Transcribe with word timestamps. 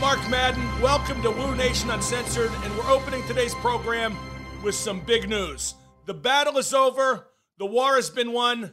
Mark 0.00 0.30
Madden. 0.30 0.66
Welcome 0.80 1.20
to 1.20 1.30
Woo 1.30 1.54
Nation 1.54 1.90
Uncensored, 1.90 2.50
and 2.64 2.74
we're 2.74 2.90
opening 2.90 3.22
today's 3.26 3.54
program 3.56 4.16
with 4.62 4.74
some 4.74 5.00
big 5.00 5.28
news. 5.28 5.74
The 6.06 6.14
battle 6.14 6.56
is 6.56 6.72
over, 6.72 7.28
the 7.58 7.66
war 7.66 7.96
has 7.96 8.08
been 8.08 8.32
won. 8.32 8.72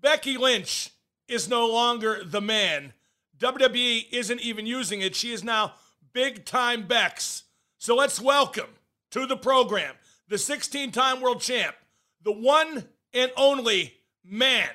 Becky 0.00 0.38
Lynch 0.38 0.88
is 1.28 1.50
no 1.50 1.66
longer 1.66 2.22
the 2.24 2.40
man. 2.40 2.94
WWE 3.36 4.06
isn't 4.10 4.40
even 4.40 4.64
using 4.64 5.02
it. 5.02 5.14
She 5.14 5.32
is 5.32 5.44
now 5.44 5.74
big 6.14 6.46
time 6.46 6.86
Bex. 6.86 7.42
So 7.76 7.94
let's 7.94 8.18
welcome 8.18 8.70
to 9.10 9.26
the 9.26 9.36
program 9.36 9.96
the 10.28 10.38
16 10.38 10.92
time 10.92 11.20
world 11.20 11.42
champ, 11.42 11.76
the 12.22 12.32
one 12.32 12.88
and 13.12 13.30
only 13.36 13.98
man. 14.24 14.70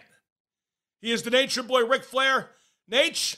He 1.02 1.12
is 1.12 1.24
the 1.24 1.32
Nature 1.32 1.64
Boy 1.64 1.84
Ric 1.84 2.04
Flair. 2.04 2.52
Nate, 2.88 3.38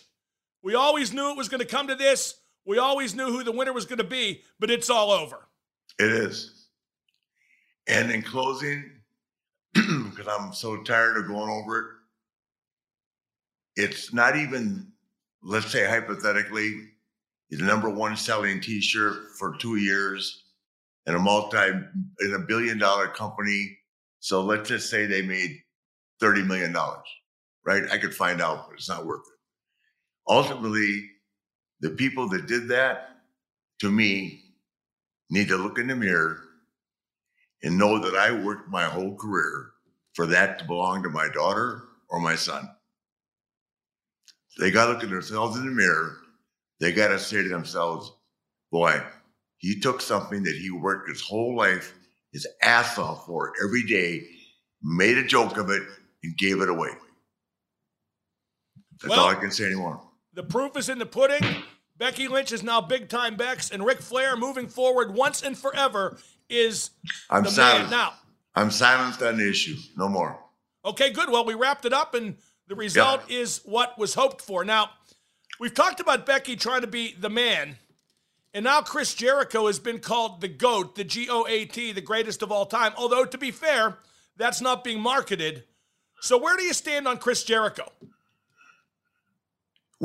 we 0.66 0.74
always 0.74 1.14
knew 1.14 1.30
it 1.30 1.38
was 1.38 1.48
going 1.48 1.60
to 1.60 1.68
come 1.68 1.88
to 1.88 1.96
this. 1.96 2.40
We 2.66 2.80
always 2.80 3.14
knew 3.14 3.28
who 3.28 3.44
the 3.44 3.52
winner 3.52 3.72
was 3.72 3.86
going 3.86 4.00
to 4.00 4.04
be, 4.04 4.42
but 4.60 4.72
it's 4.72 4.90
all 4.90 5.12
over. 5.12 5.48
It 6.00 6.12
is. 6.12 6.70
And 7.88 8.10
in 8.10 8.24
closing, 8.24 8.92
because 9.74 10.28
I'm 10.28 10.54
so 10.54 10.82
tired 10.82 11.18
of 11.18 11.28
going 11.28 11.52
over 11.52 11.80
it, 13.76 13.84
it's 13.84 14.12
not 14.12 14.36
even, 14.36 14.92
let's 15.44 15.72
say 15.72 15.86
hypothetically, 15.88 16.74
the 17.52 17.64
number 17.64 17.90
one 17.90 18.18
selling 18.18 18.60
t-shirt 18.60 19.38
for 19.38 19.56
two 19.58 19.76
years 19.76 20.46
in 21.06 21.14
a 21.14 21.20
multi 21.20 21.58
in 21.58 22.34
a 22.34 22.40
billion 22.40 22.80
dollar 22.80 23.08
company. 23.08 23.78
So 24.20 24.42
let's 24.42 24.68
just 24.68 24.90
say 24.90 25.06
they 25.06 25.22
made 25.22 25.60
$30 26.24 26.48
million, 26.48 26.76
right? 27.64 27.84
I 27.92 28.00
could 28.00 28.16
find 28.16 28.42
out, 28.42 28.68
but 28.68 28.78
it's 28.78 28.90
not 28.90 29.06
worth 29.06 29.22
it. 29.28 29.35
Ultimately, 30.28 31.12
the 31.82 31.92
people 31.92 32.28
that 32.30 32.48
did 32.48 32.68
that, 32.70 33.10
to 33.80 33.92
me, 33.92 34.44
need 35.30 35.48
to 35.50 35.58
look 35.58 35.78
in 35.80 35.88
the 35.88 35.96
mirror 35.96 36.40
and 37.64 37.78
know 37.78 38.00
that 38.00 38.16
I 38.16 38.32
worked 38.32 38.70
my 38.70 38.86
whole 38.86 39.16
career 39.16 39.72
for 40.14 40.26
that 40.28 40.60
to 40.60 40.66
belong 40.66 41.04
to 41.04 41.10
my 41.10 41.28
daughter 41.30 41.84
or 42.10 42.20
my 42.20 42.36
son. 42.36 42.70
They 44.58 44.72
got 44.72 44.86
to 44.86 44.94
look 44.94 45.04
at 45.04 45.10
themselves 45.10 45.58
in 45.58 45.66
the 45.66 45.72
mirror. 45.72 46.18
They 46.80 46.92
got 46.92 47.10
to 47.10 47.20
say 47.20 47.44
to 47.44 47.50
themselves, 47.50 48.12
boy, 48.72 49.04
he 49.58 49.80
took 49.80 50.02
something 50.02 50.44
that 50.44 50.56
he 50.56 50.72
worked 50.72 51.10
his 51.10 51.22
whole 51.22 51.56
life, 51.56 51.94
his 52.32 52.48
ass 52.62 52.98
off 52.98 53.26
for 53.26 53.54
every 53.64 53.84
day, 53.84 54.26
made 54.82 55.18
a 55.18 55.26
joke 55.26 55.58
of 55.58 55.70
it, 55.70 55.84
and 56.24 56.38
gave 56.38 56.62
it 56.62 56.70
away. 56.70 56.92
That's 59.02 59.12
Well- 59.12 59.20
all 59.22 59.30
I 59.30 59.36
can 59.36 59.52
say 59.52 59.66
anymore. 59.66 60.02
The 60.36 60.44
proof 60.44 60.76
is 60.78 60.90
in 60.90 61.00
the 61.00 61.06
pudding. 61.06 61.42
Becky 61.98 62.28
Lynch 62.28 62.52
is 62.52 62.62
now 62.62 62.82
big 62.82 63.08
time 63.08 63.38
Bex, 63.38 63.72
and 63.72 63.86
Ric 63.86 64.02
Flair 64.02 64.36
moving 64.36 64.68
forward 64.68 65.14
once 65.16 65.42
and 65.42 65.58
forever 65.58 66.18
is 66.50 66.92
I'm 67.30 67.44
the 67.44 67.50
silent. 67.52 67.90
man. 67.90 67.92
Now, 67.92 68.14
I'm 68.54 68.70
silenced 68.70 69.22
on 69.22 69.38
the 69.38 69.50
issue. 69.50 69.76
No 69.98 70.10
more. 70.10 70.38
okay, 70.84 71.10
good. 71.12 71.30
Well, 71.30 71.46
we 71.46 71.54
wrapped 71.54 71.86
it 71.86 71.94
up, 71.94 72.14
and 72.14 72.36
the 72.68 72.76
result 72.76 73.22
is 73.32 73.62
what 73.64 73.98
was 73.98 74.14
hoped 74.14 74.42
for. 74.42 74.66
Now, 74.66 74.90
we've 75.60 75.74
talked 75.74 76.02
about 76.02 76.26
Becky 76.26 76.58
trying 76.58 76.82
to 76.82 76.88
be 76.88 77.16
the 77.18 77.30
man, 77.30 77.78
and 78.54 78.66
now 78.66 78.82
Chris 78.82 79.14
Jericho 79.14 79.68
has 79.68 79.80
been 79.80 80.00
called 80.00 80.42
the 80.42 80.50
GOAT, 80.50 80.96
the 80.96 81.06
G 81.06 81.28
O 81.30 81.46
A 81.48 81.64
T, 81.64 81.94
the 81.94 82.02
greatest 82.02 82.42
of 82.42 82.52
all 82.52 82.66
time. 82.66 82.92
Although, 82.98 83.24
to 83.24 83.38
be 83.38 83.52
fair, 83.52 84.00
that's 84.36 84.60
not 84.60 84.84
being 84.84 85.00
marketed. 85.00 85.64
So, 86.20 86.38
where 86.38 86.58
do 86.58 86.64
you 86.64 86.74
stand 86.74 87.08
on 87.08 87.20
Chris 87.20 87.44
Jericho? 87.46 87.90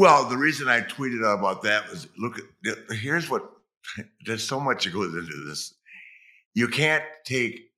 Well, 0.01 0.25
the 0.31 0.39
reason 0.39 0.67
I 0.67 0.81
tweeted 0.81 1.23
out 1.27 1.41
about 1.41 1.61
that 1.65 1.91
was 1.91 2.09
look, 2.17 2.41
here's 2.89 3.29
what 3.29 3.53
there's 4.25 4.43
so 4.43 4.59
much 4.59 4.85
that 4.85 4.95
goes 4.95 5.15
into 5.15 5.45
this. 5.47 5.75
You 6.55 6.69
can't 6.69 7.05
take, 7.27 7.69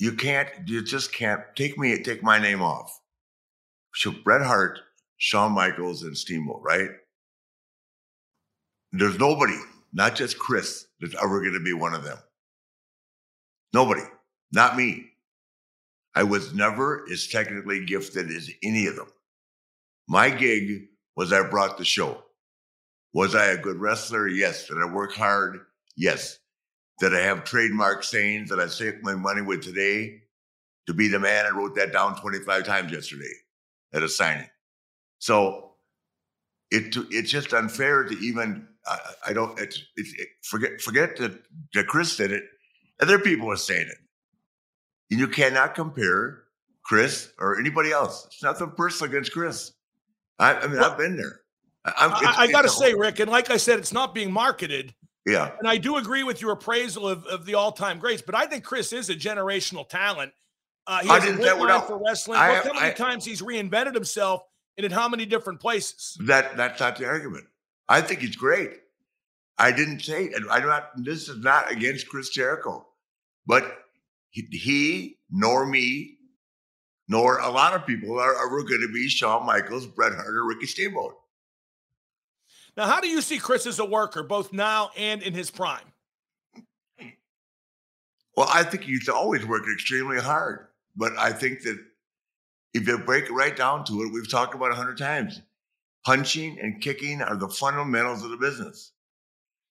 you 0.00 0.14
can't, 0.14 0.48
you 0.66 0.82
just 0.82 1.14
can't 1.14 1.42
take 1.54 1.78
me, 1.78 1.96
take 2.02 2.24
my 2.24 2.40
name 2.40 2.60
off. 2.60 3.00
So 3.94 4.14
Bret 4.24 4.42
Hart, 4.42 4.80
Shawn 5.18 5.52
Michaels, 5.52 6.02
and 6.02 6.18
Steamboat, 6.18 6.62
right? 6.64 6.90
There's 8.90 9.20
nobody, 9.20 9.60
not 9.92 10.16
just 10.16 10.40
Chris, 10.40 10.88
that's 10.98 11.14
ever 11.22 11.38
going 11.38 11.52
to 11.52 11.60
be 11.60 11.72
one 11.72 11.94
of 11.94 12.02
them. 12.02 12.18
Nobody, 13.72 14.02
not 14.50 14.76
me. 14.76 15.12
I 16.16 16.24
was 16.24 16.52
never 16.52 17.06
as 17.12 17.28
technically 17.28 17.84
gifted 17.84 18.28
as 18.28 18.50
any 18.64 18.88
of 18.88 18.96
them. 18.96 19.06
My 20.08 20.30
gig 20.30 20.88
was 21.16 21.32
I 21.32 21.48
brought 21.48 21.78
the 21.78 21.84
show. 21.84 22.22
Was 23.12 23.34
I 23.34 23.46
a 23.46 23.56
good 23.56 23.78
wrestler? 23.78 24.28
Yes. 24.28 24.68
Did 24.68 24.78
I 24.78 24.84
work 24.84 25.14
hard? 25.14 25.60
Yes. 25.96 26.38
Did 27.00 27.14
I 27.14 27.20
have 27.20 27.44
trademark 27.44 28.04
sayings 28.04 28.50
that 28.50 28.60
I 28.60 28.66
saved 28.66 29.02
my 29.02 29.14
money 29.14 29.42
with 29.42 29.62
today? 29.62 30.22
To 30.86 30.94
be 30.94 31.08
the 31.08 31.18
man, 31.18 31.46
I 31.46 31.50
wrote 31.50 31.74
that 31.76 31.92
down 31.92 32.20
25 32.20 32.64
times 32.64 32.92
yesterday 32.92 33.32
at 33.92 34.02
a 34.02 34.08
signing. 34.08 34.48
So 35.18 35.72
it 36.70 36.94
it's 37.10 37.30
just 37.30 37.52
unfair 37.52 38.04
to 38.04 38.14
even 38.18 38.68
I, 38.86 38.98
I 39.28 39.32
don't 39.32 39.58
it, 39.58 39.76
forget 40.42 40.80
forget 40.80 41.16
that, 41.16 41.42
that 41.74 41.86
Chris 41.88 42.16
did 42.16 42.32
it. 42.32 42.44
Other 43.00 43.18
people 43.18 43.50
are 43.50 43.56
saying 43.56 43.88
it. 43.88 43.98
And 45.10 45.20
you 45.20 45.28
cannot 45.28 45.74
compare 45.74 46.42
Chris 46.84 47.32
or 47.38 47.58
anybody 47.58 47.92
else. 47.92 48.26
It's 48.26 48.42
nothing 48.42 48.72
personal 48.76 49.10
against 49.10 49.32
Chris. 49.32 49.72
I, 50.38 50.54
I 50.54 50.66
mean, 50.66 50.78
Well, 50.78 50.90
I've 50.92 50.98
been 50.98 51.16
there. 51.16 51.40
I, 51.84 51.92
I'm- 51.98 52.12
I, 52.14 52.34
I 52.44 52.46
got 52.52 52.62
to 52.62 52.68
say, 52.68 52.94
Ric, 52.94 53.20
and 53.20 53.30
like 53.30 53.50
I 53.50 53.56
said, 53.56 53.78
it's 53.78 53.92
not 53.92 54.14
being 54.14 54.30
marketed. 54.32 54.94
yeah, 55.26 55.52
And 55.58 55.68
I 55.68 55.76
do 55.78 55.96
agree 55.96 56.22
with 56.24 56.40
your 56.40 56.52
appraisal 56.52 57.08
of, 57.08 57.24
of 57.26 57.46
the 57.46 57.54
all 57.54 57.72
time 57.72 57.98
greats, 57.98 58.22
but 58.22 58.34
I 58.34 58.46
think 58.46 58.64
Chris 58.64 58.92
is 58.92 59.08
a 59.10 59.14
generational 59.14 59.88
talent. 59.88 60.32
Uh, 60.86 61.00
he 61.02 61.08
I 61.10 61.14
has 61.14 61.22
a 61.22 61.26
didn't 61.26 61.40
great 61.40 61.48
say 61.48 61.60
we're 61.60 61.66
eye 61.66 61.78
not- 61.78 61.86
for 61.86 61.98
wrestling. 62.04 62.38
I- 62.38 62.54
Look 62.56 62.64
how 62.66 62.72
many 62.74 62.86
I- 62.88 62.92
times 62.92 63.24
he's 63.24 63.42
reinvented 63.42 63.94
himself 63.94 64.42
and 64.76 64.84
in 64.84 64.92
how 64.92 65.08
many 65.08 65.26
different 65.26 65.58
places. 65.60 66.16
that 66.26 66.56
that's 66.56 66.78
not 66.80 66.96
the 66.96 67.06
argument. 67.06 67.44
I 67.88 68.00
think 68.02 68.20
he's 68.20 68.36
great. 68.36 68.72
I 69.58 69.72
didn't 69.72 70.00
say, 70.00 70.26
and 70.34 70.44
I'm 70.50 70.66
not. 70.66 70.90
This 71.02 71.28
is 71.30 71.38
not 71.42 71.70
against 71.72 72.08
Chris 72.08 72.28
Jericho, 72.28 72.86
but 73.46 73.64
he, 74.30 74.42
he 74.52 75.18
nor 75.30 75.64
me, 75.64 76.15
nor 77.08 77.38
a 77.38 77.50
lot 77.50 77.74
of 77.74 77.86
people 77.86 78.18
are 78.18 78.34
ever 78.46 78.62
going 78.62 78.80
to 78.80 78.92
be 78.92 79.08
Shawn 79.08 79.46
Michaels, 79.46 79.86
Bret 79.86 80.12
Hart, 80.14 80.34
or 80.34 80.44
Ricky 80.44 80.66
Steamboat. 80.66 81.16
Now, 82.76 82.86
how 82.86 83.00
do 83.00 83.08
you 83.08 83.22
see 83.22 83.38
Chris 83.38 83.66
as 83.66 83.78
a 83.78 83.84
worker, 83.84 84.22
both 84.22 84.52
now 84.52 84.90
and 84.96 85.22
in 85.22 85.32
his 85.32 85.50
prime? 85.50 85.92
Well, 88.36 88.50
I 88.52 88.64
think 88.64 88.82
he's 88.82 89.08
always 89.08 89.46
worked 89.46 89.68
extremely 89.68 90.20
hard, 90.20 90.66
but 90.94 91.12
I 91.18 91.32
think 91.32 91.62
that 91.62 91.78
if 92.74 92.86
you 92.86 92.98
break 92.98 93.24
it 93.24 93.32
right 93.32 93.56
down 93.56 93.84
to 93.86 94.02
it, 94.02 94.12
we've 94.12 94.30
talked 94.30 94.54
about 94.54 94.72
a 94.72 94.74
hundred 94.74 94.98
times. 94.98 95.40
Punching 96.04 96.58
and 96.60 96.82
kicking 96.82 97.22
are 97.22 97.36
the 97.36 97.48
fundamentals 97.48 98.22
of 98.22 98.30
the 98.30 98.36
business. 98.36 98.92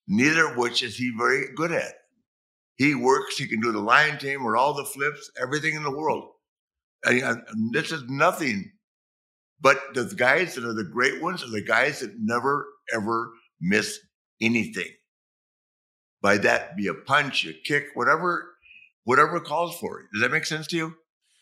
Neither 0.07 0.47
of 0.47 0.57
which 0.57 0.81
is 0.81 0.97
he 0.97 1.13
very 1.15 1.53
good 1.55 1.71
at. 1.71 1.93
He 2.77 2.95
works, 2.95 3.37
he 3.37 3.47
can 3.47 3.61
do 3.61 3.71
the 3.71 3.79
lion 3.79 4.17
tamer, 4.17 4.51
or 4.51 4.57
all 4.57 4.73
the 4.73 4.83
flips, 4.83 5.29
everything 5.39 5.75
in 5.75 5.83
the 5.83 5.95
world. 5.95 6.31
And, 7.05 7.41
this 7.71 7.91
is 7.91 8.03
nothing. 8.07 8.71
But 9.61 9.79
the 9.93 10.05
guys 10.15 10.55
that 10.55 10.65
are 10.65 10.73
the 10.73 10.83
great 10.83 11.21
ones 11.21 11.43
are 11.43 11.49
the 11.49 11.63
guys 11.63 12.01
that 12.01 12.11
never, 12.19 12.67
ever 12.93 13.31
miss 13.61 13.99
anything. 14.41 14.89
By 16.21 16.37
that, 16.39 16.75
be 16.75 16.87
a 16.87 16.93
punch, 16.93 17.45
a 17.45 17.53
kick, 17.53 17.87
whatever, 17.93 18.55
whatever 19.03 19.39
calls 19.39 19.77
for. 19.77 20.01
It. 20.01 20.05
Does 20.13 20.21
that 20.21 20.31
make 20.31 20.45
sense 20.45 20.67
to 20.67 20.77
you? 20.77 20.95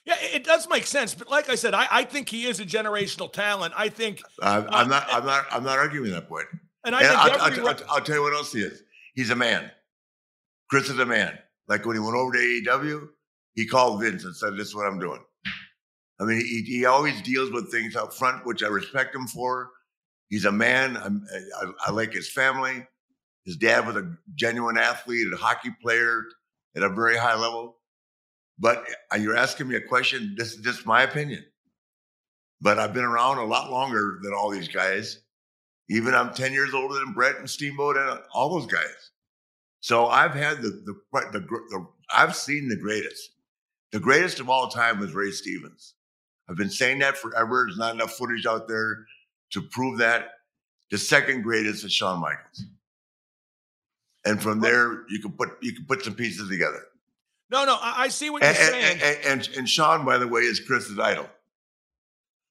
Yeah, 0.05 0.15
it 0.19 0.43
does 0.43 0.67
make 0.67 0.85
sense, 0.85 1.15
but 1.15 1.29
like 1.29 1.49
I 1.49 1.55
said, 1.55 1.73
I, 1.73 1.87
I 1.89 2.03
think 2.03 2.27
he 2.27 2.45
is 2.45 2.59
a 2.59 2.65
generational 2.65 3.31
talent. 3.31 3.73
I 3.77 3.87
think 3.87 4.21
uh, 4.41 4.65
I'm 4.67 4.89
not. 4.89 5.07
I'm 5.09 5.25
not. 5.25 5.45
I'm 5.49 5.63
not 5.63 5.77
arguing 5.77 6.11
that 6.11 6.27
point. 6.27 6.47
And 6.83 6.93
I 6.93 6.99
and 6.99 7.07
think 7.07 7.19
I'll, 7.19 7.47
every, 7.47 8.03
tell 8.03 8.15
you 8.15 8.21
what 8.21 8.33
else 8.33 8.51
he 8.51 8.59
is. 8.59 8.83
He's 9.15 9.29
a 9.29 9.35
man. 9.35 9.71
Chris 10.69 10.89
is 10.89 10.99
a 10.99 11.05
man. 11.05 11.39
Like 11.69 11.85
when 11.85 11.95
he 11.95 12.01
went 12.01 12.15
over 12.15 12.33
to 12.33 12.37
AEW, 12.37 13.07
he 13.53 13.65
called 13.65 14.01
Vince 14.01 14.25
and 14.25 14.35
said, 14.35 14.57
"This 14.57 14.67
is 14.67 14.75
what 14.75 14.87
I'm 14.87 14.99
doing." 14.99 15.23
I 16.19 16.25
mean, 16.25 16.39
he, 16.39 16.61
he 16.61 16.85
always 16.85 17.21
deals 17.21 17.51
with 17.51 17.71
things 17.71 17.95
up 17.95 18.13
front, 18.13 18.45
which 18.45 18.63
I 18.63 18.67
respect 18.67 19.15
him 19.15 19.27
for. 19.27 19.71
He's 20.29 20.45
a 20.45 20.51
man. 20.51 20.97
I'm, 20.97 21.25
I, 21.61 21.71
I 21.87 21.91
like 21.91 22.13
his 22.13 22.29
family. 22.29 22.85
His 23.45 23.57
dad 23.57 23.85
was 23.85 23.95
a 23.95 24.15
genuine 24.35 24.77
athlete, 24.77 25.27
a 25.33 25.37
hockey 25.37 25.71
player 25.81 26.23
at 26.75 26.83
a 26.83 26.89
very 26.89 27.17
high 27.17 27.35
level. 27.35 27.77
But 28.57 28.85
uh, 29.13 29.17
you're 29.17 29.35
asking 29.35 29.67
me 29.67 29.75
a 29.75 29.81
question. 29.81 30.35
This 30.37 30.53
is 30.53 30.61
just 30.61 30.85
my 30.85 31.03
opinion. 31.03 31.43
But 32.61 32.79
I've 32.79 32.93
been 32.93 33.03
around 33.03 33.39
a 33.39 33.45
lot 33.45 33.71
longer 33.71 34.19
than 34.23 34.33
all 34.33 34.49
these 34.49 34.69
guys. 34.69 35.19
Even 35.89 36.15
I'm 36.15 36.33
10 36.33 36.53
years 36.53 36.73
older 36.73 36.95
than 36.95 37.13
Bret 37.13 37.37
and 37.37 37.49
Steamboat 37.49 37.97
and 37.97 38.19
all 38.33 38.57
those 38.57 38.71
guys. 38.71 39.11
So 39.81 40.07
I've 40.07 40.33
had 40.33 40.61
the, 40.61 40.69
the, 40.69 41.01
the, 41.33 41.39
the 41.39 41.87
I've 42.15 42.35
seen 42.35 42.69
the 42.69 42.77
greatest. 42.77 43.31
The 43.91 43.99
greatest 43.99 44.39
of 44.39 44.49
all 44.49 44.69
time 44.69 44.99
was 44.99 45.13
Ray 45.13 45.31
Stevens. 45.31 45.92
I've 46.49 46.57
been 46.57 46.69
saying 46.69 46.99
that 46.99 47.17
forever. 47.17 47.65
There's 47.67 47.77
not 47.77 47.95
enough 47.95 48.13
footage 48.13 48.45
out 48.45 48.67
there 48.67 49.05
to 49.51 49.61
prove 49.61 49.99
that. 49.99 50.31
The 50.91 50.97
second 50.97 51.41
greatest 51.43 51.83
is 51.85 51.93
Shawn 51.93 52.19
Michaels. 52.19 52.65
And 54.25 54.41
from 54.41 54.59
there, 54.59 55.03
you 55.09 55.19
can 55.19 55.31
put 55.31 55.49
you 55.61 55.73
can 55.73 55.85
put 55.85 56.03
some 56.03 56.15
pieces 56.15 56.49
together. 56.49 56.81
No, 57.49 57.65
no, 57.65 57.77
I, 57.79 58.03
I 58.03 58.07
see 58.07 58.29
what 58.29 58.41
you're 58.41 58.53
saying. 58.53 58.99
and, 59.03 59.19
and, 59.25 59.49
and, 59.57 59.69
Shawn, 59.69 60.05
by 60.05 60.17
the 60.17 60.27
way, 60.27 60.41
is 60.41 60.59
Chris's 60.59 60.97
idol. 60.97 61.29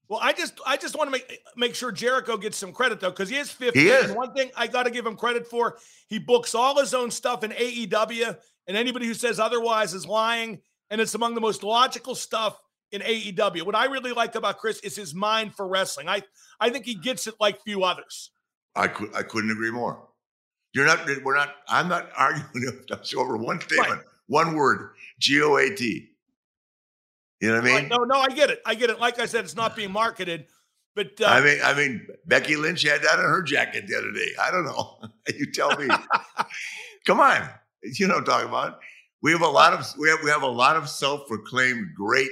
Well, 0.09 0.21
I 0.23 0.33
just 0.33 0.61
I 0.67 0.77
just 0.77 0.97
want 0.97 1.09
to 1.09 1.13
make 1.13 1.41
make 1.57 1.75
sure 1.75 1.91
Jericho 1.91 2.37
gets 2.37 2.59
some 2.59 2.73
credit 2.73 3.01
though, 3.01 3.11
because 3.11 3.31
he 3.31 3.37
is 3.37 3.51
50. 3.51 3.79
He 3.79 3.89
is. 3.89 4.13
One 4.13 4.35
thing 4.35 4.51
I 4.57 4.67
got 4.67 4.83
to 4.85 4.91
give 4.91 5.07
him 5.07 5.17
credit 5.17 5.47
for, 5.47 5.79
he 6.09 6.19
books 6.19 6.55
all 6.55 6.79
his 6.79 6.93
own 6.93 7.11
stuff 7.11 7.43
in 7.43 7.53
AEW, 7.53 8.37
and 8.67 8.77
anybody 8.77 9.07
who 9.07 9.15
says 9.15 9.41
otherwise 9.41 9.95
is 9.95 10.07
lying. 10.07 10.61
And 10.91 11.01
it's 11.01 11.15
among 11.15 11.35
the 11.35 11.41
most 11.41 11.63
logical 11.63 12.15
stuff 12.15 12.61
in 12.93 13.01
AEW. 13.01 13.63
What 13.63 13.75
I 13.75 13.87
really 13.87 14.13
like 14.13 14.35
about 14.35 14.59
Chris 14.59 14.79
is 14.81 14.95
his 14.95 15.15
mind 15.15 15.55
for 15.55 15.67
wrestling. 15.67 16.09
I 16.09 16.23
I 16.61 16.71
think 16.71 16.85
he 16.85 16.95
gets 16.95 17.27
it 17.27 17.35
like 17.41 17.63
few 17.63 17.85
others. 17.85 18.31
I 18.77 18.89
could 18.89 19.15
I 19.15 19.23
couldn't 19.23 19.51
agree 19.51 19.71
more. 19.71 20.09
You're 20.75 20.87
not. 20.87 21.07
We're 21.23 21.37
not. 21.37 21.55
I'm 21.69 21.89
not 21.89 22.11
arguing 22.17 22.67
over 23.17 23.37
one 23.37 23.61
statement, 23.61 24.03
one 24.27 24.55
word. 24.55 24.91
G 25.19 25.43
O 25.43 25.57
A 25.57 25.75
T. 25.75 26.11
You 27.41 27.49
know 27.49 27.61
what 27.61 27.71
I 27.71 27.81
mean? 27.81 27.89
No, 27.89 28.05
no, 28.05 28.21
I 28.21 28.29
get 28.29 28.51
it. 28.51 28.63
I 28.65 28.75
get 28.75 28.89
it. 28.89 29.01
Like 29.01 29.19
I 29.19 29.27
said, 29.27 29.45
it's 29.45 29.57
not 29.57 29.75
being 29.75 29.91
marketed, 29.91 30.47
but 30.95 31.21
uh, 31.21 31.27
I 31.27 31.41
mean, 31.41 31.59
I 31.65 31.75
mean, 31.75 32.07
Becky 32.27 32.55
Lynch 32.57 32.83
had 32.83 33.03
that 33.03 33.19
on 33.19 33.25
her 33.25 33.43
jacket 33.43 33.87
the 33.89 33.97
other 33.97 34.13
day. 34.13 34.29
I 34.41 34.51
don't 34.51 34.65
know. 34.65 34.99
you 35.37 35.51
tell 35.51 35.77
me. 35.77 35.89
Come 37.07 37.19
on, 37.19 37.49
you 37.83 38.07
know 38.07 38.15
what 38.15 38.21
I'm 38.21 38.25
talking 38.27 38.49
about. 38.49 38.79
We 39.23 39.33
have 39.33 39.43
a 39.43 39.49
lot 39.49 39.73
of 39.73 39.85
we 39.99 40.09
have 40.09 40.21
we 40.23 40.31
have 40.31 40.43
a 40.43 40.49
lot 40.49 40.77
of 40.77 40.89
self-proclaimed 40.89 41.89
great 41.97 42.31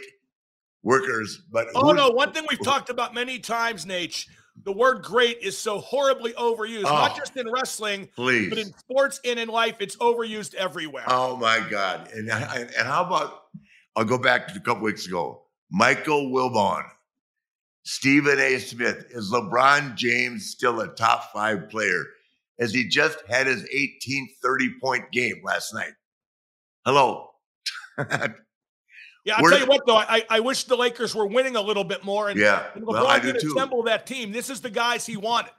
workers, 0.82 1.40
but 1.50 1.68
oh 1.74 1.92
no, 1.92 2.10
one 2.10 2.32
thing 2.32 2.44
we've 2.48 2.62
talked 2.62 2.90
about 2.90 3.14
many 3.14 3.38
times, 3.38 3.86
Nate. 3.86 4.26
The 4.62 4.72
word 4.72 5.02
"great" 5.02 5.38
is 5.40 5.56
so 5.56 5.78
horribly 5.78 6.32
overused, 6.34 6.82
not 6.82 7.12
Oh. 7.12 7.16
just 7.18 7.36
in 7.36 7.50
wrestling, 7.50 8.08
please. 8.14 8.50
but 8.50 8.58
in 8.58 8.72
sports 8.74 9.18
and 9.24 9.38
in 9.38 9.48
life. 9.48 9.76
It's 9.80 9.96
overused 9.96 10.54
everywhere. 10.54 11.04
Oh 11.06 11.36
my 11.36 11.60
God! 11.70 12.10
And 12.12 12.28
and 12.30 12.70
how 12.86 13.04
about 13.04 13.44
I'll 13.96 14.04
go 14.04 14.18
back 14.18 14.48
to 14.48 14.56
a 14.56 14.60
couple 14.60 14.82
weeks 14.82 15.06
ago. 15.06 15.46
Michael 15.70 16.30
Wilbon, 16.30 16.82
Stephen 17.84 18.38
A. 18.38 18.58
Smith. 18.58 19.06
Is 19.10 19.30
LeBron 19.32 19.94
James 19.94 20.50
still 20.50 20.80
a 20.80 20.88
top 20.88 21.32
five 21.32 21.68
player? 21.70 22.04
As 22.58 22.74
he 22.74 22.86
just 22.88 23.18
had 23.26 23.46
his 23.46 23.64
18 23.72 24.28
30 24.42 24.70
point 24.82 25.10
game 25.12 25.40
last 25.44 25.72
night. 25.72 25.92
Hello. 26.84 27.30
yeah, 29.24 29.36
I'll 29.36 29.42
where 29.42 29.52
tell 29.52 29.60
you 29.60 29.66
what, 29.66 29.86
though, 29.86 29.96
I, 29.96 30.24
I 30.28 30.40
wish 30.40 30.64
the 30.64 30.76
Lakers 30.76 31.14
were 31.14 31.26
winning 31.26 31.56
a 31.56 31.60
little 31.60 31.84
bit 31.84 32.04
more, 32.04 32.28
and, 32.28 32.38
yeah. 32.38 32.66
and 32.74 32.86
Well, 32.86 33.06
I 33.06 33.18
do 33.18 33.32
did 33.32 33.40
too. 33.42 33.48
assemble 33.56 33.82
that 33.84 34.06
team. 34.06 34.32
This 34.32 34.50
is 34.50 34.60
the 34.60 34.70
guys 34.70 35.06
he 35.06 35.16
wanted. 35.16 35.52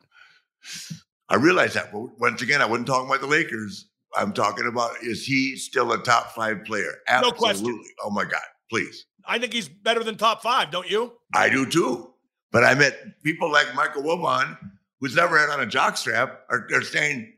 I 1.29 1.35
realize 1.35 1.73
that. 1.75 1.91
But 1.91 2.19
once 2.19 2.41
again, 2.41 2.61
I 2.61 2.65
wasn't 2.65 2.87
talking 2.87 3.07
about 3.07 3.21
the 3.21 3.27
Lakers. 3.27 3.87
I'm 4.15 4.33
talking 4.33 4.67
about 4.67 4.91
is 5.01 5.25
he 5.25 5.55
still 5.55 5.91
a 5.93 6.03
top 6.03 6.31
five 6.35 6.65
player? 6.65 6.95
No 7.21 7.31
question. 7.31 7.81
Oh 8.03 8.09
my 8.09 8.25
God. 8.25 8.41
Please. 8.69 9.05
I 9.25 9.39
think 9.39 9.53
he's 9.53 9.69
better 9.69 10.03
than 10.03 10.17
top 10.17 10.41
five, 10.41 10.71
don't 10.71 10.89
you? 10.89 11.13
I 11.33 11.49
do 11.49 11.65
too. 11.65 12.13
But 12.51 12.65
I 12.65 12.73
met 12.73 13.21
people 13.23 13.49
like 13.49 13.73
Michael 13.75 14.03
Wilbon, 14.03 14.57
who's 14.99 15.15
never 15.15 15.37
had 15.37 15.49
on 15.49 15.61
a 15.61 15.65
jock 15.65 15.95
strap, 15.95 16.41
are, 16.49 16.67
are 16.73 16.81
saying, 16.81 17.31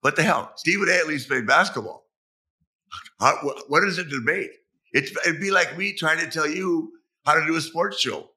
what 0.00 0.16
the 0.16 0.22
hell? 0.24 0.52
Stephen 0.56 0.88
A. 0.88 0.92
at 0.94 1.06
least 1.06 1.28
played 1.28 1.46
basketball. 1.46 2.06
How, 3.20 3.36
wh- 3.36 3.70
what 3.70 3.84
is 3.84 3.98
a 3.98 4.04
debate? 4.04 4.50
It's, 4.92 5.10
it'd 5.26 5.40
be 5.40 5.50
like 5.50 5.76
me 5.78 5.92
trying 5.92 6.18
to 6.18 6.28
tell 6.30 6.48
you 6.48 6.92
how 7.24 7.34
to 7.34 7.46
do 7.46 7.56
a 7.56 7.60
sports 7.60 8.00
show. 8.00 8.30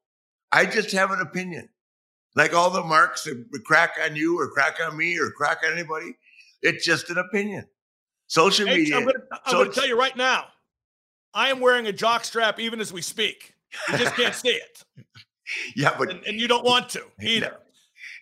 I 0.52 0.66
just 0.66 0.92
have 0.92 1.10
an 1.10 1.20
opinion. 1.20 1.68
Like 2.36 2.52
all 2.54 2.70
the 2.70 2.82
marks 2.82 3.24
that 3.24 3.44
crack 3.64 3.94
on 4.04 4.16
you 4.16 4.38
or 4.40 4.48
crack 4.50 4.78
on 4.84 4.96
me 4.96 5.18
or 5.18 5.30
crack 5.30 5.58
on 5.66 5.72
anybody, 5.72 6.16
it's 6.62 6.84
just 6.84 7.10
an 7.10 7.18
opinion. 7.18 7.66
Social 8.26 8.66
Hey, 8.66 8.78
media. 8.78 8.96
I'm 8.98 9.04
going 9.52 9.68
to 9.70 9.72
tell 9.74 9.86
you 9.86 9.98
right 9.98 10.16
now, 10.16 10.46
I 11.32 11.50
am 11.50 11.60
wearing 11.60 11.86
a 11.86 11.92
jock 11.92 12.24
strap 12.24 12.58
even 12.58 12.80
as 12.80 12.92
we 12.92 13.02
speak. 13.02 13.54
You 13.90 13.98
just 13.98 14.14
can't 14.16 14.34
see 14.34 14.50
it, 14.50 14.84
yeah, 15.76 15.94
but 15.98 16.10
and, 16.10 16.24
and 16.24 16.40
you 16.40 16.46
don't 16.48 16.64
want 16.64 16.88
to 16.90 17.02
either. 17.20 17.56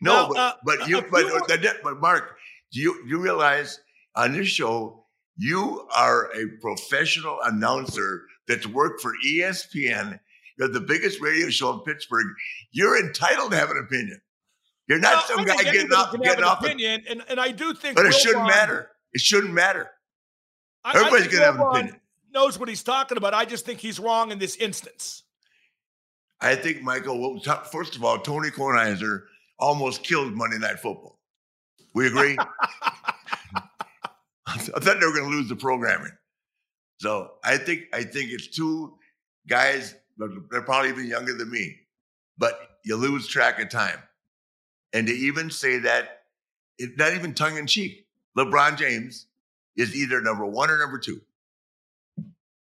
No, 0.01 0.13
Now, 0.13 0.29
but, 0.29 0.37
uh, 0.39 0.55
but 0.65 0.89
you, 0.89 1.03
but, 1.03 1.29
more- 1.29 1.41
the- 1.47 1.77
but 1.85 2.01
Mark, 2.01 2.37
do 2.73 2.81
you 2.81 3.03
you 3.07 3.19
realize 3.19 3.79
on 4.17 4.33
this 4.33 4.49
show 4.49 5.02
you 5.37 5.87
are 5.95 6.31
a 6.35 6.47
professional 6.61 7.39
announcer 7.45 8.23
that's 8.49 8.67
worked 8.67 9.01
for 9.01 9.13
ESPN. 9.27 10.19
You're 10.59 10.69
the 10.69 10.81
biggest 10.81 11.21
radio 11.21 11.49
show 11.49 11.73
in 11.75 11.81
Pittsburgh. 11.81 12.27
You're 12.73 12.99
entitled 13.05 13.53
to 13.53 13.57
have 13.57 13.71
an 13.71 13.79
opinion. 13.85 14.21
You're 14.89 14.99
not 14.99 15.27
some 15.27 15.45
guy 15.45 15.63
getting 15.63 15.93
off, 15.93 16.13
getting 16.13 16.39
an 16.39 16.45
off. 16.45 16.61
the- 16.61 16.67
opinion, 16.67 17.05
and, 17.09 17.23
and 17.29 17.41
I 17.41 17.51
do 17.53 17.73
think, 17.73 17.97
but 17.97 18.05
it 18.07 18.13
shouldn't 18.15 18.45
Wilbon- 18.45 18.49
matter. 18.49 18.91
It 19.13 19.21
shouldn't 19.21 19.53
matter. 19.55 19.91
I- 20.85 20.91
I 20.93 20.97
Everybody's 20.99 21.27
think 21.29 21.33
gonna 21.35 21.45
have 21.47 21.55
an 21.61 21.67
opinion. 21.67 22.01
Knows 22.35 22.59
what 22.59 22.69
he's 22.69 22.83
talking 22.83 23.17
about. 23.17 23.33
I 23.35 23.45
just 23.45 23.65
think 23.65 23.79
he's 23.81 23.99
wrong 24.01 24.33
in 24.33 24.39
this 24.39 24.57
instance. 24.57 25.23
I 26.41 26.57
think 26.57 26.83
Michael. 26.83 27.21
Well, 27.21 27.41
t- 27.41 27.69
first 27.71 27.95
of 27.95 28.05
all, 28.05 28.19
Tony 28.19 28.51
Kornheiser 28.51 29.23
almost 29.59 30.03
killed 30.03 30.33
Monday 30.35 30.59
Night 30.59 30.81
Football. 30.81 31.21
We 31.95 32.07
agree. 32.09 32.37
I 34.77 34.81
thought 34.81 35.01
they 35.01 35.07
were 35.07 35.13
going 35.13 35.31
to 35.31 35.37
lose 35.37 35.49
the 35.49 35.57
programming. 35.57 36.13
So 36.99 37.33
I 37.43 37.57
think 37.57 37.85
I 37.93 38.05
think 38.05 38.31
it's 38.31 38.49
two 38.49 38.95
guys. 39.49 39.95
They're 40.51 40.63
probably 40.63 40.91
even 40.91 41.07
younger 41.07 41.35
than 41.35 41.51
me, 41.51 41.77
but 42.39 42.61
you 42.85 42.97
lose 42.97 43.27
track 43.27 43.61
of 43.61 43.71
time. 43.71 43.99
And 44.93 45.07
to 45.07 45.13
even 45.13 45.51
say 45.51 45.79
that, 45.81 46.25
it's 46.79 46.97
not 46.99 47.15
even 47.15 47.35
tongue 47.35 47.57
in 47.57 47.67
cheek. 47.67 48.07
LeBron 48.37 48.77
James 48.77 49.27
is 49.77 49.97
either 49.97 50.21
number 50.21 50.45
one 50.47 50.71
or 50.71 50.79
number 50.79 50.99
two. 50.99 51.21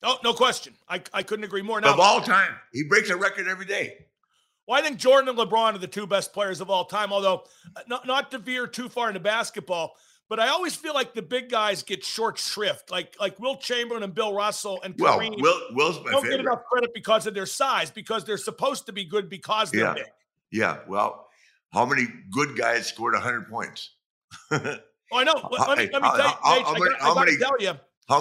no 0.03 0.17
no 0.23 0.33
question. 0.33 0.73
I, 0.89 1.01
I 1.13 1.23
couldn't 1.23 1.45
agree 1.45 1.61
more. 1.61 1.79
of 1.79 1.99
all 1.99 2.21
time. 2.21 2.51
He 2.73 2.83
breaks 2.83 3.09
a 3.09 3.15
record 3.15 3.47
every 3.47 3.65
day. 3.65 4.05
well, 4.67 4.79
I 4.79 4.81
think 4.81 4.97
Jordan 4.97 5.29
and 5.29 5.37
LeBron 5.37 5.75
are 5.75 5.77
the 5.77 5.87
two 5.87 6.07
best 6.07 6.33
players 6.33 6.61
of 6.61 6.69
all 6.69 6.85
time. 6.85 7.13
Although, 7.13 7.43
uh, 7.75 7.81
not, 7.87 8.05
not 8.05 8.31
to 8.31 8.37
veer 8.39 8.67
too 8.67 8.89
far 8.89 9.07
into 9.07 9.19
basketball, 9.19 9.95
but 10.29 10.39
I 10.39 10.47
always 10.49 10.75
feel 10.75 10.93
like 10.93 11.13
the 11.13 11.21
big 11.21 11.49
guys 11.49 11.83
get 11.83 12.03
short 12.03 12.37
shrift, 12.37 12.89
like 12.91 13.15
like 13.19 13.39
Wilt 13.39 13.61
Chamberlain 13.61 14.03
and 14.03 14.13
Bill 14.13 14.33
Russell 14.33 14.81
and 14.83 14.95
Well, 14.97 15.19
Kareem. 15.19 15.41
Will, 15.41 15.61
Will's 15.71 16.03
my 16.03 16.11
don't 16.11 16.23
get 16.29 16.39
enough 16.39 16.63
credit 16.71 16.91
because 16.93 17.27
of 17.27 17.33
their 17.33 17.45
size, 17.45 17.91
because 17.91 18.23
they're 18.25 18.37
supposed 18.37 18.85
to 18.87 18.91
be 18.93 19.05
good 19.05 19.29
because 19.29 19.71
they're 19.71 19.81
Yeah. 19.85 19.93
big. 19.93 20.05
Yeah, 20.51 20.77
well, 20.87 21.27
how 21.73 21.85
many 21.85 22.07
good 22.31 22.57
guys 22.57 22.87
scored 22.87 23.13
100 23.13 23.49
points? 23.49 23.91
Oh, 25.11 25.17
I 25.19 25.23
know. 25.23 25.33
Let, 25.51 25.77
me, 25.77 25.87
let 25.93 26.01
me 26.01 26.09
tell 26.09 26.17
you, 26.17 26.23
how- 26.41 26.73
many- 26.73 26.89
got- 26.89 26.99
how 26.99 27.13
many- 27.13 27.37
tell 27.37 27.51
you. 27.59 27.73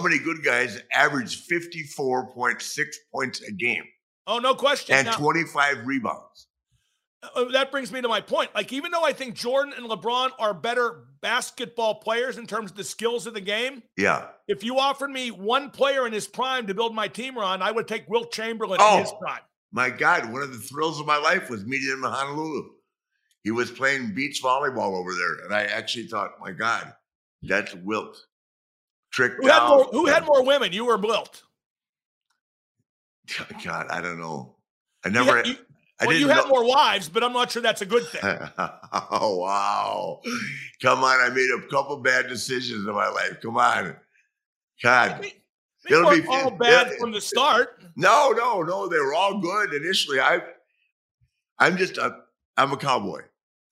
many 0.03 0.19
good 0.19 0.45
guys 0.45 0.81
average 0.93 1.47
54.6 1.49 2.85
points 3.13 3.41
a 3.41 3.53
game 3.53 3.85
Oh, 4.27 4.39
no 4.39 4.55
question. 4.55 4.95
and 4.95 5.07
Now, 5.07 5.17
25 5.17 5.87
rebounds? 5.87 6.49
Uh, 7.35 7.45
that 7.53 7.71
brings 7.71 7.91
me 7.93 8.01
to 8.01 8.09
my 8.09 8.21
point. 8.21 8.51
Like, 8.55 8.73
even 8.73 8.91
though 8.91 9.05
I 9.05 9.13
think 9.13 9.35
Jordan 9.35 9.73
and 9.77 9.87
LeBron 9.89 10.31
are 10.39 10.53
better 10.55 11.05
basketball 11.21 11.97
players 11.97 12.37
in 12.39 12.47
terms 12.47 12.71
of 12.71 12.77
the 12.77 12.85
skills 12.85 13.27
of 13.27 13.35
the 13.35 13.41
game, 13.41 13.83
Yeah. 13.97 14.29
if 14.49 14.63
you 14.65 14.79
offered 14.79 15.11
me 15.11 15.31
one 15.31 15.71
player 15.71 16.07
in 16.07 16.13
his 16.13 16.27
prime 16.27 16.67
to 16.67 16.75
build 16.75 16.95
my 16.95 17.09
team 17.09 17.39
around, 17.39 17.63
I 17.63 17.71
would 17.71 17.89
take 17.89 18.09
Wilt 18.09 18.33
Chamberlain 18.33 18.79
Oh. 18.83 18.95
in 18.97 19.03
his 19.03 19.13
prime. 19.21 19.41
My 19.73 19.91
God, 19.91 20.33
one 20.33 20.43
of 20.43 20.53
the 20.53 20.59
thrills 20.59 21.01
of 21.01 21.07
my 21.07 21.17
life 21.17 21.51
was 21.51 21.65
meeting 21.65 21.89
him 21.91 22.05
in 22.05 22.11
Honolulu. 22.11 22.71
He 23.43 23.51
was 23.51 23.71
playing 23.71 24.15
beach 24.15 24.41
volleyball 24.43 24.97
over 24.99 25.13
there. 25.15 25.45
And 25.45 25.55
I 25.55 25.65
actually 25.65 26.07
thought, 26.07 26.39
my 26.41 26.53
God, 26.53 26.93
that's 27.43 27.75
Wilt. 27.75 28.17
Tricked 29.13 29.37
Who 29.43 29.49
had 29.49 29.69
more? 29.69 29.85
Who 29.85 30.07
had 30.07 30.25
more 30.25 30.45
women? 30.45 30.73
You 30.73 30.89
or 30.89 30.97
Wilt? 30.97 31.43
God, 33.65 33.87
I 33.91 34.01
don't 34.01 34.19
know. 34.19 34.57
I 35.05 35.09
never. 35.09 35.45
You, 35.45 35.57
I 36.01 36.07
well, 36.07 36.17
you 36.17 36.29
had 36.29 36.45
know- 36.45 36.49
more 36.49 36.65
wives, 36.65 37.09
but 37.09 37.23
I'm 37.23 37.33
not 37.33 37.51
sure 37.53 37.63
that's 37.63 37.81
a 37.83 37.87
good 37.87 38.05
thing. 38.09 38.21
oh 39.11 39.37
wow! 39.37 40.21
Come 40.83 41.05
on, 41.05 41.21
I 41.21 41.33
made 41.33 41.51
a 41.57 41.67
couple 41.69 41.97
bad 41.99 42.29
decisions 42.29 42.87
in 42.87 42.95
my 42.95 43.09
life. 43.09 43.41
Come 43.43 43.57
on, 43.57 43.97
God. 44.83 45.23
They, 45.23 45.35
they 45.89 45.95
It'll 45.97 46.07
weren't 46.07 46.23
be- 46.25 46.29
all 46.29 46.51
bad 46.51 46.95
from 46.99 47.13
the 47.13 47.21
start. 47.21 47.81
No, 47.95 48.33
no, 48.37 48.63
no. 48.63 48.89
They 48.89 48.99
were 48.99 49.15
all 49.15 49.39
good 49.39 49.73
initially. 49.75 50.19
I, 50.19 50.41
I'm 51.59 51.77
just 51.77 51.99
a, 51.99 52.23
I'm 52.57 52.73
a 52.73 52.77
cowboy. 52.77 53.21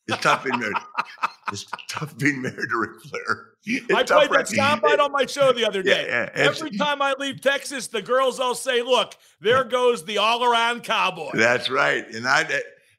It's 0.07 0.21
tough 0.21 0.45
being 0.45 0.59
married. 0.61 0.77
it's 1.53 1.65
tough 1.89 2.17
being 2.19 2.43
married 2.43 2.69
to 2.69 2.77
Ric 2.77 3.01
Flair. 3.03 3.52
It's 3.65 3.93
I 3.93 4.03
played 4.03 4.31
that 4.31 4.47
soundbite 4.47 4.99
on 4.99 5.13
my 5.13 5.25
show 5.27 5.53
the 5.53 5.65
other 5.67 5.83
day. 5.83 6.07
yeah, 6.09 6.23
it's- 6.25 6.57
Every 6.61 6.71
time 6.77 7.01
I 7.01 7.15
leave 7.19 7.41
Texas, 7.41 7.87
the 7.87 8.03
girls 8.03 8.41
all 8.41 8.55
say, 8.57 8.83
"Look, 8.83 9.15
there 9.41 9.63
goes 9.65 10.05
the 10.05 10.19
all-around 10.19 10.83
cowboy." 10.83 11.31
That's 11.35 11.71
right, 11.71 12.05
and 12.13 12.27
I 12.27 12.45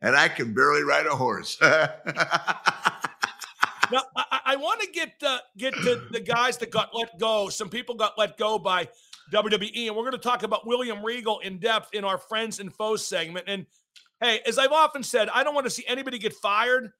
and 0.01 0.15
I 0.15 0.29
can 0.29 0.53
barely 0.53 0.83
ride 0.83 1.05
a 1.05 1.15
horse. 1.15 1.57
Now, 3.91 4.01
I, 4.15 4.39
I 4.45 4.55
want 4.55 4.79
to 4.81 4.87
get 4.91 5.11
uh, 5.23 5.39
get 5.57 5.73
to 5.73 6.07
the 6.09 6.19
guys 6.21 6.57
that 6.59 6.71
got 6.71 6.95
let 6.95 7.19
go. 7.19 7.49
Some 7.49 7.69
people 7.69 7.95
got 7.95 8.17
let 8.17 8.37
go 8.37 8.57
by 8.57 8.87
WWE, 9.31 9.87
and 9.87 9.95
we're 9.95 10.03
going 10.03 10.13
to 10.13 10.17
talk 10.17 10.43
about 10.43 10.65
William 10.65 11.03
Regal 11.03 11.39
in 11.39 11.59
depth 11.59 11.93
in 11.93 12.03
our 12.05 12.17
friends 12.17 12.59
and 12.59 12.73
foes 12.73 13.05
segment. 13.05 13.45
And 13.47 13.65
hey, 14.21 14.39
as 14.47 14.57
I've 14.57 14.71
often 14.71 15.03
said, 15.03 15.29
I 15.29 15.43
don't 15.43 15.53
want 15.53 15.65
to 15.65 15.69
see 15.69 15.83
anybody 15.85 16.17
get 16.17 16.33
fired, 16.33 16.91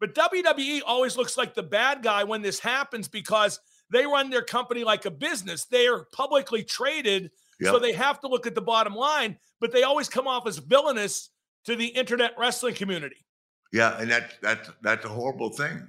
but 0.00 0.14
WWE 0.14 0.80
always 0.86 1.16
looks 1.16 1.36
like 1.36 1.54
the 1.54 1.62
bad 1.62 2.02
guy 2.02 2.24
when 2.24 2.42
this 2.42 2.58
happens 2.58 3.08
because 3.08 3.60
they 3.90 4.06
run 4.06 4.30
their 4.30 4.42
company 4.42 4.84
like 4.84 5.06
a 5.06 5.10
business. 5.10 5.64
They 5.64 5.86
are 5.86 6.06
publicly 6.12 6.62
traded, 6.62 7.30
so 7.62 7.78
they 7.78 7.92
have 7.92 8.20
to 8.20 8.28
look 8.28 8.46
at 8.46 8.54
the 8.54 8.62
bottom 8.62 8.94
line. 8.94 9.38
But 9.60 9.72
they 9.72 9.82
always 9.82 10.08
come 10.08 10.28
off 10.28 10.46
as 10.46 10.58
villainous 10.58 11.30
to 11.64 11.74
the 11.74 11.86
internet 11.86 12.32
wrestling 12.38 12.74
community. 12.74 13.24
yeah, 13.72 14.00
and 14.00 14.10
that's 14.10 14.34
that's 14.40 14.70
that's 14.82 15.04
a 15.04 15.08
horrible 15.08 15.50
thing 15.50 15.88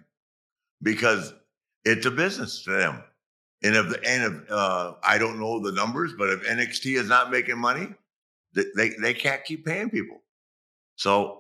because 0.81 1.33
it's 1.85 2.05
a 2.05 2.11
business 2.11 2.63
to 2.63 2.71
them. 2.71 3.03
And 3.63 3.75
if 3.75 3.85
and 4.05 4.23
if 4.23 4.51
uh, 4.51 4.93
I 5.03 5.17
don't 5.17 5.39
know 5.39 5.59
the 5.59 5.71
numbers, 5.71 6.13
but 6.17 6.29
if 6.29 6.43
NXT 6.43 6.97
is 6.97 7.09
not 7.09 7.29
making 7.29 7.57
money, 7.57 7.93
they, 8.53 8.65
they 8.75 8.89
they 9.01 9.13
can't 9.13 9.43
keep 9.43 9.65
paying 9.65 9.89
people. 9.89 10.21
So 10.95 11.38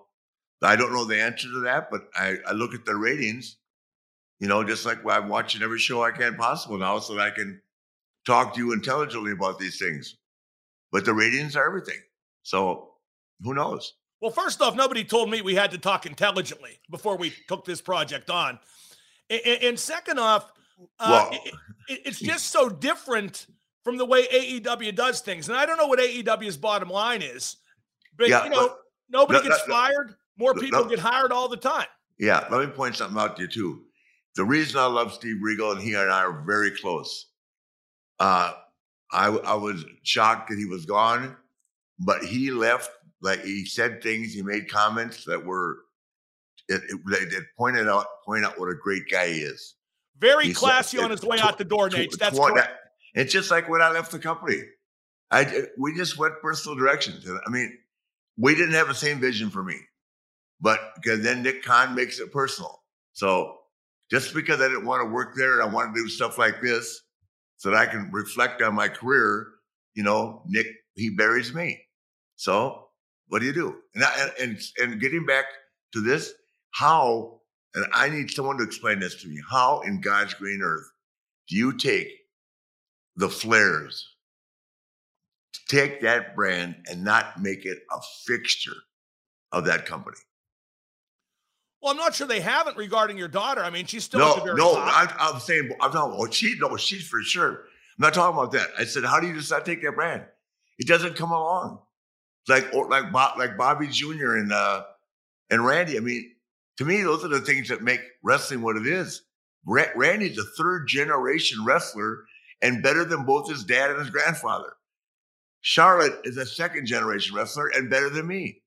I 0.61 0.75
don't 0.75 0.91
know 0.93 1.05
the 1.05 1.21
answer 1.21 1.47
to 1.49 1.59
that, 1.61 1.89
but 1.89 2.09
I, 2.15 2.37
I 2.47 2.51
look 2.51 2.73
at 2.73 2.85
the 2.85 2.95
ratings, 2.95 3.57
you 4.39 4.47
know, 4.47 4.63
just 4.63 4.85
like 4.85 4.99
I'm 5.09 5.29
watching 5.29 5.61
every 5.61 5.79
show 5.79 6.03
I 6.03 6.11
can 6.11 6.35
possible 6.35 6.77
now, 6.77 6.99
so 6.99 7.15
that 7.15 7.21
I 7.21 7.29
can 7.31 7.61
talk 8.25 8.53
to 8.55 8.59
you 8.59 8.73
intelligently 8.73 9.31
about 9.31 9.57
these 9.59 9.79
things. 9.79 10.17
But 10.91 11.05
the 11.05 11.13
ratings 11.13 11.55
are 11.55 11.65
everything. 11.65 11.99
So 12.43 12.91
who 13.41 13.53
knows? 13.53 13.93
Well, 14.21 14.31
first 14.31 14.61
off, 14.61 14.75
nobody 14.75 15.03
told 15.05 15.29
me 15.29 15.41
we 15.41 15.55
had 15.55 15.71
to 15.71 15.77
talk 15.77 16.05
intelligently 16.05 16.79
before 16.91 17.15
we 17.15 17.33
took 17.47 17.63
this 17.63 17.79
project 17.79 18.29
on. 18.29 18.59
And, 19.29 19.79
second 19.79 20.19
off, 20.19 20.51
uh, 20.99 21.29
it- 21.31 21.53
it- 21.87 22.01
it's 22.05 22.19
just 22.19 22.47
so 22.47 22.67
different 22.67 23.45
from 23.85 23.95
the 23.97 24.05
way 24.05 24.27
AEW 24.27 24.91
does 24.91 25.21
things. 25.21 25.47
And 25.47 25.57
I 25.57 25.65
don't 25.65 25.77
know 25.77 25.87
what 25.87 25.99
AEW's 25.99 26.57
bottom 26.57 26.89
line 26.89 27.21
is, 27.21 27.57
but 28.17 28.27
Yeah, 28.27 28.43
you 28.43 28.49
know, 28.49 28.67
but- 28.69 28.79
nobody 29.09 29.39
no, 29.47 29.55
gets 29.55 29.67
no. 29.67 29.73
fired. 29.73 30.15
More 30.39 30.53
people 30.53 30.83
no. 30.83 30.89
get 30.89 30.99
hired 30.99 31.31
all 31.31 31.47
the 31.49 31.57
time. 31.57 31.87
Yeah, 32.17 32.45
let 32.49 32.65
me 32.67 32.73
point 32.73 32.95
something 32.95 33.17
out 33.19 33.35
to 33.37 33.43
you 33.43 33.47
too. 33.47 33.81
The 34.35 34.43
reason 34.45 34.79
I 34.79 34.85
love 34.85 35.13
Steve 35.13 35.37
Regal 35.41 35.71
and 35.71 35.81
he 35.81 35.93
and 35.93 36.09
I 36.11 36.21
are 36.23 36.43
very 36.45 36.71
close. 36.71 37.27
Uh, 38.19 38.53
I 39.11 39.27
I 39.27 39.53
was 39.55 39.83
shocked 40.03 40.49
that 40.49 40.57
he 40.57 40.65
was 40.65 40.85
gone, 40.85 41.35
but 41.99 42.23
he 42.23 42.51
left. 42.51 42.89
Like 43.21 43.43
he 43.43 43.65
said 43.65 44.01
things, 44.01 44.33
he 44.33 44.41
made 44.41 44.69
comments 44.71 45.25
that 45.25 45.45
were 45.45 45.77
it, 46.69 46.81
it, 46.89 46.99
that- 47.07 47.29
that 47.31 47.43
pointed 47.57 47.87
out 47.89 48.05
point 48.25 48.45
out 48.45 48.57
what 48.59 48.69
a 48.69 48.75
great 48.75 49.03
guy 49.11 49.27
he 49.29 49.39
is. 49.39 49.75
Very 50.19 50.45
He 50.45 50.53
said- 50.53 50.59
classy 50.59 50.97
on 50.99 51.11
his 51.11 51.23
way 51.23 51.37
tw- 51.37 51.43
out 51.45 51.57
the 51.57 51.63
door, 51.65 51.89
tw- 51.89 51.93
Nate. 51.97 52.17
That's 52.19 52.37
tw- 52.37 52.41
correct. 52.41 52.71
It's 53.15 53.33
just 53.33 53.51
like 53.51 53.67
when 53.67 53.81
I 53.81 53.89
left 53.91 54.11
the 54.11 54.19
company. 54.19 54.61
I 55.31 55.63
we 55.77 55.95
just 55.95 56.17
went 56.17 56.35
personal 56.41 56.77
directions. 56.77 57.25
I 57.45 57.49
mean, 57.49 57.77
we 58.37 58.55
didn't 58.55 58.73
have 58.73 58.87
the 58.87 58.95
same 58.95 59.19
vision 59.19 59.49
for 59.49 59.63
me, 59.63 59.75
but 60.61 60.79
because 60.95 61.21
then 61.21 61.43
Nick 61.43 61.63
Khan 61.63 61.95
makes 61.95 62.19
it 62.19 62.31
personal. 62.31 62.83
So 63.13 63.57
just 64.11 64.33
because 64.33 64.61
I 64.61 64.67
didn't 64.67 64.85
want 64.85 65.05
to 65.05 65.13
work 65.13 65.35
there 65.35 65.59
and 65.59 65.69
I 65.69 65.73
want 65.73 65.93
to 65.95 66.01
do 66.01 66.09
stuff 66.09 66.37
like 66.37 66.61
this, 66.61 67.01
so 67.57 67.71
that 67.71 67.77
I 67.77 67.85
can 67.85 68.09
reflect 68.11 68.61
on 68.61 68.73
my 68.73 68.87
career, 68.87 69.47
you 69.93 70.03
know, 70.03 70.43
Nick 70.47 70.67
he 70.95 71.09
buries 71.09 71.53
me. 71.53 71.81
So 72.37 72.87
what 73.27 73.39
do 73.39 73.45
you 73.45 73.53
do? 73.53 73.75
And 73.95 74.03
I, 74.03 74.29
and 74.39 74.59
and 74.77 74.99
getting 74.99 75.25
back 75.25 75.45
to 75.93 76.01
this, 76.01 76.33
how 76.71 77.41
and 77.75 77.85
I 77.93 78.09
need 78.09 78.31
someone 78.31 78.57
to 78.57 78.63
explain 78.63 78.99
this 78.99 79.21
to 79.21 79.27
me. 79.27 79.41
How 79.49 79.81
in 79.81 80.01
God's 80.01 80.33
green 80.33 80.61
earth 80.63 80.89
do 81.47 81.55
you 81.55 81.77
take 81.77 82.09
the 83.15 83.27
Flairs, 83.27 84.01
take 85.67 86.01
that 86.01 86.35
brand 86.35 86.75
and 86.89 87.03
not 87.03 87.41
make 87.41 87.65
it 87.65 87.79
a 87.91 87.99
fixture 88.25 88.77
of 89.51 89.65
that 89.65 89.85
company? 89.85 90.17
Well, 91.81 91.91
I'm 91.91 91.97
not 91.97 92.13
sure 92.15 92.27
they 92.27 92.41
haven't 92.41 92.77
regarding 92.77 93.17
your 93.17 93.27
daughter. 93.27 93.63
I 93.63 93.69
mean, 93.69 93.85
she's 93.85 94.03
still 94.03 94.19
No, 94.19 94.43
very 94.43 94.55
no. 94.55 94.75
I'm, 94.77 95.09
I'm 95.19 95.39
saying, 95.39 95.71
I'm 95.79 95.91
talking 95.91 96.13
about, 96.15 96.33
she, 96.33 96.55
no, 96.59 96.75
she's 96.75 97.07
for 97.07 97.21
sure. 97.21 97.51
I'm 97.51 97.59
not 97.99 98.13
talking 98.13 98.37
about 98.37 98.51
that. 98.51 98.69
I 98.77 98.83
said, 98.83 99.05
how 99.05 99.19
do 99.19 99.27
you 99.27 99.35
just 99.35 99.51
not 99.51 99.65
take 99.65 99.81
that 99.83 99.95
brand? 99.95 100.25
It 100.77 100.87
doesn't 100.87 101.15
come 101.15 101.31
along. 101.31 101.79
Like, 102.47 102.73
or 102.73 102.89
like, 102.89 103.11
Bob, 103.11 103.37
like 103.37 103.57
Bobby 103.57 103.87
Jr. 103.87 104.35
and, 104.35 104.51
uh, 104.51 104.83
and 105.49 105.65
Randy. 105.65 105.97
I 105.97 106.01
mean, 106.01 106.33
to 106.77 106.85
me, 106.85 107.01
those 107.01 107.23
are 107.23 107.29
the 107.29 107.41
things 107.41 107.69
that 107.69 107.81
make 107.81 108.01
wrestling 108.23 108.61
what 108.61 108.77
it 108.77 108.87
is. 108.87 109.21
Ra- 109.65 109.91
Randy's 109.95 110.37
a 110.37 110.43
third 110.57 110.87
generation 110.87 111.63
wrestler 111.65 112.25
and 112.61 112.83
better 112.83 113.05
than 113.05 113.23
both 113.25 113.49
his 113.49 113.63
dad 113.63 113.91
and 113.91 113.99
his 113.99 114.09
grandfather. 114.09 114.73
Charlotte 115.61 116.19
is 116.23 116.37
a 116.37 116.45
second 116.45 116.85
generation 116.87 117.35
wrestler 117.35 117.67
and 117.67 117.89
better 117.89 118.09
than 118.09 118.27
me. 118.27 118.61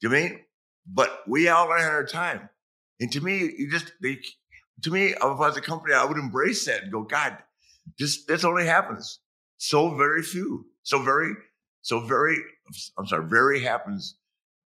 Do 0.00 0.08
you 0.08 0.12
mean? 0.12 0.40
But 0.86 1.22
we 1.26 1.48
all 1.48 1.70
had 1.72 1.90
our 1.90 2.06
time. 2.06 2.48
And 3.00 3.10
to 3.12 3.20
me, 3.20 3.50
you 3.58 3.70
just, 3.70 3.92
they, 4.02 4.18
to 4.82 4.90
me, 4.90 5.08
if 5.08 5.22
I 5.22 5.26
was 5.26 5.56
a 5.56 5.60
company, 5.60 5.94
I 5.94 6.04
would 6.04 6.18
embrace 6.18 6.66
that 6.66 6.82
and 6.82 6.92
go, 6.92 7.02
God, 7.02 7.36
this, 7.98 8.24
this 8.24 8.44
only 8.44 8.66
happens 8.66 9.20
so 9.56 9.94
very 9.96 10.22
few, 10.22 10.66
so 10.82 11.02
very, 11.02 11.34
so 11.82 12.00
very, 12.00 12.36
I'm 12.98 13.06
sorry, 13.06 13.26
very 13.28 13.60
happens, 13.60 14.16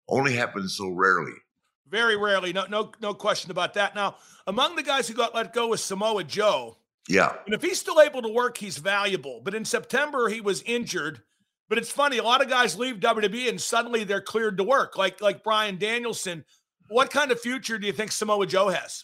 only 0.08 0.34
happens 0.36 0.76
so 0.78 0.90
rarely. 0.90 1.34
Very 1.90 2.18
rarely. 2.18 2.52
No, 2.52 2.66
no, 2.70 2.92
no 3.02 3.14
question 3.14 3.50
about 3.52 3.74
that. 3.76 3.96
Now, 3.96 4.16
among 4.46 4.76
the 4.76 4.84
guys 4.84 5.08
who 5.08 5.14
got 5.14 5.34
let 5.34 5.54
go 5.54 5.68
was 5.68 5.84
Samoa 5.84 6.24
Joe. 6.24 6.78
Yeah. 7.08 7.34
And 7.46 7.56
if 7.56 7.62
he's 7.62 7.80
still 7.80 8.02
able 8.02 8.22
to 8.22 8.30
work, 8.30 8.58
he's 8.58 8.78
valuable. 8.78 9.40
But 9.42 9.56
in 9.56 9.64
September, 9.64 10.28
he 10.28 10.42
was 10.42 10.62
injured. 10.64 11.22
But 11.70 11.78
it's 11.78 11.92
funny, 11.92 12.18
a 12.18 12.24
lot 12.24 12.42
of 12.42 12.50
guys 12.50 12.78
leave 12.78 12.98
WWE 12.98 13.50
and 13.50 13.60
suddenly 13.60 14.04
they're 14.04 14.22
cleared 14.22 14.58
to 14.58 14.64
work, 14.64 14.98
like 14.98 15.22
like 15.22 15.44
Bryan 15.44 15.78
Danielson. 15.78 16.46
What 16.90 17.10
kind 17.10 17.32
of 17.32 17.42
future 17.42 17.78
do 17.78 17.86
you 17.88 17.94
think 17.94 18.12
Samoa 18.12 18.48
Joe 18.48 18.70
has? 18.70 19.04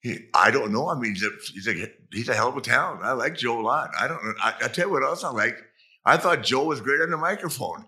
He, 0.00 0.18
I 0.34 0.50
don't 0.50 0.70
know. 0.70 0.88
I 0.88 0.94
mean, 0.94 1.14
he's 1.14 1.24
a, 1.24 1.30
he's 1.52 1.66
a 1.66 1.90
he's 2.12 2.28
a 2.28 2.34
hell 2.34 2.50
of 2.50 2.56
a 2.56 2.60
talent. 2.60 3.02
I 3.02 3.12
like 3.12 3.36
Joe 3.36 3.60
a 3.60 3.62
lot. 3.62 3.90
I 3.98 4.06
don't. 4.06 4.22
know. 4.22 4.34
I, 4.38 4.54
I 4.62 4.68
tell 4.68 4.86
you 4.86 4.92
what 4.92 5.02
else 5.02 5.24
I 5.24 5.30
like. 5.30 5.56
I 6.04 6.18
thought 6.18 6.42
Joe 6.42 6.64
was 6.64 6.80
great 6.80 7.00
on 7.00 7.10
the 7.10 7.16
microphone. 7.16 7.86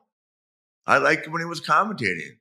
I 0.87 0.99
liked 0.99 1.27
him 1.27 1.33
when 1.33 1.43
he 1.43 1.47
was 1.47 1.61
commentating. 1.61 2.39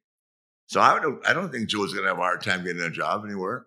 So 0.67 0.79
I 0.79 0.99
don't. 0.99 1.27
I 1.27 1.33
don't 1.33 1.51
think 1.51 1.67
Joe's 1.67 1.93
going 1.93 2.05
to 2.05 2.09
have 2.09 2.17
a 2.17 2.21
hard 2.21 2.41
time 2.41 2.63
getting 2.63 2.81
a 2.81 2.89
job 2.89 3.25
anywhere. 3.25 3.65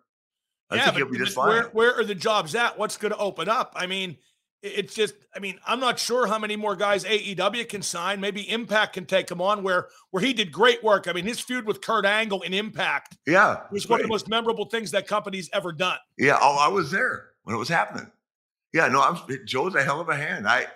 I 0.70 0.76
yeah, 0.76 0.84
think 0.84 0.94
but, 0.94 0.98
he'll 0.98 1.12
be 1.12 1.18
just 1.18 1.34
fine. 1.34 1.48
where, 1.48 1.64
where 1.64 1.94
are 1.98 2.04
the 2.04 2.14
jobs 2.14 2.54
at? 2.54 2.78
What's 2.78 2.96
going 2.96 3.12
to 3.12 3.18
open 3.18 3.48
up? 3.48 3.74
I 3.76 3.86
mean, 3.86 4.16
it's 4.62 4.94
just, 4.94 5.14
I 5.34 5.38
mean, 5.38 5.58
I'm 5.66 5.78
not 5.80 5.98
sure 5.98 6.26
how 6.26 6.38
many 6.38 6.56
more 6.56 6.74
guys 6.74 7.04
AEW 7.04 7.68
can 7.68 7.82
sign. 7.82 8.20
Maybe 8.20 8.48
Impact 8.50 8.94
can 8.94 9.06
take 9.06 9.30
him 9.30 9.40
on 9.40 9.62
where 9.62 9.88
where 10.10 10.22
he 10.22 10.32
did 10.32 10.50
great 10.50 10.82
work. 10.82 11.06
I 11.08 11.12
mean, 11.12 11.24
his 11.24 11.38
feud 11.40 11.66
with 11.66 11.80
Kurt 11.80 12.04
Angle 12.04 12.42
in 12.42 12.52
Impact 12.54 13.16
yeah, 13.26 13.60
was 13.70 13.82
it's 13.84 13.90
one 13.90 14.00
of 14.00 14.04
the 14.04 14.08
most 14.08 14.28
memorable 14.28 14.64
things 14.64 14.90
that 14.90 15.06
company's 15.06 15.48
ever 15.52 15.72
done. 15.72 15.98
Yeah, 16.18 16.38
oh, 16.40 16.56
I 16.58 16.68
was 16.68 16.90
there 16.90 17.30
when 17.44 17.54
it 17.54 17.58
was 17.58 17.68
happening. 17.68 18.10
Yeah, 18.72 18.88
no, 18.88 19.00
I'm 19.00 19.16
Joe's 19.46 19.74
a 19.74 19.82
hell 19.82 20.00
of 20.00 20.08
a 20.08 20.16
hand. 20.16 20.46
I 20.48 20.66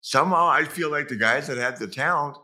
somehow 0.00 0.48
I 0.48 0.64
feel 0.64 0.90
like 0.90 1.08
the 1.08 1.16
guys 1.16 1.46
that 1.46 1.58
had 1.58 1.78
the 1.78 1.86
talent, 1.86 2.36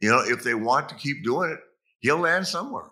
you 0.00 0.10
know, 0.10 0.22
if 0.24 0.42
they 0.44 0.54
want 0.54 0.88
to 0.90 0.94
keep 0.94 1.24
doing 1.24 1.50
it, 1.50 1.58
he'll 2.00 2.18
land 2.18 2.46
somewhere. 2.46 2.86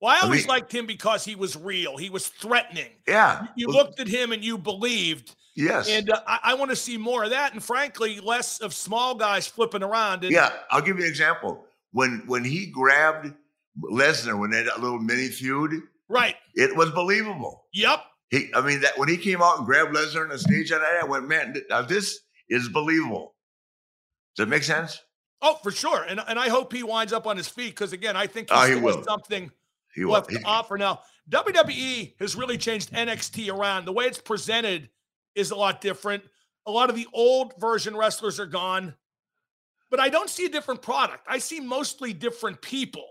Well, 0.00 0.14
I 0.14 0.18
I 0.18 0.20
always 0.24 0.42
mean- 0.42 0.48
liked 0.48 0.72
him 0.74 0.86
because 0.86 1.24
he 1.24 1.34
was 1.34 1.56
real. 1.56 1.96
He 1.96 2.10
was 2.10 2.28
threatening. 2.28 2.90
Yeah, 3.08 3.46
You 3.56 3.68
Well, 3.68 3.78
looked 3.78 3.98
at 3.98 4.08
him 4.08 4.32
and 4.32 4.44
you 4.44 4.58
believed. 4.58 5.34
Yes. 5.56 5.88
And 5.88 6.10
uh, 6.10 6.20
I, 6.26 6.38
I 6.44 6.54
want 6.54 6.70
to 6.70 6.76
see 6.76 6.96
more 6.98 7.24
of 7.24 7.30
that. 7.30 7.52
And 7.54 7.62
frankly, 7.62 8.20
less 8.20 8.60
of 8.60 8.74
small 8.74 9.14
guys 9.14 9.46
flipping 9.46 9.82
around. 9.82 10.22
And 10.24 10.32
yeah, 10.32 10.50
I'll 10.70 10.82
give 10.82 10.98
you 10.98 11.04
an 11.04 11.08
example. 11.10 11.64
When 11.92 12.22
when 12.26 12.44
he 12.44 12.66
grabbed 12.66 13.32
Lesnar 13.90 14.38
when 14.38 14.50
they 14.50 14.58
had 14.58 14.66
that 14.66 14.80
little 14.80 14.98
mini 14.98 15.28
feud, 15.28 15.80
Right. 16.08 16.36
it 16.54 16.76
was 16.76 16.90
believable. 16.90 17.64
Yep. 17.72 18.00
He, 18.30 18.50
I 18.54 18.60
mean, 18.60 18.80
that 18.82 18.98
when 18.98 19.08
he 19.08 19.16
came 19.16 19.40
out 19.42 19.58
and 19.58 19.66
grabbed 19.66 19.94
Lesnar 19.94 20.22
on 20.22 20.28
the 20.28 20.38
stage 20.38 20.70
night, 20.70 20.82
I 21.00 21.04
went, 21.06 21.26
man, 21.28 21.54
now 21.70 21.82
this 21.82 22.18
is 22.50 22.68
believable. 22.68 23.34
Does 24.36 24.44
that 24.44 24.50
make 24.50 24.62
sense? 24.62 25.00
Oh, 25.42 25.54
for 25.62 25.70
sure. 25.70 26.02
And 26.04 26.20
and 26.28 26.38
I 26.38 26.48
hope 26.50 26.72
he 26.72 26.82
winds 26.82 27.12
up 27.14 27.26
on 27.26 27.36
his 27.38 27.48
feet 27.48 27.70
because 27.70 27.92
again, 27.94 28.16
I 28.16 28.26
think 28.26 28.48
Oh, 28.50 28.60
he's 28.60 28.74
he 28.74 28.74
still 28.74 28.96
will. 28.98 29.04
something 29.04 29.50
He 29.94 30.04
will. 30.04 30.12
left 30.12 30.28
to 30.30 30.38
He- 30.38 30.44
offer. 30.44 30.76
Now, 30.76 31.00
WWE 31.30 32.14
has 32.20 32.36
really 32.36 32.58
changed 32.58 32.92
NXT 32.92 33.50
around. 33.52 33.84
The 33.86 33.92
way 33.92 34.04
it's 34.04 34.18
presented 34.20 34.90
is 35.36 35.52
a 35.52 35.56
lot 35.56 35.80
different. 35.80 36.24
A 36.66 36.70
lot 36.70 36.90
of 36.90 36.96
the 36.96 37.06
old 37.12 37.54
version 37.60 37.96
wrestlers 37.96 38.40
are 38.40 38.46
gone, 38.46 38.94
but 39.90 40.00
I 40.00 40.08
don't 40.08 40.28
see 40.28 40.46
a 40.46 40.48
different 40.48 40.82
product. 40.82 41.24
I 41.28 41.38
see 41.38 41.60
mostly 41.60 42.12
different 42.12 42.60
people. 42.60 43.06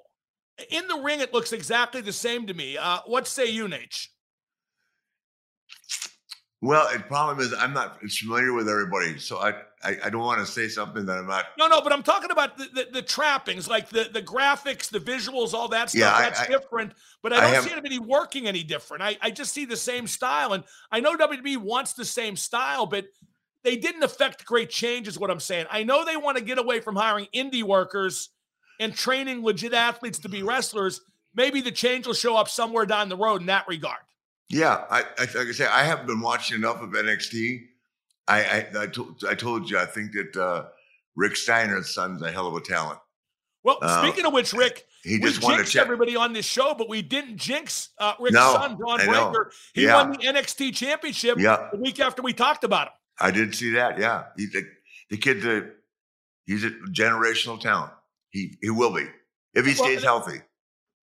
In 0.70 0.88
the 0.88 0.98
ring, 0.98 1.22
it 1.22 1.34
looks 1.34 1.54
exactly 1.54 2.02
the 2.02 2.12
same 2.12 2.48
to 2.48 2.54
me. 2.54 2.78
Uh, 2.78 3.00
what 3.06 3.28
say 3.28 3.46
you, 3.46 3.68
Nate? 3.68 4.08
well, 6.62 6.90
the 6.92 7.00
problem 7.00 7.40
is 7.40 7.54
I'm 7.54 7.74
not 7.74 8.00
familiar 8.02 8.54
with 8.54 8.68
everybody, 8.68 9.20
so 9.20 9.38
I 9.38 9.54
I, 9.86 9.98
I 10.06 10.10
don't 10.10 10.22
want 10.24 10.40
to 10.40 10.52
say 10.52 10.68
something 10.68 11.06
that 11.06 11.18
I'm 11.18 11.28
not. 11.28 11.46
No, 11.58 11.68
no, 11.68 11.80
but 11.82 11.94
I'm 11.94 12.02
talking 12.04 12.32
about 12.32 12.58
the, 12.58 12.68
the, 12.74 12.88
the 12.94 13.02
trappings, 13.02 13.68
like 13.68 13.90
the, 13.90 14.10
the 14.12 14.22
graphics, 14.22 14.90
the 14.90 15.00
visuals, 15.00 15.54
all 15.54 15.68
that 15.70 15.90
stuff. 15.92 16.00
Yeah, 16.00 16.14
I- 16.14 16.22
That's 16.24 16.42
I- 16.42 16.48
different. 16.48 16.94
But 17.22 17.34
I 17.34 17.38
I 17.38 17.42
don't 17.42 17.54
have- 17.54 17.64
see 17.66 17.72
anybody 17.72 18.00
working 18.00 18.48
any 18.48 18.64
different. 18.64 19.04
I, 19.04 19.18
I 19.22 19.32
just 19.32 19.54
see 19.54 19.66
the 19.66 19.78
same 19.78 20.08
style. 20.08 20.54
And 20.54 20.64
I 20.92 21.00
know 21.00 21.16
WWE 21.16 21.58
wants 21.58 21.94
the 21.94 22.06
same 22.06 22.36
style, 22.36 22.86
but 22.86 23.06
they 23.64 23.78
didn't 23.78 24.04
affect 24.04 24.46
great 24.46 24.70
change, 24.70 25.08
is 25.08 25.18
what 25.20 25.32
I'm 25.32 25.40
saying. 25.40 25.66
I 25.72 25.84
know 25.84 26.04
they 26.06 26.18
want 26.18 26.38
to 26.38 26.44
get 26.44 26.58
away 26.58 26.80
from 26.82 26.96
hiring 26.96 27.28
indie 27.34 27.64
workers 27.64 28.30
and 28.80 28.94
training 28.94 29.44
legit 29.44 29.74
athletes 29.74 30.20
to 30.20 30.30
be 30.30 30.44
wrestlers. 30.44 31.02
Maybe 31.34 31.62
the 31.62 31.72
change 31.72 32.06
will 32.08 32.14
show 32.14 32.36
up 32.36 32.48
somewhere 32.50 32.86
down 32.86 33.10
the 33.10 33.18
road 33.18 33.42
in 33.42 33.48
that 33.48 33.68
regard. 33.68 34.00
Yeah, 34.50 34.84
I, 34.92 35.00
I 35.18 35.22
like 35.22 35.36
I 35.48 35.52
say 35.52 35.66
I 35.66 35.84
haven't 35.84 36.06
been 36.06 36.22
watching 36.22 36.58
enough 36.58 36.82
of 36.82 36.92
NXT. 36.92 37.62
I 38.28 38.44
I, 38.44 38.68
I, 38.84 38.88
told, 38.88 39.24
I 39.28 39.36
told 39.36 39.70
you 39.70 39.78
I 39.78 39.86
think 39.86 40.12
that 40.14 40.36
uh, 40.38 40.66
Rick 41.16 41.36
Steiner's 41.36 41.94
son's 41.94 42.22
a 42.22 42.32
hell 42.32 42.48
of 42.48 42.56
a 42.56 42.62
talent. 42.62 43.00
Well, 43.64 43.80
Uh, 43.82 44.02
speaking 44.04 44.26
of 44.26 44.34
which, 44.34 44.54
Rick, 44.54 44.86
He 45.04 45.18
we 45.18 45.30
just 45.30 45.44
a 45.44 45.48
jinxed 45.48 45.76
everybody 45.76 46.16
on 46.16 46.34
this 46.34 46.46
show, 46.46 46.76
but 46.76 46.88
we 46.88 47.02
didn't 47.02 47.38
jinx 47.38 47.90
uh, 47.98 48.14
Rick's 48.20 48.34
No, 48.36 48.54
son, 48.54 48.76
Bron 48.76 49.04
Breakker. 49.06 49.52
He 49.74 49.84
Yeah. 49.86 49.96
won 49.96 50.12
the 50.12 50.18
NXT 50.20 50.76
championship 50.76 51.40
Yeah, 51.40 51.70
the 51.72 51.80
week 51.80 52.00
after 52.00 52.22
we 52.22 52.34
talked 52.34 52.64
about 52.64 52.88
him. 52.88 52.94
I 53.20 53.32
did 53.32 53.56
see 53.56 53.72
that. 53.72 53.98
Yeah, 53.98 54.26
he, 54.38 54.46
the, 54.48 54.68
the 55.10 55.18
kid's 55.18 55.46
a 55.46 55.70
he's 56.46 56.64
a 56.64 56.70
generational 56.92 57.60
talent. 57.60 57.92
He 58.30 58.58
he 58.62 58.70
will 58.70 58.94
be 58.94 59.08
if 59.54 59.66
he 59.66 59.74
Well, 59.74 59.84
stays 59.86 59.98
and- 59.98 60.04
healthy. 60.06 60.42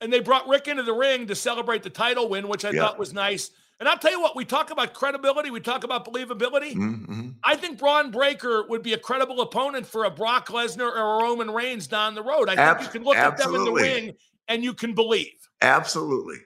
And 0.01 0.13
they 0.13 0.19
brought 0.21 0.49
Rick 0.49 0.67
into 0.67 0.83
the 0.83 0.93
ring 0.93 1.29
to 1.29 1.35
celebrate 1.37 1.85
the 1.85 1.91
title 1.91 2.29
win, 2.29 2.49
which 2.49 2.65
I 2.65 2.71
Yeah. 2.71 2.83
thought 2.83 2.99
was 2.99 3.13
nice. 3.13 3.51
And 3.83 3.89
I'll 3.89 3.99
tell 3.99 4.13
you 4.13 4.21
what, 4.21 4.37
we 4.37 4.45
talk 4.45 4.71
about 4.71 4.95
credibility, 4.95 5.51
we 5.51 5.59
talk 5.59 5.83
about 5.83 6.05
believability. 6.07 6.73
Mm-hmm. 6.75 7.31
I 7.43 7.57
think 7.57 7.81
Bron 7.81 8.13
Breakker 8.13 8.65
would 8.69 8.81
be 8.81 8.93
a 8.93 8.97
credible 8.97 9.41
opponent 9.41 9.87
for 9.89 10.05
a 10.05 10.11
Brock 10.11 10.47
Lesnar 10.51 10.83
or 10.89 11.19
a 11.21 11.25
Roman 11.25 11.51
Reigns 11.51 11.89
down 11.89 12.15
the 12.15 12.23
road. 12.23 12.49
I 12.49 12.55
think 12.55 12.87
you 12.87 12.93
can 12.93 13.03
look 13.03 13.17
at 13.17 13.37
them 13.39 13.57
in 13.57 13.65
the 13.65 13.73
ring 13.73 14.13
and 14.47 14.63
you 14.63 14.73
can 14.73 14.95
believe. 14.95 15.33
Absolutely, 15.63 16.37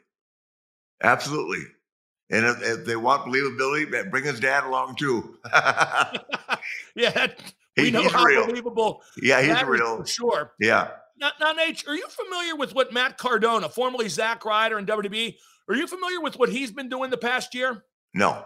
absolutely. 1.03 1.63
And 2.31 2.47
if, 2.47 2.63
if 2.63 2.87
they 2.87 2.97
want 2.97 3.27
believability, 3.27 4.11
bring 4.11 4.25
his 4.25 4.41
dad 4.41 4.65
along 4.65 4.97
too. 4.97 5.37
Yeah, 6.97 7.11
that- 7.11 7.53
we 7.77 7.85
He- 7.85 7.91
know 7.91 8.01
he's 8.03 8.13
how 8.13 8.25
real. 8.25 8.47
believable 8.47 9.03
yeah, 9.23 9.43
he's 9.43 9.63
real. 9.65 9.99
for 9.99 10.07
sure. 10.07 10.53
Yeah. 10.59 10.89
Now, 11.19 11.33
now, 11.39 11.53
Nate, 11.53 11.87
are 11.87 11.95
you 11.95 12.07
familiar 12.09 12.57
with 12.57 12.75
what 12.75 12.91
Matt 12.95 13.19
Cardona, 13.19 13.69
formerly 13.69 14.09
Zack 14.09 14.47
Ryder 14.47 14.79
in 14.79 14.87
WWE, 14.87 15.37
are 15.69 15.75
you 15.75 15.87
familiar 15.87 16.21
with 16.21 16.39
what 16.39 16.49
he's 16.49 16.71
been 16.71 16.89
doing 16.89 17.11
the 17.11 17.17
past 17.17 17.55
year? 17.55 17.85
No. 18.15 18.45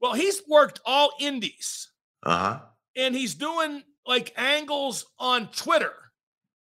Well, 0.00 0.12
he's 0.14 0.42
worked 0.48 0.80
all 0.84 1.12
indies 1.20 1.88
Uh 2.24 2.36
huh. 2.38 2.60
and 2.96 3.14
he's 3.14 3.34
doing 3.34 3.82
like 4.06 4.32
angles 4.36 5.06
on 5.18 5.48
Twitter. 5.48 5.92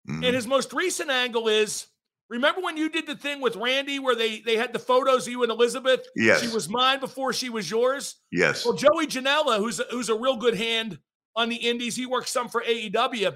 Mm-hmm. 0.10 0.24
And 0.24 0.36
his 0.36 0.48
most 0.48 0.74
recent 0.74 1.10
angle 1.10 1.48
is 1.48 1.88
remember 2.30 2.62
when 2.62 2.78
you 2.78 2.90
did 2.90 3.06
the 3.08 3.16
thing 3.16 3.42
with 3.42 3.56
Randy 3.56 4.00
where 4.00 4.16
they 4.16 4.40
they 4.42 4.56
had 4.56 4.72
the 4.74 4.80
photos 4.80 5.26
of 5.28 5.32
you 5.32 5.44
and 5.44 5.52
Elizabeth? 5.52 6.06
Yes. 6.16 6.42
She 6.42 6.54
was 6.54 6.70
mine 6.70 7.00
before 7.00 7.34
she 7.34 7.50
was 7.50 7.70
yours. 7.70 8.16
Yes. 8.32 8.66
Well, 8.66 8.76
Joey 8.76 9.08
Janela, 9.08 9.58
who's 9.58 9.80
a, 9.80 9.86
who's 9.92 10.10
a 10.10 10.16
real 10.18 10.38
good 10.38 10.56
hand 10.56 11.00
on 11.36 11.50
the 11.50 11.56
indies, 11.56 11.96
he 11.96 12.06
works 12.06 12.32
some 12.32 12.48
for 12.50 12.62
AEW. 12.62 13.36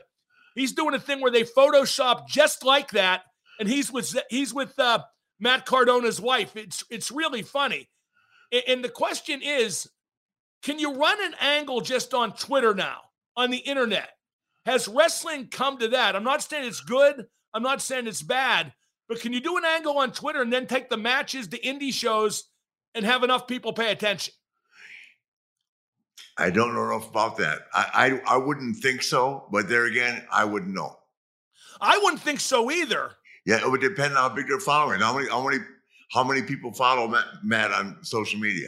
He's 0.55 0.73
doing 0.73 0.93
a 0.95 0.99
thing 0.99 1.21
where 1.21 1.31
they 1.31 1.43
Photoshop 1.43 2.27
just 2.27 2.63
like 2.65 2.91
that, 2.91 3.21
and 3.59 3.67
he's 3.69 3.91
with 3.91 4.15
he's 4.29 4.53
with 4.53 4.77
uh, 4.79 4.99
Matt 5.39 5.65
Cardona's 5.65 6.19
wife. 6.19 6.55
It's 6.55 6.83
it's 6.89 7.11
really 7.11 7.41
funny. 7.41 7.89
And 8.67 8.83
the 8.83 8.89
question 8.89 9.41
is, 9.43 9.89
can 10.63 10.79
you 10.79 10.95
run 10.95 11.17
an 11.23 11.35
angle 11.39 11.81
just 11.81 12.13
on 12.13 12.33
Twitter 12.33 12.73
now 12.73 13.01
on 13.35 13.51
the 13.51 13.57
internet? 13.57 14.09
Has 14.65 14.87
wrestling 14.87 15.47
come 15.47 15.77
to 15.79 15.89
that? 15.89 16.15
I'm 16.15 16.23
not 16.23 16.41
saying 16.43 16.65
it's 16.65 16.81
good. 16.81 17.27
I'm 17.53 17.63
not 17.63 17.81
saying 17.81 18.07
it's 18.07 18.21
bad, 18.21 18.73
but 19.07 19.19
can 19.19 19.33
you 19.33 19.39
do 19.39 19.57
an 19.57 19.65
angle 19.65 19.97
on 19.97 20.11
Twitter 20.11 20.41
and 20.41 20.51
then 20.51 20.67
take 20.67 20.89
the 20.89 20.97
matches, 20.97 21.47
the 21.47 21.57
indie 21.59 21.93
shows, 21.93 22.49
and 22.93 23.05
have 23.05 23.23
enough 23.23 23.47
people 23.47 23.73
pay 23.73 23.91
attention? 23.91 24.33
I 26.37 26.49
don't 26.49 26.75
know 26.75 26.85
enough 26.85 27.09
about 27.09 27.37
that. 27.37 27.61
I, 27.73 28.21
I 28.27 28.35
I 28.35 28.37
wouldn't 28.37 28.77
think 28.77 29.01
so, 29.01 29.47
but 29.51 29.67
there 29.69 29.85
again, 29.85 30.25
I 30.31 30.45
wouldn't 30.45 30.73
know. 30.73 30.97
I 31.81 31.97
wouldn't 31.97 32.21
think 32.21 32.39
so 32.39 32.69
either. 32.69 33.11
Yeah, 33.47 33.57
it 33.61 33.71
would 33.71 33.81
depend 33.81 34.15
on 34.17 34.29
how 34.29 34.35
big 34.35 34.47
they're 34.47 34.59
following. 34.59 34.99
How 34.99 35.15
many 35.17 35.29
how 35.29 35.41
many 35.47 35.57
how 36.11 36.23
many 36.23 36.41
people 36.41 36.73
follow 36.73 37.07
Matt, 37.07 37.25
Matt 37.43 37.71
on 37.71 37.97
social 38.03 38.39
media? 38.39 38.67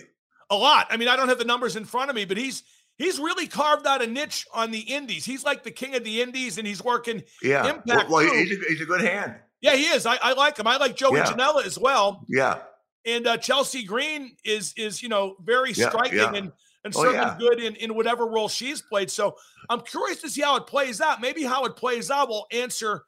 A 0.50 0.56
lot. 0.56 0.88
I 0.90 0.98
mean, 0.98 1.08
I 1.10 1.16
don't 1.16 1.28
have 1.30 1.38
the 1.38 1.46
numbers 1.46 1.76
in 1.76 1.86
front 1.86 2.10
of 2.10 2.16
me, 2.16 2.24
but 2.26 2.38
he's 2.38 2.64
he's 2.98 3.20
really 3.20 3.46
carved 3.46 3.86
out 3.86 4.02
a 4.02 4.08
niche 4.08 4.48
on 4.54 4.72
the 4.72 4.80
indies. 4.80 5.26
He's 5.26 5.44
like 5.44 5.64
the 5.64 5.72
king 5.72 5.96
of 5.96 6.04
the 6.06 6.22
indies, 6.22 6.58
and 6.58 6.66
he's 6.66 6.84
working. 6.84 7.22
Yeah. 7.44 7.70
Impact 7.70 8.10
well, 8.10 8.24
well, 8.26 8.34
he's 8.34 8.58
a, 8.58 8.70
he's 8.70 8.82
a 8.82 8.86
good 8.86 9.02
hand. 9.02 9.36
Yeah, 9.62 9.76
he 9.76 9.88
is. 9.88 10.06
I, 10.06 10.18
I 10.24 10.34
like 10.34 10.58
him. 10.58 10.66
I 10.68 10.78
like 10.78 10.96
Joey 10.96 11.18
Yeah. 11.18 11.26
Janela 11.26 11.66
as 11.66 11.78
well. 11.78 12.26
Yeah. 12.30 12.60
And 13.06 13.28
uh, 13.28 13.36
Chelsea 13.38 13.84
Green 13.84 14.38
is 14.46 14.74
is 14.78 15.04
you 15.04 15.10
know 15.10 15.36
very 15.44 15.74
Yeah, 15.74 15.90
striking 15.90 16.20
yeah. 16.20 16.34
and 16.34 16.52
and 16.86 16.94
Oh, 16.96 17.04
certainly 17.04 17.38
good 17.38 17.60
in 17.60 17.76
in 17.76 17.96
whatever 17.96 18.26
role 18.26 18.48
she's 18.48 18.82
played. 18.82 19.12
So 19.12 19.36
I'm 19.70 19.82
curious 19.82 20.22
to 20.22 20.30
see 20.30 20.42
how 20.42 20.56
it 20.56 20.68
plays 20.68 21.02
out. 21.02 21.20
Maybe 21.20 21.44
how 21.44 21.66
it 21.66 21.76
plays 21.76 22.10
out 22.10 22.30
will 22.30 22.48
answer 22.54 23.04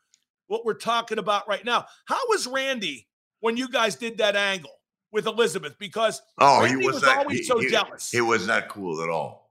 what 0.52 0.66
we're 0.66 0.74
talking 0.74 1.18
about 1.18 1.48
right 1.48 1.64
now. 1.64 1.86
How 2.06 2.20
was 2.28 2.46
Randy 2.46 3.08
when 3.40 3.56
you 3.56 3.70
guys 3.70 3.96
did 3.96 4.18
that 4.18 4.36
angle 4.36 4.70
with 5.14 5.26
Elizabeth? 5.26 5.76
Because 5.80 6.22
Oh, 6.40 6.62
Randy 6.62 6.82
he 6.82 6.86
was, 6.86 6.96
was 6.96 7.04
not, 7.04 7.18
always 7.20 7.38
he- 7.40 7.44
so 7.46 7.60
he- 7.60 7.70
jealous. 7.70 8.14
It 8.14 8.20
was 8.22 8.46
not 8.46 8.68
cool 8.68 9.02
at 9.02 9.10
all. 9.10 9.50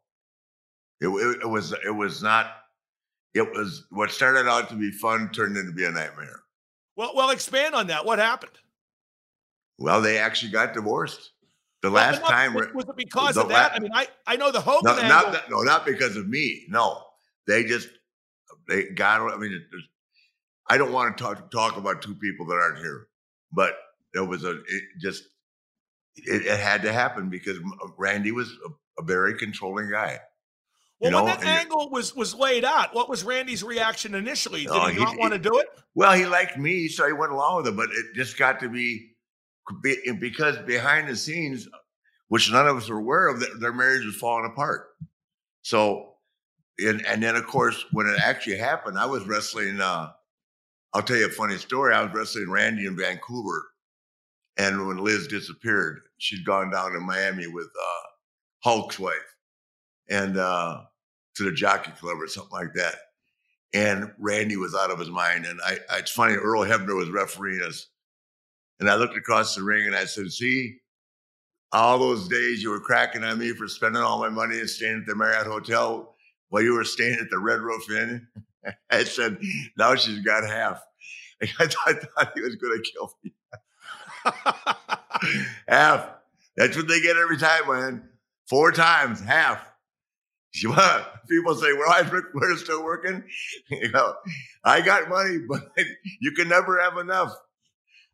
It, 1.01 1.09
it, 1.09 1.39
it 1.43 1.49
was 1.49 1.73
it 1.85 1.91
was 1.97 2.23
not. 2.23 2.53
It 3.33 3.51
was 3.51 3.87
what 3.91 4.11
started 4.11 4.47
out 4.47 4.69
to 4.69 4.75
be 4.75 4.91
fun 4.91 5.31
turned 5.31 5.57
into 5.57 5.73
be 5.73 5.85
a 5.87 5.91
nightmare. 5.91 6.41
well, 6.97 7.13
well, 7.17 7.31
expand 7.31 7.75
on 7.75 7.87
that. 7.87 8.05
What 8.05 8.19
happened? 8.19 8.53
Well, 9.79 10.03
they 10.03 10.19
actually 10.19 10.53
got 10.53 10.75
divorced. 10.75 11.31
The 11.81 11.89
Well, 11.91 12.03
last 12.03 12.21
not- 12.21 12.31
time, 12.31 12.53
was, 12.53 12.67
was 12.75 12.85
it 12.87 12.97
because 12.97 13.39
of 13.39 13.49
that? 13.49 13.71
la- 13.73 13.77
I 13.77 13.79
mean, 13.81 13.91
I 13.95 14.09
I 14.27 14.37
know 14.37 14.51
the 14.53 14.61
Hogan 14.61 14.85
no, 14.95 15.01
angle. 15.01 15.09
not 15.09 15.33
that, 15.33 15.51
no, 15.51 15.63
not 15.63 15.87
because 15.87 16.17
of 16.17 16.29
me. 16.29 16.67
No, 16.69 17.03
they 17.47 17.65
just 17.65 17.89
they 18.69 18.91
got. 18.91 19.23
I 19.33 19.39
mean, 19.39 19.65
I 20.68 20.79
don't 20.79 20.92
want 20.92 21.16
to 21.16 21.23
talk 21.25 21.51
talk 21.51 21.77
about 21.77 22.03
two 22.03 22.14
people 22.14 22.46
that 22.46 22.55
aren't 22.55 22.79
here, 22.79 23.07
but 23.53 23.75
it 24.14 24.20
was 24.20 24.44
a 24.44 24.53
it 24.61 24.83
just 25.01 25.25
it, 26.16 26.46
it 26.46 26.59
had 26.61 26.83
to 26.83 26.92
happen 26.92 27.29
because 27.31 27.59
Randy 27.99 28.33
was 28.33 28.49
a, 28.66 29.03
a 29.03 29.05
very 29.05 29.37
controlling 29.38 29.90
guy. 29.90 30.18
well, 31.01 31.11
you 31.11 31.16
know, 31.16 31.25
when 31.25 31.40
that 31.40 31.44
angle 31.44 31.90
was 31.90 32.14
was 32.14 32.35
laid 32.35 32.64
out, 32.64 32.94
what 32.94 33.09
was 33.09 33.25
Randy's 33.25 33.62
reaction 33.64 34.14
initially? 34.14 34.62
Did 34.62 34.70
Oh, 34.73 34.87
he 34.88 34.94
he- 34.94 35.05
not 35.05 35.18
want 35.18 35.33
to 35.33 35.38
do 35.38 35.59
it? 35.59 35.66
Well, 35.94 36.12
he 36.12 36.25
liked 36.27 36.57
me, 36.57 36.87
so 36.88 37.07
he 37.07 37.12
went 37.12 37.33
along 37.33 37.57
with 37.59 37.68
it. 37.68 37.77
But 37.77 37.88
it 37.90 38.07
just 38.14 38.38
got 38.38 38.61
to 38.61 38.68
be 38.68 39.12
be- 39.83 40.12
because 40.20 40.57
behind 40.59 41.09
the 41.09 41.16
scenes, 41.16 41.68
which 42.29 42.51
none 42.53 42.68
of 42.68 42.77
us 42.77 42.88
were 42.88 42.99
aware 42.99 43.27
of, 43.29 43.42
their 43.61 43.73
marriage 43.73 44.05
was 44.07 44.14
falling 44.16 44.49
apart. 44.51 44.87
So, 45.62 46.14
and 46.79 47.05
and 47.07 47.20
then 47.23 47.35
of 47.35 47.46
course, 47.46 47.85
when 47.92 48.07
it 48.07 48.20
actually 48.23 48.59
happened, 48.59 48.99
I 48.99 49.07
was 49.07 49.25
wrestling. 49.27 49.81
Uh, 49.81 50.12
I'll 50.92 51.03
tell 51.03 51.16
you 51.16 51.26
a 51.26 51.31
funny 51.31 51.57
story. 51.57 51.94
I 51.94 52.03
was 52.03 52.12
wrestling 52.12 52.50
Randy 52.50 52.87
in 52.87 52.96
Vancouver, 52.96 53.68
and 54.57 54.87
when 54.87 54.98
Liz 54.98 55.29
disappeared, 55.29 56.00
she'd 56.18 56.44
gone 56.44 56.70
down 56.70 56.92
to 56.92 57.00
Miami 57.00 57.46
with 57.46 57.66
uh, 57.66 58.09
Hulk's 58.64 58.98
wife, 58.98 59.14
and 60.09 60.37
uh, 60.37 60.83
to 61.37 61.44
the 61.44 61.53
Jockey 61.53 61.92
Club 61.92 62.20
or 62.20 62.29
something 62.29 62.53
like 62.53 62.74
that 62.74 62.96
and 63.72 64.11
Randy 64.18 64.57
was 64.57 64.74
out 64.74 64.90
of 64.90 64.98
his 64.98 65.11
mind. 65.11 65.46
And 65.46 65.61
I, 65.64 65.79
I 65.90 65.98
it's 65.98 66.11
funny, 66.11 66.35
Earl 66.35 66.64
Hebner 66.64 66.96
was 66.96 67.11
refereeing 67.11 67.62
us, 67.62 67.87
and 68.79 68.90
I 68.90 68.96
looked 68.96 69.16
across 69.16 69.55
the 69.55 69.62
ring 69.62 69.87
and 69.87 69.94
I 69.94 70.05
said, 70.05 70.31
"See, 70.33 70.79
all 71.72 71.98
those 71.98 72.29
days 72.29 72.62
you 72.62 72.70
were 72.70 72.81
cracking 72.81 73.24
on 73.24 73.38
me 73.38 73.53
for 73.53 73.68
spending 73.68 74.03
all 74.03 74.18
my 74.18 74.29
money 74.29 74.59
and 74.59 74.68
staying 74.68 75.00
at 75.00 75.07
the 75.07 75.14
Marriott 75.14 75.46
Hotel 75.46 76.14
while 76.48 76.62
you 76.62 76.74
were 76.74 76.85
staying 76.85 77.18
at 77.20 77.31
the 77.31 77.38
Red 77.38 77.61
Roof 77.61 77.88
Inn." 77.90 78.26
I 78.90 79.05
said, 79.05 79.38
"Now 79.77 79.94
she's 79.94 80.20
got 80.20 80.49
half." 80.49 80.83
I 81.42 81.66
thought, 81.66 81.79
I 81.87 81.92
thought 81.92 82.33
he 82.35 82.42
was 82.42 82.57
going 82.57 82.83
to 82.83 82.90
kill 82.92 83.12
me. 83.25 83.33
half. 85.68 86.09
That's 86.57 86.77
what 86.77 86.88
they 86.88 87.01
get 87.01 87.16
every 87.16 87.38
time, 87.38 87.68
man. 87.68 88.09
Four 88.49 88.73
times, 88.73 89.20
half. 89.20 89.64
People 90.53 91.55
say, 91.55 91.73
"Well, 91.73 92.05
Ric 92.11 92.25
Flair 92.33 92.57
still 92.57 92.85
working?" 92.85 93.23
You 93.70 93.90
know, 93.92 94.14
I 94.64 94.81
got 94.81 95.09
money, 95.09 95.38
but 95.49 95.70
you 96.20 96.33
can 96.33 96.49
never 96.49 96.81
have 96.81 96.99
enough. 96.99 97.33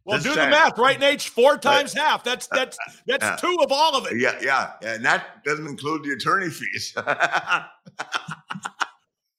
Well, 0.04 0.20
do 0.20 0.35
time. 0.35 0.50
the 0.50 0.56
math, 0.56 0.78
right, 0.78 1.00
Nate? 1.00 1.22
Four 1.22 1.59
times 1.59 1.96
right. 1.96 2.04
half. 2.04 2.22
That's 2.22 2.46
that's 2.46 2.78
that's 3.06 3.24
uh, 3.24 3.37
two 3.37 3.56
of 3.61 3.72
all 3.72 3.96
of 3.96 4.06
it. 4.06 4.18
Yeah, 4.18 4.38
yeah, 4.40 4.72
and 4.82 5.04
that 5.04 5.42
doesn't 5.44 5.66
include 5.66 6.04
the 6.04 6.12
attorney 6.12 6.50
fees. 6.50 6.94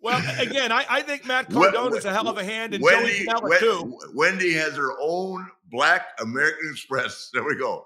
Well, 0.07 0.41
again, 0.41 0.71
I, 0.71 0.85
I 0.89 1.01
think 1.01 1.25
Matt 1.25 1.49
Cardona 1.49 1.95
is 1.95 2.05
a 2.05 2.13
hell 2.13 2.27
of 2.27 2.37
a 2.37 2.43
hand, 2.43 2.73
and 2.73 2.83
Wendy, 2.83 3.25
Joey 3.25 3.25
Janela 3.25 3.59
too. 3.59 3.99
Wendy 4.13 4.53
has 4.53 4.75
her 4.75 4.91
own 5.01 5.49
Black 5.69 6.07
American 6.21 6.69
Express. 6.71 7.29
There 7.33 7.43
we 7.43 7.57
go. 7.57 7.85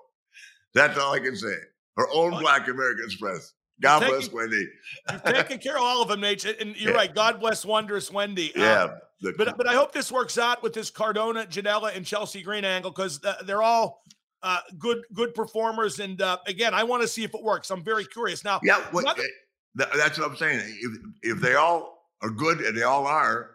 That's 0.73 0.97
all 0.97 1.13
I 1.13 1.19
can 1.19 1.36
say. 1.36 1.55
Her 1.97 2.07
own 2.13 2.31
Black 2.39 2.67
American 2.67 3.03
Express. 3.05 3.53
God 3.81 3.99
taking, 3.99 4.15
bless 4.15 4.31
Wendy. 4.31 4.67
you've 5.12 5.23
taken 5.23 5.57
care 5.57 5.75
of 5.75 5.81
all 5.81 6.03
of 6.03 6.07
them, 6.10 6.21
Nate. 6.21 6.45
And 6.45 6.75
you're 6.79 6.91
yeah. 6.91 6.97
right. 6.97 7.13
God 7.13 7.39
bless 7.39 7.65
Wondrous 7.65 8.12
Wendy. 8.12 8.51
Yeah. 8.55 8.84
Um, 8.84 8.91
the, 9.21 9.34
but 9.38 9.57
but 9.57 9.67
I 9.67 9.73
hope 9.73 9.91
this 9.91 10.12
works 10.12 10.38
out 10.38 10.63
with 10.63 10.73
this 10.73 10.89
Cardona, 10.89 11.45
Janela, 11.45 11.95
and 11.95 12.05
Chelsea 12.05 12.41
Green 12.41 12.63
angle 12.63 12.91
because 12.91 13.23
uh, 13.23 13.36
they're 13.45 13.63
all 13.63 14.03
uh, 14.43 14.60
good 14.77 15.03
good 15.13 15.34
performers. 15.34 15.99
And 15.99 16.21
uh, 16.21 16.38
again, 16.47 16.73
I 16.73 16.84
want 16.84 17.01
to 17.01 17.07
see 17.07 17.23
if 17.23 17.34
it 17.34 17.43
works. 17.43 17.69
I'm 17.71 17.84
very 17.84 18.05
curious. 18.05 18.43
Now, 18.43 18.60
yeah, 18.63 18.81
what, 18.91 19.03
another- 19.03 19.23
eh, 19.23 19.86
that's 19.95 20.17
what 20.17 20.29
I'm 20.29 20.38
saying. 20.38 20.62
If 20.81 21.36
if 21.36 21.41
they 21.41 21.55
all 21.55 22.00
are 22.21 22.29
good, 22.29 22.60
and 22.62 22.77
they 22.77 22.84
all 22.84 23.07
are, 23.07 23.51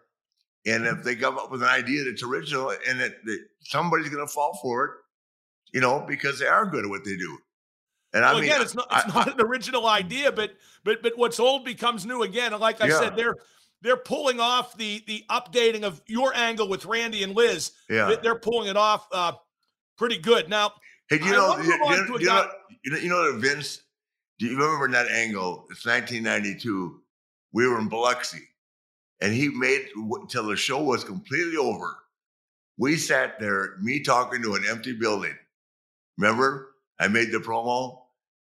and 0.67 0.87
if 0.87 1.05
they 1.05 1.15
come 1.15 1.39
up 1.39 1.51
with 1.51 1.63
an 1.63 1.69
idea 1.69 2.05
that's 2.05 2.23
original, 2.23 2.73
and 2.89 3.01
that, 3.01 3.25
that 3.25 3.39
somebody's 3.61 4.09
going 4.09 4.27
to 4.27 4.33
fall 4.33 4.59
for 4.61 4.85
it, 4.85 4.91
you 5.73 5.81
know, 5.81 6.05
because 6.07 6.39
they 6.39 6.47
are 6.47 6.67
good 6.67 6.85
at 6.85 6.91
what 6.91 7.05
they 7.05 7.17
do. 7.17 7.39
And 8.13 8.23
well, 8.23 8.37
I 8.37 8.41
mean, 8.41 8.45
again, 8.45 8.63
it's 8.63 8.75
not 8.75 8.87
it's 8.91 9.05
I, 9.15 9.19
not 9.19 9.41
an 9.41 9.47
original 9.47 9.87
idea, 9.87 10.33
but 10.33 10.53
but 10.85 11.03
but 11.03 11.13
what's 11.17 11.39
old 11.39 11.65
becomes 11.65 12.05
new 12.05 12.23
again. 12.23 12.53
And 12.53 12.61
like 12.61 12.81
I 12.81 12.89
yeah. 12.89 12.99
said, 12.99 13.17
they're 13.17 13.37
they're 13.83 13.97
pulling 13.97 14.41
off 14.41 14.77
the 14.77 15.05
the 15.07 15.25
updating 15.31 15.83
of 15.83 16.03
your 16.07 16.35
angle 16.35 16.69
with 16.69 16.85
Randy 16.85 17.23
and 17.23 17.35
Liz. 17.35 17.73
Yeah, 17.89 18.17
they're 18.23 18.39
pulling 18.39 18.69
it 18.69 18.77
off 18.77 19.07
uh, 19.13 19.33
pretty 19.97 20.19
good. 20.19 20.49
Now, 20.49 20.73
hey, 21.09 21.19
do 21.19 21.27
you 21.27 21.33
know, 21.33 21.57
you, 21.59 21.65
you, 21.65 21.79
know, 21.79 21.87
you, 22.19 22.27
know, 22.27 22.51
you 22.85 22.93
know, 22.93 22.99
you 22.99 23.09
know, 23.09 23.39
Vince? 23.39 23.83
Do 24.39 24.47
you 24.47 24.57
remember 24.57 24.89
that 24.93 25.11
angle? 25.11 25.67
It's 25.71 25.87
1992. 25.87 27.01
We 27.53 27.67
were 27.67 27.79
in 27.79 27.89
Biloxi, 27.89 28.41
and 29.21 29.33
he 29.33 29.49
made 29.49 29.89
until 29.97 30.47
the 30.47 30.57
show 30.57 30.83
was 30.83 31.05
completely 31.05 31.57
over. 31.57 31.97
We 32.79 32.97
sat 32.97 33.41
there, 33.41 33.77
me 33.81 34.03
talking 34.03 34.43
to 34.43 34.55
an 34.55 34.65
empty 34.69 34.93
building. 34.93 35.35
Remember, 36.19 36.69
I 37.01 37.09
made 37.09 37.33
the 37.33 37.39
promo 37.39 37.99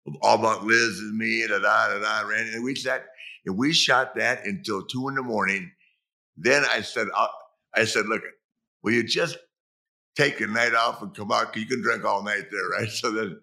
of 0.07 0.15
all 0.21 0.39
about 0.39 0.63
Liz 0.63 0.99
and 0.99 1.17
me, 1.17 1.45
da 1.47 1.59
da 1.59 1.89
da 1.89 1.99
da, 1.99 2.27
Randy, 2.27 2.53
and 2.53 2.63
we 2.63 2.75
sat 2.75 3.05
and 3.45 3.57
we 3.57 3.73
shot 3.73 4.15
that 4.15 4.45
until 4.45 4.83
two 4.85 5.07
in 5.09 5.15
the 5.15 5.23
morning. 5.23 5.71
Then 6.37 6.63
I 6.69 6.81
said, 6.81 7.07
I 7.75 7.85
said, 7.85 8.05
look, 8.05 8.21
will 8.83 8.93
you 8.93 9.03
just 9.03 9.37
take 10.15 10.39
a 10.41 10.47
night 10.47 10.73
off 10.73 11.01
and 11.01 11.15
come 11.15 11.31
out? 11.31 11.55
You 11.55 11.65
can 11.65 11.81
drink 11.81 12.05
all 12.05 12.23
night 12.23 12.45
there, 12.51 12.69
right? 12.79 12.89
So 12.89 13.11
then 13.11 13.39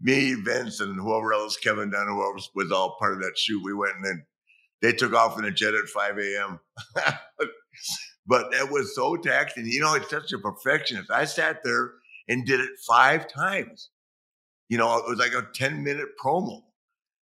me, 0.00 0.34
Vince, 0.34 0.80
and 0.80 0.98
whoever 0.98 1.32
else, 1.32 1.56
Kevin 1.56 1.90
Dunn, 1.90 2.06
whoever 2.06 2.38
was 2.54 2.72
all 2.72 2.96
part 2.98 3.14
of 3.14 3.20
that 3.20 3.36
shoot, 3.36 3.62
we 3.64 3.74
went 3.74 3.96
and 3.96 4.04
then 4.04 4.26
they 4.82 4.92
took 4.92 5.12
off 5.12 5.38
in 5.38 5.44
a 5.44 5.50
jet 5.50 5.74
at 5.74 5.88
5 5.88 6.18
a.m. 6.18 6.60
but 8.26 8.50
that 8.52 8.70
was 8.70 8.94
so 8.94 9.16
taxing. 9.16 9.66
You 9.66 9.80
know, 9.80 9.94
it's 9.94 10.10
such 10.10 10.32
a 10.32 10.38
perfectionist. 10.38 11.10
I 11.10 11.24
sat 11.24 11.62
there 11.64 11.92
and 12.28 12.46
did 12.46 12.60
it 12.60 12.70
five 12.86 13.28
times. 13.28 13.90
You 14.68 14.78
know, 14.78 14.98
it 14.98 15.08
was 15.08 15.18
like 15.18 15.32
a 15.32 15.48
10 15.54 15.82
minute 15.82 16.08
promo. 16.22 16.62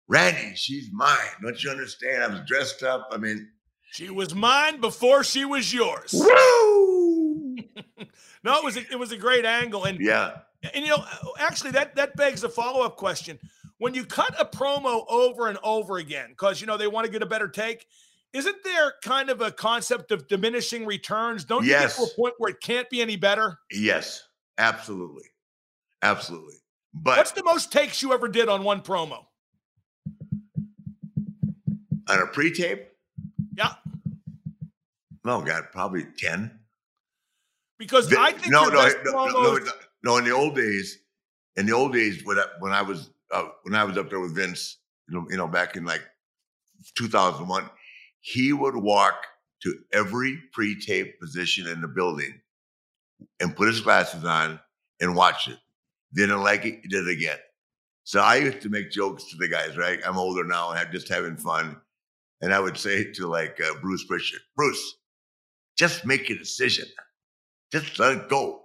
Randy, 0.08 0.54
she's 0.56 0.88
mine. 0.92 1.16
Don't 1.42 1.62
you 1.62 1.70
understand? 1.70 2.22
I 2.22 2.28
was 2.28 2.40
dressed 2.46 2.82
up. 2.82 3.08
I 3.12 3.18
mean, 3.18 3.48
she 3.90 4.10
was 4.10 4.34
mine 4.34 4.80
before 4.80 5.22
she 5.22 5.44
was 5.44 5.72
yours. 5.72 6.12
Woo! 6.14 7.56
no, 8.44 8.58
it 8.58 8.64
was 8.64 8.76
a, 8.76 8.80
it 8.90 8.98
was 8.98 9.12
a 9.12 9.16
great 9.16 9.44
angle, 9.44 9.84
and 9.84 9.98
yeah, 10.00 10.38
and 10.74 10.84
you 10.84 10.90
know, 10.90 11.04
actually, 11.38 11.72
that 11.72 11.96
that 11.96 12.16
begs 12.16 12.44
a 12.44 12.48
follow 12.48 12.82
up 12.82 12.96
question. 12.96 13.38
When 13.78 13.94
you 13.94 14.04
cut 14.04 14.34
a 14.38 14.44
promo 14.44 15.04
over 15.08 15.48
and 15.48 15.58
over 15.62 15.98
again, 15.98 16.30
because 16.30 16.60
you 16.60 16.66
know 16.66 16.76
they 16.76 16.88
want 16.88 17.06
to 17.06 17.12
get 17.12 17.22
a 17.22 17.26
better 17.26 17.48
take, 17.48 17.86
isn't 18.32 18.64
there 18.64 18.94
kind 19.02 19.30
of 19.30 19.40
a 19.40 19.50
concept 19.50 20.10
of 20.10 20.28
diminishing 20.28 20.84
returns? 20.84 21.44
Don't 21.44 21.64
you 21.64 21.70
get 21.70 21.90
to 21.92 22.02
a 22.02 22.08
point 22.16 22.34
where 22.38 22.50
it 22.50 22.60
can't 22.60 22.90
be 22.90 23.00
any 23.00 23.16
better? 23.16 23.58
Yes, 23.70 24.22
absolutely, 24.58 25.24
absolutely. 26.02 26.56
But 26.92 27.18
what's 27.18 27.32
the 27.32 27.44
most 27.44 27.70
takes 27.72 28.02
you 28.02 28.12
ever 28.12 28.28
did 28.28 28.48
on 28.48 28.64
one 28.64 28.80
promo? 28.80 29.24
on 32.08 32.22
a 32.22 32.26
pre-tape? 32.26 32.88
Yeah. 33.56 33.72
Oh 35.24 35.42
God, 35.42 35.64
probably 35.72 36.06
ten. 36.16 36.58
Because 37.78 38.08
the, 38.08 38.18
I 38.18 38.32
think 38.32 38.50
no, 38.50 38.64
no, 38.64 38.88
no, 39.04 39.26
no, 39.26 39.58
no, 40.02 40.16
In 40.16 40.24
the 40.24 40.32
old 40.32 40.56
days, 40.56 40.98
in 41.56 41.66
the 41.66 41.72
old 41.72 41.92
days 41.92 42.24
when 42.24 42.38
I, 42.38 42.46
when 42.58 42.72
I 42.72 42.82
was 42.82 43.10
uh, 43.32 43.48
when 43.62 43.74
I 43.74 43.84
was 43.84 43.96
up 43.98 44.10
there 44.10 44.20
with 44.20 44.34
Vince, 44.34 44.78
you 45.08 45.14
know, 45.14 45.26
you 45.30 45.36
know, 45.36 45.48
back 45.48 45.76
in 45.76 45.84
like 45.84 46.02
2001, 46.96 47.68
he 48.20 48.52
would 48.52 48.76
walk 48.76 49.26
to 49.62 49.74
every 49.92 50.38
pre-tape 50.52 51.20
position 51.20 51.66
in 51.66 51.80
the 51.80 51.88
building 51.88 52.40
and 53.40 53.56
put 53.56 53.68
his 53.68 53.80
glasses 53.80 54.24
on 54.24 54.60
and 55.00 55.16
watch 55.16 55.48
it. 55.48 55.58
Didn't 56.14 56.42
like 56.42 56.64
it, 56.64 56.82
did 56.88 57.06
it 57.06 57.12
again. 57.12 57.38
So 58.04 58.20
I 58.20 58.36
used 58.36 58.62
to 58.62 58.70
make 58.70 58.90
jokes 58.90 59.24
to 59.30 59.36
the 59.36 59.48
guys, 59.48 59.76
right? 59.76 60.00
I'm 60.06 60.16
older 60.16 60.44
now 60.44 60.70
and 60.70 60.78
I'm 60.78 60.90
just 60.92 61.08
having 61.08 61.36
fun. 61.36 61.76
And 62.40 62.54
I 62.54 62.60
would 62.60 62.78
say 62.78 63.12
to 63.12 63.26
like 63.26 63.60
uh, 63.60 63.74
Bruce 63.80 64.04
Prichard, 64.04 64.40
Bruce, 64.56 64.96
just 65.76 66.06
make 66.06 66.30
a 66.30 66.38
decision. 66.38 66.86
Just 67.72 67.98
let 67.98 68.16
it 68.16 68.28
go. 68.28 68.62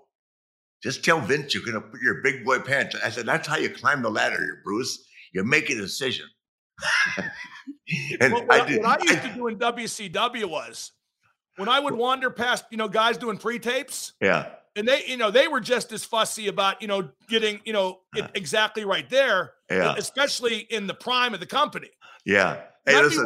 Just 0.84 1.04
tell 1.04 1.20
Vince 1.22 1.54
you're 1.54 1.64
going 1.64 1.82
to 1.82 1.82
put 1.82 2.02
your 2.02 2.22
big 2.22 2.44
boy 2.44 2.60
pants. 2.60 2.96
I 3.04 3.10
said, 3.10 3.26
that's 3.26 3.48
how 3.48 3.56
you 3.56 3.70
climb 3.70 4.02
the 4.02 4.10
ladder 4.10 4.38
here, 4.38 4.62
Bruce. 4.66 5.06
You 5.34 5.44
make 5.44 5.70
a 5.70 5.76
decision. 5.76 6.26
and 8.20 8.34
well, 8.34 8.46
what, 8.46 8.62
I 8.62 8.68
did, 8.68 8.82
what 8.82 9.02
I 9.02 9.04
used 9.06 9.26
I, 9.26 9.30
to 9.30 9.36
do 9.36 9.48
in 9.48 9.58
WCW 9.58 10.46
was 10.46 10.92
when 11.56 11.70
I 11.70 11.80
would 11.80 11.94
wander 11.94 12.30
past, 12.30 12.66
you 12.70 12.78
know, 12.78 12.90
guys 12.90 13.18
doing 13.18 13.38
pre-tapes. 13.38 14.14
Yeah. 14.22 14.50
And 14.76 14.88
they, 14.88 15.06
you 15.06 15.18
know, 15.18 15.32
they 15.32 15.48
were 15.48 15.62
just 15.62 15.92
as 15.92 16.04
fussy 16.04 16.48
about, 16.48 16.82
you 16.82 16.88
know, 16.88 17.10
getting, 17.30 17.62
you 17.64 17.74
know, 17.74 18.00
it 18.16 18.30
exactly 18.34 18.84
right 18.84 19.10
there. 19.10 19.54
Yeah. 19.70 19.96
Especially 19.98 20.58
in 20.58 20.88
the 20.88 20.94
prime 20.94 21.34
of 21.34 21.40
the 21.40 21.46
company. 21.46 21.90
Yeah. 22.26 22.62
Hey, 22.86 23.02
listen, 23.02 23.26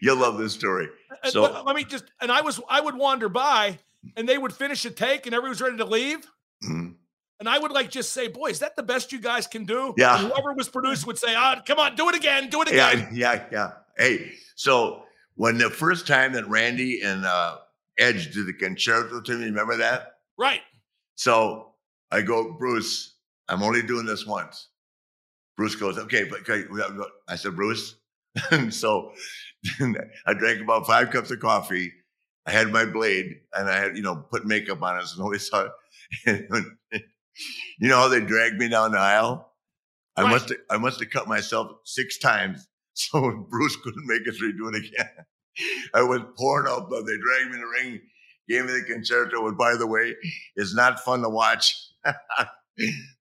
You'll 0.00 0.16
love 0.16 0.38
this 0.38 0.54
story. 0.54 0.88
So 1.24 1.62
let 1.64 1.76
me 1.76 1.84
just 1.84 2.04
and 2.20 2.30
I 2.32 2.40
was 2.40 2.60
I 2.68 2.80
would 2.80 2.94
wander 2.94 3.28
by 3.28 3.78
and 4.16 4.28
they 4.28 4.38
would 4.38 4.54
finish 4.54 4.84
a 4.84 4.90
take 4.90 5.26
and 5.26 5.34
everyone 5.34 5.50
was 5.50 5.60
ready 5.60 5.76
to 5.76 5.84
leave. 5.84 6.26
Mm-hmm. 6.64 6.92
And 7.40 7.48
I 7.48 7.58
would 7.58 7.72
like 7.72 7.90
just 7.90 8.12
say, 8.12 8.28
boy, 8.28 8.48
is 8.48 8.58
that 8.58 8.76
the 8.76 8.82
best 8.82 9.12
you 9.12 9.20
guys 9.20 9.46
can 9.46 9.64
do? 9.64 9.94
Yeah. 9.96 10.18
And 10.18 10.28
whoever 10.28 10.52
was 10.52 10.68
produced 10.68 11.06
would 11.06 11.18
say, 11.18 11.34
ah, 11.34 11.62
come 11.66 11.78
on, 11.78 11.96
do 11.96 12.08
it 12.10 12.14
again, 12.14 12.50
do 12.50 12.60
it 12.60 12.68
again. 12.68 13.08
Yeah, 13.12 13.34
yeah, 13.34 13.44
yeah. 13.50 13.70
Hey, 13.96 14.32
so 14.56 15.04
when 15.36 15.56
the 15.56 15.70
first 15.70 16.06
time 16.06 16.34
that 16.34 16.46
Randy 16.48 17.00
and 17.02 17.24
uh, 17.24 17.56
Edge 17.98 18.34
did 18.34 18.46
the 18.46 18.52
Con-Chair-To 18.52 19.22
to 19.22 19.38
me, 19.38 19.46
remember 19.46 19.78
that? 19.78 20.16
Right. 20.38 20.60
So 21.14 21.72
I 22.10 22.20
go, 22.20 22.52
Bruce, 22.52 23.16
I'm 23.48 23.62
only 23.62 23.82
doing 23.82 24.04
this 24.04 24.26
once. 24.26 24.68
Bruce 25.56 25.76
goes, 25.76 25.98
okay, 25.98 26.24
but 26.24 26.40
okay. 26.48 26.64
I 27.28 27.36
said, 27.36 27.56
Bruce. 27.56 27.96
so 28.70 29.12
I 30.26 30.34
drank 30.34 30.60
about 30.60 30.86
five 30.86 31.10
cups 31.10 31.30
of 31.30 31.40
coffee. 31.40 31.92
I 32.46 32.52
had 32.52 32.68
my 32.68 32.84
blade 32.84 33.40
and 33.54 33.68
I 33.68 33.78
had, 33.78 33.96
you 33.96 34.02
know, 34.02 34.16
put 34.16 34.46
makeup 34.46 34.82
on 34.82 34.98
it 34.98 35.06
so 35.06 35.22
nobody 35.22 35.38
saw 35.38 35.66
it. 35.66 35.72
you 36.26 37.88
know 37.88 37.96
how 37.96 38.08
they 38.08 38.20
dragged 38.20 38.56
me 38.56 38.68
down 38.68 38.92
the 38.92 38.98
aisle? 38.98 39.52
I 40.16 40.30
must 40.30 40.48
have, 40.50 40.58
I 40.68 40.76
must 40.76 41.00
have 41.00 41.10
cut 41.10 41.28
myself 41.28 41.70
six 41.84 42.18
times 42.18 42.68
so 42.94 43.46
Bruce 43.48 43.76
couldn't 43.76 44.06
make 44.06 44.26
us 44.28 44.40
redo 44.40 44.74
it 44.74 44.76
again. 44.76 45.10
I 45.94 46.02
was 46.02 46.20
pouring 46.36 46.70
out 46.70 46.88
blood. 46.88 47.06
They 47.06 47.16
dragged 47.16 47.50
me 47.50 47.56
in 47.56 47.60
the 47.60 47.66
ring, 47.66 48.00
gave 48.48 48.64
me 48.64 48.72
the 48.72 48.92
Con-Chair-To, 48.92 49.46
and 49.46 49.58
by 49.58 49.76
the 49.76 49.86
way, 49.86 50.14
it's 50.56 50.74
not 50.74 51.00
fun 51.00 51.22
to 51.22 51.28
watch. 51.28 51.76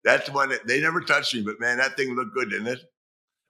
That's 0.03 0.29
one 0.29 0.49
that 0.49 0.67
they 0.67 0.79
never 0.79 1.01
touched 1.01 1.33
me, 1.33 1.41
but 1.41 1.59
man, 1.59 1.77
that 1.77 1.97
thing 1.97 2.15
looked 2.15 2.33
good, 2.33 2.49
didn't 2.49 2.67
it? 2.67 2.79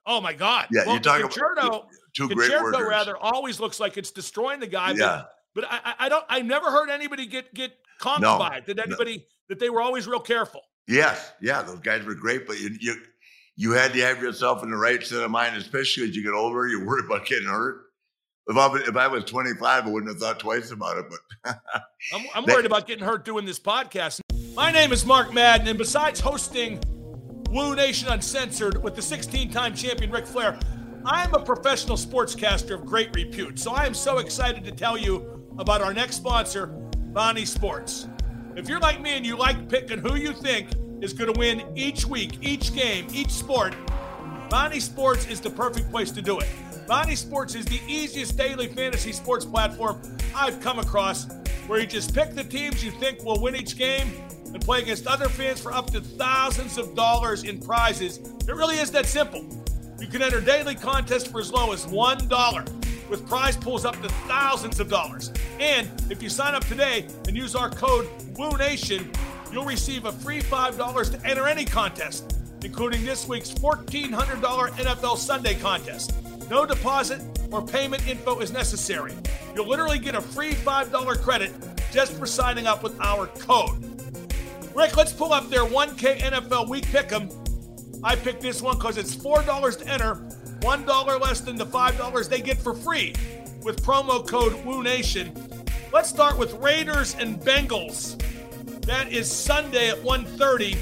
Oh 0.06 0.20
my 0.20 0.32
God! 0.32 0.66
Yeah, 0.72 0.86
well, 0.86 0.94
you 0.94 1.00
talk 1.00 1.20
about 1.20 1.86
two 2.14 2.28
great 2.28 2.50
workers. 2.50 2.86
rather 2.88 3.16
always 3.16 3.60
looks 3.60 3.78
like 3.78 3.96
it's 3.96 4.10
destroying 4.10 4.58
the 4.58 4.66
guy. 4.66 4.92
Yeah. 4.92 5.24
But, 5.54 5.66
but 5.70 5.72
I, 5.84 6.06
I 6.06 6.08
don't. 6.08 6.24
I 6.28 6.40
never 6.40 6.70
heard 6.70 6.88
anybody 6.88 7.26
get 7.26 7.52
get 7.54 7.72
calmed 8.00 8.22
no, 8.22 8.38
by 8.38 8.56
it. 8.56 8.66
Did 8.66 8.80
anybody 8.80 9.18
no. 9.18 9.22
that 9.50 9.60
they 9.60 9.70
were 9.70 9.80
always 9.80 10.06
real 10.08 10.20
careful? 10.20 10.62
Yes, 10.88 11.32
yeah, 11.40 11.62
those 11.62 11.78
guys 11.78 12.04
were 12.04 12.14
great, 12.14 12.46
but 12.46 12.58
you 12.58 12.76
you 12.80 12.96
you 13.56 13.72
had 13.72 13.92
to 13.92 14.00
have 14.00 14.20
yourself 14.20 14.62
in 14.62 14.70
the 14.70 14.76
right 14.76 15.02
state 15.02 15.22
of 15.22 15.30
mind, 15.30 15.56
especially 15.56 16.08
as 16.08 16.16
you 16.16 16.24
get 16.24 16.32
older. 16.32 16.66
You're 16.66 16.84
worried 16.84 17.04
about 17.04 17.26
getting 17.26 17.46
hurt. 17.46 17.82
If 18.48 18.56
I, 18.56 18.74
if 18.78 18.96
I 18.96 19.06
was 19.06 19.24
25, 19.24 19.86
I 19.86 19.88
wouldn't 19.88 20.10
have 20.10 20.18
thought 20.18 20.40
twice 20.40 20.72
about 20.72 20.98
it. 20.98 21.04
But 21.44 21.60
I'm, 22.14 22.24
I'm 22.34 22.44
worried 22.44 22.66
about 22.66 22.86
getting 22.86 23.04
hurt 23.04 23.24
doing 23.24 23.44
this 23.44 23.60
podcast. 23.60 24.20
My 24.56 24.72
name 24.72 24.92
is 24.92 25.06
Mark 25.06 25.32
Madden, 25.32 25.68
and 25.68 25.78
besides 25.78 26.18
hosting 26.18 26.80
Woo 27.50 27.76
Nation 27.76 28.08
Uncensored 28.08 28.82
with 28.82 28.96
the 28.96 29.02
16 29.02 29.50
time 29.50 29.74
champion 29.74 30.10
Ric 30.10 30.26
Flair, 30.26 30.58
I'm 31.04 31.32
a 31.34 31.44
professional 31.44 31.96
sportscaster 31.96 32.74
of 32.74 32.84
great 32.84 33.14
repute, 33.14 33.58
so 33.58 33.72
I 33.72 33.86
am 33.86 33.94
so 33.94 34.18
excited 34.18 34.64
to 34.64 34.72
tell 34.72 34.98
you 34.98 35.46
about 35.58 35.80
our 35.82 35.94
next 35.94 36.16
sponsor, 36.16 36.74
Bonnie 37.12 37.44
Sports. 37.44 38.08
If 38.54 38.68
you're 38.68 38.78
like 38.78 39.00
me 39.00 39.16
and 39.16 39.26
you 39.26 39.36
like 39.36 39.68
picking 39.68 39.98
who 39.98 40.14
you 40.14 40.32
think 40.32 40.68
is 41.00 41.12
going 41.12 41.32
to 41.32 41.38
win 41.38 41.64
each 41.74 42.06
week, 42.06 42.38
each 42.40 42.72
game, 42.72 43.08
each 43.12 43.30
sport, 43.30 43.74
Bonnie 44.48 44.78
Sports 44.78 45.26
is 45.26 45.40
the 45.40 45.50
perfect 45.50 45.90
place 45.90 46.12
to 46.12 46.22
do 46.22 46.38
it. 46.38 46.48
Bonnie 46.86 47.16
Sports 47.16 47.56
is 47.56 47.64
the 47.64 47.80
easiest 47.88 48.36
daily 48.36 48.68
fantasy 48.68 49.10
sports 49.10 49.44
platform 49.44 50.00
I've 50.34 50.60
come 50.60 50.78
across 50.78 51.26
where 51.66 51.80
you 51.80 51.86
just 51.86 52.14
pick 52.14 52.34
the 52.34 52.44
teams 52.44 52.84
you 52.84 52.92
think 52.92 53.24
will 53.24 53.40
win 53.40 53.56
each 53.56 53.76
game 53.76 54.12
and 54.52 54.60
play 54.60 54.82
against 54.82 55.06
other 55.08 55.28
fans 55.28 55.60
for 55.60 55.72
up 55.72 55.90
to 55.90 56.00
thousands 56.00 56.78
of 56.78 56.94
dollars 56.94 57.42
in 57.42 57.60
prizes. 57.60 58.18
It 58.48 58.54
really 58.54 58.76
is 58.76 58.90
that 58.92 59.06
simple. 59.06 59.44
You 60.00 60.06
can 60.06 60.22
enter 60.22 60.40
daily 60.40 60.76
contests 60.76 61.26
for 61.26 61.40
as 61.40 61.52
low 61.52 61.72
as 61.72 61.86
$1 61.86 62.80
with 63.10 63.26
prize 63.28 63.56
pools 63.56 63.84
up 63.84 64.00
to 64.00 64.08
thousands 64.28 64.80
of 64.80 64.88
dollars. 64.88 65.32
And 65.58 65.88
if 66.10 66.22
you 66.22 66.28
sign 66.28 66.54
up 66.54 66.64
today 66.64 67.06
and 67.26 67.36
use 67.36 67.54
our 67.54 67.68
code 67.68 68.08
WOONATION, 68.34 69.10
you'll 69.52 69.64
receive 69.64 70.04
a 70.04 70.12
free 70.12 70.40
$5 70.40 71.10
to 71.12 71.28
enter 71.28 71.46
any 71.46 71.64
contest, 71.64 72.38
including 72.62 73.04
this 73.04 73.26
week's 73.28 73.50
$1,400 73.50 74.70
NFL 74.70 75.16
Sunday 75.18 75.54
contest. 75.54 76.14
No 76.48 76.64
deposit 76.64 77.20
or 77.50 77.60
payment 77.66 78.06
info 78.08 78.38
is 78.38 78.52
necessary. 78.52 79.12
You'll 79.54 79.68
literally 79.68 79.98
get 79.98 80.14
a 80.14 80.20
free 80.20 80.52
$5 80.52 81.20
credit 81.20 81.52
just 81.92 82.12
for 82.12 82.26
signing 82.26 82.66
up 82.66 82.82
with 82.82 82.98
our 83.00 83.26
code. 83.26 83.84
Ric, 84.74 84.96
let's 84.96 85.12
pull 85.12 85.32
up 85.32 85.50
their 85.50 85.64
1K 85.64 86.20
NFL 86.20 86.68
week 86.68 86.86
pick 86.86 87.12
'em. 87.12 87.28
I 88.02 88.14
picked 88.14 88.40
this 88.40 88.62
one 88.62 88.78
because 88.78 88.96
it's 88.96 89.14
$4 89.14 89.76
to 89.76 89.86
enter, 89.88 90.22
$1 90.60 91.20
less 91.20 91.40
than 91.40 91.56
the 91.56 91.66
$5 91.66 92.28
they 92.28 92.40
get 92.40 92.58
for 92.58 92.74
free 92.74 93.14
with 93.62 93.82
promo 93.82 94.26
code 94.26 94.52
WOONATION. 94.64 95.32
Let's 95.92 96.08
start 96.08 96.38
with 96.38 96.54
Raiders 96.54 97.14
and 97.16 97.40
Bengals. 97.40 98.20
That 98.86 99.12
is 99.12 99.30
Sunday 99.30 99.90
at 99.90 99.96
1.30. 99.98 100.76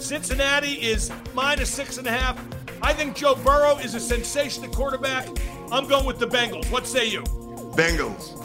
Cincinnati 0.00 0.72
is 0.72 1.10
minus 1.34 1.70
six 1.70 1.98
and 1.98 2.06
a 2.06 2.10
half. 2.10 2.40
I 2.82 2.92
think 2.92 3.14
Joe 3.14 3.36
Burrow 3.36 3.78
is 3.78 3.94
a 3.94 4.00
sensational 4.00 4.70
quarterback. 4.70 5.28
I'm 5.70 5.86
going 5.86 6.04
with 6.04 6.18
the 6.18 6.26
Bengals. 6.26 6.70
What 6.70 6.86
say 6.86 7.06
you? 7.08 7.22
Bengals. 7.76 8.38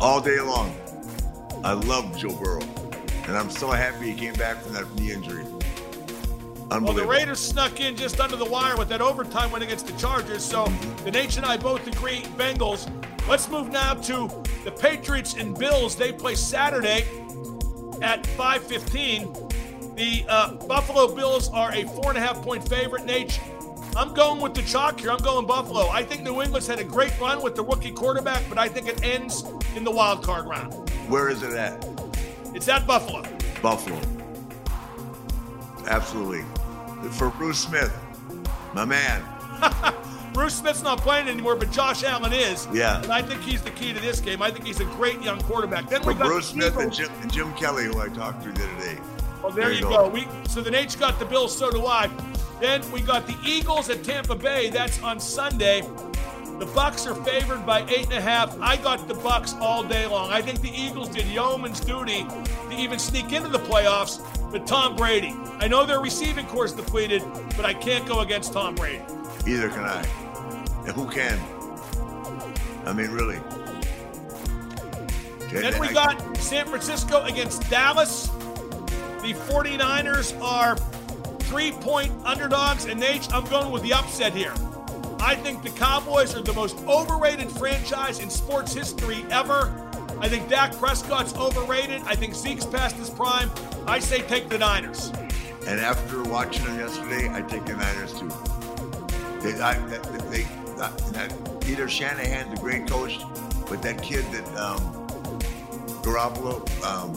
All 0.00 0.20
day 0.20 0.40
long. 0.40 0.74
I 1.62 1.72
love 1.72 2.16
Joe 2.18 2.34
Burrow. 2.36 2.62
And 3.26 3.36
I'm 3.36 3.50
so 3.50 3.70
happy 3.70 4.12
he 4.12 4.14
came 4.14 4.34
back 4.34 4.62
from 4.62 4.72
that 4.74 4.92
knee 4.94 5.12
injury. 5.12 5.44
Well, 6.68 6.92
the 6.92 7.06
Raiders 7.06 7.38
snuck 7.38 7.80
in 7.80 7.96
just 7.96 8.20
under 8.20 8.36
the 8.36 8.44
wire 8.44 8.76
with 8.76 8.88
that 8.88 9.00
overtime 9.00 9.50
win 9.50 9.62
against 9.62 9.86
the 9.86 9.92
Chargers. 9.94 10.44
So 10.44 10.66
the 11.04 11.10
Nation 11.10 11.44
and 11.44 11.52
I 11.52 11.56
both 11.56 11.86
agree, 11.86 12.22
Bengals. 12.36 12.90
Let's 13.28 13.48
move 13.48 13.70
now 13.70 13.94
to 13.94 14.28
the 14.64 14.72
Patriots 14.72 15.34
and 15.34 15.56
Bills. 15.56 15.96
They 15.96 16.12
play 16.12 16.34
Saturday 16.34 17.06
at 18.02 18.24
5:15. 18.36 19.96
The 19.96 20.24
uh, 20.28 20.54
Buffalo 20.66 21.14
Bills 21.14 21.48
are 21.50 21.72
a 21.72 21.84
four 21.84 22.10
and 22.10 22.18
a 22.18 22.20
half 22.20 22.42
point 22.42 22.68
favorite. 22.68 23.06
Nate, 23.06 23.40
I'm 23.96 24.12
going 24.12 24.40
with 24.40 24.54
the 24.54 24.62
chalk 24.62 25.00
here. 25.00 25.10
I'm 25.10 25.22
going 25.22 25.46
Buffalo. 25.46 25.88
I 25.88 26.02
think 26.02 26.22
New 26.22 26.42
England's 26.42 26.66
had 26.66 26.78
a 26.78 26.84
great 26.84 27.18
run 27.18 27.42
with 27.42 27.54
the 27.56 27.64
rookie 27.64 27.92
quarterback, 27.92 28.42
but 28.48 28.58
I 28.58 28.68
think 28.68 28.88
it 28.88 29.02
ends 29.02 29.44
in 29.74 29.84
the 29.84 29.90
wild 29.90 30.22
card 30.22 30.46
round. 30.46 30.74
Where 31.08 31.28
is 31.28 31.42
it 31.42 31.52
at? 31.52 31.88
It's 32.54 32.68
at 32.68 32.86
Buffalo. 32.86 33.22
Buffalo. 33.62 34.00
Absolutely. 35.88 36.44
For 37.12 37.30
Bruce 37.30 37.58
Smith, 37.60 37.94
my 38.74 38.84
man. 38.84 39.22
Bruce 40.34 40.56
Smith's 40.56 40.82
not 40.82 41.00
playing 41.00 41.28
anymore, 41.28 41.56
but 41.56 41.70
Josh 41.70 42.04
Allen 42.04 42.32
is. 42.32 42.68
Yeah. 42.72 43.02
And 43.02 43.10
I 43.10 43.22
think 43.22 43.40
he's 43.40 43.62
the 43.62 43.70
key 43.70 43.94
to 43.94 44.00
this 44.00 44.20
game. 44.20 44.42
I 44.42 44.50
think 44.50 44.66
he's 44.66 44.80
a 44.80 44.84
great 44.84 45.22
young 45.22 45.40
quarterback. 45.40 45.88
Then 45.88 46.02
For 46.02 46.08
we 46.08 46.14
got 46.14 46.26
Bruce 46.26 46.48
Smith 46.48 46.76
and 46.76 46.92
Jim, 46.92 47.08
and 47.22 47.32
Jim 47.32 47.54
Kelly, 47.54 47.84
who 47.86 47.98
I 47.98 48.08
talked 48.08 48.42
to 48.42 48.52
the 48.52 48.62
other 48.62 48.80
day. 48.80 48.98
Well, 49.42 49.50
there, 49.52 49.64
There 49.64 49.72
you 49.72 49.78
you 49.78 49.82
go. 49.84 50.08
go. 50.08 50.08
We 50.10 50.28
so 50.48 50.60
the 50.60 50.70
Nate's 50.70 50.94
got 50.94 51.18
the 51.18 51.24
Bills, 51.24 51.56
so 51.56 51.70
do 51.70 51.86
I. 51.86 52.10
Then 52.60 52.82
we 52.92 53.00
got 53.00 53.26
the 53.26 53.36
Eagles 53.46 53.88
at 53.88 54.04
Tampa 54.04 54.34
Bay. 54.34 54.68
That's 54.68 55.02
on 55.02 55.20
Sunday. 55.20 55.82
The 56.58 56.66
Bucs 56.66 57.06
are 57.06 57.14
favored 57.22 57.66
by 57.66 57.82
eight 57.88 58.04
and 58.04 58.14
a 58.14 58.20
half. 58.20 58.58
I 58.60 58.76
got 58.76 59.08
the 59.08 59.14
Bucs 59.14 59.58
all 59.60 59.82
day 59.84 60.06
long. 60.06 60.30
I 60.30 60.40
think 60.40 60.62
the 60.62 60.70
Eagles 60.70 61.10
did 61.10 61.26
yeoman's 61.26 61.80
duty 61.80 62.24
to 62.70 62.76
even 62.76 62.98
sneak 62.98 63.32
into 63.32 63.48
the 63.50 63.58
playoffs 63.58 64.20
with 64.50 64.66
Tom 64.66 64.96
Brady. 64.96 65.34
I 65.58 65.68
know 65.68 65.84
their 65.86 66.00
receiving 66.00 66.46
corps 66.46 66.66
is 66.66 66.72
depleted, 66.72 67.22
but 67.56 67.64
I 67.64 67.74
can't 67.74 68.06
go 68.06 68.20
against 68.20 68.52
Tom 68.52 68.74
Brady. 68.74 69.02
Either 69.46 69.68
can 69.68 69.84
I. 69.84 70.06
And 70.86 70.92
who 70.92 71.08
can? 71.10 71.38
I 72.86 72.92
mean, 72.92 73.10
really. 73.10 73.38
Then 75.50 75.78
we 75.80 75.88
got 75.88 76.36
San 76.38 76.66
Francisco 76.66 77.22
against 77.24 77.68
Dallas. 77.70 78.28
The 79.22 79.34
49ers 79.48 80.40
are 80.40 80.76
three 81.46 81.72
point 81.72 82.12
underdogs, 82.24 82.84
and 82.84 83.00
Nate, 83.00 83.32
I'm 83.32 83.44
going 83.46 83.70
with 83.70 83.82
the 83.82 83.92
upset 83.92 84.34
here. 84.34 84.54
I 85.18 85.34
think 85.34 85.62
the 85.62 85.70
Cowboys 85.70 86.34
are 86.36 86.42
the 86.42 86.52
most 86.52 86.76
overrated 86.86 87.50
franchise 87.50 88.20
in 88.20 88.30
sports 88.30 88.74
history 88.74 89.24
ever. 89.30 89.85
I 90.20 90.28
think 90.28 90.48
Dak 90.48 90.72
Prescott's 90.76 91.34
overrated. 91.36 92.02
I 92.06 92.14
think 92.14 92.34
Zeke's 92.34 92.64
past 92.64 92.96
his 92.96 93.10
prime. 93.10 93.50
I 93.86 93.98
say 93.98 94.22
take 94.22 94.48
the 94.48 94.58
Niners. 94.58 95.12
And 95.66 95.80
after 95.80 96.22
watching 96.22 96.64
them 96.64 96.78
yesterday, 96.78 97.28
I 97.32 97.42
take 97.42 97.64
the 97.66 97.74
Niners 97.74 98.12
too. 98.18 98.28
They, 99.40 99.60
I, 99.60 99.78
they, 99.86 99.98
they 100.30 100.42
that, 100.76 100.96
that, 101.12 101.60
Peter 101.60 101.88
Shanahan's 101.88 102.58
a 102.58 102.62
great 102.62 102.86
coach, 102.88 103.18
but 103.68 103.82
that 103.82 104.02
kid 104.02 104.24
that 104.26 104.56
um, 104.56 104.78
Garoppolo, 106.02 106.62
um, 106.84 107.10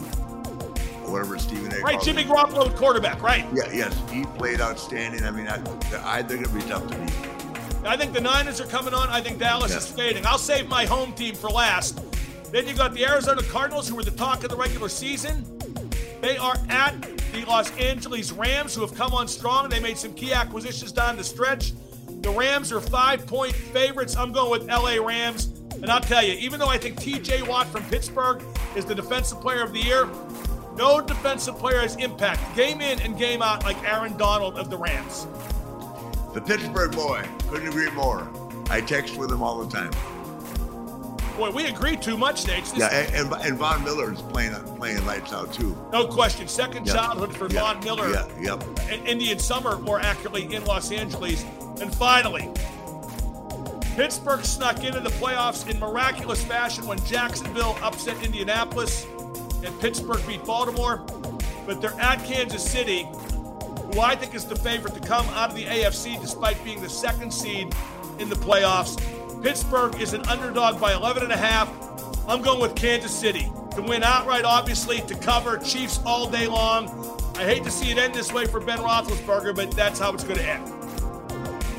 or 1.05 1.11
whatever 1.11 1.37
Stephen 1.37 1.71
A. 1.73 1.79
Right, 1.81 2.01
Jimmy. 2.01 2.23
Garoppolo, 2.23 2.75
quarterback, 2.75 3.21
right? 3.21 3.45
Yeah, 3.53 3.71
yes, 3.71 4.01
he 4.11 4.25
played 4.25 4.59
outstanding. 4.59 5.23
I 5.23 5.31
mean, 5.31 5.47
I, 5.47 5.61
I, 6.03 6.21
they're 6.23 6.37
going 6.37 6.49
to 6.49 6.53
be 6.53 6.61
tough 6.61 6.87
to 6.87 6.97
beat. 6.97 7.13
I 7.85 7.95
think 7.95 8.13
the 8.13 8.21
Niners 8.21 8.59
are 8.59 8.65
coming 8.65 8.93
on. 8.93 9.07
I 9.09 9.21
think 9.21 9.39
Dallas 9.39 9.73
is 9.73 9.87
fading. 9.87 10.25
I'll 10.25 10.37
save 10.37 10.67
my 10.67 10.85
home 10.85 11.13
team 11.13 11.35
for 11.35 11.49
last. 11.49 12.01
Then 12.51 12.67
you 12.67 12.73
got 12.73 12.93
the 12.93 13.05
Arizona 13.05 13.43
Cardinals, 13.43 13.87
who 13.87 13.95
were 13.95 14.03
the 14.03 14.11
talk 14.11 14.43
of 14.43 14.49
the 14.49 14.57
regular 14.57 14.89
season. 14.89 15.45
They 16.21 16.37
are 16.37 16.55
at 16.69 16.99
the 17.31 17.45
Los 17.45 17.75
Angeles 17.77 18.31
Rams, 18.31 18.75
who 18.75 18.81
have 18.81 18.95
come 18.95 19.13
on 19.13 19.27
strong. 19.27 19.69
They 19.69 19.79
made 19.79 19.97
some 19.97 20.13
key 20.13 20.33
acquisitions 20.33 20.91
down 20.91 21.15
the 21.15 21.23
stretch. 21.23 21.73
The 22.21 22.31
Rams 22.31 22.71
are 22.71 22.81
five 22.81 23.25
point 23.27 23.53
favorites. 23.53 24.17
I'm 24.17 24.31
going 24.31 24.51
with 24.51 24.67
LA 24.67 24.95
Rams. 24.95 25.53
And 25.81 25.89
I'll 25.89 26.01
tell 26.01 26.23
you, 26.23 26.33
even 26.33 26.59
though 26.59 26.67
I 26.67 26.77
think 26.77 26.97
TJ 26.97 27.47
Watt 27.47 27.67
from 27.67 27.83
Pittsburgh 27.83 28.43
is 28.75 28.83
the 28.83 28.95
defensive 28.95 29.39
player 29.39 29.61
of 29.61 29.71
the 29.71 29.79
year, 29.79 30.09
no 30.75 30.99
defensive 30.99 31.57
player 31.57 31.79
has 31.79 31.95
impact 31.97 32.55
game 32.55 32.81
in 32.81 32.99
and 33.01 33.17
game 33.17 33.41
out 33.41 33.63
like 33.63 33.81
Aaron 33.83 34.17
Donald 34.17 34.57
of 34.57 34.69
the 34.69 34.77
Rams. 34.77 35.27
The 36.33 36.41
Pittsburgh 36.41 36.91
boy, 36.91 37.25
couldn't 37.49 37.67
agree 37.67 37.89
more. 37.91 38.27
I 38.69 38.81
text 38.81 39.17
with 39.17 39.31
him 39.31 39.41
all 39.41 39.63
the 39.63 39.71
time. 39.71 39.91
Boy, 41.39 41.51
we 41.51 41.65
agree 41.67 41.95
too 41.95 42.17
much, 42.17 42.45
Nate. 42.47 42.65
This- 42.65 42.77
Yeah, 42.77 42.87
and, 42.93 43.15
and, 43.33 43.45
and 43.45 43.57
Von 43.57 43.81
Miller 43.85 44.11
is 44.11 44.21
playing 44.21 44.53
playing 44.75 45.05
lights 45.05 45.31
out 45.31 45.53
too. 45.53 45.73
No 45.93 46.05
question. 46.05 46.49
Second 46.49 46.85
Yeah. 46.85 46.93
childhood 46.95 47.33
for 47.35 47.47
Yeah. 47.49 47.61
Von 47.61 47.79
Miller. 47.83 48.09
Yeah, 48.11 48.57
yep. 48.57 48.63
Indian 49.07 49.39
Summer, 49.39 49.77
more 49.79 50.01
accurately, 50.01 50.53
in 50.53 50.65
Los 50.65 50.91
Angeles. 50.91 51.45
And 51.79 51.95
finally, 51.95 52.49
Pittsburgh 53.95 54.43
snuck 54.43 54.83
into 54.83 54.99
the 54.99 55.11
playoffs 55.11 55.65
in 55.69 55.79
miraculous 55.79 56.43
fashion 56.43 56.85
when 56.85 57.03
Jacksonville 57.05 57.77
upset 57.81 58.21
Indianapolis 58.21 59.05
and 59.63 59.79
Pittsburgh 59.79 60.21
beat 60.27 60.43
Baltimore. 60.43 60.97
But 61.65 61.79
they're 61.79 61.97
at 62.01 62.21
Kansas 62.25 62.69
City, 62.69 63.07
who 63.93 64.01
I 64.01 64.13
think 64.15 64.35
is 64.35 64.43
the 64.43 64.57
favorite 64.57 64.93
to 64.95 64.99
come 64.99 65.25
out 65.29 65.51
of 65.51 65.55
the 65.55 65.63
AFC 65.65 66.17
despite 66.19 66.61
being 66.65 66.81
the 66.81 66.89
second 66.89 67.33
seed 67.33 67.73
in 68.19 68.27
the 68.27 68.35
playoffs. 68.35 69.01
Pittsburgh 69.41 70.01
is 70.01 70.13
an 70.13 70.27
underdog 70.27 70.81
by 70.81 70.93
11 70.93 71.23
and 71.23 71.31
a 71.31 71.37
half. 71.37 71.69
I'm 72.27 72.41
going 72.41 72.59
with 72.59 72.75
Kansas 72.75 73.17
City 73.17 73.49
to 73.75 73.81
win 73.81 74.03
outright, 74.03 74.43
obviously, 74.43 74.99
to 75.01 75.15
cover 75.15 75.57
Chiefs 75.57 76.01
all 76.05 76.29
day 76.29 76.47
long. 76.47 76.87
I 77.37 77.43
hate 77.43 77.63
to 77.63 77.71
see 77.71 77.89
it 77.89 77.97
end 77.97 78.13
this 78.13 78.33
way 78.33 78.45
for 78.45 78.59
Ben 78.59 78.79
Roethlisberger, 78.79 79.55
but 79.55 79.71
that's 79.71 79.97
how 79.97 80.11
it's 80.13 80.25
going 80.25 80.39
to 80.39 80.45
end. 80.45 80.73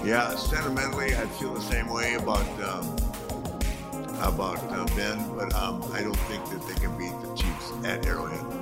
Yeah, 0.03 0.35
sentimentally, 0.37 1.15
I 1.15 1.27
feel 1.27 1.53
the 1.53 1.61
same 1.61 1.89
way 1.89 2.15
about 2.15 2.47
um, 2.63 2.97
about 4.23 4.59
uh, 4.73 4.87
Ben, 4.97 5.19
but 5.37 5.55
um, 5.55 5.83
I 5.93 6.03
don't 6.03 6.17
think 6.17 6.45
that 6.47 6.67
they 6.67 6.75
can 6.75 6.97
beat 6.97 7.13
the 7.21 7.35
Chiefs 7.35 7.73
at 7.85 8.07
Arrowhead. 8.07 8.60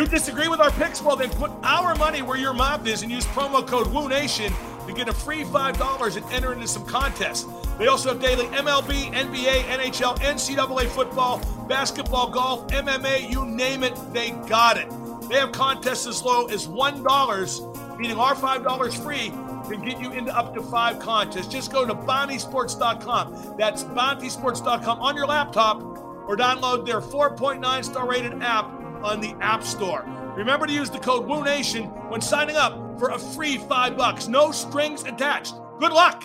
You 0.00 0.06
disagree 0.06 0.48
with 0.48 0.60
our 0.60 0.70
picks? 0.70 1.02
Well, 1.02 1.14
then 1.14 1.28
put 1.28 1.50
our 1.62 1.94
money 1.96 2.22
where 2.22 2.38
your 2.38 2.54
mouth 2.54 2.86
is 2.86 3.02
and 3.02 3.12
use 3.12 3.26
promo 3.26 3.66
code 3.66 3.86
WOONATION 3.88 4.50
to 4.86 4.94
get 4.94 5.10
a 5.10 5.12
free 5.12 5.44
$5 5.44 6.16
and 6.16 6.32
enter 6.32 6.54
into 6.54 6.66
some 6.66 6.86
contests. 6.86 7.46
They 7.76 7.86
also 7.86 8.08
have 8.08 8.18
daily 8.18 8.46
MLB, 8.46 9.12
NBA, 9.12 9.64
NHL, 9.64 10.18
NCAA 10.20 10.86
football, 10.86 11.42
basketball, 11.68 12.30
golf, 12.30 12.66
MMA, 12.68 13.30
you 13.30 13.44
name 13.44 13.82
it, 13.82 13.94
they 14.14 14.30
got 14.48 14.78
it. 14.78 14.88
They 15.28 15.34
have 15.34 15.52
contests 15.52 16.06
as 16.06 16.22
low 16.22 16.46
as 16.46 16.66
$1, 16.66 17.98
meaning 17.98 18.16
our 18.16 18.34
$5 18.34 19.04
free 19.04 19.28
can 19.70 19.84
get 19.84 20.00
you 20.00 20.12
into 20.12 20.34
up 20.34 20.54
to 20.54 20.62
five 20.62 20.98
contests. 20.98 21.46
Just 21.46 21.70
go 21.70 21.84
to 21.84 21.94
bonniesports.com. 21.94 23.56
That's 23.58 23.84
bonniesports.com 23.84 24.98
on 24.98 25.14
your 25.14 25.26
laptop 25.26 25.82
or 26.26 26.38
download 26.38 26.86
their 26.86 27.02
4.9 27.02 27.84
star 27.84 28.08
rated 28.08 28.42
app 28.42 28.79
on 29.02 29.20
the 29.20 29.34
App 29.40 29.62
Store. 29.62 30.04
Remember 30.36 30.66
to 30.66 30.72
use 30.72 30.90
the 30.90 30.98
code 30.98 31.26
WOONATION 31.26 31.84
when 32.10 32.20
signing 32.20 32.56
up 32.56 32.98
for 32.98 33.10
a 33.10 33.18
free 33.18 33.58
five 33.58 33.96
bucks. 33.96 34.28
No 34.28 34.52
strings 34.52 35.02
attached. 35.04 35.54
Good 35.78 35.92
luck. 35.92 36.24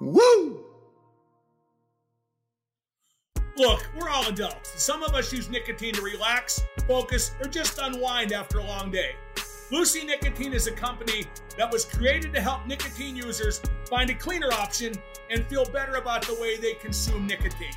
Woo! 0.00 0.64
Look, 3.56 3.90
we're 3.98 4.08
all 4.08 4.26
adults. 4.28 4.82
Some 4.82 5.02
of 5.02 5.14
us 5.14 5.32
use 5.32 5.50
nicotine 5.50 5.94
to 5.94 6.02
relax, 6.02 6.60
focus, 6.88 7.32
or 7.40 7.48
just 7.48 7.78
unwind 7.78 8.32
after 8.32 8.58
a 8.58 8.64
long 8.64 8.90
day. 8.90 9.14
Lucy 9.70 10.04
Nicotine 10.04 10.52
is 10.52 10.66
a 10.66 10.72
company 10.72 11.24
that 11.56 11.70
was 11.70 11.84
created 11.84 12.34
to 12.34 12.40
help 12.40 12.66
nicotine 12.66 13.16
users 13.16 13.60
find 13.88 14.10
a 14.10 14.14
cleaner 14.14 14.52
option 14.52 14.92
and 15.30 15.46
feel 15.46 15.64
better 15.66 15.96
about 15.96 16.22
the 16.26 16.34
way 16.34 16.56
they 16.56 16.74
consume 16.74 17.26
nicotine. 17.26 17.72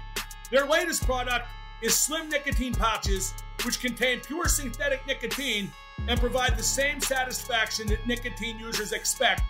Their 0.52 0.66
latest 0.66 1.06
product 1.06 1.48
is 1.82 1.98
slim 1.98 2.30
nicotine 2.30 2.74
pouches, 2.74 3.34
which 3.64 3.80
contain 3.80 4.20
pure 4.22 4.48
synthetic 4.48 5.06
nicotine 5.08 5.72
and 6.08 6.20
provide 6.20 6.58
the 6.58 6.64
same 6.64 7.00
satisfaction 7.00 7.88
that 7.88 8.06
nicotine 8.08 8.60
users 8.60 8.92
expect, 8.92 9.42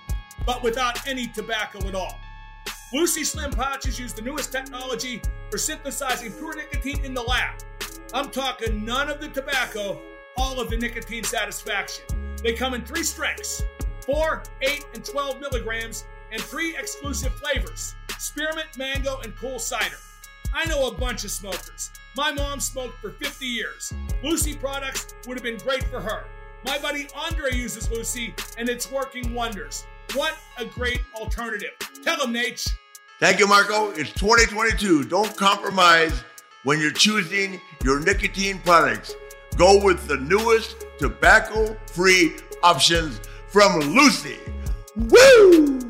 but 0.46 0.64
without 0.64 1.08
any 1.08 1.28
tobacco 1.28 1.86
at 1.88 1.96
all. 1.96 2.20
Lucy 2.94 3.24
Slim 3.24 3.52
pouches 3.52 4.00
use 4.00 4.14
the 4.14 4.22
newest 4.22 4.52
technology 4.52 5.22
for 5.50 5.58
synthesizing 5.58 6.32
pure 6.32 6.56
nicotine 6.56 7.04
in 7.04 7.14
the 7.14 7.22
lab. 7.22 7.60
I'm 8.14 8.30
talking 8.30 8.86
none 8.86 9.10
of 9.10 9.20
the 9.20 9.30
tobacco, 9.30 10.02
all 10.38 10.60
of 10.60 10.70
the 10.70 10.78
nicotine 10.78 11.24
satisfaction. 11.24 12.06
They 12.44 12.54
come 12.54 12.74
in 12.74 12.86
three 12.86 13.04
strengths 13.04 13.64
4, 14.06 14.44
8, 14.62 14.86
and 14.94 15.04
12 15.04 15.40
milligrams, 15.40 16.06
and 16.32 16.40
three 16.42 16.78
exclusive 16.78 17.34
flavors 17.34 17.96
spearmint, 18.20 18.78
mango, 18.78 19.20
and 19.22 19.36
cool 19.36 19.60
cider. 19.60 19.98
I 20.58 20.64
know 20.70 20.88
a 20.88 20.94
bunch 20.94 21.26
of 21.26 21.32
smokers. 21.32 21.92
My 22.16 22.32
mom 22.32 22.62
smoked 22.62 22.98
for 23.02 23.12
50 23.12 23.46
years. 23.46 23.92
Lucy 24.24 24.56
products 24.56 25.14
would 25.28 25.36
have 25.36 25.44
been 25.44 25.58
great 25.58 25.84
for 25.84 26.00
her. 26.00 26.24
My 26.64 26.78
buddy 26.78 27.10
Andre 27.14 27.54
uses 27.54 27.92
Lucy, 27.92 28.34
and 28.58 28.70
it's 28.70 28.90
working 28.90 29.34
wonders. 29.34 29.86
What 30.14 30.34
a 30.58 30.64
great 30.64 31.02
alternative. 31.14 31.72
Tell 32.04 32.24
him, 32.24 32.32
Nate. 32.32 32.74
Thank 33.20 33.40
you, 33.40 33.48
Marco. 33.48 33.92
It's 33.92 34.14
2022. 34.14 35.04
Don't 35.04 35.36
compromise 35.36 36.24
when 36.64 36.80
you're 36.80 36.90
choosing 36.90 37.60
your 37.84 38.00
nicotine 38.00 38.60
products. 38.60 39.14
Go 39.58 39.84
with 39.84 40.08
the 40.08 40.18
newest 40.18 40.86
tobacco 41.00 41.76
free 41.88 42.38
options 42.64 43.20
from 43.50 43.78
Lucy. 43.80 44.40
Woo! 44.96 45.82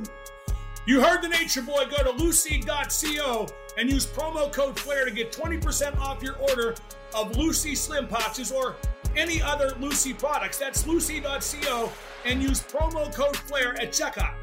You 0.87 1.01
heard 1.01 1.21
the 1.21 1.29
Nature 1.29 1.61
Boy. 1.61 1.85
Go 1.85 2.11
to 2.11 2.11
lucy.co 2.17 3.47
and 3.77 3.89
use 3.89 4.05
promo 4.05 4.51
code 4.51 4.79
FLAIR 4.79 5.05
to 5.05 5.11
get 5.11 5.31
20% 5.31 5.97
off 5.97 6.21
your 6.23 6.35
order 6.37 6.75
of 7.13 7.35
Lucy 7.37 7.75
Slim 7.75 8.07
Pouches 8.07 8.51
or 8.51 8.75
any 9.15 9.41
other 9.41 9.73
Lucy 9.79 10.13
products. 10.13 10.57
That's 10.57 10.85
lucy.co 10.85 11.91
and 12.25 12.41
use 12.41 12.61
promo 12.61 13.13
code 13.13 13.35
FLAIR 13.37 13.73
at 13.81 13.91
checkout. 13.91 14.35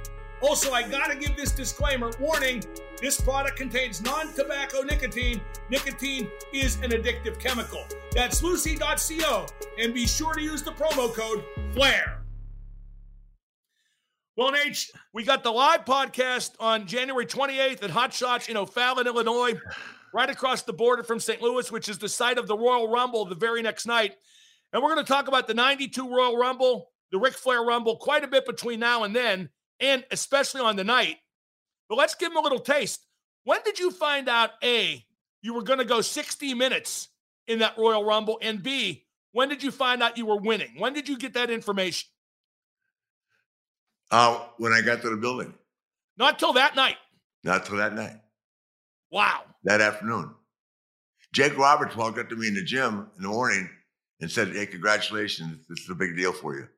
Also, 0.42 0.72
I 0.72 0.82
gotta 0.88 1.14
give 1.14 1.36
this 1.36 1.52
disclaimer 1.52 2.10
warning 2.18 2.64
this 3.00 3.20
product 3.20 3.56
contains 3.56 4.02
non 4.02 4.32
tobacco 4.32 4.82
nicotine. 4.82 5.40
Nicotine 5.70 6.28
is 6.52 6.76
an 6.76 6.90
addictive 6.90 7.38
chemical. 7.38 7.84
That's 8.12 8.42
lucy.co 8.42 9.46
and 9.78 9.94
be 9.94 10.06
sure 10.06 10.34
to 10.34 10.42
use 10.42 10.62
the 10.62 10.72
promo 10.72 11.14
code 11.14 11.44
FLAIR. 11.74 12.21
Well, 14.34 14.50
Nate, 14.50 14.90
we 15.12 15.24
got 15.24 15.42
the 15.42 15.50
live 15.50 15.84
podcast 15.84 16.52
on 16.58 16.86
January 16.86 17.26
28th 17.26 17.82
at 17.82 17.90
Hot 17.90 18.14
Shots 18.14 18.48
in 18.48 18.56
O'Fallon, 18.56 19.06
Illinois, 19.06 19.60
right 20.14 20.30
across 20.30 20.62
the 20.62 20.72
border 20.72 21.02
from 21.02 21.20
St. 21.20 21.42
Louis, 21.42 21.70
which 21.70 21.90
is 21.90 21.98
the 21.98 22.08
site 22.08 22.38
of 22.38 22.46
the 22.46 22.56
Royal 22.56 22.88
Rumble 22.88 23.26
the 23.26 23.34
very 23.34 23.60
next 23.60 23.84
night. 23.84 24.14
And 24.72 24.82
we're 24.82 24.94
going 24.94 25.04
to 25.04 25.12
talk 25.12 25.28
about 25.28 25.48
the 25.48 25.52
92 25.52 26.08
Royal 26.08 26.38
Rumble, 26.38 26.92
the 27.10 27.18
Ric 27.18 27.34
Flair 27.34 27.62
Rumble, 27.62 27.96
quite 27.98 28.24
a 28.24 28.26
bit 28.26 28.46
between 28.46 28.80
now 28.80 29.04
and 29.04 29.14
then, 29.14 29.50
and 29.80 30.02
especially 30.10 30.62
on 30.62 30.76
the 30.76 30.84
night. 30.84 31.18
But 31.90 31.98
let's 31.98 32.14
give 32.14 32.30
them 32.30 32.38
a 32.38 32.42
little 32.42 32.58
taste. 32.58 33.04
When 33.44 33.60
did 33.66 33.78
you 33.78 33.90
find 33.90 34.30
out, 34.30 34.52
A, 34.64 35.04
you 35.42 35.52
were 35.52 35.62
going 35.62 35.78
to 35.78 35.84
go 35.84 36.00
60 36.00 36.54
minutes 36.54 37.08
in 37.48 37.58
that 37.58 37.76
Royal 37.76 38.02
Rumble, 38.02 38.38
and 38.40 38.62
B, 38.62 39.04
when 39.32 39.50
did 39.50 39.62
you 39.62 39.70
find 39.70 40.02
out 40.02 40.16
you 40.16 40.24
were 40.24 40.40
winning? 40.40 40.70
When 40.78 40.94
did 40.94 41.06
you 41.06 41.18
get 41.18 41.34
that 41.34 41.50
information? 41.50 42.08
Uh, 44.12 44.38
when 44.58 44.74
I 44.74 44.82
got 44.82 45.00
to 45.02 45.10
the 45.10 45.16
building. 45.16 45.54
Not 46.18 46.38
till 46.38 46.52
that 46.52 46.76
night. 46.76 46.96
Not 47.42 47.64
till 47.64 47.78
that 47.78 47.94
night. 47.94 48.20
Wow. 49.10 49.44
That 49.64 49.80
afternoon. 49.80 50.34
Jake 51.32 51.56
Roberts 51.56 51.96
walked 51.96 52.18
up 52.18 52.28
to 52.28 52.36
me 52.36 52.48
in 52.48 52.54
the 52.54 52.62
gym 52.62 53.10
in 53.16 53.22
the 53.22 53.28
morning 53.28 53.70
and 54.20 54.30
said, 54.30 54.48
Hey, 54.48 54.66
congratulations. 54.66 55.66
This 55.66 55.80
is 55.80 55.90
a 55.90 55.94
big 55.94 56.14
deal 56.14 56.32
for 56.32 56.54
you. 56.54 56.68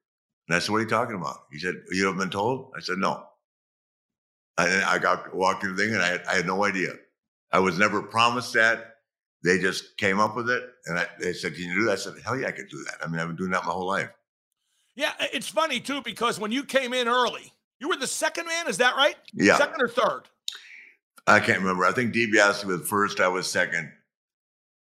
And 0.48 0.54
I 0.54 0.60
said, 0.60 0.70
What 0.70 0.78
are 0.78 0.82
you 0.82 0.88
talking 0.88 1.16
about? 1.16 1.40
He 1.50 1.58
said, 1.58 1.74
You 1.90 2.04
haven't 2.06 2.20
been 2.20 2.30
told? 2.30 2.72
I 2.76 2.80
said, 2.80 2.98
No. 2.98 3.24
And 4.56 4.84
I 4.84 4.98
got 4.98 5.34
walked 5.34 5.62
through 5.62 5.74
the 5.74 5.84
thing 5.84 5.94
and 5.94 6.02
I 6.02 6.06
had, 6.06 6.22
I 6.28 6.34
had 6.36 6.46
no 6.46 6.64
idea. 6.64 6.92
I 7.50 7.58
was 7.58 7.78
never 7.78 8.00
promised 8.00 8.52
that. 8.52 8.92
They 9.42 9.58
just 9.58 9.96
came 9.96 10.20
up 10.20 10.36
with 10.36 10.48
it. 10.48 10.62
And 10.86 11.00
I, 11.00 11.06
they 11.20 11.32
said, 11.32 11.54
Can 11.54 11.64
you 11.64 11.80
do 11.80 11.84
that? 11.86 11.92
I 11.92 11.96
said, 11.96 12.14
Hell 12.24 12.38
yeah, 12.38 12.46
I 12.46 12.52
could 12.52 12.68
do 12.68 12.84
that. 12.84 13.04
I 13.04 13.10
mean, 13.10 13.20
I've 13.20 13.26
been 13.26 13.36
doing 13.36 13.50
that 13.50 13.64
my 13.64 13.72
whole 13.72 13.88
life. 13.88 14.10
Yeah, 14.96 15.12
it's 15.20 15.48
funny 15.48 15.80
too 15.80 16.02
because 16.02 16.38
when 16.38 16.52
you 16.52 16.64
came 16.64 16.92
in 16.94 17.08
early, 17.08 17.52
you 17.80 17.88
were 17.88 17.96
the 17.96 18.06
second 18.06 18.46
man. 18.46 18.68
Is 18.68 18.78
that 18.78 18.96
right? 18.96 19.16
Yeah. 19.32 19.56
Second 19.58 19.82
or 19.82 19.88
third? 19.88 20.22
I 21.26 21.40
can't 21.40 21.58
remember. 21.60 21.84
I 21.84 21.92
think 21.92 22.14
DiBiase 22.14 22.64
was 22.64 22.86
first. 22.88 23.18
I 23.20 23.28
was 23.28 23.50
second, 23.50 23.90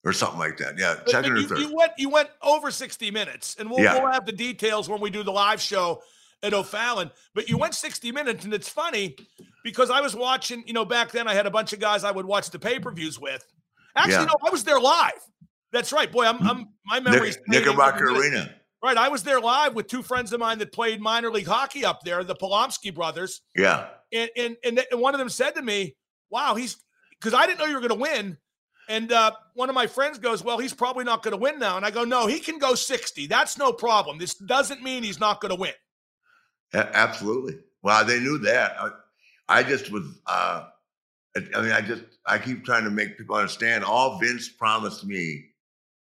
or 0.05 0.13
something 0.13 0.39
like 0.39 0.57
that. 0.59 0.77
Yeah, 0.79 0.97
But- 0.97 1.11
second 1.11 1.33
or 1.39 1.43
third. 1.43 1.59
you 1.59 1.75
went 1.75 1.93
you 1.99 2.09
went 2.11 2.29
over 2.43 2.71
sixty 2.71 3.11
minutes, 3.11 3.57
and 3.59 3.71
we'll, 3.71 3.81
Yeah. 3.81 4.03
we'll 4.03 4.13
have 4.13 4.27
the 4.27 4.33
details 4.33 4.89
when 4.89 5.01
we 5.01 5.09
do 5.11 5.23
the 5.23 5.33
live 5.33 5.61
show 5.61 6.03
at 6.43 6.53
O'Fallon. 6.53 7.11
But 7.35 7.49
you 7.49 7.57
went 7.57 7.75
sixty 7.75 8.13
minutes, 8.13 8.45
and 8.45 8.53
it's 8.53 8.69
funny 8.69 9.17
because 9.65 9.89
I 9.91 10.01
was 10.01 10.15
watching. 10.17 10.63
You 10.67 10.73
know, 10.75 10.85
back 10.85 11.11
then 11.13 11.27
I 11.29 11.35
had 11.35 11.47
a 11.47 11.51
bunch 11.51 11.73
of 11.73 11.79
guys 11.81 12.05
I 12.05 12.11
would 12.11 12.27
watch 12.27 12.51
the 12.51 12.59
pay 12.59 12.79
per 12.81 12.91
views 12.93 13.19
with. 13.19 13.45
Actually, 13.95 14.13
Yeah. 14.15 14.25
no, 14.25 14.35
I 14.47 14.51
was 14.51 14.63
there 14.65 14.81
live. 14.81 15.13
That's 15.73 15.93
right, 15.93 16.11
boy. 16.11 16.25
I'm, 16.27 16.43
I'm 16.47 16.69
my 16.87 17.01
memory's 17.01 17.37
Nick, 17.47 17.65
Knickerbocker. 17.65 18.05
Arena. 18.11 18.55
Right, 18.87 18.96
I 18.96 19.09
was 19.09 19.25
there 19.25 19.40
live 19.40 19.75
with 19.75 19.88
two 19.88 20.01
friends 20.01 20.33
of 20.33 20.38
mine 20.38 20.59
that 20.59 20.70
played 20.70 21.01
minor 21.01 21.29
league 21.29 21.49
hockey 21.49 21.85
up 21.85 22.05
there, 22.05 22.22
the 22.22 22.37
Polomsky 22.37 22.94
brothers. 22.94 23.40
Yeah, 23.57 23.88
and 24.12 24.31
and 24.37 24.57
and, 24.62 24.81
and 24.92 25.01
one 25.01 25.12
of 25.12 25.18
them 25.18 25.29
said 25.29 25.57
to 25.57 25.62
me, 25.62 25.96
"Wow, 26.31 26.55
he's 26.55 26.77
because 27.18 27.35
I 27.35 27.46
didn't 27.46 27.59
know 27.59 27.64
you 27.64 27.75
were 27.75 27.81
going 27.81 27.88
to 27.88 27.96
win." 27.96 28.38
And 28.88 29.11
uh, 29.11 29.33
one 29.55 29.68
of 29.68 29.75
my 29.75 29.88
friends 29.88 30.20
goes, 30.20 30.44
"Well, 30.44 30.59
he's 30.59 30.72
probably 30.72 31.03
not 31.03 31.25
going 31.25 31.33
to 31.33 31.37
win 31.37 31.59
now." 31.59 31.77
And 31.77 31.85
I 31.85 31.90
go, 31.90 32.05
"No, 32.05 32.29
he 32.29 32.38
can 32.38 32.61
go 32.61 32.77
60. 32.77 33.27
That's 33.27 33.59
no 33.59 33.72
problem. 33.72 34.18
This 34.18 34.35
doesn't 34.35 34.85
mean 34.85 35.03
he's 35.03 35.18
not 35.18 35.40
going 35.40 35.51
to 35.51 35.61
win." 35.61 35.72
a- 36.72 36.96
absolutely. 36.96 37.59
Well, 37.83 38.05
they 38.05 38.20
knew 38.20 38.38
that. 38.38 38.77
I, 38.81 38.90
I 39.49 39.62
just 39.64 39.90
was. 39.90 40.05
Uh, 40.29 40.66
I 41.35 41.61
mean, 41.61 41.72
I 41.72 41.81
just 41.81 42.05
I 42.25 42.38
keep 42.38 42.64
trying 42.64 42.85
to 42.85 42.90
make 42.90 43.18
people 43.18 43.35
understand. 43.35 43.83
All 43.83 44.20
Vince 44.20 44.49
promised 44.49 45.05
me 45.05 45.46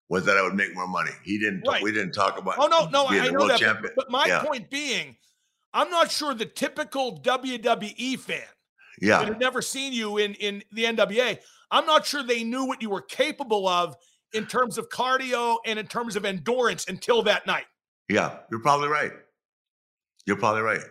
was 0.10 0.26
that 0.26 0.38
I 0.38 0.42
would 0.42 0.56
make 0.56 0.74
more 0.76 0.88
money. 0.88 1.12
He 1.24 1.38
didn't. 1.38 1.64
Right. 1.68 1.82
We 1.84 1.92
didn't 1.92 2.14
talk 2.14 2.38
about. 2.38 2.56
Oh 2.58 2.68
no, 2.68 2.90
no, 2.90 3.08
being 3.10 3.22
I 3.22 3.28
know 3.28 3.48
that. 3.48 3.54
But, 3.54 3.60
champion. 3.60 3.94
but 3.96 4.10
my 4.10 4.26
Yeah. 4.26 4.44
point 4.44 4.70
being, 4.70 5.16
I'm 5.74 5.90
not 5.90 6.12
sure 6.12 6.34
the 6.34 6.46
typical 6.46 7.20
WWE 7.22 8.20
fan 8.20 8.42
yeah, 9.02 9.20
that 9.20 9.28
had 9.28 9.40
never 9.40 9.62
seen 9.62 9.94
you 9.94 10.18
in 10.18 10.34
in 10.36 10.64
the 10.72 10.86
NWA. 10.86 11.40
I'm 11.72 11.86
not 11.86 12.06
sure 12.06 12.24
they 12.24 12.44
knew 12.44 12.66
what 12.66 12.82
you 12.82 12.90
were 12.90 13.02
capable 13.04 13.68
of 13.68 13.96
in 14.34 14.46
terms 14.48 14.78
of 14.78 14.90
cardio 14.90 15.58
and 15.66 15.78
in 15.80 15.86
terms 15.88 16.16
of 16.16 16.26
endurance 16.26 16.88
until 16.88 17.22
that 17.24 17.46
night. 17.48 17.66
yeah. 18.10 18.40
You're 18.52 18.62
probably 18.62 18.88
right. 18.88 19.12
You're 20.26 20.38
probably 20.38 20.62
right. 20.62 20.82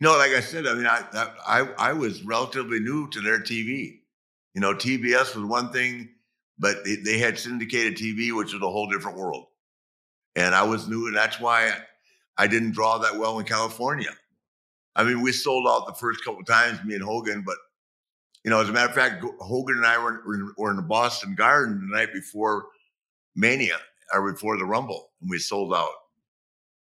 No, 0.00 0.16
like 0.18 0.32
I 0.32 0.40
said, 0.40 0.66
I 0.66 0.74
mean, 0.74 0.86
I 0.86 1.04
I 1.46 1.60
I 1.78 1.92
was 1.92 2.22
relatively 2.24 2.80
new 2.80 3.08
to 3.10 3.20
their 3.20 3.38
TV. 3.38 4.00
You 4.54 4.60
know, 4.60 4.74
TBS 4.74 5.34
was 5.36 5.44
one 5.44 5.72
thing, 5.72 6.08
but 6.62 6.84
they, 6.84 6.94
they 6.94 7.18
had 7.18 7.36
syndicated 7.36 7.96
TV, 7.96 8.34
which 8.34 8.54
was 8.54 8.62
a 8.62 8.70
whole 8.70 8.88
different 8.88 9.18
world. 9.18 9.46
And 10.36 10.54
I 10.54 10.62
was 10.62 10.88
new, 10.88 11.08
and 11.08 11.16
that's 11.16 11.40
why 11.40 11.72
I, 12.38 12.46
didn't 12.46 12.70
draw 12.70 12.98
that 12.98 13.18
well 13.18 13.40
in 13.40 13.44
California. 13.44 14.10
I 14.94 15.02
mean, 15.02 15.22
we 15.22 15.32
sold 15.32 15.66
out 15.68 15.88
the 15.88 15.94
first 15.94 16.24
couple 16.24 16.44
times, 16.44 16.78
me 16.84 16.94
and 16.94 17.02
Hogan, 17.02 17.42
but 17.44 17.56
you 18.44 18.50
know, 18.50 18.60
as 18.60 18.68
a 18.68 18.72
matter 18.72 18.88
of 18.88 18.94
fact, 18.94 19.24
Hogan 19.40 19.76
and 19.76 19.86
I 19.86 19.98
were, 19.98 20.34
in- 20.34 20.54
were 20.56 20.70
in 20.70 20.76
the 20.76 20.82
Boston 20.82 21.34
Garden 21.34 21.88
the 21.90 21.96
night 21.96 22.12
before 22.12 22.66
Mania 23.34 23.78
or 24.14 24.32
before 24.32 24.56
the 24.56 24.64
Rumble, 24.64 25.10
and 25.20 25.28
we 25.28 25.38
sold 25.38 25.74
out. 25.74 25.90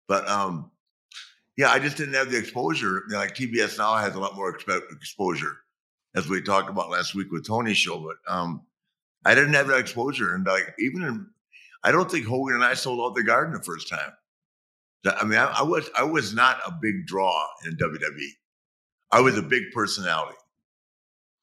But 0.09 0.27
um, 0.27 0.71
yeah, 1.55 1.69
I 1.71 1.79
just 1.79 1.95
didn't 1.95 2.15
have 2.15 2.31
the 2.31 2.37
exposure. 2.37 3.03
You 3.07 3.13
know, 3.13 3.17
like 3.19 3.33
TBS 3.33 3.77
now 3.77 3.95
has 3.95 4.15
a 4.15 4.19
lot 4.19 4.35
more 4.35 4.55
expo- 4.57 4.91
exposure, 4.91 5.57
as 6.15 6.27
we 6.27 6.41
talked 6.41 6.69
about 6.69 6.89
last 6.89 7.15
week 7.15 7.31
with 7.31 7.47
Tony's 7.47 7.77
show. 7.77 7.99
But 7.99 8.33
um, 8.33 8.65
I 9.25 9.35
didn't 9.35 9.53
have 9.53 9.67
that 9.67 9.79
exposure, 9.79 10.33
and 10.33 10.45
like 10.45 10.73
even 10.79 11.03
in, 11.03 11.27
I 11.83 11.91
don't 11.91 12.09
think 12.09 12.25
Hogan 12.25 12.55
and 12.55 12.63
I 12.63 12.73
sold 12.73 12.99
out 13.01 13.15
the 13.15 13.23
Garden 13.23 13.53
the 13.53 13.63
first 13.63 13.89
time. 13.89 14.11
I 15.05 15.23
mean, 15.23 15.39
I, 15.39 15.45
I 15.59 15.63
was 15.63 15.89
I 15.97 16.03
was 16.03 16.33
not 16.33 16.59
a 16.65 16.71
big 16.81 17.05
draw 17.05 17.45
in 17.65 17.75
WWE. 17.77 18.29
I 19.11 19.21
was 19.21 19.37
a 19.37 19.41
big 19.41 19.71
personality. 19.73 20.37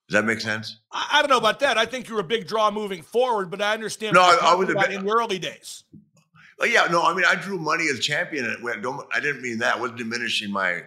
Does 0.08 0.14
that 0.14 0.24
make 0.24 0.40
sense? 0.40 0.78
I, 0.92 1.08
I, 1.14 1.22
don't 1.22 1.30
know 1.30 1.38
about 1.38 1.58
that. 1.60 1.76
I 1.76 1.84
think 1.84 2.08
you're 2.08 2.20
a 2.20 2.24
big 2.24 2.46
draw 2.46 2.70
moving 2.70 3.02
forward, 3.02 3.50
but 3.50 3.60
I 3.60 3.74
understand. 3.74 4.14
No, 4.14 4.20
I, 4.22 4.38
I 4.40 4.54
was 4.54 4.68
a 4.68 4.74
big, 4.74 4.92
in 4.92 5.04
the 5.04 5.12
early 5.12 5.38
days. 5.38 5.82
Well, 6.58 6.68
yeah, 6.68 6.86
no, 6.90 7.02
I 7.02 7.12
mean, 7.12 7.24
I 7.26 7.34
drew 7.34 7.58
money 7.58 7.88
as 7.92 7.98
champion. 7.98 8.44
And 8.44 8.82
don't, 8.82 9.06
I 9.12 9.20
didn't 9.20 9.42
mean 9.42 9.58
that. 9.58 9.76
I 9.76 9.80
wasn't 9.80 9.98
diminishing 9.98 10.52
my. 10.52 10.82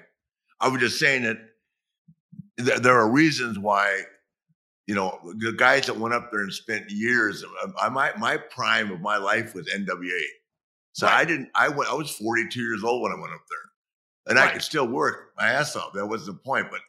I 0.62 0.68
was 0.70 0.80
just 0.80 1.00
saying 1.00 1.24
that 1.24 1.38
th- 2.58 2.80
there 2.80 2.98
are 2.98 3.10
reasons 3.10 3.60
why, 3.60 4.04
you 4.90 4.96
know, 4.96 5.20
the 5.38 5.52
guys 5.52 5.86
that 5.86 6.00
went 6.00 6.16
up 6.16 6.32
there 6.32 6.42
and 6.42 6.52
spent 6.52 6.90
years. 6.90 7.46
Um, 7.64 7.76
I 7.80 7.90
my 7.90 8.12
my 8.18 8.38
prime 8.38 8.90
of 8.92 9.02
my 9.02 9.18
life 9.18 9.54
was 9.54 9.68
NWA. 9.68 10.22
So 10.94 11.06
right. 11.06 11.20
I 11.20 11.26
didn't. 11.26 11.50
I 11.54 11.70
went. 11.70 11.92
I 11.92 11.94
was 11.94 12.10
42 12.10 12.60
years 12.60 12.84
old 12.84 13.04
when 13.04 13.12
I 13.12 13.22
went 13.22 13.32
up 13.32 13.42
there, 13.48 14.32
and 14.32 14.40
right. 14.40 14.50
I 14.50 14.52
could 14.52 14.64
still 14.64 14.88
work 14.88 15.34
my 15.38 15.48
ass 15.48 15.76
off. 15.76 15.94
That 15.94 16.08
was 16.08 16.26
the 16.26 16.34
point. 16.34 16.72
But 16.72 16.80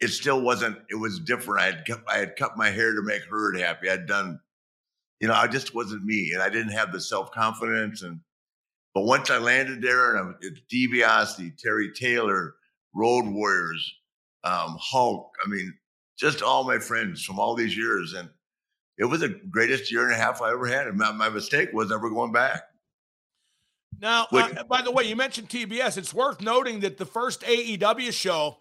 it 0.00 0.08
still 0.08 0.40
wasn't. 0.40 0.78
It 0.90 0.96
was 0.96 1.20
different. 1.20 1.62
I 1.62 1.66
had 1.66 1.84
cut, 1.86 2.02
I 2.08 2.18
had 2.18 2.34
cut 2.34 2.56
my 2.56 2.70
hair 2.70 2.92
to 2.92 3.02
make 3.02 3.22
her 3.30 3.56
happy. 3.56 3.88
I'd 3.88 4.08
done, 4.08 4.40
you 5.20 5.28
know, 5.28 5.34
I 5.34 5.46
just 5.46 5.76
wasn't 5.76 6.04
me, 6.04 6.32
and 6.34 6.42
I 6.42 6.48
didn't 6.48 6.72
have 6.72 6.90
the 6.90 7.00
self 7.00 7.30
confidence. 7.30 8.02
And 8.02 8.18
but 8.96 9.04
once 9.04 9.30
I 9.30 9.38
landed 9.38 9.80
there, 9.80 10.16
and 10.16 10.18
I'm 10.18 10.36
it's 10.40 10.60
DiBiase, 10.74 11.56
Terry 11.56 11.92
Taylor, 11.92 12.56
Road 12.92 13.26
Warriors, 13.26 13.94
um, 14.42 14.76
Hulk. 14.80 15.30
I 15.46 15.48
mean, 15.48 15.72
just 16.18 16.42
all 16.42 16.64
my 16.64 16.78
friends 16.78 17.24
from 17.24 17.38
all 17.38 17.54
these 17.54 17.76
years, 17.76 18.12
and 18.14 18.28
it 18.98 19.04
was 19.04 19.20
the 19.20 19.40
greatest 19.50 19.92
year 19.92 20.04
and 20.04 20.12
a 20.12 20.16
half 20.16 20.42
I 20.42 20.50
ever 20.50 20.66
had. 20.66 20.88
And 20.88 20.98
my, 20.98 21.12
my 21.12 21.28
mistake 21.28 21.70
was 21.72 21.88
never 21.88 22.10
going 22.10 22.32
back. 22.32 22.62
Now, 24.00 24.26
Which, 24.30 24.44
uh, 24.56 24.64
by 24.64 24.82
the 24.82 24.90
way, 24.90 25.04
you 25.04 25.16
mentioned 25.16 25.48
TBS. 25.48 25.96
It's 25.96 26.12
worth 26.12 26.40
noting 26.40 26.80
that 26.80 26.98
the 26.98 27.06
first 27.06 27.42
AEW 27.42 28.12
show 28.12 28.58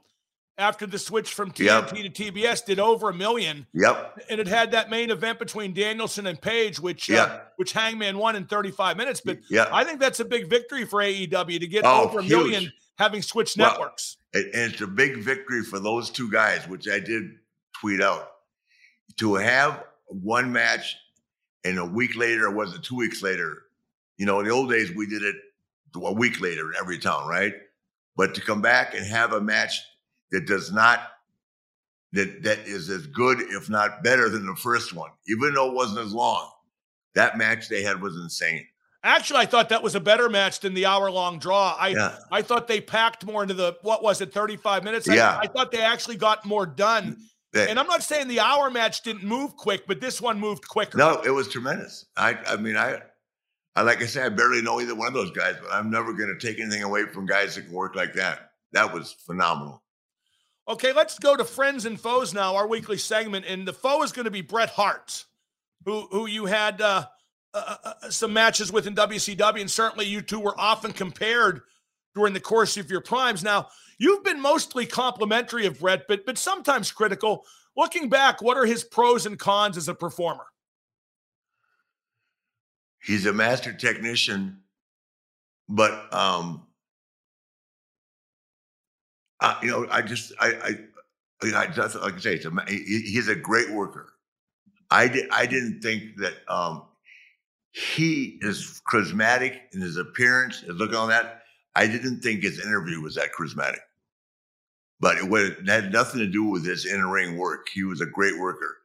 after 0.58 0.88
the 0.88 0.98
switch 0.98 1.34
from 1.34 1.52
TNT 1.52 1.66
yep. 1.66 1.90
to 1.90 2.10
TBS 2.10 2.66
did 2.66 2.80
over 2.80 3.10
a 3.10 3.14
million. 3.14 3.68
Yep. 3.74 4.22
And 4.30 4.40
it 4.40 4.48
had 4.48 4.72
that 4.72 4.90
main 4.90 5.12
event 5.12 5.38
between 5.38 5.74
Danielson 5.74 6.26
and 6.26 6.42
Page, 6.42 6.80
which 6.80 7.10
yep. 7.10 7.30
uh, 7.30 7.40
which 7.58 7.74
Hangman 7.74 8.18
won 8.18 8.36
in 8.36 8.46
35 8.46 8.98
minutes. 8.98 9.22
But 9.22 9.40
yep. 9.50 9.70
I 9.72 9.84
think 9.84 10.00
that's 10.00 10.20
a 10.20 10.26
big 10.26 10.50
victory 10.50 10.86
for 10.86 11.02
AEW 11.02 11.60
to 11.60 11.68
get 11.68 11.86
oh, 11.86 12.06
over 12.06 12.20
a 12.20 12.24
huge. 12.24 12.32
million 12.32 12.74
having 12.98 13.22
switched 13.22 13.58
well, 13.58 13.72
networks. 13.72 14.18
And 14.34 14.50
it's 14.54 14.82
a 14.82 14.88
big 14.88 15.18
victory 15.18 15.62
for 15.64 15.80
those 15.80 16.10
two 16.10 16.32
guys, 16.32 16.68
which 16.68 16.88
I 16.88 17.00
did 17.00 17.32
tweet 17.80 18.02
out. 18.02 18.32
To 19.18 19.36
have 19.36 19.84
one 20.08 20.52
match 20.52 20.96
and 21.64 21.80
a 21.80 21.86
week 21.86 22.16
later, 22.16 22.46
or 22.46 22.52
was 22.52 22.74
it 22.76 22.84
two 22.84 22.96
weeks 22.96 23.22
later? 23.22 23.64
You 24.18 24.26
know, 24.26 24.40
in 24.40 24.46
the 24.46 24.52
old 24.52 24.70
days, 24.70 24.92
we 24.96 25.08
did 25.08 25.24
it 25.24 25.36
a 25.96 26.14
week 26.14 26.40
later 26.42 26.72
in 26.72 26.78
every 26.80 27.00
town, 27.00 27.28
right? 27.28 27.54
But 28.16 28.36
to 28.36 28.42
come 28.42 28.62
back 28.62 28.94
and 28.96 29.06
have 29.06 29.34
a 29.34 29.42
match 29.42 29.82
that 30.32 30.46
does 30.46 30.72
not 30.72 31.02
that 32.14 32.44
that 32.44 32.60
is 32.60 32.90
as 32.90 33.06
good, 33.08 33.40
if 33.42 33.70
not 33.70 34.04
better, 34.04 34.30
than 34.30 34.46
the 34.46 34.56
first 34.56 34.94
one, 34.94 35.12
even 35.28 35.54
though 35.54 35.70
it 35.70 35.74
wasn't 35.74 36.00
as 36.00 36.14
long. 36.14 36.52
That 37.16 37.38
match 37.38 37.68
they 37.68 37.82
had 37.82 38.02
was 38.02 38.16
insane. 38.16 38.66
Actually, 39.04 39.40
I 39.40 39.46
thought 39.46 39.70
that 39.70 39.82
was 39.82 39.96
a 39.96 40.00
better 40.00 40.30
match 40.30 40.60
than 40.60 40.74
the 40.74 40.86
hour-long 40.86 41.40
draw. 41.40 41.76
I 41.80 41.90
yeah. 41.90 42.18
I 42.32 42.42
thought 42.42 42.68
they 42.68 42.82
packed 42.82 43.26
more 43.26 43.42
into 43.42 43.54
the 43.54 43.78
what 43.82 44.04
was 44.04 44.22
it, 44.22 44.34
35 44.34 44.84
minutes? 44.84 45.08
Yeah. 45.08 45.38
I, 45.38 45.42
I 45.42 45.48
thought 45.48 45.72
they 45.72 45.82
actually 45.82 46.18
got 46.18 46.46
more 46.46 46.66
done. 46.66 47.18
And 47.58 47.80
I'm 47.80 47.88
not 47.88 48.04
saying 48.04 48.28
the 48.28 48.40
hour 48.40 48.70
match 48.70 49.02
didn't 49.02 49.24
move 49.24 49.56
quick, 49.56 49.88
but 49.88 50.02
this 50.02 50.22
one 50.22 50.40
moved 50.40 50.68
quicker. 50.68 50.98
No, 50.98 51.22
it 51.22 51.32
was 51.32 51.48
tremendous. 51.48 52.06
I 52.16 52.38
I 52.48 52.58
mean, 52.58 52.78
I 52.78 53.02
I 53.76 53.82
like 53.82 54.02
I 54.02 54.06
said, 54.06 54.26
I 54.26 54.30
barely 54.30 54.62
know 54.62 54.82
either 54.82 54.96
one 54.96 55.08
of 55.08 55.14
those 55.14 55.32
guys, 55.32 55.56
but 55.62 55.72
I'm 55.72 55.90
never 55.90 56.14
gonna 56.14 56.38
take 56.40 56.60
anything 56.60 56.84
away 56.84 57.06
from 57.06 57.26
guys 57.26 57.56
that 57.56 57.64
can 57.64 57.74
work 57.74 57.96
like 57.96 58.14
that. 58.14 58.52
That 58.74 58.94
was 58.94 59.14
phenomenal. 59.26 59.84
Okay, 60.70 60.92
let's 60.92 61.18
go 61.18 61.38
to 61.38 61.46
friends 61.46 61.86
and 61.86 62.00
foes 62.00 62.34
now, 62.34 62.56
our 62.56 62.68
weekly 62.68 62.98
segment. 62.98 63.46
And 63.48 63.66
the 63.66 63.74
foe 63.74 64.04
is 64.04 64.12
going 64.12 64.26
to 64.26 64.32
be 64.32 64.42
Bret 64.42 64.70
Hart, 64.70 65.26
who 65.86 66.08
who 66.12 66.28
you 66.28 66.46
had 66.46 66.82
uh, 66.82 67.06
uh, 67.54 67.76
uh 67.84 68.10
some 68.10 68.34
matches 68.34 68.72
with 68.72 68.86
in 68.86 68.96
WCW, 68.96 69.62
and 69.62 69.72
certainly 69.72 70.06
you 70.06 70.22
two 70.22 70.40
were 70.40 70.60
often 70.60 70.92
compared 70.92 71.62
during 72.18 72.34
the 72.34 72.40
course 72.40 72.76
of 72.78 72.90
your 72.90 73.02
primes. 73.02 73.44
Now, 73.44 73.68
you've 74.00 74.24
been 74.24 74.42
mostly 74.42 74.86
complimentary 74.86 75.66
of 75.68 75.80
Bret, 75.80 76.08
but 76.08 76.26
but 76.26 76.38
sometimes 76.38 76.92
critical. 76.92 77.46
Looking 77.76 78.10
back, 78.10 78.42
what 78.42 78.58
are 78.58 78.66
his 78.66 78.84
pros 78.84 79.28
and 79.28 79.38
cons 79.38 79.78
as 79.78 79.88
a 79.88 79.94
performer? 79.94 80.46
He's 83.00 83.28
a 83.28 83.34
master 83.34 83.72
technician, 83.72 84.62
but 85.70 86.12
um, 86.12 86.66
uh, 89.40 89.60
you 89.62 89.70
know, 89.70 89.88
I 89.92 90.02
just, 90.02 90.34
I, 90.40 90.80
I, 91.44 91.56
I 91.56 91.68
just, 91.68 91.96
like 91.96 92.16
I 92.16 92.20
say, 92.20 92.42
a, 92.44 92.52
he, 92.68 93.02
he's 93.02 93.28
a 93.28 93.36
great 93.36 93.70
worker. 93.72 94.14
I 94.90 95.08
I 95.32 95.46
didn't 95.46 95.82
think 95.82 96.18
that 96.18 96.34
um, 96.48 96.86
he 97.72 98.40
is 98.42 98.82
charismatic 98.92 99.60
in 99.74 99.82
his 99.82 99.98
appearance, 99.98 100.62
his 100.62 100.76
look 100.76 100.96
on 100.96 101.10
that. 101.10 101.37
I 101.78 101.86
didn't 101.86 102.22
think 102.22 102.42
his 102.42 102.60
interview 102.60 103.02
was 103.02 103.14
that 103.16 103.30
charismatic, 103.38 103.82
but 105.00 105.18
it, 105.18 105.32
it 105.32 105.68
had 105.70 105.94
nothing 105.94 106.20
to 106.20 106.28
do 106.28 106.44
with 106.44 106.66
his 106.66 106.88
in 106.88 107.06
ring 107.06 107.38
work. 107.38 107.68
He 107.72 107.84
was 107.84 108.02
a 108.02 108.08
great 108.08 108.40
worker. 108.40 108.78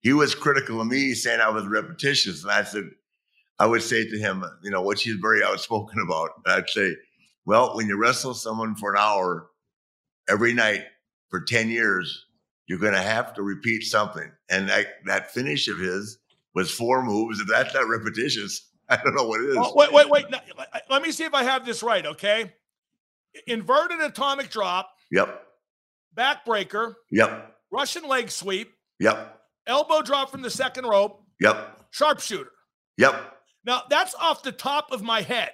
He 0.00 0.12
was 0.12 0.36
critical 0.36 0.80
of 0.80 0.86
me, 0.86 1.12
saying 1.14 1.40
I 1.40 1.48
was 1.48 1.66
repetitious, 1.66 2.44
and 2.44 2.52
I 2.52 2.62
said, 2.62 2.84
I 3.58 3.66
would 3.66 3.82
say 3.82 4.08
to 4.08 4.18
him, 4.18 4.44
you 4.62 4.70
know, 4.70 4.80
what 4.80 5.00
he's 5.00 5.16
very 5.16 5.42
outspoken 5.42 5.98
about. 6.00 6.30
I'd 6.46 6.70
say, 6.70 6.94
well, 7.46 7.74
when 7.74 7.88
you 7.88 7.98
wrestle 7.98 8.32
someone 8.32 8.76
for 8.76 8.94
an 8.94 9.00
hour, 9.00 9.48
every 10.28 10.54
night 10.54 10.84
for 11.30 11.40
10 11.40 11.68
years, 11.68 12.26
you're 12.68 12.78
going 12.78 12.92
to 12.92 13.02
have 13.02 13.34
to 13.34 13.42
repeat 13.42 13.82
something. 13.82 14.30
And 14.48 14.68
that, 14.68 14.86
that 15.06 15.32
finish 15.32 15.66
of 15.66 15.78
his 15.78 16.18
was 16.54 16.70
four 16.70 17.02
moves. 17.02 17.40
If 17.40 17.48
that's 17.48 17.74
not 17.74 17.88
repetitious, 17.88 18.70
I 18.88 18.96
don't 18.96 19.14
know 19.14 19.26
what 19.26 19.40
it 19.40 19.50
is. 19.50 19.56
Oh, 19.58 19.72
wait, 19.74 19.92
wait, 19.92 20.08
wait. 20.08 20.26
Let 20.88 21.02
me 21.02 21.10
see 21.10 21.24
if 21.24 21.34
I 21.34 21.42
have 21.42 21.66
this 21.66 21.82
right, 21.82 22.06
okay? 22.06 22.52
Inverted 23.46 24.00
atomic 24.00 24.50
drop. 24.50 24.90
Yep. 25.10 25.42
Backbreaker. 26.16 26.94
Yep. 27.10 27.56
Russian 27.72 28.08
leg 28.08 28.30
sweep. 28.30 28.72
Yep. 29.00 29.40
Elbow 29.66 30.02
drop 30.02 30.30
from 30.30 30.42
the 30.42 30.50
second 30.50 30.86
rope. 30.86 31.22
Yep. 31.40 31.86
Sharpshooter. 31.90 32.52
Yep. 32.98 33.34
Now, 33.64 33.82
that's 33.90 34.14
off 34.14 34.42
the 34.42 34.52
top 34.52 34.92
of 34.92 35.02
my 35.02 35.22
head. 35.22 35.50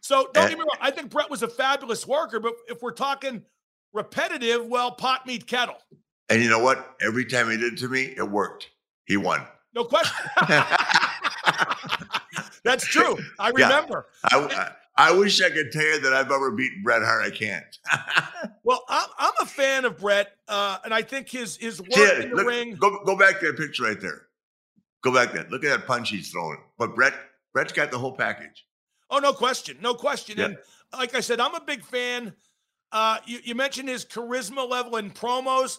So 0.00 0.28
don't 0.34 0.44
and, 0.44 0.50
get 0.50 0.58
me 0.58 0.64
wrong. 0.64 0.78
I 0.80 0.90
think 0.90 1.10
Bret 1.10 1.30
was 1.30 1.42
a 1.42 1.48
fabulous 1.48 2.06
worker, 2.06 2.40
but 2.40 2.54
if 2.68 2.82
we're 2.82 2.92
talking 2.92 3.42
repetitive, 3.92 4.66
well, 4.66 4.92
pot 4.92 5.26
meat 5.26 5.46
kettle. 5.46 5.78
And 6.28 6.42
you 6.42 6.50
know 6.50 6.58
what? 6.58 6.96
Every 7.00 7.24
time 7.24 7.50
he 7.50 7.56
did 7.56 7.74
it 7.74 7.78
to 7.80 7.88
me, 7.88 8.14
it 8.16 8.28
worked. 8.28 8.68
He 9.06 9.16
won. 9.16 9.46
No 9.74 9.84
question. 9.84 10.14
That's 12.64 12.86
true. 12.86 13.18
I 13.38 13.50
remember. 13.50 14.06
Yeah. 14.30 14.72
I, 14.96 15.08
I, 15.08 15.12
wish 15.12 15.42
I 15.42 15.50
could 15.50 15.72
tell 15.72 15.82
you 15.82 16.00
that 16.00 16.12
I've 16.12 16.30
ever 16.30 16.50
beaten 16.52 16.82
Bret 16.82 17.02
Hart. 17.02 17.24
I 17.24 17.30
can't. 17.30 17.64
well, 18.64 18.84
I'm, 18.88 19.08
I'm 19.18 19.32
a 19.40 19.46
fan 19.46 19.84
of 19.84 19.98
Bret, 19.98 20.32
uh, 20.48 20.78
and 20.84 20.94
I 20.94 21.02
think 21.02 21.28
his 21.28 21.56
his 21.56 21.80
work 21.80 21.92
See, 21.92 22.22
in 22.22 22.30
the 22.30 22.36
look, 22.36 22.46
ring. 22.46 22.74
Go 22.74 23.02
go 23.04 23.16
back 23.16 23.40
to 23.40 23.46
that 23.46 23.56
picture 23.56 23.84
right 23.84 24.00
there. 24.00 24.22
Go 25.02 25.12
back 25.12 25.32
there. 25.32 25.46
Look 25.50 25.64
at 25.64 25.70
that 25.70 25.86
punch 25.86 26.10
he's 26.10 26.30
throwing. 26.30 26.58
But 26.78 26.94
Bret 26.94 27.14
Bret's 27.52 27.72
got 27.72 27.90
the 27.90 27.98
whole 27.98 28.16
package. 28.16 28.66
Oh, 29.10 29.18
no 29.18 29.32
question, 29.34 29.76
no 29.82 29.92
question. 29.92 30.38
Yeah. 30.38 30.44
And 30.46 30.58
like 30.94 31.14
I 31.14 31.20
said, 31.20 31.38
I'm 31.38 31.54
a 31.54 31.60
big 31.60 31.84
fan 31.84 32.32
uh, 32.92 33.18
you, 33.24 33.38
you, 33.42 33.54
mentioned 33.54 33.88
his 33.88 34.04
charisma 34.04 34.68
level 34.68 34.98
in 34.98 35.10
promos. 35.10 35.78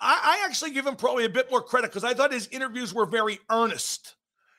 I, 0.00 0.40
I, 0.40 0.46
actually 0.46 0.70
give 0.70 0.86
him 0.86 0.96
probably 0.96 1.26
a 1.26 1.28
bit 1.28 1.50
more 1.50 1.60
credit 1.60 1.90
because 1.90 2.04
I 2.04 2.14
thought 2.14 2.32
his 2.32 2.48
interviews 2.48 2.94
were 2.94 3.04
very 3.04 3.38
earnest. 3.50 4.14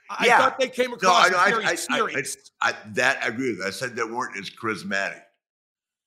I 0.09 0.25
yeah. 0.25 0.39
thought 0.39 0.59
they 0.59 0.69
came 0.69 0.91
across 0.91 1.29
no, 1.29 1.37
I, 1.37 1.51
very 1.51 1.65
I, 1.65 1.75
serious. 1.75 2.51
I, 2.61 2.73
that 2.93 3.23
I 3.23 3.27
agree 3.27 3.51
with. 3.51 3.65
I 3.65 3.69
said 3.69 3.95
they 3.95 4.03
weren't 4.03 4.37
as 4.37 4.49
charismatic. 4.49 5.21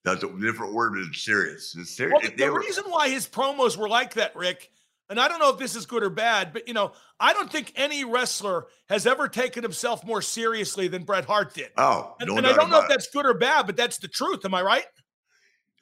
That's 0.04 0.24
a 0.24 0.28
different 0.40 0.74
word, 0.74 0.94
but 0.94 1.02
it's 1.02 1.22
serious. 1.22 1.76
It's 1.78 1.96
serious. 1.96 2.18
Well, 2.20 2.30
the, 2.30 2.36
the 2.36 2.50
reason 2.50 2.84
why 2.88 3.08
his 3.08 3.28
promos 3.28 3.76
were 3.76 3.88
like 3.88 4.14
that, 4.14 4.34
Ric, 4.34 4.70
and 5.08 5.20
I 5.20 5.28
don't 5.28 5.38
know 5.38 5.50
if 5.50 5.58
this 5.58 5.76
is 5.76 5.86
good 5.86 6.02
or 6.02 6.10
bad, 6.10 6.52
but 6.52 6.66
you 6.66 6.74
know, 6.74 6.92
I 7.20 7.32
don't 7.32 7.50
think 7.50 7.72
any 7.76 8.04
wrestler 8.04 8.66
has 8.88 9.06
ever 9.06 9.28
taken 9.28 9.62
himself 9.62 10.04
more 10.04 10.22
seriously 10.22 10.88
than 10.88 11.04
Bret 11.04 11.24
Hart 11.24 11.54
did. 11.54 11.68
Oh, 11.76 12.16
and, 12.18 12.28
no 12.28 12.36
and 12.36 12.46
I 12.46 12.54
don't 12.54 12.70
know 12.70 12.80
if 12.80 12.88
that's 12.88 13.08
good 13.08 13.26
or 13.26 13.34
bad, 13.34 13.66
but 13.66 13.76
that's 13.76 13.98
the 13.98 14.08
truth. 14.08 14.44
Am 14.44 14.54
I 14.54 14.62
right? 14.62 14.86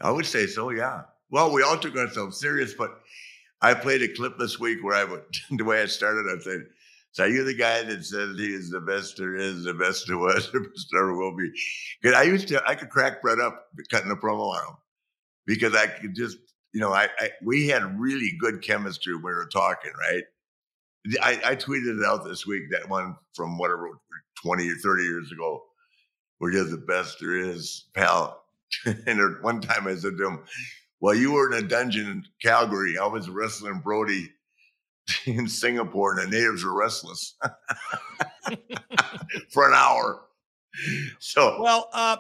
I 0.01 0.11
would 0.11 0.27
say 0.27 0.47
so, 0.47 0.71
yeah. 0.71 1.03
Well, 1.31 1.53
we 1.53 1.63
all 1.63 1.79
took 1.79 1.97
ourselves 1.97 2.41
serious, 2.41 2.75
but 2.75 3.01
I 3.63 3.73
played 3.75 4.03
a 4.03 4.09
clip 4.09 4.39
this 4.39 4.59
week 4.59 4.83
where 4.83 4.95
I 4.95 5.05
would, 5.05 5.23
the 5.51 5.65
way 5.65 5.81
I 5.83 5.87
started, 5.87 6.27
I 6.29 6.43
said, 6.43 6.67
so 7.13 7.25
are 7.25 7.29
you 7.29 7.45
the 7.45 7.55
guy 7.55 7.83
that 7.83 8.05
says 8.05 8.37
he 8.37 8.55
is 8.55 8.71
the 8.71 8.81
best 8.81 9.17
there 9.17 9.35
is, 9.35 9.65
the 9.65 9.75
best 9.75 10.07
there 10.07 10.19
was, 10.19 10.51
the 10.53 10.61
best 10.61 10.87
there 10.93 11.13
will 11.13 11.37
be? 11.37 11.51
Because 12.01 12.17
I 12.17 12.23
used 12.23 12.49
to, 12.49 12.63
I 12.67 12.75
could 12.75 12.91
crack 12.91 13.21
Bret 13.21 13.41
up 13.41 13.67
cutting 13.91 14.11
a 14.11 14.17
promo 14.17 14.51
on 14.51 14.69
him 14.69 14.77
because 15.47 15.75
I 15.75 15.87
could 15.87 16.15
just, 16.15 16.39
you 16.73 16.81
know, 16.81 16.93
I, 16.93 17.09
I 17.19 17.31
we 17.45 17.67
had 17.67 17.99
really 17.99 18.33
good 18.39 18.63
chemistry 18.63 19.15
when 19.15 19.25
we 19.25 19.33
were 19.33 19.49
talking, 19.53 19.93
right? 19.99 20.23
I, 21.23 21.41
I 21.45 21.57
tweeted 21.57 21.99
it 21.99 22.07
out 22.07 22.25
this 22.25 22.47
week, 22.47 22.65
that 22.71 22.89
one 22.89 23.17
from 23.35 23.59
whatever, 23.59 23.89
20 24.43 24.69
or 24.69 24.75
30 24.77 25.03
years 25.03 25.33
ago. 25.33 25.63
We're 26.39 26.53
the 26.65 26.77
best 26.77 27.19
there 27.21 27.37
is, 27.37 27.87
pal. 27.95 28.45
and 29.07 29.43
one 29.43 29.61
time 29.61 29.87
I 29.87 29.95
said 29.95 30.17
to 30.17 30.27
him, 30.27 30.45
Well, 31.01 31.15
you 31.15 31.33
were 31.33 31.53
in 31.53 31.65
a 31.65 31.69
dungeon 31.69 32.07
in 32.07 32.25
Calgary. 32.41 32.97
I 32.99 33.07
was 33.07 33.29
wrestling 33.29 33.81
Brody 33.81 34.31
in 35.27 35.49
Singapore, 35.49 36.19
and 36.19 36.33
the 36.33 36.39
natives 36.39 36.65
were 36.65 36.77
restless 36.77 37.37
for 39.51 39.69
an 39.69 39.75
hour. 39.75 40.23
So, 41.19 41.61
well, 41.61 41.89
uh, 41.93 42.17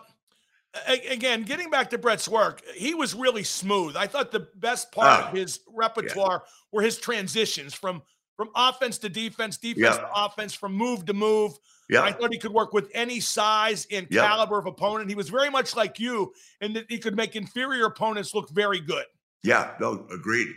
again, 0.86 1.42
getting 1.42 1.70
back 1.70 1.90
to 1.90 1.98
Bret's 1.98 2.28
work, 2.28 2.62
he 2.74 2.94
was 2.94 3.14
really 3.14 3.44
smooth. 3.44 3.96
I 3.96 4.06
thought 4.06 4.32
the 4.32 4.48
best 4.56 4.92
part 4.92 5.24
uh, 5.24 5.28
of 5.28 5.34
his 5.34 5.60
repertoire 5.68 6.42
yeah. 6.44 6.50
were 6.72 6.82
his 6.82 6.98
transitions 6.98 7.74
from 7.74 8.02
from 8.36 8.48
offense 8.56 8.96
to 8.96 9.10
defense, 9.10 9.58
defense 9.58 9.96
yeah. 9.96 10.00
to 10.00 10.08
offense, 10.14 10.54
from 10.54 10.72
move 10.72 11.04
to 11.04 11.12
move. 11.12 11.52
Yeah. 11.90 12.02
I 12.02 12.12
thought 12.12 12.32
he 12.32 12.38
could 12.38 12.52
work 12.52 12.72
with 12.72 12.90
any 12.94 13.20
size 13.20 13.86
and 13.90 14.06
yeah. 14.10 14.26
caliber 14.26 14.58
of 14.58 14.64
opponent. 14.64 15.10
He 15.10 15.14
was 15.14 15.28
very 15.28 15.50
much 15.50 15.76
like 15.76 15.98
you, 15.98 16.32
and 16.62 16.74
that 16.74 16.86
he 16.88 16.96
could 16.96 17.16
make 17.16 17.36
inferior 17.36 17.84
opponents 17.84 18.34
look 18.34 18.48
very 18.50 18.80
good. 18.80 19.04
Yeah, 19.42 19.72
no, 19.80 20.06
agreed. 20.10 20.48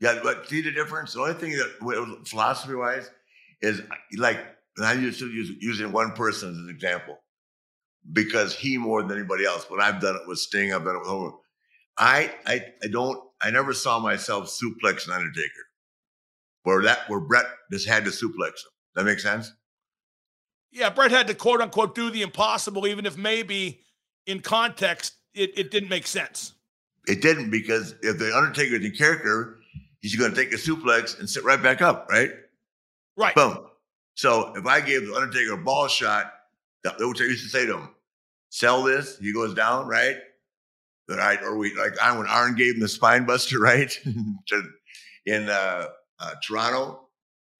Yeah, 0.00 0.20
but 0.22 0.48
see 0.48 0.62
the 0.62 0.70
difference? 0.70 1.14
The 1.14 1.20
only 1.20 1.34
thing 1.34 1.52
that 1.52 2.24
philosophy 2.26 2.74
wise 2.74 3.10
is 3.60 3.82
like, 4.16 4.38
and 4.76 4.86
I 4.86 4.92
used 4.92 5.18
to 5.18 5.28
use 5.28 5.50
using 5.60 5.90
one 5.90 6.12
person 6.12 6.50
as 6.50 6.56
an 6.56 6.68
example 6.70 7.18
because 8.12 8.54
he 8.54 8.78
more 8.78 9.02
than 9.02 9.16
anybody 9.18 9.44
else. 9.44 9.66
But 9.68 9.80
I've 9.80 10.00
done 10.00 10.16
it 10.16 10.22
with 10.26 10.38
Sting. 10.38 10.72
I've 10.72 10.84
done 10.84 10.96
it 10.96 11.00
with 11.00 11.08
Hogan. 11.08 11.38
I, 11.96 12.32
I, 12.46 12.64
I 12.82 12.86
don't. 12.88 13.18
I 13.40 13.50
never 13.50 13.72
saw 13.72 13.98
myself 13.98 14.46
suplex 14.46 15.06
an 15.06 15.14
Undertaker, 15.14 15.66
where 16.62 16.82
that 16.82 17.08
where 17.08 17.20
Bret 17.20 17.46
just 17.72 17.88
had 17.88 18.04
to 18.04 18.10
suplex 18.10 18.48
him. 18.48 18.72
That 18.94 19.04
makes 19.04 19.22
sense. 19.22 19.52
Yeah, 20.70 20.90
Bret 20.90 21.10
had 21.10 21.26
to 21.26 21.34
quote 21.34 21.60
unquote 21.60 21.94
do 21.94 22.10
the 22.10 22.22
impossible, 22.22 22.86
even 22.86 23.06
if 23.06 23.16
maybe 23.16 23.80
in 24.26 24.40
context 24.40 25.14
it, 25.34 25.58
it 25.58 25.70
didn't 25.70 25.88
make 25.88 26.06
sense. 26.06 26.54
It 27.06 27.22
didn't 27.22 27.50
because 27.50 27.94
if 28.02 28.18
the 28.18 28.36
Undertaker 28.36 28.76
is 28.76 28.82
the 28.82 28.90
character, 28.90 29.57
he's 30.00 30.16
going 30.16 30.32
to 30.32 30.36
take 30.36 30.52
a 30.52 30.56
suplex 30.56 31.18
and 31.18 31.28
sit 31.28 31.44
right 31.44 31.62
back 31.62 31.82
up, 31.82 32.08
right? 32.10 32.30
Right. 33.16 33.34
Boom. 33.34 33.66
So 34.14 34.52
if 34.56 34.66
I 34.66 34.80
gave 34.80 35.06
the 35.06 35.14
Undertaker 35.14 35.52
a 35.52 35.58
ball 35.58 35.88
shot, 35.88 36.32
that's 36.82 37.02
what 37.02 37.20
I 37.20 37.24
used 37.24 37.44
to 37.44 37.50
say 37.50 37.66
to 37.66 37.78
him. 37.78 37.90
Sell 38.50 38.82
this, 38.82 39.18
he 39.18 39.32
goes 39.32 39.54
down, 39.54 39.86
right? 39.86 40.16
Right, 41.08 41.42
or 41.42 41.56
we 41.56 41.74
like 41.74 41.98
I 42.00 42.16
when 42.16 42.26
Arn 42.26 42.54
gave 42.54 42.74
him 42.74 42.80
the 42.80 42.88
spine 42.88 43.24
buster, 43.24 43.58
right? 43.60 43.98
in 45.24 45.48
uh, 45.48 45.86
uh, 46.20 46.34
Toronto. 46.46 47.08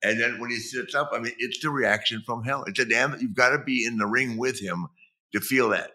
And 0.02 0.20
then 0.20 0.40
when 0.40 0.50
he 0.50 0.56
sits 0.56 0.94
up, 0.94 1.10
I 1.12 1.18
mean, 1.18 1.32
it's 1.38 1.60
the 1.60 1.70
reaction 1.70 2.22
from 2.24 2.44
hell. 2.44 2.64
It's 2.66 2.78
a 2.78 2.84
damn, 2.84 3.18
you've 3.20 3.34
got 3.34 3.50
to 3.50 3.58
be 3.58 3.84
in 3.84 3.96
the 3.96 4.06
ring 4.06 4.36
with 4.36 4.60
him 4.60 4.86
to 5.32 5.40
feel 5.40 5.70
that. 5.70 5.92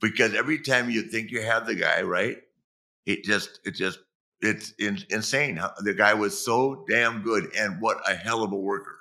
Because 0.00 0.34
every 0.34 0.60
time 0.60 0.90
you 0.90 1.02
think 1.02 1.30
you 1.30 1.42
have 1.42 1.66
the 1.66 1.74
guy, 1.74 2.02
right? 2.02 2.38
It 3.06 3.24
just, 3.24 3.60
it 3.64 3.74
just, 3.74 3.98
it's 4.42 4.72
in, 4.78 4.98
insane. 5.10 5.60
The 5.80 5.94
guy 5.94 6.14
was 6.14 6.42
so 6.42 6.84
damn 6.88 7.22
good 7.22 7.54
and 7.56 7.80
what 7.80 7.98
a 8.08 8.14
hell 8.14 8.42
of 8.42 8.52
a 8.52 8.56
worker. 8.56 8.98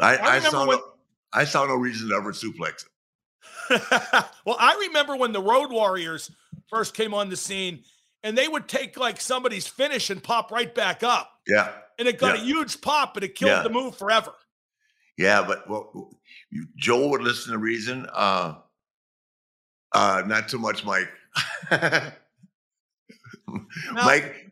I, 0.00 0.16
I, 0.16 0.34
I 0.36 0.38
saw 0.40 0.66
when, 0.66 0.78
no, 0.78 0.84
I 1.32 1.44
saw 1.44 1.66
no 1.66 1.74
reason 1.74 2.08
to 2.08 2.16
ever 2.16 2.32
suplex 2.32 2.84
him. 2.84 3.80
well, 4.44 4.56
I 4.58 4.76
remember 4.88 5.16
when 5.16 5.32
the 5.32 5.40
Road 5.40 5.70
Warriors 5.70 6.30
first 6.68 6.94
came 6.94 7.14
on 7.14 7.30
the 7.30 7.36
scene 7.36 7.84
and 8.22 8.36
they 8.36 8.48
would 8.48 8.68
take 8.68 8.98
like 8.98 9.20
somebody's 9.20 9.66
finish 9.66 10.10
and 10.10 10.22
pop 10.22 10.50
right 10.50 10.74
back 10.74 11.02
up. 11.02 11.30
Yeah. 11.46 11.70
And 11.98 12.08
it 12.08 12.18
got 12.18 12.36
yeah. 12.36 12.42
a 12.42 12.44
huge 12.44 12.80
pop, 12.80 13.14
but 13.14 13.22
it 13.22 13.34
killed 13.36 13.50
yeah. 13.50 13.62
the 13.62 13.70
move 13.70 13.96
forever. 13.96 14.32
Yeah, 15.16 15.44
but 15.46 15.68
well, 15.70 16.10
Joel 16.76 17.10
would 17.10 17.22
listen 17.22 17.52
to 17.52 17.58
reason. 17.58 18.08
Uh, 18.12 18.54
uh, 19.92 20.22
not 20.26 20.48
too 20.48 20.58
much, 20.58 20.84
Mike. 20.84 21.08
Mike, 23.92 24.50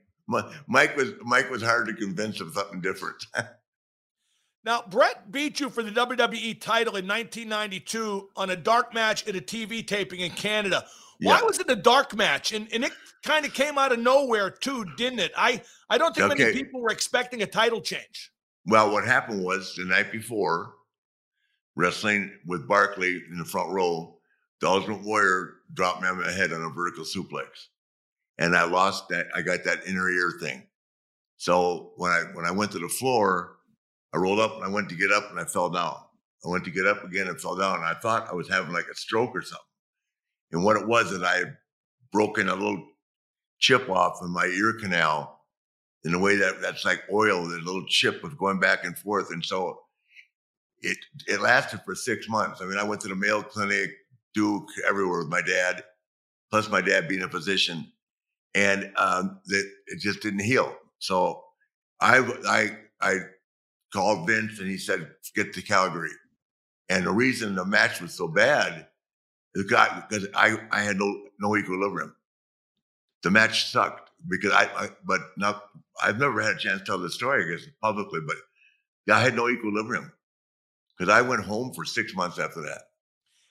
Mike 0.67 0.97
was 0.97 1.13
Mike 1.23 1.51
was 1.51 1.63
hard 1.63 1.87
to 1.87 1.95
convince 1.95 2.41
of 2.41 2.55
something 2.55 2.81
different. 2.81 3.27
now, 4.65 4.85
Bret 4.89 5.31
beat 5.31 5.61
you 5.61 5.71
for 5.71 5.83
the 5.83 5.91
WWE 5.91 6.61
title 6.61 6.97
in 6.97 7.07
1992 7.07 8.31
on 8.37 8.51
a 8.51 8.57
dark 8.57 8.95
match 8.95 9.27
at 9.29 9.37
a 9.37 9.41
TV 9.41 9.87
taping 9.87 10.21
in 10.21 10.31
Canada. 10.31 10.85
Why 11.21 11.39
yeah. 11.39 11.45
was 11.45 11.59
it 11.61 11.71
a 11.71 11.77
dark 11.77 12.17
match? 12.17 12.53
And, 12.53 12.67
and 12.73 12.85
it 12.85 12.93
kind 13.23 13.47
of 13.47 13.55
came 13.55 13.79
out 13.79 13.93
of 13.93 14.01
nowhere 14.01 14.51
too, 14.51 14.85
didn't 14.97 15.21
it? 15.21 15.33
I 15.37 15.63
I 15.89 15.99
don't 15.99 16.15
think 16.15 16.33
okay. 16.33 16.45
many 16.45 16.53
people 16.53 16.81
were 16.81 16.91
expecting 16.91 17.43
a 17.43 17.47
title 17.47 17.81
change. 17.81 18.33
Well, 18.67 18.93
what 18.93 19.05
happened 19.05 19.45
was 19.45 19.75
the 19.77 19.85
night 19.85 20.13
before, 20.13 20.75
wrestling 21.77 22.33
with 22.47 22.69
Barkley 22.69 23.21
in 23.31 23.39
the 23.39 23.45
front 23.45 23.71
row, 23.71 24.19
the 24.61 24.69
Ultimate 24.69 25.03
Warrior 25.03 25.55
dropped 25.75 26.03
me 26.03 26.09
on 26.09 26.21
my 26.21 26.31
head 26.31 26.53
on 26.53 26.63
a 26.63 26.71
vertical 26.71 27.05
suplex, 27.05 27.69
and 28.43 28.57
I 28.57 28.65
lost 28.65 29.09
that. 29.11 29.29
I 29.35 29.41
got 29.43 29.63
that 29.65 29.87
inner 29.87 30.11
ear 30.11 30.33
thing. 30.41 30.65
So 31.37 31.93
when 31.97 32.11
I 32.11 32.25
when 32.35 32.45
I 32.45 32.51
went 32.51 32.73
to 32.73 32.79
the 32.81 32.89
floor, 32.89 33.57
I 34.13 34.19
rolled 34.19 34.41
up 34.41 34.57
and 34.57 34.65
I 34.65 34.69
went 34.69 34.89
to 34.89 34.97
get 34.97 35.13
up 35.13 35.31
and 35.31 35.39
I 35.39 35.45
fell 35.45 35.71
down. 35.71 35.97
I 36.45 36.49
went 36.49 36.65
to 36.65 36.73
get 36.73 36.87
up 36.87 37.05
again 37.05 37.29
and 37.29 37.41
fell 37.41 37.57
down. 37.57 37.77
And 37.77 37.85
I 37.85 37.95
thought 37.95 38.29
I 38.29 38.35
was 38.35 38.49
having 38.49 38.73
like 38.73 38.89
a 38.91 38.97
stroke 38.97 39.31
or 39.35 39.43
something. 39.43 39.65
And 40.51 40.65
what 40.65 40.77
it 40.77 40.89
was 40.89 41.13
is 41.13 41.23
I 41.23 41.37
had 41.37 41.57
broken 42.13 42.49
a 42.49 42.55
little 42.55 42.85
chip 43.61 43.89
off 43.89 44.19
in 44.23 44.31
my 44.31 44.47
ear 44.47 44.75
canal 44.81 45.41
in 46.05 46.13
a 46.15 46.19
way 46.19 46.35
that 46.37 46.61
that's 46.61 46.85
like 46.85 47.03
oil. 47.13 47.47
The 47.47 47.59
little 47.59 47.87
chip 47.87 48.25
was 48.25 48.35
going 48.35 48.59
back 48.59 48.85
and 48.85 48.99
forth. 48.99 49.31
And 49.31 49.45
so 49.45 49.79
it 50.81 50.99
it 51.29 51.41
lasted 51.41 51.81
for 51.85 51.95
six 51.95 52.29
months. 52.29 52.61
I 52.61 52.65
mean, 52.65 52.79
I 52.79 52.83
went 52.83 53.01
to 53.03 53.09
the 53.09 53.15
Mayo 53.15 53.43
Clinic, 53.43 53.91
Duke, 54.35 54.69
everywhere 54.89 55.19
with 55.19 55.29
my 55.29 55.43
dad, 55.43 55.85
plus 56.51 56.69
my 56.69 56.81
dad 56.81 57.07
being 57.07 57.23
a 57.23 57.29
physician. 57.29 57.87
And 58.55 58.93
um, 58.97 59.41
that 59.47 59.71
it 59.87 60.01
just 60.01 60.21
didn't 60.21 60.41
heal. 60.45 60.77
So 60.99 61.43
I 62.01 62.19
I 62.47 62.77
I 63.01 63.19
called 63.93 64.27
Vince 64.27 64.59
and 64.59 64.69
he 64.69 64.79
said, 64.79 65.09
get 65.35 65.53
to 65.55 65.63
Calgary. 65.63 66.11
And 66.89 67.07
the 67.07 67.13
reason 67.13 67.55
the 67.55 67.65
match 67.65 68.01
was 68.01 68.13
so 68.13 68.29
bad 68.29 68.87
is 69.55 69.65
because 69.65 70.29
I 70.35 70.57
I 70.71 70.81
had 70.83 70.99
no 70.99 71.23
no 71.41 71.57
equilibrium. 71.57 72.15
The 73.23 73.31
match 73.31 73.71
sucked 73.71 74.11
because 74.29 74.53
I, 74.53 74.65
I 74.77 74.89
but 75.05 75.21
not 75.37 75.65
I've 76.03 76.19
never 76.19 76.41
had 76.43 76.57
a 76.57 76.59
chance 76.59 76.81
to 76.81 76.85
tell 76.85 76.99
the 76.99 77.11
story 77.11 77.45
I 77.45 77.57
guess 77.57 77.67
publicly, 77.81 78.21
but 78.27 78.37
I 79.15 79.21
had 79.21 79.35
no 79.35 79.49
equilibrium 79.49 80.13
because 80.97 81.13
I 81.13 81.23
went 81.23 81.45
home 81.45 81.73
for 81.73 81.85
six 81.85 82.15
months 82.15 82.39
after 82.39 82.61
that. 82.63 82.83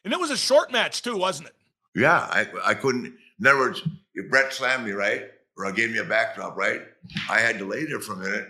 And 0.03 0.13
it 0.13 0.19
was 0.19 0.31
a 0.31 0.37
short 0.37 0.71
match 0.71 1.01
too, 1.01 1.17
wasn't 1.17 1.49
it? 1.49 1.55
Yeah, 1.95 2.19
I 2.19 2.47
I 2.63 2.73
couldn't. 2.73 3.15
In 3.41 3.47
other 3.47 3.57
words, 3.57 3.81
if 4.13 4.29
Bret 4.29 4.53
slammed 4.53 4.85
me 4.85 4.91
right 4.91 5.25
or 5.57 5.69
gave 5.71 5.91
me 5.91 5.97
a 5.97 6.03
backdrop 6.03 6.55
right, 6.55 6.81
I 7.29 7.39
had 7.39 7.57
to 7.57 7.65
lay 7.65 7.85
there 7.85 7.99
for 7.99 8.13
a 8.13 8.17
minute. 8.17 8.47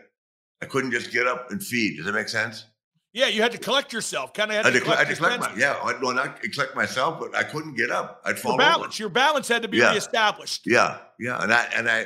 I 0.61 0.65
couldn't 0.65 0.91
just 0.91 1.11
get 1.11 1.25
up 1.25 1.49
and 1.49 1.63
feed. 1.63 1.97
Does 1.97 2.05
that 2.05 2.13
make 2.13 2.29
sense? 2.29 2.65
Yeah, 3.13 3.27
you 3.27 3.41
had 3.41 3.51
to 3.51 3.57
collect 3.57 3.91
yourself. 3.91 4.33
Kind 4.33 4.51
of 4.51 4.63
had 4.63 4.73
to, 4.73 4.79
collect, 4.79 5.01
I 5.01 5.13
collect 5.13 5.41
my, 5.41 5.53
yeah, 5.57 5.73
I, 5.83 5.99
well, 6.01 6.13
not 6.13 6.41
collect 6.41 6.75
myself, 6.75 7.19
but 7.19 7.35
I 7.35 7.43
couldn't 7.43 7.75
get 7.75 7.91
up. 7.91 8.21
I'd 8.23 8.39
fall 8.39 8.53
your 8.53 8.59
balance. 8.59 8.95
Over. 8.95 9.03
Your 9.03 9.09
balance 9.09 9.47
had 9.49 9.61
to 9.63 9.67
be 9.67 9.77
yeah. 9.79 9.91
reestablished. 9.91 10.61
Yeah, 10.65 10.99
yeah, 11.19 11.41
and 11.43 11.51
I 11.51 11.63
and 11.75 11.89
I 11.89 12.05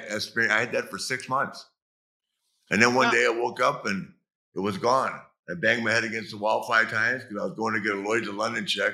I 0.50 0.60
had 0.60 0.72
that 0.72 0.90
for 0.90 0.98
six 0.98 1.30
months, 1.30 1.64
and 2.72 2.82
then 2.82 2.96
one 2.96 3.12
day 3.12 3.24
I 3.26 3.30
woke 3.30 3.62
up 3.62 3.86
and 3.86 4.12
it 4.56 4.60
was 4.60 4.80
gone. 4.80 5.20
I 5.48 5.54
banged 5.54 5.84
my 5.84 5.92
head 5.92 6.06
against 6.06 6.32
the 6.32 6.38
wall 6.38 6.64
five 6.64 6.90
times 6.90 7.22
because 7.24 7.38
I 7.40 7.46
was 7.46 7.56
going 7.56 7.76
to 7.76 7.82
get 7.82 7.96
a 7.96 8.02
Lloyd's 8.02 8.28
of 8.28 8.34
London 8.34 8.66
check, 8.66 8.94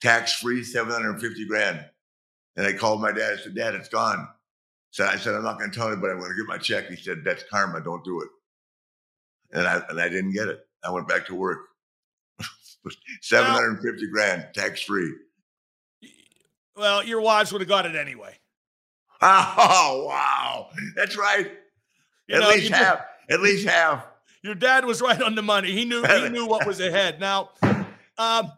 tax 0.00 0.32
free, 0.32 0.64
seven 0.64 0.92
hundred 0.92 1.10
and 1.10 1.20
fifty 1.20 1.46
grand, 1.46 1.84
and 2.56 2.66
I 2.66 2.72
called 2.72 3.00
my 3.00 3.12
dad. 3.12 3.34
I 3.34 3.42
said, 3.42 3.54
"Dad, 3.54 3.74
it's 3.74 3.88
gone." 3.88 4.28
So 4.90 5.04
I 5.06 5.16
said, 5.16 5.34
"I'm 5.34 5.42
not 5.44 5.58
going 5.58 5.70
to 5.70 5.76
tell 5.76 5.88
anybody. 5.88 6.12
I'm 6.12 6.18
going 6.20 6.30
to 6.30 6.36
get 6.36 6.46
my 6.46 6.58
check." 6.58 6.88
He 6.88 6.96
said, 6.96 7.22
"That's 7.24 7.44
karma. 7.50 7.80
Don't 7.82 8.04
do 8.04 8.20
it." 8.22 8.28
And 9.52 9.66
I 9.66 9.82
and 9.88 10.00
I 10.00 10.08
didn't 10.08 10.32
get 10.32 10.48
it. 10.48 10.60
I 10.84 10.90
went 10.90 11.08
back 11.08 11.26
to 11.26 11.34
work. 11.34 11.60
750 13.22 14.06
grand 14.10 14.46
tax 14.54 14.82
free. 14.82 15.12
Well, 16.76 17.04
your 17.04 17.20
wives 17.20 17.52
would 17.52 17.60
have 17.60 17.68
got 17.68 17.86
it 17.86 17.96
anyway. 17.96 18.36
Oh, 19.26 20.04
wow. 20.06 20.68
That's 20.96 21.16
right. 21.16 21.50
You 22.26 22.34
at 22.34 22.40
know, 22.42 22.48
least 22.50 22.70
half. 22.70 23.00
At 23.30 23.40
least 23.40 23.66
half. 23.66 24.04
Your 24.42 24.54
dad 24.54 24.84
was 24.84 25.00
right 25.00 25.22
on 25.22 25.34
the 25.34 25.40
money. 25.40 25.72
He 25.72 25.86
knew 25.86 26.04
he 26.04 26.28
knew 26.28 26.46
what 26.46 26.66
was 26.66 26.78
ahead. 26.78 27.20
Now, 27.20 27.50
um, 28.18 28.52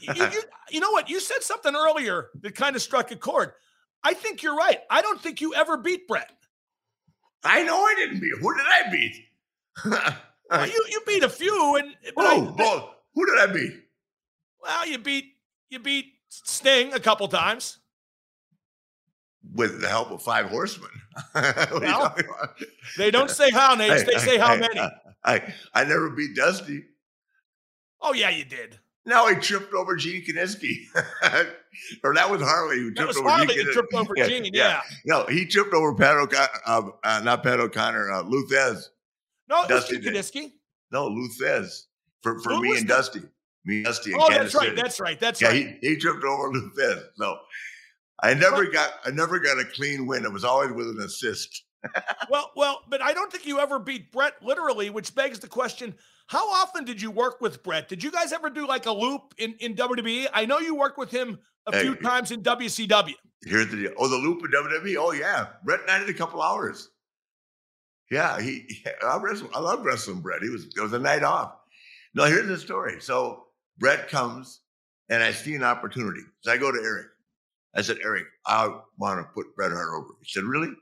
you, 0.00 0.42
you, 0.70 0.80
know 0.80 0.90
what? 0.90 1.08
You 1.08 1.20
said 1.20 1.42
something 1.42 1.74
earlier 1.74 2.28
that 2.42 2.54
kind 2.54 2.76
of 2.76 2.82
struck 2.82 3.10
a 3.10 3.16
chord. 3.16 3.52
I 4.02 4.14
think 4.14 4.42
you're 4.42 4.56
right. 4.56 4.80
I 4.90 5.02
don't 5.02 5.20
think 5.20 5.40
you 5.40 5.54
ever 5.54 5.76
beat 5.76 6.06
Bret. 6.06 6.30
I 7.44 7.62
know 7.62 7.76
I 7.76 7.94
didn't 7.96 8.20
beat. 8.20 8.32
Who 8.40 8.54
did 8.54 8.66
I 8.66 8.90
beat? 8.90 9.24
Well, 10.50 10.66
you 10.66 10.84
you 10.88 11.02
beat 11.06 11.22
a 11.22 11.28
few, 11.28 11.76
and 11.76 11.94
but 12.16 12.24
oh, 12.24 12.46
I, 12.46 12.62
well, 12.62 12.94
who 13.14 13.26
did 13.26 13.38
I 13.38 13.52
beat? 13.52 13.82
Well, 14.62 14.88
you 14.88 14.98
beat 14.98 15.34
you 15.68 15.78
beat 15.78 16.06
Sting 16.30 16.94
a 16.94 17.00
couple 17.00 17.28
times 17.28 17.78
with 19.54 19.80
the 19.80 19.88
help 19.88 20.10
of 20.10 20.22
five 20.22 20.46
horsemen. 20.46 20.90
well, 21.34 22.16
they 22.96 23.10
don't 23.10 23.30
say 23.30 23.50
how, 23.50 23.74
Nate. 23.74 24.06
They 24.06 24.18
say 24.18 24.38
how 24.38 24.54
I, 24.54 24.58
many. 24.58 24.80
I, 24.80 24.90
I, 25.24 25.54
I 25.74 25.84
never 25.84 26.10
beat 26.10 26.34
Dusty. 26.34 26.84
Oh 28.00 28.14
yeah, 28.14 28.30
you 28.30 28.44
did. 28.44 28.78
No, 29.08 29.26
he 29.26 29.34
tripped 29.36 29.72
over 29.72 29.96
Gene 29.96 30.22
Kiniski. 30.24 30.84
or 32.04 32.14
that 32.14 32.30
was 32.30 32.42
Harley 32.42 32.76
who 32.76 32.90
That 32.90 32.96
tripped 32.96 33.08
was 33.08 33.16
over 33.16 33.28
Harley 33.30 33.54
Gene 33.54 33.64
who 33.66 33.72
tripped 33.72 33.94
over 33.94 34.12
Yeah, 34.16 34.28
Gene. 34.28 34.44
yeah. 34.44 34.50
Yeah. 34.52 34.80
No, 35.06 35.26
he 35.26 35.46
tripped 35.46 35.72
over 35.74 35.94
Pat 35.94 36.16
O'Connor, 36.16 36.48
uh, 36.66 36.82
uh, 37.02 37.20
not 37.24 37.42
Pat 37.42 37.58
O'Connor, 37.58 38.12
uh, 38.12 38.22
Lou 38.22 38.46
Thesz. 38.48 38.84
No, 39.48 39.62
it 39.64 39.70
was 39.70 39.80
Dusty 39.84 39.94
Gene 39.98 40.12
did. 40.12 40.14
Kiniski. 40.14 40.52
No, 40.92 41.08
Lou 41.08 41.28
Thesz 41.40 41.84
for, 42.22 42.38
for 42.40 42.50
Who 42.54 42.62
me 42.62 42.76
and 42.76 42.86
the- 42.88 42.94
Dusty. 42.94 43.22
Me 43.64 43.76
and 43.76 43.84
Dusty 43.86 44.12
in 44.12 44.20
Oh, 44.20 44.28
Kansas 44.28 44.52
that's 44.52 44.54
right. 44.54 44.68
City. 44.68 44.82
That's 44.82 45.00
right. 45.00 45.20
That's 45.20 45.40
yeah, 45.42 45.48
right. 45.48 45.78
he, 45.82 45.88
he 45.88 45.96
tripped 45.96 46.22
over 46.24 46.50
Lou 46.52 46.70
Thesz. 46.78 47.02
So 47.16 47.38
I 48.22 48.34
never 48.34 48.66
got 48.66 48.90
I 49.04 49.10
never 49.10 49.38
got 49.38 49.58
a 49.58 49.64
clean 49.64 50.06
win. 50.06 50.24
It 50.24 50.32
was 50.32 50.44
always 50.44 50.72
with 50.72 50.88
an 50.88 51.00
assist. 51.00 51.64
Well, 52.30 52.50
well, 52.56 52.80
but 52.88 53.00
I 53.00 53.12
don't 53.14 53.32
think 53.32 53.46
you 53.46 53.58
ever 53.60 53.78
beat 53.78 54.10
Bret 54.12 54.34
literally, 54.42 54.90
which 54.90 55.14
begs 55.14 55.38
the 55.38 55.46
question: 55.48 55.94
How 56.28 56.48
often 56.52 56.84
did 56.84 57.00
you 57.02 57.10
work 57.10 57.40
with 57.40 57.62
Bret? 57.62 57.88
Did 57.88 58.02
you 58.02 58.10
guys 58.10 58.32
ever 58.32 58.48
do 58.50 58.66
like 58.66 58.86
a 58.86 58.92
loop 58.92 59.34
in 59.38 59.54
in 59.60 59.74
WWE? 59.74 60.28
I 60.32 60.46
know 60.46 60.58
you 60.58 60.74
worked 60.74 60.98
with 60.98 61.10
him 61.10 61.38
a 61.66 61.72
Hey. 61.74 61.82
few 61.82 61.94
times 61.96 62.30
in 62.30 62.42
WCW. 62.42 63.14
Here's 63.44 63.68
the 63.70 63.76
deal. 63.76 63.92
Oh, 63.98 64.08
the 64.08 64.16
loop 64.16 64.42
in 64.44 64.50
WWE. 64.50 64.96
Oh 64.98 65.12
yeah, 65.12 65.48
Bret 65.64 65.80
and 65.82 65.90
I 65.90 65.98
did 66.00 66.08
a 66.10 66.14
couple 66.14 66.40
hours. 66.42 66.90
Yeah, 68.10 68.40
he. 68.40 68.66
I 69.06 69.18
wrestle. 69.18 69.50
I 69.54 69.60
love 69.60 69.84
wrestling 69.84 70.20
Bret. 70.20 70.42
He 70.42 70.48
was. 70.50 70.66
It 70.76 70.80
was 70.80 70.92
a 70.92 70.98
night 70.98 71.22
off. 71.22 71.52
No, 72.14 72.24
here's 72.24 72.46
the 72.48 72.56
story. 72.58 73.00
So 73.00 73.44
Bret 73.78 74.08
comes, 74.08 74.60
and 75.10 75.22
I 75.22 75.30
see 75.32 75.54
an 75.54 75.62
opportunity. 75.62 76.22
So 76.40 76.50
I 76.52 76.56
go 76.56 76.72
to 76.72 76.78
Eric. 76.82 77.06
I 77.76 77.82
said, 77.82 77.98
Eric, 78.02 78.24
I 78.46 78.68
want 78.98 79.20
to 79.20 79.24
put 79.34 79.54
Bret 79.54 79.72
Hart 79.72 79.88
over. 79.94 80.08
He 80.22 80.28
said, 80.30 80.44
Really? 80.44 80.68
He 80.68 80.74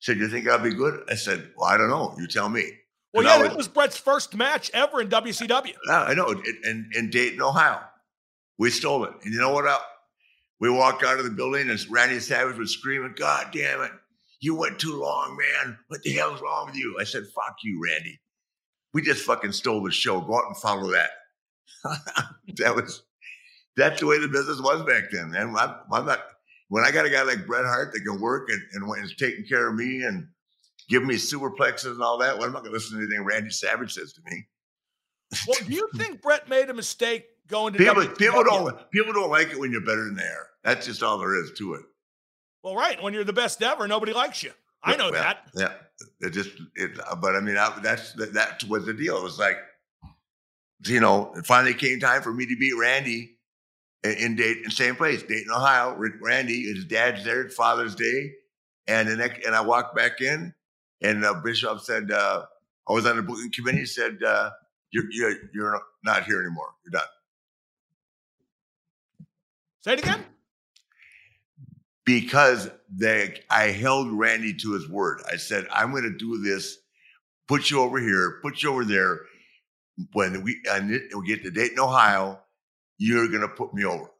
said, 0.00 0.16
You 0.16 0.28
think 0.28 0.48
I'll 0.48 0.58
be 0.58 0.74
good? 0.74 1.04
I 1.10 1.14
said, 1.14 1.50
Well, 1.56 1.68
I 1.68 1.76
don't 1.76 1.88
know. 1.90 2.14
You 2.18 2.26
tell 2.26 2.48
me. 2.48 2.72
Well, 3.16 3.26
And 3.26 3.34
yeah, 3.34 3.38
was- 3.38 3.48
that 3.48 3.56
was 3.56 3.68
Bret's 3.68 3.96
first 3.96 4.34
match 4.34 4.70
ever 4.74 5.00
in 5.00 5.08
WCW. 5.08 5.72
Yeah, 5.88 6.02
I 6.02 6.14
know. 6.14 6.30
In, 6.30 6.90
in, 6.94 7.08
Dayton, 7.10 7.40
Ohio. 7.40 7.80
We 8.58 8.70
stole 8.70 9.04
it. 9.04 9.12
And 9.24 9.32
you 9.32 9.40
know 9.40 9.52
what? 9.52 9.66
I, 9.66 9.78
we 10.60 10.68
walked 10.70 11.02
out 11.02 11.18
of 11.18 11.24
the 11.24 11.30
building 11.30 11.70
and 11.70 11.78
Randy 11.90 12.20
Savage 12.20 12.58
was 12.58 12.72
screaming, 12.72 13.14
God 13.16 13.48
damn 13.52 13.82
it. 13.82 13.92
You 14.40 14.54
went 14.54 14.78
too 14.78 15.00
long, 15.00 15.36
man. 15.36 15.78
What 15.88 16.02
the 16.02 16.12
hell's 16.12 16.42
wrong 16.42 16.66
with 16.66 16.76
you? 16.76 16.98
I 17.00 17.04
said, 17.04 17.22
fuck 17.34 17.56
you, 17.62 17.80
Randy. 17.82 18.20
We 18.92 19.00
just 19.02 19.24
fucking 19.24 19.52
stole 19.52 19.82
the 19.82 19.90
show. 19.90 20.20
Go 20.20 20.36
out 20.36 20.46
and 20.46 20.56
follow 20.56 20.90
that. 20.92 21.10
that 22.56 22.74
was, 22.76 23.02
that's 23.76 24.00
the 24.00 24.06
way 24.06 24.18
the 24.18 24.28
business 24.28 24.60
was 24.60 24.82
back 24.82 25.04
then, 25.10 25.30
man. 25.30 25.54
I'm, 25.56 25.74
I'm 25.90 26.06
not, 26.06 26.20
when 26.68 26.84
I 26.84 26.90
got 26.90 27.06
a 27.06 27.10
guy 27.10 27.22
like 27.22 27.46
Bret 27.46 27.64
Hart 27.64 27.92
that 27.92 28.00
can 28.00 28.20
work 28.20 28.48
and, 28.50 28.62
and 28.72 28.88
when 28.88 29.00
is 29.00 29.14
taking 29.16 29.46
care 29.46 29.68
of 29.68 29.74
me 29.74 30.02
and 30.02 30.28
giving 30.88 31.08
me 31.08 31.16
superplexes 31.16 31.92
and 31.92 32.02
all 32.02 32.18
that, 32.18 32.36
well, 32.36 32.46
I'm 32.46 32.52
not 32.52 32.60
going 32.62 32.72
to 32.72 32.76
listen 32.76 32.98
to 32.98 33.04
anything 33.04 33.24
Randy 33.24 33.50
Savage 33.50 33.92
says 33.94 34.12
to 34.14 34.20
me. 34.30 34.46
Well, 35.46 35.58
do 35.66 35.72
you 35.72 35.88
think 35.96 36.22
Bret 36.22 36.48
made 36.48 36.70
a 36.70 36.74
mistake 36.74 37.26
going 37.48 37.72
to 37.72 37.78
People, 37.78 37.94
WCW? 38.02 38.18
people 38.18 38.44
don't 38.44 38.90
people 38.90 39.12
don't 39.12 39.30
like 39.30 39.50
it 39.50 39.58
when 39.58 39.72
you're 39.72 39.80
better 39.80 40.04
than 40.04 40.16
they 40.16 40.22
are. 40.22 40.48
That's 40.64 40.86
just 40.86 41.02
all 41.02 41.18
there 41.18 41.34
is 41.42 41.52
to 41.58 41.74
it. 41.74 41.82
Well, 42.62 42.74
right. 42.74 43.00
When 43.02 43.14
you're 43.14 43.24
the 43.24 43.32
best 43.32 43.62
ever, 43.62 43.86
nobody 43.86 44.12
likes 44.12 44.42
you. 44.42 44.50
I 44.82 44.96
know 44.96 45.10
Well, 45.10 45.22
that. 45.22 45.48
Yeah, 45.54 45.72
it 46.20 46.30
just 46.30 46.50
it. 46.74 46.98
But 47.20 47.34
I 47.36 47.40
mean, 47.40 47.56
I, 47.56 47.76
that's 47.82 48.12
that, 48.14 48.32
that 48.34 48.64
was 48.64 48.86
the 48.86 48.92
deal. 48.94 49.16
It 49.16 49.22
was 49.22 49.38
like, 49.38 49.58
you 50.84 51.00
know, 51.00 51.32
it 51.36 51.46
finally 51.46 51.74
came 51.74 51.98
time 52.00 52.22
for 52.22 52.32
me 52.32 52.46
to 52.46 52.56
beat 52.56 52.76
Randy 52.76 53.36
in, 54.04 54.10
Date 54.12 54.20
in 54.20 54.36
Dayton, 54.36 54.70
same 54.70 54.94
place, 54.96 55.22
Dayton, 55.22 55.50
Ohio. 55.52 55.96
Randy, 56.20 56.62
his 56.72 56.84
dad's 56.84 57.24
there, 57.24 57.48
Father's 57.48 57.94
Day, 57.94 58.32
and 58.86 59.08
the 59.08 59.16
next, 59.16 59.44
and 59.44 59.54
I 59.54 59.60
walked 59.60 59.96
back 59.96 60.20
in, 60.20 60.54
and 61.02 61.24
uh, 61.24 61.34
Bischoff 61.44 61.82
said, 61.82 62.10
uh, 62.10 62.44
I 62.88 62.92
was 62.92 63.06
on 63.06 63.16
the 63.16 63.22
booking 63.22 63.50
committee. 63.52 63.78
He 63.80 63.86
said, 63.86 64.22
uh, 64.22 64.50
"You're 64.92 65.10
you're 65.10 65.34
you're 65.52 65.80
not 66.04 66.24
here 66.24 66.40
anymore. 66.40 66.68
You're 66.84 66.92
done." 66.92 67.08
Say 69.82 69.92
it 69.94 69.98
again. 70.00 70.24
because 72.04 72.70
they 72.88 73.40
I 73.50 73.64
held 73.72 74.10
Randy 74.12 74.54
to 74.54 74.72
his 74.72 74.88
word. 74.88 75.22
I 75.30 75.36
said, 75.36 75.66
I'm 75.72 75.90
going 75.90 76.04
to 76.04 76.16
do 76.16 76.38
this, 76.42 76.78
put 77.48 77.70
you 77.70 77.80
over 77.80 77.98
here, 77.98 78.38
put 78.42 78.62
you 78.62 78.70
over 78.70 78.84
there. 78.84 79.20
When 80.12 80.42
we 80.42 80.60
and 80.70 80.90
it- 80.92 81.16
we 81.16 81.26
get 81.26 81.42
to 81.44 81.50
Dayton, 81.50 81.78
Ohio, 81.80 82.38
you're 82.98 83.28
going 83.28 83.40
to 83.42 83.48
put 83.48 83.72
me 83.74 83.84
over. 83.84 84.10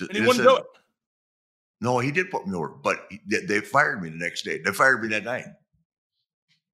And 0.00 0.10
he 0.12 0.20
wouldn't 0.20 0.44
do 0.44 0.56
it. 0.56 0.64
No, 1.80 1.98
he 2.00 2.10
did 2.12 2.30
put 2.30 2.46
me 2.46 2.54
over, 2.54 2.68
but 2.68 3.06
he- 3.10 3.20
they, 3.26 3.40
they 3.46 3.60
fired 3.60 4.02
me 4.02 4.10
the 4.10 4.16
next 4.16 4.42
day. 4.42 4.58
They 4.58 4.72
fired 4.72 5.02
me 5.02 5.08
that 5.08 5.24
night. 5.24 5.46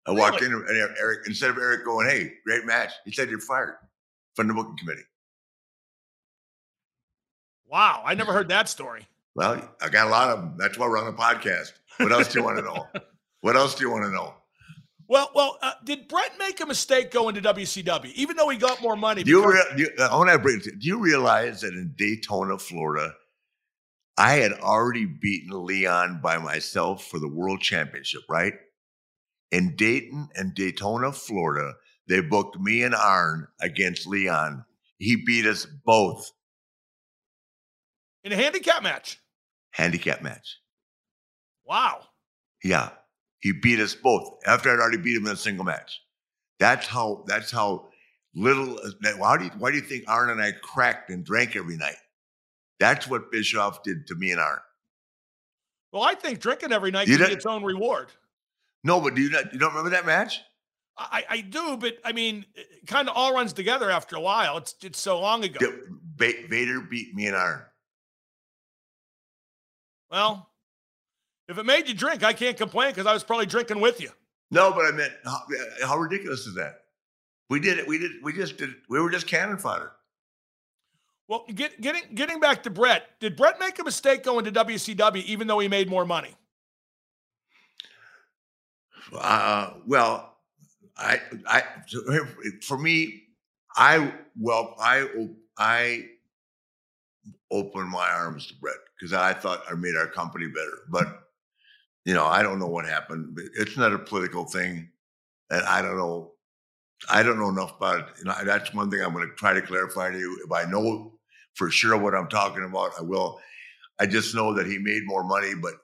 I 0.07 0.13
walked 0.13 0.43
in 0.43 0.53
and 0.53 0.97
Eric, 0.99 1.27
instead 1.27 1.51
of 1.51 1.59
Eric 1.59 1.85
going, 1.85 2.09
"Hey, 2.09 2.35
great 2.45 2.67
match," 2.67 2.93
he 3.05 3.13
said, 3.13 3.31
"You're 3.31 3.41
fired 3.41 3.77
from 4.35 4.49
the 4.49 4.55
booking 4.55 4.77
committee." 4.77 5.05
Wow. 7.67 8.03
I 8.05 8.15
never 8.15 8.33
heard 8.33 8.49
that 8.51 8.69
story. 8.69 9.09
Well, 9.35 9.69
I 9.81 9.89
got 9.89 10.07
a 10.07 10.11
lot 10.11 10.31
of 10.31 10.41
them. 10.41 10.55
That's 10.59 10.79
why 10.79 10.87
we're 10.87 10.99
on 10.99 11.07
the 11.07 11.13
podcast. 11.13 11.73
What 11.99 12.13
else 12.13 12.33
do 12.33 12.39
you 12.39 12.45
want 12.45 12.59
to 12.59 12.63
know? 12.63 12.87
What 13.41 13.57
else 13.57 13.75
do 13.75 13.85
you 13.85 13.91
want 13.91 14.05
to 14.05 14.11
know? 14.11 14.33
Well, 15.07 15.31
well, 15.35 15.59
uh, 15.61 15.73
did 15.85 16.09
Bret 16.09 16.33
make 16.39 16.63
a 16.63 16.67
mistake 16.67 17.11
going 17.11 17.35
to 17.35 17.43
WCW, 17.43 18.11
even 18.15 18.37
though 18.37 18.49
he 18.49 18.57
got 18.57 18.81
more 18.81 18.97
money? 18.97 19.23
Do 19.23 19.31
you, 19.31 19.47
rea- 19.47 19.77
do 19.77 19.83
you, 19.83 19.91
I 20.01 20.17
want 20.17 20.31
to 20.31 20.39
bring 20.39 20.61
do 20.61 20.73
you 20.81 20.99
realize 20.99 21.61
that 21.61 21.75
in 21.75 21.93
Daytona, 21.95 22.59
Florida, 22.59 23.13
I 24.17 24.37
had 24.37 24.53
already 24.53 25.05
beaten 25.05 25.67
Leon 25.67 26.21
by 26.23 26.39
myself 26.39 27.07
for 27.07 27.19
the 27.19 27.29
world 27.29 27.61
championship, 27.61 28.23
right? 28.31 28.55
In 29.55 29.77
Dayton 29.77 30.31
and 30.35 30.53
Daytona, 30.53 31.13
Florida, 31.13 31.75
they 32.09 32.21
booked 32.21 32.59
me 32.59 32.83
and 32.83 32.93
Arn 32.93 33.47
against 33.61 34.05
Leon. 34.05 34.65
He 34.99 35.15
beat 35.15 35.47
us 35.47 35.65
both. 35.65 36.33
in 38.25 38.33
a 38.33 38.37
handicap 38.37 38.83
match. 38.83 39.21
Handicap 39.71 40.23
match. 40.23 40.59
Wow. 41.65 42.01
Yeah. 42.65 42.91
He 43.39 43.53
beat 43.53 43.79
us 43.79 43.95
both 43.95 44.41
after 44.45 44.73
I'd 44.73 44.81
already 44.81 44.99
beat 44.99 45.17
him 45.17 45.27
in 45.27 45.33
a 45.33 45.37
single 45.37 45.65
match. 45.65 46.01
That's 46.59 46.89
how 46.89 47.23
that's 47.29 47.53
how 47.53 47.91
little 48.35 48.77
why 49.19 49.39
do 49.39 49.45
you 49.45 49.51
why 49.59 49.71
do 49.71 49.77
you 49.77 49.85
think 49.85 50.03
Arn 50.09 50.31
and 50.31 50.43
I 50.43 50.51
cracked 50.63 51.11
and 51.11 51.25
drank 51.25 51.55
every 51.55 51.77
night? 51.77 51.95
That's 52.81 53.07
what 53.07 53.31
Bischoff 53.31 53.85
did 53.85 54.09
to 54.09 54.17
me 54.17 54.33
and 54.33 54.41
Arn. 54.41 54.59
Well, 55.93 56.03
I 56.03 56.15
think 56.17 56.41
drinking 56.41 56.73
every 56.73 56.91
night 56.91 57.07
You 57.07 57.19
can 57.19 57.29
be 57.29 57.35
its 57.35 57.47
own 57.47 57.63
reward. 57.63 58.11
No, 58.85 59.01
but 59.01 59.15
do 59.15 59.23
you 59.23 59.31
not 59.31 59.53
you 59.53 59.59
don't 59.59 59.71
remember 59.71 59.91
that 59.91 60.07
match? 60.07 60.41
I, 60.97 61.25
I 61.29 61.41
do, 61.41 61.77
but 61.77 61.97
I 62.05 62.13
mean, 62.13 62.45
it 62.55 62.87
kind 62.87 63.09
of 63.09 63.17
all 63.17 63.35
runs 63.35 63.53
together 63.53 63.91
after 63.91 64.15
a 64.15 64.21
while. 64.21 64.59
It's 64.59 64.77
it's 64.83 65.01
so 65.01 65.19
long 65.19 65.43
ago. 65.43 65.59
Vader 66.17 66.81
beat 66.81 67.15
me 67.15 67.27
and 67.27 67.35
Arn. 67.35 67.63
Well, 70.11 70.51
if 71.49 71.59
it 71.59 71.67
made 71.67 71.89
you 71.89 71.95
drink, 71.95 72.23
I 72.23 72.33
can't 72.33 72.57
complain 72.57 72.91
because 72.91 73.07
I 73.07 73.13
was 73.13 73.25
probably 73.25 73.47
drinking 73.47 73.81
with 73.81 74.01
you. 74.01 74.11
No, 74.51 74.73
but 74.73 74.87
I 74.87 74.93
meant 74.93 75.13
how, 75.25 75.41
how 75.83 75.97
ridiculous 75.97 76.47
is 76.47 76.55
that? 76.55 76.75
We 77.51 77.59
did 77.59 77.79
it. 77.79 77.89
We 77.89 77.99
did. 77.99 78.13
We 78.23 78.33
just 78.33 78.57
did. 78.57 78.71
We 78.89 79.01
were 79.01 79.11
just 79.11 79.27
cannon 79.27 79.59
fodder. 79.59 79.93
Well, 81.27 81.45
get, 81.53 81.81
getting 81.81 82.03
getting 82.15 82.39
back 82.39 82.63
to 82.65 82.71
Bret, 82.71 83.19
did 83.19 83.35
Bret 83.35 83.59
make 83.59 83.79
a 83.79 83.85
mistake 83.85 84.23
going 84.23 84.45
to 84.45 84.53
WCW 84.53 85.25
even 85.25 85.47
though 85.47 85.59
he 85.59 85.69
made 85.69 85.89
more 85.89 86.05
money? 86.05 86.37
Uh, 89.13 89.75
well, 89.87 90.37
I, 90.97 91.21
I, 91.47 91.63
for 92.63 92.79
me, 92.79 93.25
I, 93.77 94.13
well, 94.39 94.75
I, 94.79 95.09
I 95.59 96.07
opened 97.51 97.91
my 97.91 98.09
arms 98.09 98.47
to 98.47 98.55
Bret 98.55 98.77
because 98.99 99.13
I 99.13 99.33
thought 99.33 99.63
I 99.71 99.75
made 99.75 99.97
our 99.97 100.07
company 100.07 100.47
better. 100.47 100.79
But, 100.89 101.07
you 102.05 102.15
know, 102.15 102.25
I 102.27 102.43
don't 102.43 102.59
know 102.59 102.69
what 102.69 102.87
happened. 102.87 103.39
It's 103.59 103.77
not 103.77 103.93
a 103.93 103.99
political 103.99 104.45
thing. 104.45 104.89
And 105.51 105.63
I 105.67 105.83
don't 105.83 105.97
know, 105.97 106.33
I 107.11 107.23
don't 107.23 107.39
know 107.39 107.49
enough 107.51 107.77
about 107.77 108.01
it. 108.01 108.07
You 108.19 108.25
know, 108.25 108.35
that's 108.45 108.73
one 108.73 108.91
thing 108.91 109.01
I'm 109.03 109.13
going 109.13 109.29
to 109.29 109.35
try 109.35 109.53
to 109.53 109.63
clarify 109.63 110.11
to 110.11 110.19
you. 110.19 110.41
If 110.45 110.53
I 110.53 110.65
know 110.71 111.19
for 111.55 111.71
sure 111.71 111.97
what 111.97 112.15
I'm 112.15 112.29
talking 112.29 112.65
about, 112.65 112.93
I 112.99 113.03
will. 113.03 113.41
I 114.01 114.07
just 114.07 114.35
know 114.35 114.53
that 114.55 114.67
he 114.67 114.79
made 114.79 115.03
more 115.07 115.23
money, 115.23 115.55
but 115.55 115.75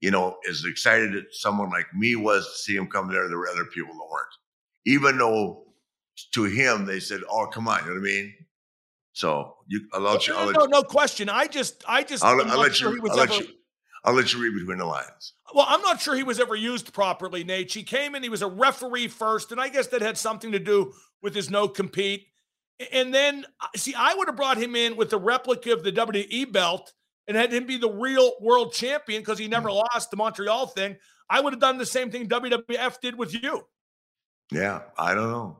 you 0.00 0.10
know, 0.10 0.36
as 0.48 0.64
excited 0.64 1.14
as 1.16 1.22
someone 1.32 1.70
like 1.70 1.86
me 1.94 2.16
was 2.16 2.46
to 2.46 2.62
see 2.62 2.76
him 2.76 2.86
come 2.86 3.08
there, 3.10 3.28
there 3.28 3.38
were 3.38 3.48
other 3.48 3.64
people 3.64 3.92
that 3.94 4.08
weren't. 4.10 4.28
Even 4.86 5.18
though 5.18 5.64
to 6.32 6.44
him 6.44 6.84
they 6.86 7.00
said, 7.00 7.20
"Oh, 7.30 7.46
come 7.46 7.68
on," 7.68 7.80
you 7.80 7.86
know 7.86 7.92
what 7.94 8.00
I 8.00 8.02
mean? 8.02 8.34
So 9.12 9.56
you, 9.66 9.80
I'll 9.92 10.00
let 10.00 10.26
you, 10.26 10.34
I'll 10.34 10.40
no, 10.40 10.46
let 10.46 10.56
no, 10.56 10.62
you, 10.62 10.68
no 10.68 10.82
question. 10.82 11.28
I 11.28 11.46
just, 11.46 11.82
I 11.88 12.02
just, 12.04 12.24
I'll, 12.24 12.40
I'll 12.50 12.58
let 12.58 12.74
sure 12.74 12.90
you, 12.90 12.96
he 12.96 13.00
was 13.00 13.12
I'll 13.12 13.16
let 13.18 13.38
you, 13.38 13.48
I'll 14.04 14.14
let 14.14 14.32
you 14.32 14.40
read 14.40 14.54
between 14.54 14.78
the 14.78 14.84
lines. 14.86 15.34
Well, 15.54 15.66
I'm 15.68 15.82
not 15.82 16.00
sure 16.00 16.14
he 16.14 16.22
was 16.22 16.38
ever 16.38 16.54
used 16.54 16.92
properly, 16.92 17.42
Nate. 17.42 17.72
He 17.72 17.82
came 17.82 18.14
in, 18.14 18.22
he 18.22 18.28
was 18.28 18.42
a 18.42 18.48
referee 18.48 19.08
first, 19.08 19.50
and 19.50 19.60
I 19.60 19.68
guess 19.68 19.88
that 19.88 20.02
had 20.02 20.16
something 20.16 20.52
to 20.52 20.58
do 20.58 20.92
with 21.22 21.34
his 21.34 21.50
no 21.50 21.66
compete. 21.66 22.26
And 22.92 23.12
then, 23.12 23.44
uh, 23.60 23.66
see, 23.74 23.94
I 23.94 24.14
would 24.14 24.28
have 24.28 24.36
brought 24.36 24.56
him 24.56 24.76
in 24.76 24.96
with 24.96 25.10
the 25.10 25.18
replica 25.18 25.72
of 25.72 25.82
the 25.82 25.90
WWE 25.90 26.52
belt 26.52 26.92
and 27.28 27.36
had 27.36 27.52
him 27.52 27.66
be 27.66 27.76
the 27.76 27.90
real 27.90 28.32
world 28.40 28.72
champion 28.72 29.20
because 29.20 29.38
he 29.38 29.44
hmm. 29.44 29.52
never 29.52 29.70
lost 29.70 30.10
the 30.10 30.16
Montreal 30.16 30.66
thing. 30.66 30.96
I 31.30 31.40
would 31.40 31.52
have 31.52 31.60
done 31.60 31.76
the 31.76 31.86
same 31.86 32.10
thing 32.10 32.26
WWF 32.28 33.00
did 33.00 33.16
with 33.16 33.34
you. 33.40 33.66
Yeah, 34.50 34.80
I 34.96 35.14
don't 35.14 35.30
know. 35.30 35.58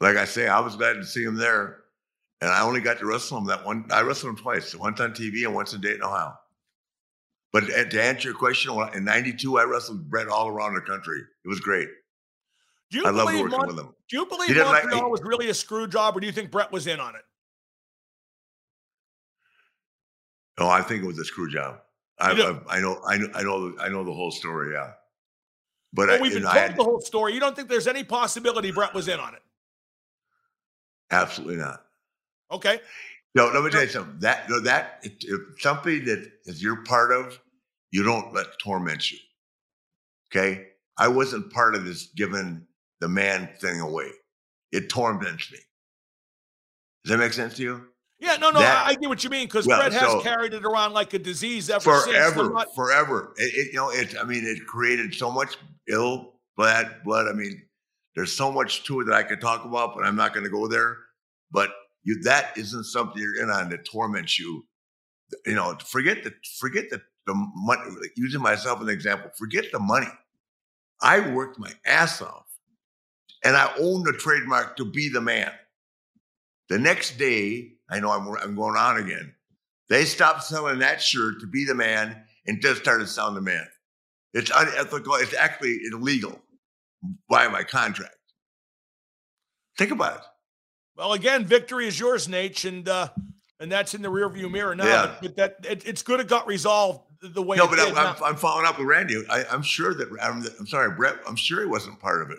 Like 0.00 0.16
I 0.16 0.24
say, 0.24 0.48
I 0.48 0.58
was 0.60 0.74
glad 0.74 0.94
to 0.94 1.06
see 1.06 1.22
him 1.22 1.36
there. 1.36 1.84
And 2.40 2.50
I 2.50 2.62
only 2.62 2.80
got 2.80 2.98
to 2.98 3.06
wrestle 3.06 3.38
him 3.38 3.46
that 3.46 3.64
one. 3.64 3.86
I 3.90 4.02
wrestled 4.02 4.30
him 4.30 4.42
twice, 4.42 4.74
once 4.74 5.00
on 5.00 5.12
TV 5.12 5.46
and 5.46 5.54
once 5.54 5.72
in 5.72 5.80
Dayton, 5.80 6.02
Ohio. 6.02 6.34
But 7.52 7.68
to 7.68 8.02
answer 8.02 8.28
your 8.28 8.36
question, 8.36 8.76
in 8.94 9.04
'92, 9.04 9.58
I 9.58 9.64
wrestled 9.64 10.10
Bret 10.10 10.28
all 10.28 10.48
around 10.48 10.74
the 10.74 10.82
country. 10.82 11.20
It 11.44 11.48
was 11.48 11.60
great. 11.60 11.88
Do 12.90 12.98
you 12.98 13.06
I 13.06 13.10
love 13.10 13.26
working 13.28 13.48
Mon- 13.48 13.66
with 13.68 13.78
him. 13.78 13.94
Do 14.10 14.18
you 14.18 14.26
believe 14.26 14.48
didn't 14.48 14.66
like- 14.66 14.84
Montreal 14.84 15.10
was 15.10 15.22
really 15.22 15.48
a 15.48 15.54
screw 15.54 15.88
job, 15.88 16.16
or 16.16 16.20
do 16.20 16.26
you 16.26 16.32
think 16.32 16.50
Bret 16.50 16.70
was 16.70 16.86
in 16.86 17.00
on 17.00 17.14
it? 17.14 17.22
Oh, 20.58 20.68
I 20.68 20.82
think 20.82 21.02
it 21.02 21.06
was 21.06 21.18
a 21.18 21.24
screw 21.24 21.50
job. 21.50 21.80
I, 22.18 22.30
You 22.30 22.36
do? 22.36 22.60
I, 22.68 22.76
I 22.76 22.80
know, 22.80 23.00
I 23.06 23.16
know, 23.18 23.28
I 23.34 23.42
know, 23.42 23.70
the- 23.70 23.82
I 23.82 23.88
know 23.88 24.04
the 24.04 24.12
whole 24.12 24.30
story. 24.30 24.72
Yeah, 24.72 24.92
but 25.92 26.08
Well, 26.08 26.18
I, 26.18 26.20
we've 26.20 26.32
been 26.32 26.42
told 26.42 26.54
had, 26.54 26.76
the 26.76 26.84
whole 26.84 27.00
story. 27.00 27.34
You 27.34 27.40
don't 27.40 27.54
think 27.54 27.68
there's 27.68 27.86
any 27.86 28.04
possibility 28.04 28.70
Bret 28.72 28.94
was 28.94 29.08
in 29.08 29.20
on 29.20 29.34
it? 29.34 29.42
absolutely 31.10 31.56
not. 31.56 31.84
Okay. 32.50 32.80
No, 33.34 33.48
let 33.48 33.62
me 33.62 33.70
tell 33.70 33.82
you 33.82 33.88
something. 33.88 34.18
That 34.20 34.48
no, 34.48 34.60
that 34.60 35.00
if, 35.02 35.12
if 35.20 35.60
something 35.60 36.04
that 36.06 36.30
is 36.46 36.62
you're 36.62 36.82
part 36.84 37.12
of, 37.12 37.38
you 37.90 38.02
don't 38.02 38.32
let 38.32 38.46
torment 38.62 39.10
you. 39.12 39.18
Okay, 40.32 40.68
I 40.96 41.08
wasn't 41.08 41.52
part 41.52 41.74
of 41.74 41.84
this 41.84 42.06
giving 42.16 42.66
the 43.00 43.08
man 43.08 43.50
thing 43.60 43.80
away. 43.80 44.08
It 44.72 44.88
torments 44.88 45.52
me. 45.52 45.58
Does 47.04 47.10
that 47.10 47.18
make 47.18 47.34
sense 47.34 47.54
to 47.56 47.62
you? 47.62 47.86
Yeah, 48.18 48.36
no, 48.36 48.50
no, 48.50 48.60
That- 48.60 48.86
I, 48.86 48.90
I 48.90 48.94
get 48.94 49.08
what 49.08 49.22
you 49.24 49.30
mean 49.30 49.46
because 49.46 49.66
Well, 49.66 49.78
Bret 49.80 49.92
has 49.92 50.00
so- 50.10 50.20
carried 50.22 50.54
it 50.54 50.64
around 50.64 50.94
like 50.94 51.12
a 51.12 51.18
disease 51.18 51.68
ever 51.68 51.80
since. 52.00 52.06
forever, 52.06 52.50
not- 52.50 52.74
forever. 52.74 53.34
It, 53.36 53.52
it- 53.54 53.66
you 53.72 53.74
know, 53.74 53.90
it. 53.90 54.14
I 54.18 54.24
mean, 54.24 54.44
it 54.46 54.66
created 54.66 55.14
so 55.14 55.30
much 55.30 55.56
ill 55.88 56.34
blood. 56.56 56.96
Blood. 57.04 57.28
I 57.28 57.32
mean, 57.34 57.62
there's 58.14 58.32
so 58.32 58.50
much 58.50 58.84
to 58.84 59.00
it 59.00 59.04
that 59.04 59.14
I 59.14 59.22
could 59.22 59.40
talk 59.40 59.64
about, 59.66 59.94
but 59.94 60.04
I'm 60.04 60.16
not 60.16 60.32
going 60.32 60.44
to 60.44 60.50
go 60.50 60.66
there. 60.66 60.96
But 61.50 61.70
you, 62.04 62.20
that 62.22 62.56
isn't 62.56 62.84
something 62.84 63.20
you're 63.20 63.42
in 63.42 63.50
on 63.50 63.68
that 63.70 63.84
torments 63.84 64.38
you. 64.38 64.64
You 65.44 65.54
know, 65.54 65.76
forget 65.84 66.24
the 66.24 66.32
forget 66.58 66.88
the 66.88 67.02
the 67.26 67.34
money. 67.34 67.82
Using 68.16 68.40
myself 68.40 68.78
as 68.80 68.84
an 68.84 68.92
example, 68.94 69.30
forget 69.36 69.66
the 69.72 69.78
money. 69.80 70.08
I 71.02 71.20
worked 71.34 71.58
my 71.58 71.72
ass 71.84 72.22
off, 72.22 72.46
and 73.44 73.54
I 73.56 73.70
own 73.78 74.04
the 74.04 74.12
trademark 74.14 74.76
to 74.78 74.84
be 74.86 75.10
the 75.10 75.20
man. 75.20 75.52
The 76.70 76.78
next 76.78 77.18
day, 77.18 77.72
I 77.88 78.00
know 78.00 78.10
I'm 78.10 78.28
I'm 78.42 78.56
going 78.56 78.76
on 78.76 78.98
again. 78.98 79.34
They 79.88 80.04
stopped 80.04 80.42
selling 80.44 80.80
that 80.80 81.00
shirt 81.00 81.40
to 81.40 81.46
be 81.46 81.64
the 81.64 81.74
man 81.74 82.24
and 82.46 82.60
just 82.60 82.80
started 82.80 83.08
selling 83.08 83.34
the 83.34 83.40
man. 83.40 83.66
It's 84.34 84.50
unethical. 84.54 85.14
It's 85.14 85.34
actually 85.34 85.78
illegal 85.90 86.40
by 87.28 87.48
my 87.48 87.62
contract. 87.62 88.16
Think 89.78 89.92
about 89.92 90.16
it. 90.16 90.22
Well, 90.96 91.12
again, 91.12 91.44
victory 91.44 91.86
is 91.86 92.00
yours, 92.00 92.28
Nate, 92.28 92.64
and 92.64 92.88
uh, 92.88 93.08
and 93.60 93.70
that's 93.70 93.94
in 93.94 94.02
the 94.02 94.10
rearview 94.10 94.50
mirror 94.50 94.74
now. 94.74 94.84
Yeah. 94.84 95.14
But, 95.20 95.36
that 95.36 95.56
it, 95.64 95.86
it's 95.86 96.02
good 96.02 96.20
it 96.20 96.28
got 96.28 96.46
resolved 96.46 97.00
the 97.20 97.42
way 97.42 97.56
No, 97.56 97.64
it 97.64 97.70
but 97.70 97.76
did. 97.76 97.94
I'm, 97.96 98.16
I'm, 98.22 98.36
following 98.36 98.66
up 98.66 98.78
with 98.78 98.86
Randy. 98.86 99.22
I, 99.28 99.44
I'm 99.50 99.62
sure 99.62 99.94
that 99.94 100.08
I'm, 100.22 100.44
I'm 100.58 100.66
sorry, 100.66 100.94
Bret. 100.94 101.16
I'm 101.26 101.36
sure 101.36 101.60
he 101.60 101.66
wasn't 101.66 102.00
part 102.00 102.22
of 102.22 102.30
it 102.30 102.38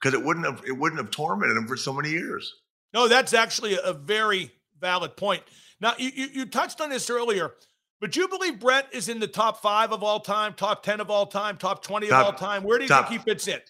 because 0.00 0.18
it 0.18 0.24
wouldn't 0.24 0.46
have 0.46 0.62
it 0.66 0.72
wouldn't 0.72 1.00
have 1.00 1.10
tormented 1.10 1.56
him 1.56 1.66
for 1.66 1.76
so 1.76 1.92
many 1.92 2.10
years. 2.10 2.54
No, 2.92 3.08
that's 3.08 3.32
actually 3.32 3.78
a 3.82 3.92
very 3.92 4.52
valid 4.82 5.16
point. 5.16 5.42
Now, 5.80 5.94
you, 5.96 6.10
you, 6.14 6.26
you 6.34 6.46
touched 6.46 6.80
on 6.82 6.90
this 6.90 7.08
earlier, 7.08 7.52
but 8.00 8.12
do 8.12 8.20
you 8.20 8.28
believe 8.28 8.60
Bret 8.60 8.88
is 8.92 9.08
in 9.08 9.20
the 9.20 9.26
top 9.28 9.62
five 9.62 9.92
of 9.92 10.02
all 10.02 10.20
time, 10.20 10.52
top 10.52 10.82
10 10.82 11.00
of 11.00 11.08
all 11.10 11.24
time, 11.26 11.56
top 11.56 11.82
20 11.82 12.08
of 12.08 12.12
all 12.12 12.32
time? 12.34 12.62
Where 12.64 12.76
do 12.78 12.84
you 12.84 12.88
top- 12.88 13.08
think 13.08 13.20
he 13.22 13.24
fits 13.24 13.48
in? 13.48 13.60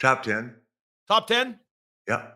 Top 0.00 0.24
ten. 0.24 0.56
Top 1.06 1.28
10? 1.28 1.58
Yeah. 2.08 2.26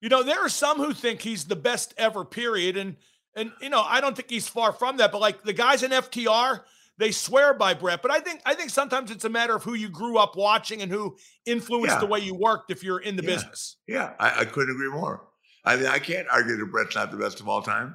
You 0.00 0.08
know, 0.08 0.22
there 0.22 0.38
are 0.44 0.48
some 0.48 0.78
who 0.78 0.92
think 0.94 1.20
he's 1.20 1.44
the 1.46 1.56
best 1.56 1.92
ever, 1.98 2.24
period. 2.24 2.76
And, 2.76 2.96
and 3.34 3.50
you 3.60 3.68
know, 3.70 3.80
I 3.82 4.00
don't 4.00 4.14
think 4.14 4.30
he's 4.30 4.46
far 4.48 4.72
from 4.72 4.98
that, 4.98 5.10
but 5.12 5.20
like 5.20 5.42
the 5.42 5.52
guys 5.52 5.82
in 5.82 5.90
FTR, 5.90 6.60
they 6.98 7.10
swear 7.10 7.54
by 7.54 7.74
Bret. 7.74 8.00
But 8.02 8.10
I 8.10 8.20
think 8.20 8.40
I 8.46 8.54
think 8.54 8.68
sometimes 8.70 9.10
it's 9.10 9.24
a 9.24 9.28
matter 9.30 9.56
of 9.56 9.62
who 9.64 9.72
you 9.74 9.88
grew 9.88 10.16
up 10.18 10.36
watching 10.36 10.80
and 10.82 10.90
who 10.92 11.16
influenced 11.46 11.96
Yeah. 11.96 12.00
the 12.00 12.06
way 12.06 12.20
you 12.20 12.34
worked 12.34 12.70
if 12.70 12.82
you're 12.84 13.00
in 13.00 13.16
the 13.16 13.22
Yeah. 13.24 13.34
business. 13.34 13.76
Yeah, 13.88 14.12
I, 14.18 14.40
I 14.40 14.44
couldn't 14.44 14.70
agree 14.74 14.90
more. 14.90 15.26
I 15.64 15.76
mean, 15.76 15.86
I 15.86 15.98
can't 15.98 16.26
argue 16.30 16.56
that 16.56 16.66
Bret's 16.66 16.94
not 16.94 17.10
the 17.10 17.16
best 17.16 17.40
of 17.40 17.48
all 17.48 17.62
time. 17.62 17.94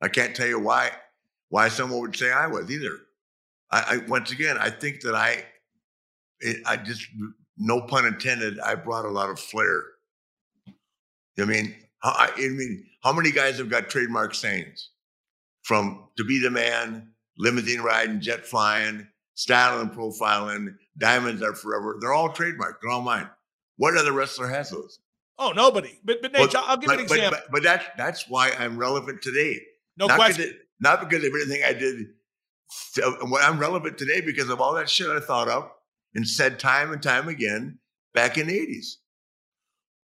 I 0.00 0.08
can't 0.08 0.34
tell 0.34 0.46
you 0.46 0.60
why 0.60 0.92
why 1.48 1.68
someone 1.68 2.00
would 2.00 2.16
say 2.16 2.30
I 2.30 2.46
was 2.46 2.70
either. 2.70 2.98
I, 3.70 3.84
I 3.88 3.96
once 4.08 4.30
again, 4.30 4.56
I 4.58 4.70
think 4.70 5.00
that 5.02 5.14
I, 5.14 5.44
it, 6.40 6.58
I 6.66 6.76
just 6.76 7.06
no 7.56 7.80
pun 7.82 8.06
intended. 8.06 8.60
I 8.60 8.74
brought 8.74 9.04
a 9.04 9.10
lot 9.10 9.30
of 9.30 9.40
flair. 9.40 9.82
I 11.38 11.44
mean, 11.44 11.74
I, 12.02 12.30
I 12.36 12.40
mean, 12.40 12.84
how 13.02 13.12
many 13.12 13.30
guys 13.30 13.58
have 13.58 13.70
got 13.70 13.88
trademark 13.88 14.34
sayings 14.34 14.90
from 15.62 16.08
"to 16.16 16.24
be 16.24 16.40
the 16.40 16.50
man," 16.50 17.12
limousine 17.38 17.80
riding, 17.80 18.20
jet 18.20 18.46
flying, 18.46 19.06
styling, 19.34 19.90
profiling, 19.90 20.74
diamonds 20.98 21.42
are 21.42 21.54
forever. 21.54 21.96
They're 22.00 22.12
all 22.12 22.30
trademarked. 22.30 22.80
They're 22.82 22.90
all 22.90 23.02
mine. 23.02 23.28
What 23.76 23.96
other 23.96 24.12
wrestler 24.12 24.48
has 24.48 24.70
those? 24.70 24.98
Oh, 25.38 25.52
nobody. 25.52 25.98
But, 26.04 26.20
but 26.22 26.32
Nate, 26.32 26.52
Well, 26.52 26.64
I'll 26.66 26.76
give 26.76 26.90
you 26.90 26.98
an 26.98 27.04
but, 27.04 27.08
but- 27.08 27.14
example. 27.16 27.40
But, 27.46 27.52
but 27.52 27.62
that's 27.62 27.84
that's 27.96 28.28
why 28.28 28.50
I'm 28.58 28.76
relevant 28.76 29.22
today. 29.22 29.60
no 29.96 30.06
not 30.06 30.16
question. 30.16 30.44
Because 30.46 30.56
not 30.80 31.00
because 31.08 31.24
of 31.24 31.32
anything 31.34 31.62
I 31.66 31.72
did. 31.72 32.06
So, 32.70 33.16
what 33.26 33.42
I'm 33.44 33.58
relevant 33.58 33.96
today 33.98 34.20
because 34.20 34.50
of 34.50 34.60
all 34.60 34.74
that 34.74 34.90
shit 34.90 35.08
I 35.08 35.20
thought 35.20 35.48
of 35.48 35.70
and 36.14 36.26
said 36.26 36.58
time 36.58 36.92
and 36.92 37.02
time 37.02 37.28
again 37.28 37.78
back 38.14 38.36
in 38.38 38.46
the 38.48 38.58
80s. 38.58 38.94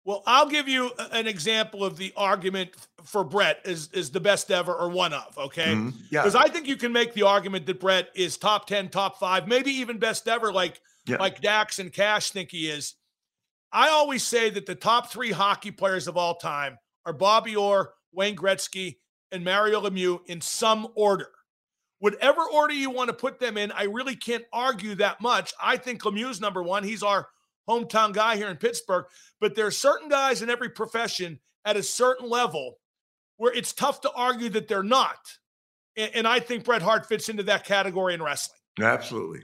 Well, 0.04 0.22
I'll 0.26 0.48
give 0.48 0.68
you 0.68 0.90
an 1.12 1.26
example 1.26 1.84
of 1.84 1.98
the 1.98 2.12
argument 2.16 2.70
for 3.04 3.24
Bret 3.24 3.60
is 3.64 3.90
is 3.92 4.10
the 4.10 4.20
best 4.20 4.50
ever 4.50 4.72
or 4.74 4.88
one 4.88 5.12
of, 5.12 5.36
okay? 5.36 5.74
Mhm. 5.74 5.92
Yeah. 6.10 6.22
Because 6.22 6.34
I 6.34 6.48
think 6.48 6.66
you 6.66 6.76
can 6.76 6.92
make 6.92 7.12
the 7.12 7.22
argument 7.24 7.66
that 7.66 7.78
Bret 7.78 8.08
is 8.14 8.38
top 8.38 8.66
10, 8.66 8.88
top 8.88 9.18
five, 9.20 9.46
maybe 9.46 9.70
even 9.70 9.98
best 9.98 10.26
ever, 10.26 10.50
like 10.52 10.80
Yeah. 11.06 11.18
like 11.18 11.40
Dax 11.42 11.78
and 11.78 11.92
Cash 11.92 12.30
think 12.30 12.50
he 12.50 12.68
is. 12.70 12.94
I 13.72 13.90
always 13.90 14.22
say 14.22 14.50
that 14.50 14.66
the 14.66 14.74
top 14.74 15.10
three 15.10 15.30
hockey 15.30 15.70
players 15.70 16.08
of 16.08 16.16
all 16.16 16.36
time 16.36 16.78
are 17.04 17.12
Bobby 17.12 17.56
Orr, 17.56 17.92
Wayne 18.12 18.36
Gretzky, 18.36 18.96
and 19.30 19.44
Mario 19.44 19.82
Lemieux 19.82 20.20
in 20.26 20.40
some 20.40 20.88
order. 20.94 21.28
Whatever 22.00 22.42
order 22.42 22.74
you 22.74 22.90
want 22.90 23.08
to 23.08 23.14
put 23.14 23.40
them 23.40 23.58
in, 23.58 23.72
I 23.72 23.84
really 23.84 24.16
can't 24.16 24.44
argue 24.52 24.94
that 24.96 25.20
much. 25.20 25.52
I 25.62 25.76
think 25.76 26.02
Lemieux's 26.02 26.40
number 26.40 26.62
one. 26.62 26.84
He's 26.84 27.02
our 27.02 27.28
hometown 27.68 28.12
guy 28.12 28.36
here 28.36 28.48
in 28.48 28.56
Pittsburgh. 28.56 29.04
But 29.40 29.54
there 29.54 29.66
are 29.66 29.72
certain 29.72 30.08
guys 30.08 30.40
in 30.40 30.48
every 30.48 30.70
profession 30.70 31.38
at 31.64 31.76
a 31.76 31.82
certain 31.82 32.28
level 32.28 32.78
where 33.36 33.52
it's 33.52 33.72
tough 33.72 34.00
to 34.02 34.12
argue 34.12 34.48
that 34.50 34.68
they're 34.68 34.82
not. 34.82 35.18
And, 35.96 36.10
and 36.14 36.28
I 36.28 36.40
think 36.40 36.64
Bret 36.64 36.82
Hart 36.82 37.06
fits 37.06 37.28
into 37.28 37.42
that 37.44 37.64
category 37.64 38.14
in 38.14 38.22
wrestling. 38.22 38.58
Absolutely. 38.80 39.40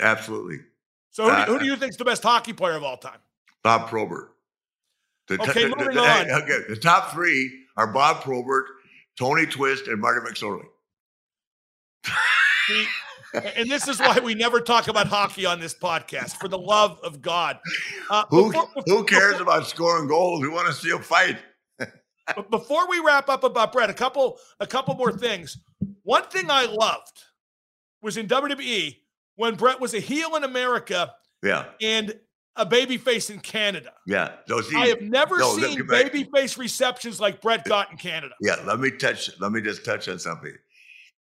Absolutely. 0.00 0.58
So 1.10 1.24
who, 1.24 1.30
do, 1.30 1.36
Uh, 1.36 1.44
who 1.46 1.58
do 1.58 1.64
you 1.64 1.76
think 1.76 1.90
is 1.90 1.96
the 1.96 2.04
best 2.04 2.22
hockey 2.22 2.52
player 2.52 2.74
of 2.76 2.82
all 2.84 2.96
time? 2.96 3.18
Bob 3.62 3.88
Probert. 3.88 4.32
The, 5.28 5.40
Okay, 5.42 5.64
the- 5.64 5.76
moving 5.76 5.94
the- 5.94 6.00
on. 6.00 6.30
Okay, 6.42 6.58
the 6.68 6.76
top 6.76 7.12
three 7.12 7.50
are 7.76 7.86
Bob 7.86 8.22
Probert, 8.22 8.66
Tony 9.18 9.46
Twist, 9.46 9.86
and 9.88 10.00
Marty 10.00 10.20
McSorley. 10.26 10.66
See, 12.68 12.86
and 13.34 13.70
this 13.70 13.86
is 13.88 14.00
why 14.00 14.18
we 14.18 14.34
never 14.34 14.60
talk 14.60 14.88
about 14.88 15.06
hockey 15.06 15.46
on 15.46 15.60
this 15.60 15.74
podcast. 15.74 16.36
For 16.40 16.48
the 16.48 16.58
love 16.58 16.98
of 17.02 17.20
God, 17.22 17.58
uh, 18.08 18.24
Who, 18.30 18.50
before- 18.52 18.68
who 18.86 19.04
cares 19.04 19.40
about 19.40 19.66
scoring 19.66 20.08
goals? 20.08 20.40
We 20.42 20.48
want 20.48 20.66
to 20.68 20.72
see 20.72 20.90
a 20.90 20.98
fight. 20.98 21.38
But 22.36 22.48
before 22.48 22.88
we 22.88 23.00
wrap 23.00 23.28
up 23.28 23.42
about 23.42 23.72
Bret, 23.72 23.90
a 23.90 23.94
couple 23.94 24.38
a 24.60 24.66
couple 24.66 24.94
more 24.94 25.10
things. 25.10 25.58
One 26.04 26.22
thing 26.24 26.48
I 26.48 26.66
loved 26.66 27.24
was 28.02 28.16
in 28.16 28.28
WWE 28.28 28.98
when 29.40 29.54
Bret 29.54 29.80
was 29.80 29.94
a 29.94 30.00
heel 30.00 30.36
in 30.36 30.44
America 30.44 31.14
Yeah, 31.42 31.64
and 31.80 32.14
a 32.56 32.66
babyface 32.66 33.30
in 33.30 33.40
Canada. 33.40 33.92
yeah. 34.06 34.32
See, 34.46 34.76
I 34.76 34.88
have 34.88 35.00
never 35.00 35.38
no, 35.38 35.56
seen 35.56 35.78
babyface 35.80 36.58
receptions 36.58 37.18
like 37.20 37.40
Bret 37.40 37.64
got 37.64 37.90
in 37.90 37.96
Canada. 37.96 38.34
Yeah, 38.42 38.56
let 38.66 38.78
me 38.80 38.90
touch. 38.90 39.30
Let 39.40 39.50
me 39.52 39.62
just 39.62 39.82
touch 39.82 40.08
on 40.08 40.18
something. 40.18 40.52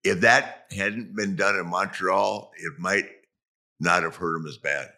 If 0.03 0.19
that 0.21 0.67
hadn't 0.71 1.15
been 1.15 1.35
done 1.35 1.55
in 1.55 1.65
Montreal, 1.67 2.51
it 2.57 2.73
might 2.77 3.05
not 3.79 4.03
have 4.03 4.15
hurt 4.15 4.35
him 4.35 4.45
as 4.45 4.57
bad. 4.57 4.89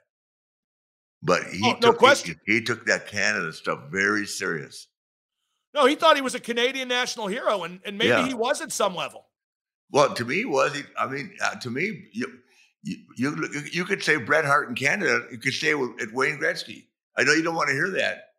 But 1.24 1.44
he 1.46 1.62
Oh, 1.64 1.80
took 1.80 2.02
no 2.02 2.10
he- 2.10 2.36
He, 2.46 2.62
took 2.62 2.86
that 2.88 3.08
Canada 3.08 3.54
stuff 3.54 3.80
very 3.90 4.26
serious. 4.26 4.88
No, 5.74 5.86
he 5.86 5.96
thought 5.96 6.18
he 6.18 6.22
was 6.22 6.36
a 6.36 6.40
Canadian 6.40 6.90
national 6.90 7.28
hero, 7.28 7.64
and, 7.64 7.80
and 7.86 7.98
maybe 7.98 8.10
Yeah. 8.10 8.28
he 8.28 8.34
was 8.34 8.62
at 8.62 8.72
some 8.74 8.94
level. 8.94 9.28
Well, 9.92 10.14
to 10.16 10.26
me, 10.26 10.44
was 10.44 10.74
he? 10.76 10.84
I 10.98 11.08
mean, 11.08 11.34
uh, 11.42 11.56
to 11.56 11.70
me, 11.70 12.10
you, 12.12 12.40
you 12.86 12.98
you 13.18 13.48
you 13.72 13.86
could 13.86 14.04
say 14.04 14.18
Bret 14.18 14.46
Hart 14.46 14.70
in 14.70 14.76
Canada. 14.76 15.26
You 15.32 15.40
could 15.40 15.54
say 15.54 15.72
it 15.72 16.14
Wayne 16.14 16.40
Gretzky. 16.40 16.86
I 17.18 17.24
know 17.24 17.34
you 17.34 17.44
don't 17.44 17.56
want 17.56 17.70
to 17.70 17.74
hear 17.74 17.90
that, 17.92 18.30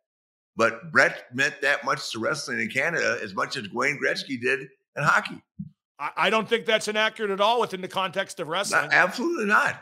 but 0.55 0.91
Bret 0.91 1.35
meant 1.35 1.61
that 1.61 1.83
much 1.83 2.11
to 2.11 2.19
wrestling 2.19 2.59
in 2.59 2.69
Canada 2.69 3.19
as 3.21 3.35
much 3.35 3.57
as 3.57 3.69
Wayne 3.71 3.99
Gretzky 4.03 4.39
did 4.39 4.61
in 4.95 5.03
hockey. 5.03 5.41
I, 5.99 6.11
I 6.15 6.29
don't 6.29 6.47
think 6.47 6.65
that's 6.65 6.87
inaccurate 6.87 7.31
at 7.31 7.41
all 7.41 7.59
within 7.59 7.81
the 7.81 7.87
context 7.87 8.39
of 8.39 8.47
wrestling. 8.47 8.83
Not- 8.83 8.93
absolutely 8.93 9.45
not. 9.45 9.81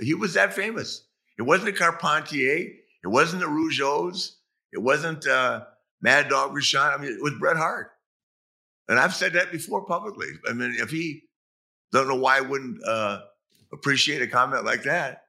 He 0.00 0.14
was 0.14 0.34
that 0.34 0.54
famous. 0.54 1.06
It 1.38 1.42
wasn't 1.42 1.66
the 1.66 1.78
Carpentier. 1.78 2.68
It 3.04 3.08
wasn't 3.08 3.40
the 3.40 3.48
Rougeaus. 3.48 4.32
It 4.72 4.78
wasn't 4.78 5.26
uh, 5.26 5.64
Mad 6.00 6.28
Dog 6.28 6.52
Vachon. 6.52 6.94
I 6.94 7.00
mean, 7.00 7.12
it 7.12 7.22
was 7.22 7.34
Bret 7.38 7.56
Hart. 7.56 7.90
And 8.88 8.98
I've 8.98 9.14
said 9.14 9.32
that 9.34 9.50
before 9.50 9.84
publicly. 9.86 10.26
I 10.48 10.52
mean, 10.52 10.74
if 10.78 10.90
he 10.90 11.22
don't 11.92 12.08
know 12.08 12.16
why 12.16 12.38
I 12.38 12.40
wouldn't 12.42 12.78
uh, 12.86 13.20
appreciate 13.72 14.22
a 14.22 14.26
comment 14.26 14.64
like 14.64 14.82
that. 14.84 15.22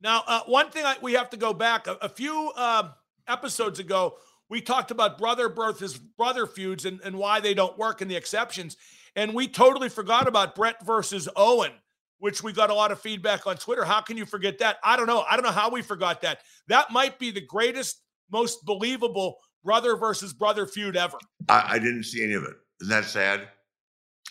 Now, 0.00 0.22
uh, 0.26 0.40
one 0.46 0.70
thing 0.70 0.84
I, 0.84 0.96
we 1.00 1.14
have 1.14 1.30
to 1.30 1.36
go 1.36 1.52
back 1.52 1.86
a, 1.86 1.94
a 2.02 2.08
few 2.08 2.52
uh, 2.56 2.90
episodes 3.26 3.78
ago, 3.78 4.16
we 4.48 4.60
talked 4.60 4.90
about 4.90 5.18
brother 5.18 5.48
versus 5.48 5.98
brother 5.98 6.46
feuds 6.46 6.84
and, 6.84 7.00
and 7.02 7.16
why 7.16 7.40
they 7.40 7.54
don't 7.54 7.76
work 7.78 8.00
and 8.00 8.10
the 8.10 8.16
exceptions. 8.16 8.76
And 9.16 9.34
we 9.34 9.48
totally 9.48 9.88
forgot 9.88 10.28
about 10.28 10.54
Bret 10.54 10.84
versus 10.84 11.28
Owen, 11.34 11.72
which 12.18 12.42
we 12.42 12.52
got 12.52 12.70
a 12.70 12.74
lot 12.74 12.92
of 12.92 13.00
feedback 13.00 13.46
on 13.46 13.56
Twitter. 13.56 13.84
How 13.84 14.00
can 14.00 14.16
you 14.16 14.26
forget 14.26 14.58
that? 14.58 14.76
I 14.84 14.96
don't 14.96 15.06
know. 15.06 15.24
I 15.28 15.36
don't 15.36 15.44
know 15.44 15.50
how 15.50 15.70
we 15.70 15.82
forgot 15.82 16.20
that. 16.22 16.40
That 16.68 16.92
might 16.92 17.18
be 17.18 17.30
the 17.30 17.40
greatest, 17.40 18.02
most 18.30 18.64
believable 18.64 19.38
brother 19.64 19.96
versus 19.96 20.32
brother 20.32 20.66
feud 20.66 20.96
ever. 20.96 21.18
I, 21.48 21.64
I 21.70 21.78
didn't 21.78 22.04
see 22.04 22.22
any 22.22 22.34
of 22.34 22.44
it. 22.44 22.54
Isn't 22.82 22.90
that 22.90 23.06
sad? 23.06 23.48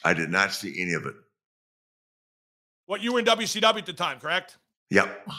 I 0.04 0.14
did 0.14 0.30
not 0.30 0.54
see 0.54 0.80
any 0.80 0.94
of 0.94 1.06
it. 1.06 1.16
What 2.88 3.02
you 3.02 3.14
were 3.14 3.20
in 3.20 3.26
WCW 3.26 3.78
at 3.80 3.86
the 3.86 3.94
time, 3.94 4.20
correct? 4.20 4.58
Yep. 4.90 5.28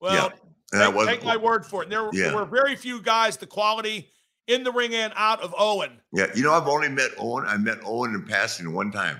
Well, 0.00 0.14
yep. 0.14 0.94
Take, 0.94 1.08
take 1.18 1.24
my 1.24 1.36
word 1.36 1.66
for 1.66 1.82
it. 1.82 1.90
There, 1.90 2.08
Yeah. 2.12 2.28
there 2.28 2.36
were 2.36 2.44
very 2.44 2.76
few 2.76 3.02
guys, 3.02 3.36
the 3.36 3.46
quality 3.48 4.10
in 4.46 4.62
the 4.62 4.70
ring 4.70 4.94
and 4.94 5.12
out 5.16 5.40
of 5.40 5.52
Owen. 5.58 6.00
Yeah, 6.12 6.26
you 6.36 6.44
know, 6.44 6.52
I've 6.52 6.68
only 6.68 6.88
met 6.88 7.10
Owen. 7.18 7.44
I 7.48 7.56
met 7.56 7.78
Owen 7.84 8.14
in 8.14 8.24
passing 8.24 8.72
one 8.72 8.92
time. 8.92 9.18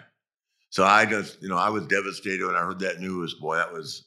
So 0.71 0.85
I 0.85 1.05
just, 1.05 1.43
you 1.43 1.49
know, 1.49 1.57
I 1.57 1.69
was 1.69 1.85
devastated 1.89 2.47
when 2.47 2.55
I 2.55 2.61
heard 2.61 2.79
that 2.79 3.01
news. 3.01 3.35
Boy, 3.35 3.57
that 3.57 3.73
was 3.73 4.05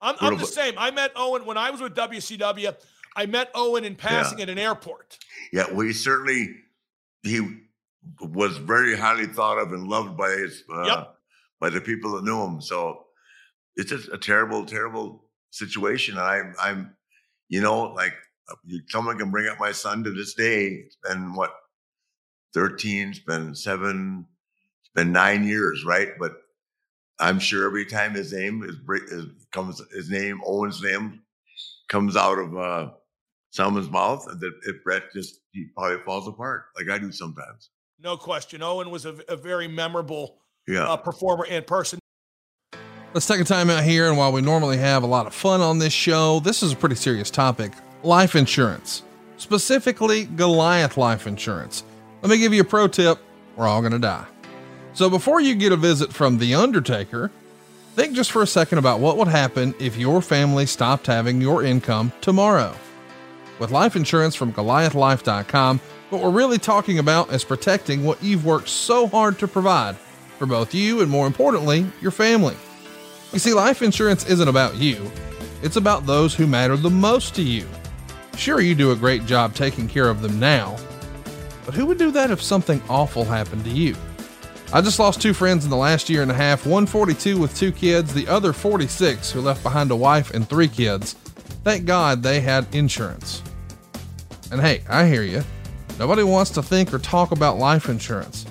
I'm, 0.00 0.14
I'm 0.20 0.38
the 0.38 0.46
same. 0.46 0.74
I 0.78 0.92
met 0.92 1.10
Owen 1.16 1.44
when 1.44 1.56
I 1.56 1.70
was 1.70 1.80
with 1.80 1.96
WCW. 1.96 2.72
I 3.16 3.26
met 3.26 3.50
Owen 3.56 3.82
in 3.84 3.96
passing 3.96 4.40
at 4.42 4.48
an 4.48 4.58
airport. 4.58 5.18
yeah. 5.52 5.64
Well, 5.72 5.80
he 5.86 5.92
certainly 5.92 6.54
he 7.24 7.40
was 8.20 8.58
very 8.58 8.96
highly 8.96 9.26
thought 9.26 9.58
of 9.58 9.72
and 9.72 9.88
loved 9.88 10.16
by 10.16 10.30
his 10.30 10.62
uh, 10.72 10.84
Yep. 10.84 11.14
by 11.58 11.68
the 11.70 11.80
people 11.80 12.12
that 12.12 12.22
knew 12.24 12.40
him. 12.44 12.60
So 12.60 13.06
it's 13.76 13.90
just 13.90 14.08
a 14.08 14.18
terrible, 14.18 14.64
terrible 14.66 15.24
situation. 15.50 16.16
And 16.18 16.26
I'm, 16.26 16.54
I'm, 16.60 16.96
you 17.48 17.60
know, 17.60 17.92
like 17.92 18.14
uh, 18.50 18.54
someone 18.88 19.18
can 19.18 19.30
bring 19.30 19.48
up 19.48 19.58
my 19.60 19.72
son 19.72 20.04
to 20.04 20.10
this 20.10 20.34
day. 20.34 20.68
It's 20.86 20.96
been 21.02 21.34
what, 21.34 21.52
thirteen? 22.54 23.08
It's 23.10 23.18
been 23.20 23.54
seven. 23.54 24.26
It's 24.82 24.90
been 24.94 25.12
nine 25.12 25.44
years, 25.44 25.84
right? 25.84 26.10
But 26.18 26.32
I'm 27.18 27.38
sure 27.38 27.66
every 27.66 27.86
time 27.86 28.14
his 28.14 28.32
name 28.32 28.62
is, 28.64 28.76
is 29.12 29.26
comes, 29.52 29.80
his 29.94 30.10
name 30.10 30.40
Owen's 30.46 30.82
name 30.82 31.22
comes 31.88 32.16
out 32.16 32.38
of 32.38 32.56
uh, 32.56 32.90
someone's 33.50 33.90
mouth, 33.90 34.26
and 34.28 34.40
that 34.40 34.52
if 34.66 34.82
Bret 34.82 35.04
just 35.14 35.40
he 35.52 35.66
probably 35.76 35.98
falls 36.04 36.26
apart, 36.26 36.64
like 36.76 36.88
I 36.90 36.98
do 36.98 37.12
sometimes. 37.12 37.70
No 38.00 38.16
question. 38.16 38.62
Owen 38.62 38.90
was 38.90 39.06
a, 39.06 39.16
a 39.28 39.36
very 39.36 39.68
memorable 39.68 40.38
Yeah. 40.66 40.88
uh, 40.88 40.96
performer 40.96 41.44
in 41.46 41.62
person. 41.64 42.00
Let's 43.14 43.26
take 43.26 43.40
a 43.40 43.44
time 43.44 43.68
out 43.68 43.84
here. 43.84 44.08
And 44.08 44.16
while 44.16 44.32
we 44.32 44.40
normally 44.40 44.78
have 44.78 45.02
a 45.02 45.06
lot 45.06 45.26
of 45.26 45.34
fun 45.34 45.60
on 45.60 45.78
this 45.78 45.92
show, 45.92 46.40
this 46.40 46.62
is 46.62 46.72
a 46.72 46.76
pretty 46.76 46.94
serious 46.94 47.30
topic 47.30 47.72
life 48.02 48.34
insurance, 48.34 49.02
specifically 49.36 50.24
Goliath 50.24 50.96
life 50.96 51.26
insurance. 51.26 51.84
Let 52.22 52.30
me 52.30 52.38
give 52.38 52.54
you 52.54 52.62
a 52.62 52.64
pro 52.64 52.88
tip 52.88 53.18
we're 53.54 53.66
all 53.66 53.82
going 53.82 53.92
to 53.92 53.98
die. 53.98 54.24
So 54.94 55.10
before 55.10 55.42
you 55.42 55.54
get 55.54 55.72
a 55.72 55.76
visit 55.76 56.10
from 56.10 56.38
The 56.38 56.54
Undertaker, 56.54 57.30
think 57.94 58.14
just 58.14 58.32
for 58.32 58.40
a 58.40 58.46
second 58.46 58.78
about 58.78 59.00
what 59.00 59.18
would 59.18 59.28
happen 59.28 59.74
if 59.78 59.98
your 59.98 60.22
family 60.22 60.64
stopped 60.64 61.06
having 61.06 61.38
your 61.38 61.62
income 61.62 62.12
tomorrow. 62.22 62.74
With 63.58 63.70
life 63.70 63.94
insurance 63.94 64.34
from 64.34 64.54
GoliathLife.com, 64.54 65.80
what 66.08 66.22
we're 66.22 66.30
really 66.30 66.58
talking 66.58 66.98
about 66.98 67.30
is 67.30 67.44
protecting 67.44 68.04
what 68.04 68.22
you've 68.22 68.46
worked 68.46 68.70
so 68.70 69.06
hard 69.06 69.38
to 69.38 69.46
provide 69.46 69.96
for 70.38 70.46
both 70.46 70.74
you 70.74 71.02
and, 71.02 71.10
more 71.10 71.26
importantly, 71.26 71.86
your 72.00 72.10
family. 72.10 72.56
You 73.32 73.38
see, 73.38 73.54
life 73.54 73.80
insurance 73.80 74.26
isn't 74.26 74.48
about 74.48 74.76
you, 74.76 75.10
it's 75.62 75.76
about 75.76 76.06
those 76.06 76.34
who 76.34 76.46
matter 76.46 76.76
the 76.76 76.90
most 76.90 77.34
to 77.36 77.42
you. 77.42 77.66
Sure, 78.36 78.60
you 78.60 78.74
do 78.74 78.92
a 78.92 78.96
great 78.96 79.24
job 79.26 79.54
taking 79.54 79.88
care 79.88 80.08
of 80.08 80.20
them 80.20 80.38
now, 80.38 80.76
but 81.64 81.74
who 81.74 81.86
would 81.86 81.98
do 81.98 82.10
that 82.10 82.30
if 82.30 82.42
something 82.42 82.82
awful 82.88 83.24
happened 83.24 83.64
to 83.64 83.70
you? 83.70 83.96
I 84.74 84.80
just 84.80 84.98
lost 84.98 85.20
two 85.20 85.34
friends 85.34 85.64
in 85.64 85.70
the 85.70 85.76
last 85.76 86.10
year 86.10 86.22
and 86.22 86.30
a 86.30 86.34
half, 86.34 86.66
one 86.66 86.86
42 86.86 87.38
with 87.38 87.56
two 87.56 87.72
kids, 87.72 88.12
the 88.12 88.26
other 88.26 88.52
46 88.52 89.30
who 89.30 89.40
left 89.40 89.62
behind 89.62 89.90
a 89.90 89.96
wife 89.96 90.32
and 90.32 90.48
three 90.48 90.68
kids. 90.68 91.12
Thank 91.62 91.84
God 91.84 92.22
they 92.22 92.40
had 92.40 92.66
insurance. 92.74 93.42
And 94.50 94.60
hey, 94.60 94.82
I 94.88 95.06
hear 95.06 95.22
you. 95.22 95.42
Nobody 95.98 96.22
wants 96.22 96.50
to 96.52 96.62
think 96.62 96.92
or 96.92 96.98
talk 96.98 97.32
about 97.32 97.58
life 97.58 97.88
insurance. 97.88 98.46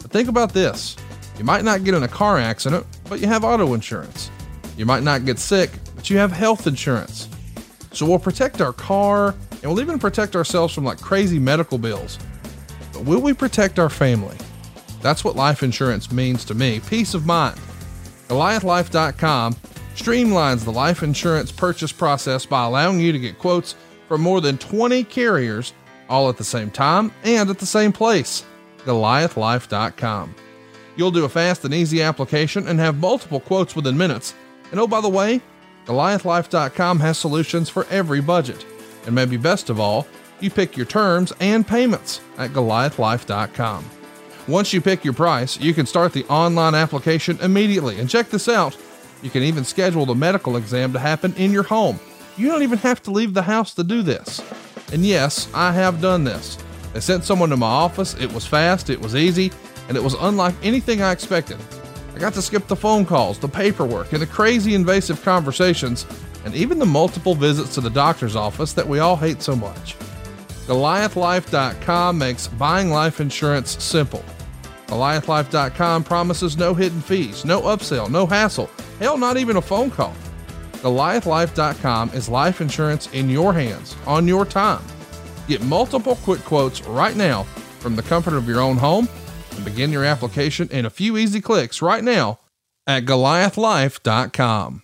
But 0.00 0.10
think 0.10 0.28
about 0.28 0.52
this 0.52 0.96
you 1.38 1.44
might 1.44 1.64
not 1.64 1.84
get 1.84 1.94
in 1.94 2.02
a 2.02 2.08
car 2.08 2.38
accident, 2.38 2.86
but 3.08 3.20
you 3.20 3.26
have 3.26 3.44
auto 3.44 3.74
insurance. 3.74 4.30
You 4.76 4.86
might 4.86 5.02
not 5.02 5.24
get 5.24 5.38
sick, 5.38 5.70
but 5.94 6.08
you 6.10 6.18
have 6.18 6.32
health 6.32 6.66
insurance. 6.66 7.28
So 7.92 8.06
we'll 8.06 8.18
protect 8.18 8.60
our 8.60 8.72
car 8.72 9.34
and 9.50 9.64
we'll 9.64 9.80
even 9.80 9.98
protect 9.98 10.36
ourselves 10.36 10.74
from 10.74 10.84
like 10.84 11.00
crazy 11.00 11.38
medical 11.38 11.78
bills. 11.78 12.18
But 12.92 13.04
will 13.04 13.20
we 13.20 13.32
protect 13.32 13.78
our 13.78 13.90
family? 13.90 14.36
That's 15.02 15.24
what 15.24 15.36
life 15.36 15.62
insurance 15.62 16.10
means 16.10 16.44
to 16.46 16.54
me 16.54 16.80
peace 16.80 17.14
of 17.14 17.26
mind. 17.26 17.58
GoliathLife.com 18.28 19.54
streamlines 19.94 20.64
the 20.64 20.72
life 20.72 21.02
insurance 21.02 21.50
purchase 21.52 21.92
process 21.92 22.44
by 22.44 22.64
allowing 22.64 23.00
you 23.00 23.12
to 23.12 23.18
get 23.18 23.38
quotes 23.38 23.76
from 24.08 24.20
more 24.20 24.40
than 24.40 24.58
20 24.58 25.04
carriers 25.04 25.72
all 26.08 26.28
at 26.28 26.36
the 26.36 26.44
same 26.44 26.70
time 26.70 27.12
and 27.24 27.50
at 27.50 27.58
the 27.58 27.66
same 27.66 27.92
place. 27.92 28.44
GoliathLife.com. 28.84 30.34
You'll 30.96 31.10
do 31.10 31.24
a 31.24 31.28
fast 31.28 31.64
and 31.64 31.74
easy 31.74 32.02
application 32.02 32.66
and 32.68 32.78
have 32.80 32.98
multiple 32.98 33.40
quotes 33.40 33.76
within 33.76 33.96
minutes. 33.96 34.34
And 34.70 34.80
oh, 34.80 34.86
by 34.86 35.00
the 35.00 35.08
way, 35.08 35.40
GoliathLife.com 35.86 37.00
has 37.00 37.18
solutions 37.18 37.68
for 37.68 37.86
every 37.90 38.20
budget. 38.20 38.64
And 39.04 39.14
maybe 39.14 39.36
best 39.36 39.70
of 39.70 39.78
all, 39.78 40.06
you 40.40 40.50
pick 40.50 40.76
your 40.76 40.86
terms 40.86 41.32
and 41.40 41.66
payments 41.66 42.20
at 42.38 42.50
GoliathLife.com. 42.50 43.84
Once 44.48 44.72
you 44.72 44.80
pick 44.80 45.04
your 45.04 45.14
price, 45.14 45.58
you 45.60 45.74
can 45.74 45.86
start 45.86 46.12
the 46.12 46.24
online 46.26 46.74
application 46.74 47.38
immediately. 47.40 47.98
And 48.00 48.08
check 48.08 48.30
this 48.30 48.48
out 48.48 48.76
you 49.22 49.30
can 49.30 49.42
even 49.42 49.64
schedule 49.64 50.06
the 50.06 50.14
medical 50.14 50.56
exam 50.56 50.92
to 50.92 50.98
happen 50.98 51.34
in 51.36 51.52
your 51.52 51.62
home. 51.62 51.98
You 52.36 52.48
don't 52.48 52.62
even 52.62 52.78
have 52.78 53.02
to 53.04 53.10
leave 53.10 53.34
the 53.34 53.42
house 53.42 53.74
to 53.74 53.84
do 53.84 54.02
this. 54.02 54.42
And 54.92 55.04
yes, 55.04 55.48
I 55.54 55.72
have 55.72 56.00
done 56.00 56.24
this. 56.24 56.58
They 56.92 57.00
sent 57.00 57.24
someone 57.24 57.50
to 57.50 57.56
my 57.56 57.66
office, 57.66 58.14
it 58.20 58.32
was 58.32 58.46
fast, 58.46 58.90
it 58.90 59.00
was 59.00 59.16
easy, 59.16 59.52
and 59.88 59.96
it 59.96 60.02
was 60.02 60.14
unlike 60.14 60.54
anything 60.62 61.02
I 61.02 61.12
expected. 61.12 61.58
I 62.14 62.18
got 62.18 62.32
to 62.34 62.42
skip 62.42 62.66
the 62.66 62.76
phone 62.76 63.04
calls, 63.04 63.38
the 63.38 63.48
paperwork, 63.48 64.12
and 64.12 64.22
the 64.22 64.26
crazy 64.26 64.74
invasive 64.74 65.22
conversations, 65.22 66.06
and 66.44 66.54
even 66.54 66.78
the 66.78 66.86
multiple 66.86 67.34
visits 67.34 67.74
to 67.74 67.80
the 67.80 67.90
doctor's 67.90 68.36
office 68.36 68.72
that 68.72 68.88
we 68.88 69.00
all 69.00 69.16
hate 69.16 69.42
so 69.42 69.54
much. 69.54 69.96
GoliathLife.com 70.66 72.18
makes 72.18 72.48
buying 72.48 72.90
life 72.90 73.20
insurance 73.20 73.82
simple. 73.82 74.24
GoliathLife.com 74.86 76.04
promises 76.04 76.56
no 76.56 76.72
hidden 76.72 77.00
fees, 77.00 77.44
no 77.44 77.60
upsell, 77.62 78.10
no 78.10 78.26
hassle, 78.26 78.70
hell, 78.98 79.18
not 79.18 79.36
even 79.36 79.56
a 79.56 79.62
phone 79.62 79.90
call. 79.90 80.14
GoliathLife.com 80.74 82.10
is 82.10 82.28
life 82.28 82.60
insurance 82.60 83.08
in 83.12 83.28
your 83.28 83.52
hands, 83.52 83.94
on 84.06 84.26
your 84.26 84.44
time. 84.44 84.82
Get 85.48 85.60
multiple 85.62 86.16
quick 86.16 86.40
quotes 86.40 86.80
right 86.82 87.14
now 87.14 87.42
from 87.78 87.94
the 87.94 88.02
comfort 88.02 88.34
of 88.34 88.48
your 88.48 88.60
own 88.60 88.76
home 88.76 89.08
and 89.56 89.64
begin 89.64 89.90
your 89.90 90.04
application 90.04 90.68
in 90.70 90.84
a 90.86 90.90
few 90.90 91.16
easy 91.16 91.40
clicks 91.40 91.82
right 91.82 92.04
now 92.04 92.38
at 92.86 93.04
GoliathLife.com. 93.04 94.82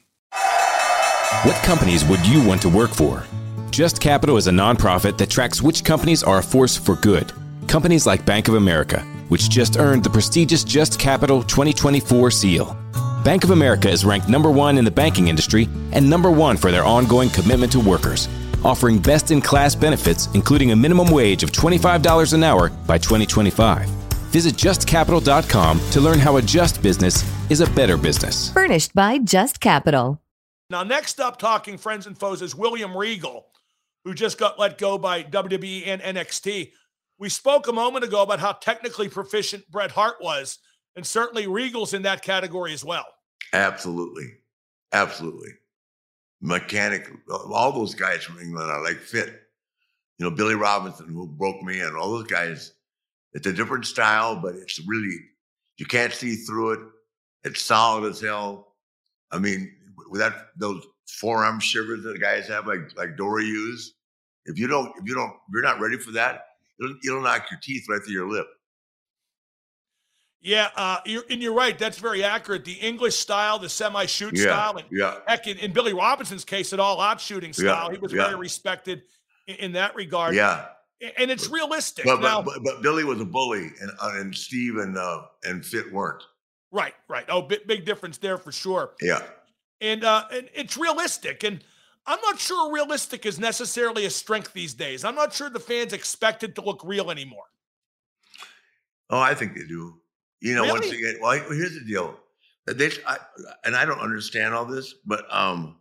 What 1.44 1.56
companies 1.62 2.04
would 2.04 2.26
you 2.26 2.46
want 2.46 2.62
to 2.62 2.68
work 2.68 2.90
for? 2.90 3.24
Just 3.70 4.00
Capital 4.00 4.36
is 4.36 4.48
a 4.48 4.50
nonprofit 4.50 5.16
that 5.18 5.30
tracks 5.30 5.62
which 5.62 5.82
companies 5.82 6.22
are 6.22 6.38
a 6.38 6.42
force 6.42 6.76
for 6.76 6.96
good. 6.96 7.32
Companies 7.68 8.06
like 8.06 8.26
Bank 8.26 8.48
of 8.48 8.54
America, 8.54 9.00
which 9.28 9.48
just 9.48 9.78
earned 9.78 10.04
the 10.04 10.10
prestigious 10.10 10.62
Just 10.62 10.98
Capital 10.98 11.42
2024 11.42 12.30
seal. 12.30 12.76
Bank 13.24 13.44
of 13.44 13.50
America 13.50 13.88
is 13.88 14.04
ranked 14.04 14.28
number 14.28 14.50
one 14.50 14.76
in 14.76 14.84
the 14.84 14.90
banking 14.90 15.28
industry 15.28 15.68
and 15.92 16.08
number 16.08 16.30
one 16.30 16.56
for 16.56 16.70
their 16.70 16.84
ongoing 16.84 17.30
commitment 17.30 17.72
to 17.72 17.80
workers, 17.80 18.28
offering 18.62 18.98
best 18.98 19.30
in 19.30 19.40
class 19.40 19.74
benefits, 19.74 20.28
including 20.34 20.72
a 20.72 20.76
minimum 20.76 21.10
wage 21.10 21.42
of 21.42 21.50
$25 21.50 22.34
an 22.34 22.42
hour 22.44 22.68
by 22.86 22.98
2025. 22.98 24.01
Visit 24.32 24.54
justcapital.com 24.54 25.80
to 25.90 26.00
learn 26.00 26.18
how 26.18 26.38
a 26.38 26.42
just 26.42 26.82
business 26.82 27.22
is 27.50 27.60
a 27.60 27.70
better 27.72 27.98
business. 27.98 28.50
Furnished 28.52 28.94
by 28.94 29.18
Just 29.18 29.60
Capital. 29.60 30.20
Now, 30.70 30.82
next 30.82 31.20
up, 31.20 31.38
talking 31.38 31.76
friends 31.76 32.06
and 32.06 32.16
foes 32.16 32.40
is 32.40 32.54
William 32.54 32.96
Regal, 32.96 33.46
who 34.04 34.14
just 34.14 34.38
got 34.38 34.58
let 34.58 34.78
go 34.78 34.96
by 34.96 35.22
WWE 35.22 35.86
and 35.86 36.00
NXT. 36.00 36.72
We 37.18 37.28
spoke 37.28 37.68
a 37.68 37.72
moment 37.74 38.06
ago 38.06 38.22
about 38.22 38.40
how 38.40 38.52
technically 38.52 39.10
proficient 39.10 39.70
Bret 39.70 39.90
Hart 39.90 40.16
was, 40.22 40.58
and 40.96 41.06
certainly 41.06 41.46
Regal's 41.46 41.92
in 41.92 42.02
that 42.02 42.22
category 42.22 42.72
as 42.72 42.84
well. 42.84 43.04
Absolutely. 43.52 44.28
Absolutely. 44.94 45.50
Mechanic, 46.40 47.06
all 47.30 47.72
those 47.72 47.94
guys 47.94 48.24
from 48.24 48.40
England 48.40 48.70
are 48.70 48.82
like 48.82 48.96
fit. 48.96 49.28
you 50.18 50.24
know, 50.28 50.34
Billy 50.34 50.54
Robinson, 50.54 51.08
who 51.08 51.26
broke 51.26 51.62
me, 51.62 51.80
and 51.80 51.94
all 51.96 52.12
those 52.12 52.26
guys. 52.26 52.72
It's 53.34 53.46
a 53.46 53.52
different 53.52 53.86
style, 53.86 54.36
but 54.36 54.54
it's 54.54 54.80
really 54.86 55.16
you 55.78 55.86
can't 55.86 56.12
see 56.12 56.36
through 56.36 56.72
it. 56.72 56.80
It's 57.44 57.62
solid 57.62 58.10
as 58.10 58.20
hell. 58.20 58.74
I 59.30 59.38
mean, 59.38 59.72
without 60.10 60.34
those 60.56 60.84
forearm 61.08 61.60
shivers 61.60 62.02
that 62.04 62.12
the 62.12 62.18
guys 62.18 62.46
have, 62.48 62.66
like 62.66 62.96
like 62.96 63.16
Dory 63.16 63.46
used, 63.46 63.94
if 64.44 64.58
you 64.58 64.66
don't, 64.66 64.92
if 64.98 65.06
you 65.06 65.14
don't, 65.14 65.30
if 65.30 65.52
you're 65.52 65.62
not 65.62 65.80
ready 65.80 65.96
for 65.96 66.12
that, 66.12 66.46
it'll, 66.80 66.96
it'll 67.04 67.22
knock 67.22 67.50
your 67.50 67.60
teeth 67.60 67.86
right 67.88 68.00
through 68.04 68.14
your 68.14 68.28
lip. 68.28 68.46
Yeah, 70.44 70.70
uh, 70.74 70.98
you're, 71.06 71.22
and 71.30 71.40
you're 71.40 71.54
right. 71.54 71.78
That's 71.78 71.98
very 71.98 72.24
accurate. 72.24 72.64
The 72.64 72.72
English 72.72 73.14
style, 73.14 73.60
the 73.60 73.68
semi-shoot 73.68 74.36
Yeah, 74.36 74.42
style, 74.42 74.76
and 74.76 74.86
yeah. 74.90 75.18
heck, 75.28 75.46
in, 75.46 75.56
in 75.58 75.72
Billy 75.72 75.92
Robinson's 75.92 76.44
case, 76.44 76.72
an 76.72 76.80
all-out 76.80 77.20
shooting 77.20 77.52
style, 77.52 77.90
he 77.90 77.98
was 77.98 78.12
yeah. 78.12 78.24
very 78.24 78.34
respected 78.34 79.02
in, 79.46 79.54
in 79.54 79.72
that 79.72 79.94
regard. 79.94 80.34
Yeah, 80.34 80.66
and 81.18 81.30
it's 81.30 81.48
realistic. 81.48 82.04
but 82.04 82.20
now, 82.20 82.42
but, 82.42 82.54
but 82.54 82.64
but 82.64 82.82
Billy 82.82 83.04
was 83.04 83.20
a 83.20 83.24
bully, 83.24 83.70
and 83.80 83.90
uh, 84.00 84.12
and 84.14 84.34
Steve 84.34 84.76
and 84.76 84.96
uh, 84.96 85.22
and 85.44 85.64
Fit 85.64 85.92
weren't. 85.92 86.22
right, 86.70 86.94
right. 87.08 87.24
Oh, 87.28 87.42
big, 87.42 87.66
big 87.66 87.84
difference 87.84 88.18
there 88.18 88.38
for 88.38 88.52
sure. 88.52 88.92
Yeah, 89.00 89.22
And, 89.80 90.04
uh, 90.04 90.24
and 90.32 90.48
it's 90.54 90.76
realistic. 90.76 91.42
And 91.44 91.62
I'm 92.06 92.20
not 92.24 92.38
sure 92.38 92.72
realistic 92.72 93.26
is 93.26 93.38
necessarily 93.38 94.06
a 94.06 94.10
strength 94.10 94.52
these 94.52 94.74
days. 94.74 95.04
I'm 95.04 95.14
not 95.14 95.32
sure 95.32 95.50
the 95.50 95.60
fans 95.60 95.92
expect 95.92 96.42
it 96.42 96.54
to 96.56 96.62
look 96.62 96.82
real 96.84 97.10
anymore. 97.10 97.44
oh, 99.10 99.20
I 99.20 99.34
think 99.34 99.54
they 99.54 99.64
do. 99.64 100.00
You 100.40 100.54
know, 100.56 100.64
once 100.64 100.90
again, 100.90 101.18
well, 101.20 101.38
here's 101.50 101.74
the 101.74 101.84
deal. 101.86 102.18
They, 102.66 102.90
I, 103.06 103.18
and 103.64 103.76
I 103.76 103.84
don't 103.84 104.00
understand 104.00 104.54
all 104.54 104.64
this, 104.64 104.94
but 105.04 105.24
um, 105.30 105.76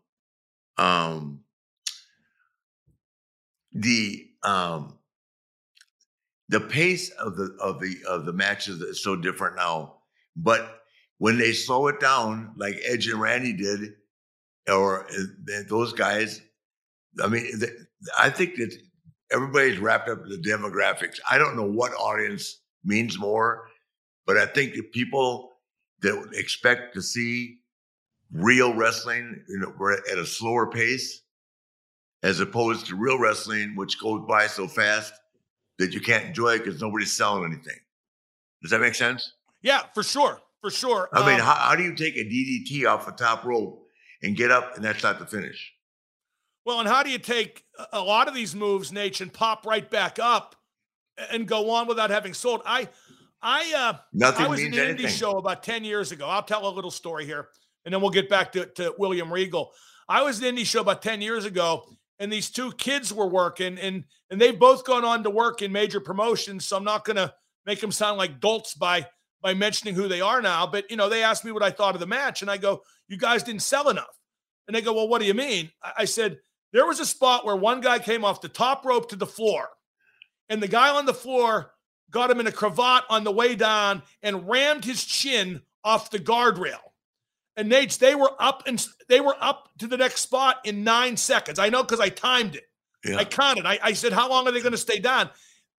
um, 0.77 1.41
the 3.73 4.27
um, 4.43 4.97
the 6.51 6.59
pace 6.59 7.09
of 7.11 7.37
the 7.37 7.55
of 7.61 7.79
the 7.79 7.95
of 8.07 8.25
the 8.25 8.33
matches 8.33 8.81
is 8.81 9.01
so 9.01 9.15
different 9.15 9.55
now. 9.55 9.95
But 10.35 10.81
when 11.17 11.37
they 11.37 11.53
slow 11.53 11.87
it 11.87 11.99
down, 11.99 12.53
like 12.57 12.77
Edge 12.85 13.07
and 13.07 13.21
Randy 13.21 13.53
did, 13.53 13.93
or 14.69 15.05
uh, 15.05 15.61
those 15.69 15.93
guys, 15.93 16.41
I 17.23 17.27
mean, 17.27 17.47
I 18.19 18.29
think 18.29 18.55
that 18.55 18.75
everybody's 19.31 19.79
wrapped 19.79 20.09
up 20.09 20.19
in 20.23 20.29
the 20.29 20.37
demographics. 20.37 21.19
I 21.29 21.37
don't 21.37 21.55
know 21.55 21.69
what 21.69 21.93
audience 21.93 22.59
means 22.83 23.17
more, 23.17 23.67
but 24.25 24.37
I 24.37 24.45
think 24.45 24.73
the 24.73 24.81
people 24.81 25.51
that 26.01 26.31
expect 26.33 26.95
to 26.95 27.01
see 27.01 27.59
real 28.33 28.73
wrestling, 28.73 29.41
you 29.47 29.59
know, 29.59 29.73
at 30.11 30.17
a 30.17 30.25
slower 30.25 30.69
pace, 30.69 31.21
as 32.23 32.41
opposed 32.41 32.87
to 32.87 32.95
real 32.95 33.19
wrestling, 33.19 33.75
which 33.77 33.99
goes 34.01 34.25
by 34.27 34.47
so 34.47 34.67
fast 34.67 35.13
that 35.81 35.93
you 35.93 35.99
can't 35.99 36.25
enjoy 36.25 36.53
it 36.53 36.59
because 36.63 36.79
nobody's 36.81 37.11
selling 37.11 37.43
anything. 37.43 37.77
Does 38.61 38.71
that 38.71 38.79
make 38.79 38.95
sense? 38.95 39.33
Yeah, 39.61 39.81
for 39.93 40.03
sure. 40.03 40.39
For 40.61 40.69
sure. 40.69 41.09
I 41.11 41.25
mean, 41.25 41.39
Um, 41.39 41.45
how, 41.45 41.55
how 41.55 41.75
do 41.75 41.83
you 41.83 41.95
take 41.95 42.15
a 42.15 42.23
DDT 42.23 42.85
off 42.87 43.05
the 43.07 43.11
top 43.11 43.43
rope 43.43 43.83
and 44.21 44.35
get 44.37 44.51
up 44.51 44.75
and 44.75 44.85
that's 44.85 45.01
not 45.03 45.17
the 45.19 45.25
finish? 45.25 45.73
Well, 46.65 46.79
and 46.79 46.87
how 46.87 47.01
do 47.01 47.09
you 47.09 47.17
take 47.17 47.63
a- 47.91 47.99
lot 48.01 48.27
of 48.27 48.35
these 48.35 48.53
moves, 48.55 48.91
Nate, 48.91 49.19
and 49.21 49.33
pop 49.33 49.65
right 49.65 49.89
back 49.89 50.19
up 50.19 50.55
and 51.31 51.47
go 51.47 51.71
on 51.71 51.87
without 51.87 52.11
having 52.11 52.35
sold? 52.35 52.61
I, 52.65 52.87
I, 53.41 53.73
uh, 53.75 53.97
Nothing 54.13 54.45
I 54.45 54.49
was 54.49 54.59
in 54.61 54.73
an 54.75 54.79
anything. 54.79 55.07
indie 55.07 55.09
show 55.09 55.39
about 55.39 55.63
10 55.63 55.83
years 55.83 56.11
ago. 56.11 56.27
I'll 56.27 56.43
tell 56.43 56.67
a 56.67 56.69
little 56.69 56.91
story 56.91 57.25
here 57.25 57.49
and 57.85 57.91
then 57.91 57.99
we'll 58.01 58.11
get 58.11 58.29
back 58.29 58.51
to, 58.51 58.67
to 58.67 58.93
William 58.99 59.33
Regal. 59.33 59.71
I 60.07 60.21
was 60.21 60.39
in 60.39 60.45
an 60.45 60.55
indie 60.55 60.65
show 60.67 60.81
about 60.81 61.01
10 61.01 61.21
years 61.21 61.45
ago 61.45 61.89
and 62.21 62.31
these 62.31 62.51
two 62.51 62.71
kids 62.73 63.11
were 63.11 63.27
working 63.27 63.79
and 63.79 64.05
and 64.29 64.39
they've 64.39 64.57
both 64.57 64.85
gone 64.85 65.03
on 65.03 65.23
to 65.23 65.29
work 65.29 65.61
in 65.61 65.71
major 65.71 65.99
promotions. 65.99 66.65
So 66.65 66.77
I'm 66.77 66.83
not 66.83 67.03
gonna 67.03 67.33
make 67.65 67.81
them 67.81 67.91
sound 67.91 68.17
like 68.17 68.39
dolts 68.39 68.75
by 68.75 69.07
by 69.41 69.55
mentioning 69.55 69.95
who 69.95 70.07
they 70.07 70.21
are 70.21 70.41
now. 70.41 70.67
But 70.67 70.89
you 70.89 70.95
know, 70.95 71.09
they 71.09 71.23
asked 71.23 71.43
me 71.43 71.51
what 71.51 71.63
I 71.63 71.71
thought 71.71 71.95
of 71.95 71.99
the 71.99 72.07
match, 72.07 72.43
and 72.43 72.51
I 72.51 72.57
go, 72.57 72.83
You 73.07 73.17
guys 73.17 73.43
didn't 73.43 73.63
sell 73.63 73.89
enough. 73.89 74.19
And 74.67 74.75
they 74.75 74.81
go, 74.81 74.93
Well, 74.93 75.09
what 75.09 75.19
do 75.19 75.27
you 75.27 75.33
mean? 75.33 75.71
I 75.97 76.05
said, 76.05 76.37
There 76.71 76.85
was 76.85 76.99
a 76.99 77.05
spot 77.07 77.43
where 77.43 77.55
one 77.55 77.81
guy 77.81 77.97
came 77.97 78.23
off 78.23 78.39
the 78.39 78.49
top 78.49 78.85
rope 78.85 79.09
to 79.09 79.15
the 79.15 79.25
floor, 79.25 79.67
and 80.47 80.61
the 80.61 80.67
guy 80.67 80.95
on 80.95 81.07
the 81.07 81.13
floor 81.15 81.71
got 82.11 82.29
him 82.29 82.39
in 82.39 82.47
a 82.47 82.51
cravat 82.51 83.03
on 83.09 83.23
the 83.23 83.31
way 83.31 83.55
down 83.55 84.03
and 84.21 84.47
rammed 84.47 84.85
his 84.85 85.03
chin 85.03 85.61
off 85.83 86.11
the 86.11 86.19
guardrail. 86.19 86.90
And 87.57 87.67
Nate's, 87.67 87.97
they 87.97 88.15
were 88.15 88.31
up 88.39 88.63
and 88.65 88.85
they 89.09 89.19
were 89.19 89.35
up 89.41 89.69
to 89.79 89.87
the 89.87 89.97
next 89.97 90.21
spot 90.21 90.57
in 90.63 90.83
nine 90.83 91.17
seconds. 91.17 91.59
I 91.59 91.69
know 91.69 91.83
because 91.83 91.99
I 91.99 92.09
timed 92.09 92.55
it. 92.55 92.63
Yeah. 93.03 93.17
I 93.17 93.25
counted. 93.25 93.65
I, 93.65 93.79
I 93.83 93.93
said, 93.93 94.13
"How 94.13 94.29
long 94.29 94.47
are 94.47 94.51
they 94.51 94.61
going 94.61 94.71
to 94.71 94.77
stay 94.77 94.99
down?" 94.99 95.29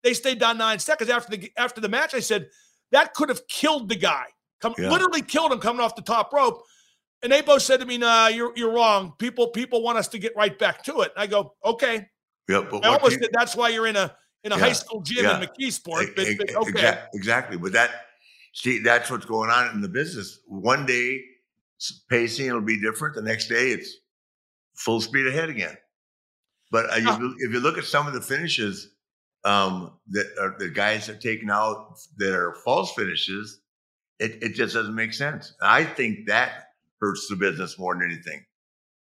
They 0.02 0.12
stayed 0.12 0.38
down 0.38 0.58
nine 0.58 0.78
seconds 0.80 1.08
after 1.08 1.36
the 1.36 1.52
after 1.56 1.80
the 1.80 1.88
match. 1.88 2.14
I 2.14 2.20
said 2.20 2.48
that 2.90 3.14
could 3.14 3.28
have 3.28 3.46
killed 3.46 3.88
the 3.88 3.96
guy. 3.96 4.24
Come, 4.60 4.74
Yeah. 4.76 4.90
literally 4.90 5.22
killed 5.22 5.52
him 5.52 5.60
coming 5.60 5.80
off 5.80 5.96
the 5.96 6.02
top 6.02 6.32
rope. 6.32 6.62
And 7.22 7.30
they 7.30 7.40
both 7.40 7.62
said 7.62 7.80
to 7.80 7.86
me, 7.86 7.98
"Nah, 7.98 8.26
you're 8.26 8.52
you're 8.56 8.72
wrong. 8.72 9.14
People 9.18 9.48
people 9.48 9.82
want 9.82 9.96
us 9.98 10.08
to 10.08 10.18
get 10.18 10.34
right 10.36 10.58
back 10.58 10.82
to 10.84 11.00
it." 11.02 11.12
And 11.14 11.22
I 11.22 11.26
go, 11.26 11.54
"Okay." 11.64 12.06
yeah, 12.48 12.66
but 12.68 12.84
I 12.84 12.88
almost 12.88 13.20
did. 13.20 13.30
That's 13.32 13.54
why 13.54 13.68
you're 13.68 13.86
in 13.86 13.96
a 13.96 14.14
in 14.44 14.50
a 14.50 14.56
Yeah, 14.56 14.60
high 14.60 14.72
school 14.72 15.00
gym 15.00 15.24
yeah. 15.24 15.40
in 15.40 15.48
McKeesport. 15.48 16.16
But, 16.16 16.26
but 16.36 16.56
okay, 16.68 16.98
exactly. 17.14 17.56
But 17.56 17.72
that, 17.72 17.90
see, 18.52 18.80
that's 18.80 19.08
what's 19.08 19.24
going 19.24 19.50
on 19.50 19.72
in 19.72 19.80
the 19.80 19.88
business. 19.88 20.40
One 20.46 20.84
day, 20.84 21.22
pacing 22.08 22.52
will 22.52 22.60
be 22.60 22.80
different. 22.80 23.14
The 23.14 23.22
next 23.22 23.48
day, 23.48 23.70
it's 23.70 23.94
full 24.76 25.00
speed 25.00 25.26
ahead 25.26 25.48
again. 25.48 25.76
But 26.70 26.90
uh, 26.90 26.96
you, 26.96 27.36
if 27.38 27.52
you 27.52 27.60
look 27.60 27.78
at 27.78 27.84
some 27.84 28.06
of 28.06 28.14
the 28.14 28.20
finishes 28.20 28.88
um, 29.44 29.98
that 30.08 30.26
are, 30.40 30.56
the 30.58 30.68
guys 30.68 31.06
have 31.06 31.20
taken 31.20 31.50
out 31.50 31.98
that 32.16 32.34
are 32.34 32.54
false 32.64 32.94
finishes, 32.94 33.60
it, 34.18 34.42
it 34.42 34.54
just 34.54 34.74
doesn't 34.74 34.94
make 34.94 35.12
sense. 35.12 35.54
I 35.60 35.84
think 35.84 36.28
that 36.28 36.68
hurts 37.00 37.26
the 37.28 37.36
business 37.36 37.78
more 37.78 37.94
than 37.94 38.04
anything. 38.04 38.44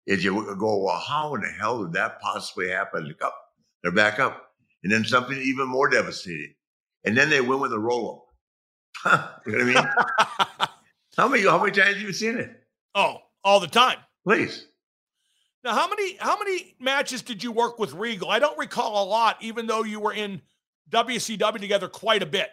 Is 0.05 0.23
you 0.23 0.55
go, 0.57 0.83
well, 0.83 0.99
how 0.99 1.35
in 1.35 1.41
the 1.41 1.47
hell 1.47 1.83
did 1.83 1.93
that 1.93 2.21
possibly 2.21 2.69
happen? 2.69 3.13
Up, 3.21 3.35
they're 3.83 3.91
back 3.91 4.19
up, 4.19 4.51
and 4.83 4.91
then 4.91 5.03
something 5.03 5.37
even 5.37 5.67
more 5.67 5.89
devastating, 5.89 6.53
and 7.03 7.17
then 7.17 7.29
they 7.29 7.41
win 7.41 7.59
with 7.59 7.73
a 7.73 7.79
roll 7.79 8.27
up. 9.05 9.41
you 9.45 9.57
know 9.57 9.65
what 9.65 9.77
I 9.77 10.37
mean? 10.37 10.46
how 11.17 11.27
many 11.27 11.43
how 11.43 11.59
many 11.59 11.71
times 11.71 11.95
have 11.95 12.01
you 12.01 12.13
seen 12.13 12.37
it? 12.37 12.51
oh, 12.95 13.17
all 13.43 13.59
the 13.59 13.67
time. 13.67 13.97
Please. 14.25 14.67
Now, 15.63 15.73
how 15.73 15.87
many 15.89 16.17
how 16.17 16.37
many 16.37 16.75
matches 16.79 17.21
did 17.21 17.43
you 17.43 17.51
work 17.51 17.79
with 17.79 17.93
Regal? 17.93 18.29
I 18.29 18.39
don't 18.39 18.57
recall 18.57 19.03
a 19.03 19.07
lot, 19.07 19.37
even 19.41 19.67
though 19.67 19.83
you 19.83 19.99
were 19.99 20.13
in 20.13 20.41
WCW 20.91 21.59
together 21.59 21.87
quite 21.87 22.23
a 22.23 22.25
bit. 22.25 22.49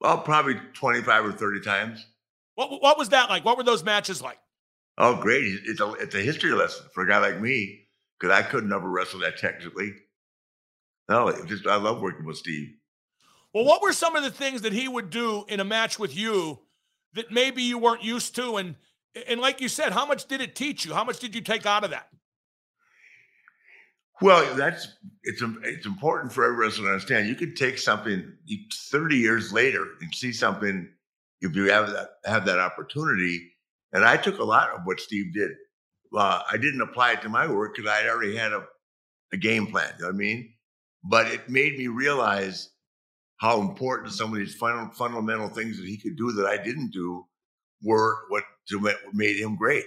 Well, 0.00 0.18
probably 0.18 0.56
twenty 0.72 1.02
five 1.02 1.24
or 1.24 1.32
thirty 1.32 1.60
times. 1.60 2.06
What 2.54 2.82
what 2.82 2.98
was 2.98 3.10
that 3.10 3.30
like? 3.30 3.44
What 3.44 3.56
were 3.56 3.64
those 3.64 3.84
matches 3.84 4.20
like? 4.22 4.38
Oh, 4.98 5.16
great! 5.20 5.44
It's 5.64 5.80
a 5.80 5.92
it's 5.94 6.14
a 6.14 6.20
history 6.20 6.52
lesson 6.52 6.86
for 6.94 7.04
a 7.04 7.08
guy 7.08 7.18
like 7.18 7.40
me 7.40 7.86
because 8.18 8.34
I 8.34 8.42
couldn't 8.42 8.68
never 8.68 8.88
wrestle 8.88 9.20
that 9.20 9.38
technically. 9.38 9.92
No, 11.08 11.28
it 11.28 11.46
just 11.46 11.66
I 11.66 11.76
love 11.76 12.00
working 12.00 12.24
with 12.24 12.36
Steve. 12.36 12.74
Well, 13.52 13.64
what 13.64 13.82
were 13.82 13.92
some 13.92 14.16
of 14.16 14.22
the 14.22 14.30
things 14.30 14.62
that 14.62 14.72
he 14.72 14.88
would 14.88 15.10
do 15.10 15.44
in 15.48 15.60
a 15.60 15.64
match 15.64 15.98
with 15.98 16.16
you 16.16 16.60
that 17.14 17.30
maybe 17.30 17.62
you 17.62 17.78
weren't 17.78 18.02
used 18.02 18.34
to? 18.36 18.56
And 18.56 18.76
and 19.28 19.40
like 19.40 19.60
you 19.60 19.68
said, 19.68 19.92
how 19.92 20.06
much 20.06 20.26
did 20.26 20.40
it 20.40 20.54
teach 20.54 20.84
you? 20.84 20.94
How 20.94 21.04
much 21.04 21.18
did 21.18 21.34
you 21.34 21.40
take 21.40 21.66
out 21.66 21.84
of 21.84 21.90
that? 21.90 22.08
Well, 24.20 24.54
that's 24.54 24.88
it's 25.24 25.42
it's 25.64 25.86
important 25.86 26.32
for 26.32 26.44
every 26.44 26.56
wrestler 26.56 26.84
to 26.84 26.90
understand. 26.90 27.28
You 27.28 27.34
could 27.34 27.56
take 27.56 27.78
something 27.78 28.32
thirty 28.90 29.16
years 29.16 29.52
later 29.52 29.86
and 30.00 30.14
see 30.14 30.32
something 30.32 30.88
if 31.40 31.54
you 31.56 31.70
have 31.70 31.90
that 31.90 32.10
have 32.24 32.46
that 32.46 32.58
opportunity. 32.58 33.52
And 33.92 34.04
I 34.04 34.16
took 34.16 34.38
a 34.38 34.44
lot 34.44 34.70
of 34.70 34.80
what 34.84 35.00
Steve 35.00 35.34
did. 35.34 35.52
Uh, 36.16 36.42
I 36.50 36.56
didn't 36.56 36.80
apply 36.80 37.12
it 37.12 37.22
to 37.22 37.28
my 37.28 37.46
work 37.46 37.74
because 37.74 37.90
I 37.90 38.08
already 38.08 38.36
had 38.36 38.52
a, 38.52 38.64
a 39.32 39.36
game 39.36 39.66
plan. 39.66 39.92
You 39.98 40.02
know 40.02 40.08
what 40.08 40.14
I 40.14 40.18
mean? 40.18 40.54
But 41.02 41.26
it 41.28 41.48
made 41.48 41.76
me 41.76 41.88
realize 41.88 42.70
how 43.36 43.60
important 43.60 44.12
some 44.12 44.32
of 44.32 44.38
these 44.38 44.54
fun, 44.54 44.90
fundamental 44.92 45.48
things 45.48 45.76
that 45.78 45.86
he 45.86 45.96
could 45.96 46.16
do 46.16 46.32
that 46.32 46.46
I 46.46 46.62
didn't 46.62 46.90
do 46.92 47.26
were 47.82 48.16
what 48.28 48.44
to 48.68 48.90
made 49.12 49.36
him 49.36 49.56
great 49.56 49.84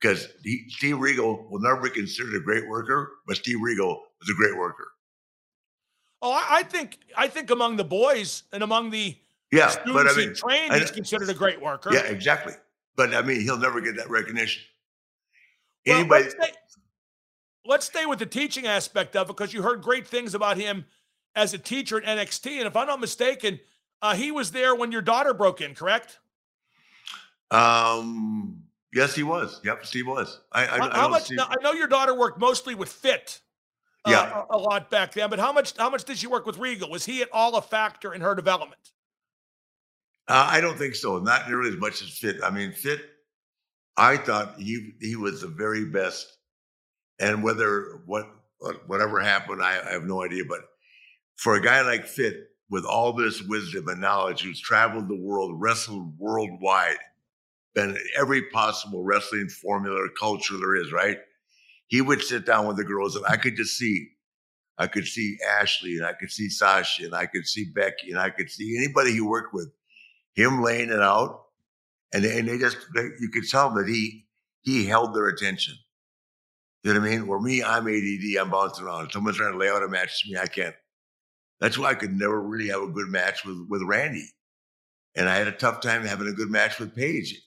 because 0.00 0.28
he, 0.42 0.64
Steve 0.68 0.98
Regal 0.98 1.48
will 1.50 1.60
never 1.60 1.80
be 1.80 1.90
considered 1.90 2.34
a 2.34 2.40
great 2.40 2.68
worker, 2.68 3.12
but 3.26 3.36
Steve 3.36 3.58
Regal 3.62 4.02
was 4.20 4.28
a 4.28 4.34
great 4.34 4.56
worker. 4.56 4.88
Oh, 6.22 6.32
I, 6.32 6.58
I 6.58 6.62
think 6.62 6.98
I 7.16 7.28
think 7.28 7.50
among 7.50 7.76
the 7.76 7.84
boys 7.84 8.44
and 8.52 8.62
among 8.62 8.90
the 8.90 9.16
Yeah, 9.52 9.68
students 9.68 9.92
but 9.92 10.06
I 10.08 10.20
he 10.20 10.28
trained, 10.34 10.72
I 10.72 10.78
he's 10.80 10.90
considered 10.90 11.30
a 11.30 11.34
great 11.34 11.60
worker. 11.60 11.92
yeah, 11.92 12.00
exactly. 12.00 12.54
But 12.96 13.14
I 13.14 13.22
mean, 13.22 13.42
he'll 13.42 13.58
never 13.58 13.80
get 13.80 13.96
that 13.96 14.10
recognition. 14.10 14.62
Well, 15.86 16.00
Anybody, 16.00 16.24
let's, 16.24 16.34
stay, 16.34 16.52
let's 17.64 17.86
stay 17.86 18.06
with 18.06 18.18
the 18.18 18.26
teaching 18.26 18.66
aspect 18.66 19.14
of 19.14 19.28
it 19.28 19.36
because 19.36 19.52
you 19.54 19.62
heard 19.62 19.82
great 19.82 20.06
things 20.06 20.34
about 20.34 20.56
him 20.56 20.84
as 21.36 21.54
a 21.54 21.58
teacher 21.58 22.02
at 22.02 22.18
NXT. 22.18 22.58
And 22.58 22.66
if 22.66 22.74
I'm 22.74 22.86
not 22.88 22.98
mistaken, 22.98 23.60
uh, 24.02 24.14
he 24.14 24.32
was 24.32 24.50
there 24.50 24.74
when 24.74 24.90
your 24.90 25.02
daughter 25.02 25.32
broke 25.34 25.60
in, 25.60 25.74
correct? 25.74 26.18
um, 27.52 28.62
yes, 28.92 29.14
he 29.14 29.22
was. 29.22 29.60
Yep, 29.64 29.86
Steve 29.86 30.06
was. 30.08 30.40
I, 30.50 30.62
I, 30.62 30.66
how 30.66 30.88
I 30.90 30.96
how 30.96 31.08
much? 31.08 31.30
Now, 31.30 31.46
I 31.48 31.54
know 31.62 31.72
your 31.72 31.86
daughter 31.86 32.14
worked 32.18 32.40
mostly 32.40 32.74
with 32.74 32.90
Fit. 32.90 33.40
uh, 34.04 34.10
Yeah. 34.10 34.42
a, 34.50 34.56
a 34.56 34.58
lot 34.58 34.90
back 34.90 35.12
then. 35.12 35.30
But 35.30 35.38
how 35.38 35.52
much 35.52 35.76
how 35.76 35.88
much 35.90 36.04
did 36.04 36.18
she 36.18 36.26
work 36.26 36.46
with 36.46 36.58
Regal? 36.58 36.90
Was 36.90 37.04
he 37.04 37.22
at 37.22 37.28
all 37.32 37.54
a 37.56 37.62
factor 37.62 38.14
in 38.14 38.20
her 38.20 38.34
development? 38.34 38.80
Uh, 40.28 40.48
I 40.50 40.60
don't 40.60 40.76
think 40.76 40.96
so. 40.96 41.18
Not 41.20 41.48
nearly 41.48 41.68
as 41.70 41.76
much 41.76 42.02
as 42.02 42.08
Fit. 42.10 42.36
I 42.42 42.50
mean, 42.50 42.72
Fit. 42.72 43.00
I 43.96 44.16
thought 44.16 44.58
he 44.58 44.94
he 45.00 45.14
was 45.16 45.42
the 45.42 45.46
very 45.46 45.84
best, 45.84 46.38
and 47.20 47.42
whether 47.44 48.00
what 48.06 48.26
what- 48.58 48.88
whatever 48.88 49.20
happened, 49.20 49.62
I, 49.62 49.78
I 49.86 49.92
have 49.92 50.04
no 50.04 50.24
idea. 50.24 50.42
But 50.48 50.62
for 51.36 51.54
a 51.54 51.62
guy 51.62 51.82
like 51.82 52.06
Fit, 52.06 52.50
with 52.68 52.84
all 52.84 53.12
this 53.12 53.42
wisdom 53.42 53.88
and 53.88 54.00
knowledge, 54.00 54.42
who's 54.42 54.60
traveled 54.60 55.08
the 55.08 55.20
world, 55.20 55.52
wrestled 55.60 56.18
worldwide, 56.18 56.98
been 57.74 57.90
in 57.90 57.98
every 58.18 58.42
possible 58.50 59.04
wrestling 59.04 59.48
formula 59.48 60.02
or 60.02 60.08
culture 60.18 60.56
there 60.56 60.76
is, 60.76 60.92
right? 60.92 61.18
He 61.86 62.00
would 62.00 62.22
sit 62.22 62.44
down 62.44 62.66
with 62.66 62.76
the 62.76 62.84
girls, 62.84 63.14
and 63.14 63.24
I 63.26 63.36
could 63.36 63.54
just 63.56 63.76
see, 63.76 64.08
I 64.78 64.88
could 64.88 65.06
see 65.06 65.38
Ashley, 65.60 65.96
and 65.96 66.04
I 66.04 66.12
could 66.12 66.30
see 66.30 66.48
Sasha, 66.48 67.04
and 67.04 67.14
I 67.14 67.26
could 67.26 67.46
see 67.46 67.66
Becky, 67.72 68.10
and 68.10 68.18
I 68.18 68.30
could 68.30 68.50
see 68.50 68.76
anybody 68.76 69.12
he 69.12 69.20
worked 69.20 69.54
with 69.54 69.70
him 70.34 70.62
laying 70.62 70.90
it 70.90 71.00
out, 71.00 71.44
and 72.12 72.24
they, 72.24 72.38
and 72.38 72.48
they 72.48 72.58
just 72.58 72.78
they, 72.94 73.02
you 73.20 73.30
could 73.32 73.48
tell 73.48 73.72
that 73.74 73.86
he 73.86 74.26
he 74.62 74.86
held 74.86 75.14
their 75.14 75.28
attention. 75.28 75.74
You 76.82 76.94
know 76.94 77.00
what 77.00 77.08
I 77.08 77.10
mean? 77.10 77.26
Where 77.26 77.40
me, 77.40 77.62
I'm 77.62 77.86
ADD, 77.86 78.40
I'm 78.40 78.50
bouncing 78.50 78.84
around. 78.84 79.10
Someone's 79.10 79.36
trying 79.36 79.52
to 79.52 79.58
lay 79.58 79.68
out 79.68 79.82
a 79.82 79.88
match 79.88 80.22
to 80.22 80.30
me, 80.30 80.38
I 80.38 80.46
can't. 80.46 80.74
That's 81.60 81.78
why 81.78 81.90
I 81.90 81.94
could 81.94 82.14
never 82.14 82.40
really 82.40 82.68
have 82.68 82.82
a 82.82 82.88
good 82.88 83.08
match 83.08 83.44
with 83.44 83.66
with 83.68 83.82
Randy, 83.82 84.28
and 85.14 85.28
I 85.28 85.36
had 85.36 85.48
a 85.48 85.52
tough 85.52 85.80
time 85.80 86.04
having 86.04 86.28
a 86.28 86.32
good 86.32 86.50
match 86.50 86.78
with 86.78 86.94
Paige. 86.94 87.40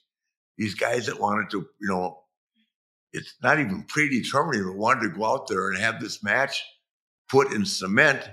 These 0.58 0.74
guys 0.74 1.06
that 1.06 1.20
wanted 1.20 1.50
to, 1.50 1.66
you 1.80 1.88
know, 1.88 2.20
it's 3.12 3.34
not 3.42 3.60
even 3.60 3.84
predetermined, 3.84 4.64
but 4.66 4.76
wanted 4.76 5.02
to 5.02 5.18
go 5.18 5.24
out 5.26 5.48
there 5.48 5.70
and 5.70 5.78
have 5.78 6.00
this 6.00 6.22
match 6.22 6.62
put 7.28 7.52
in 7.52 7.64
cement, 7.64 8.28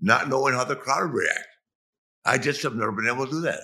not 0.00 0.28
knowing 0.28 0.54
how 0.54 0.64
the 0.64 0.76
crowd 0.76 1.04
would 1.04 1.18
react. 1.18 1.46
I 2.24 2.38
just 2.38 2.62
have 2.62 2.76
never 2.76 2.92
been 2.92 3.08
able 3.08 3.26
to 3.26 3.32
do 3.32 3.40
that 3.42 3.60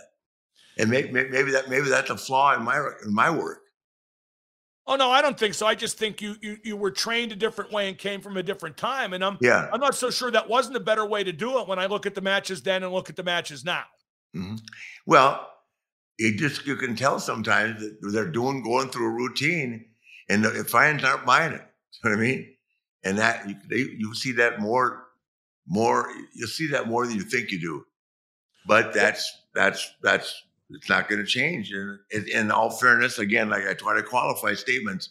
and 0.79 0.91
maybe, 0.91 1.13
maybe 1.13 1.51
that 1.51 1.69
maybe 1.69 1.89
that's 1.89 2.11
a 2.11 2.17
flaw 2.17 2.55
in 2.55 2.63
my 2.63 2.79
in 3.05 3.13
my 3.13 3.31
work. 3.31 3.59
Oh 4.91 4.97
no, 4.97 5.11
I 5.11 5.21
don't 5.21 5.39
think 5.39 5.53
so. 5.53 5.67
I 5.67 5.75
just 5.75 5.99
think 5.99 6.23
you 6.23 6.35
you 6.41 6.57
you 6.65 6.77
were 6.77 6.91
trained 6.91 7.31
a 7.31 7.37
different 7.37 7.71
way 7.71 7.89
and 7.91 7.99
came 7.99 8.23
from 8.23 8.39
a 8.39 8.43
different 8.43 8.79
time. 8.79 9.13
And 9.13 9.23
I'm 9.23 9.37
Yeah. 9.43 9.69
I'm 9.71 9.81
not 9.81 9.95
so 9.95 10.11
sure 10.11 10.31
that 10.31 10.49
wasn't 10.49 10.77
a 10.77 10.81
better 10.81 11.05
way 11.05 11.23
to 11.23 11.33
do 11.33 11.61
it 11.61 11.69
when 11.69 11.79
I 11.79 11.87
look 11.87 12.07
at 12.07 12.15
the 12.15 12.23
matches 12.23 12.63
then 12.63 12.83
and 12.83 12.91
look 12.91 13.11
at 13.11 13.17
the 13.17 13.23
matches 13.23 13.65
now. 13.67 13.85
Mhm. 14.35 14.59
Well, 15.07 15.47
you 16.19 16.37
just 16.37 16.67
you 16.67 16.77
can 16.77 16.97
tell 16.97 17.21
sometimes 17.21 17.81
that 17.81 17.99
they're 18.13 18.31
doing 18.31 18.63
going 18.63 18.89
through 18.89 19.07
a 19.09 19.11
routine, 19.15 19.85
and 20.31 20.43
the 20.43 20.65
fans 20.65 21.05
aren't 21.05 21.27
buying 21.27 21.53
it. 21.53 21.63
You 22.05 22.11
know 22.11 22.17
what 22.17 22.23
I 22.23 22.29
mean? 22.29 22.57
And 23.03 23.19
that 23.19 23.49
you 23.49 23.57
they, 23.69 23.77
you 23.99 24.15
see 24.15 24.33
that 24.33 24.61
more 24.61 25.09
more 25.67 26.09
you 26.35 26.47
see 26.47 26.69
that 26.69 26.87
more 26.89 27.07
than 27.07 27.17
you 27.17 27.23
think 27.23 27.51
you 27.51 27.61
do. 27.61 27.85
But 28.67 28.95
that's 28.95 29.31
that's 29.55 29.91
that's 30.03 30.43
it's 30.71 30.89
not 30.89 31.09
going 31.09 31.21
to 31.21 31.27
change. 31.27 31.73
And 31.73 31.99
in, 32.29 32.51
all 32.51 32.71
fairness, 32.71 33.19
again, 33.19 33.49
like 33.49 33.67
I 33.67 33.75
try 33.75 33.97
to 33.97 34.03
qualify 34.03 34.55
statements, 34.55 35.11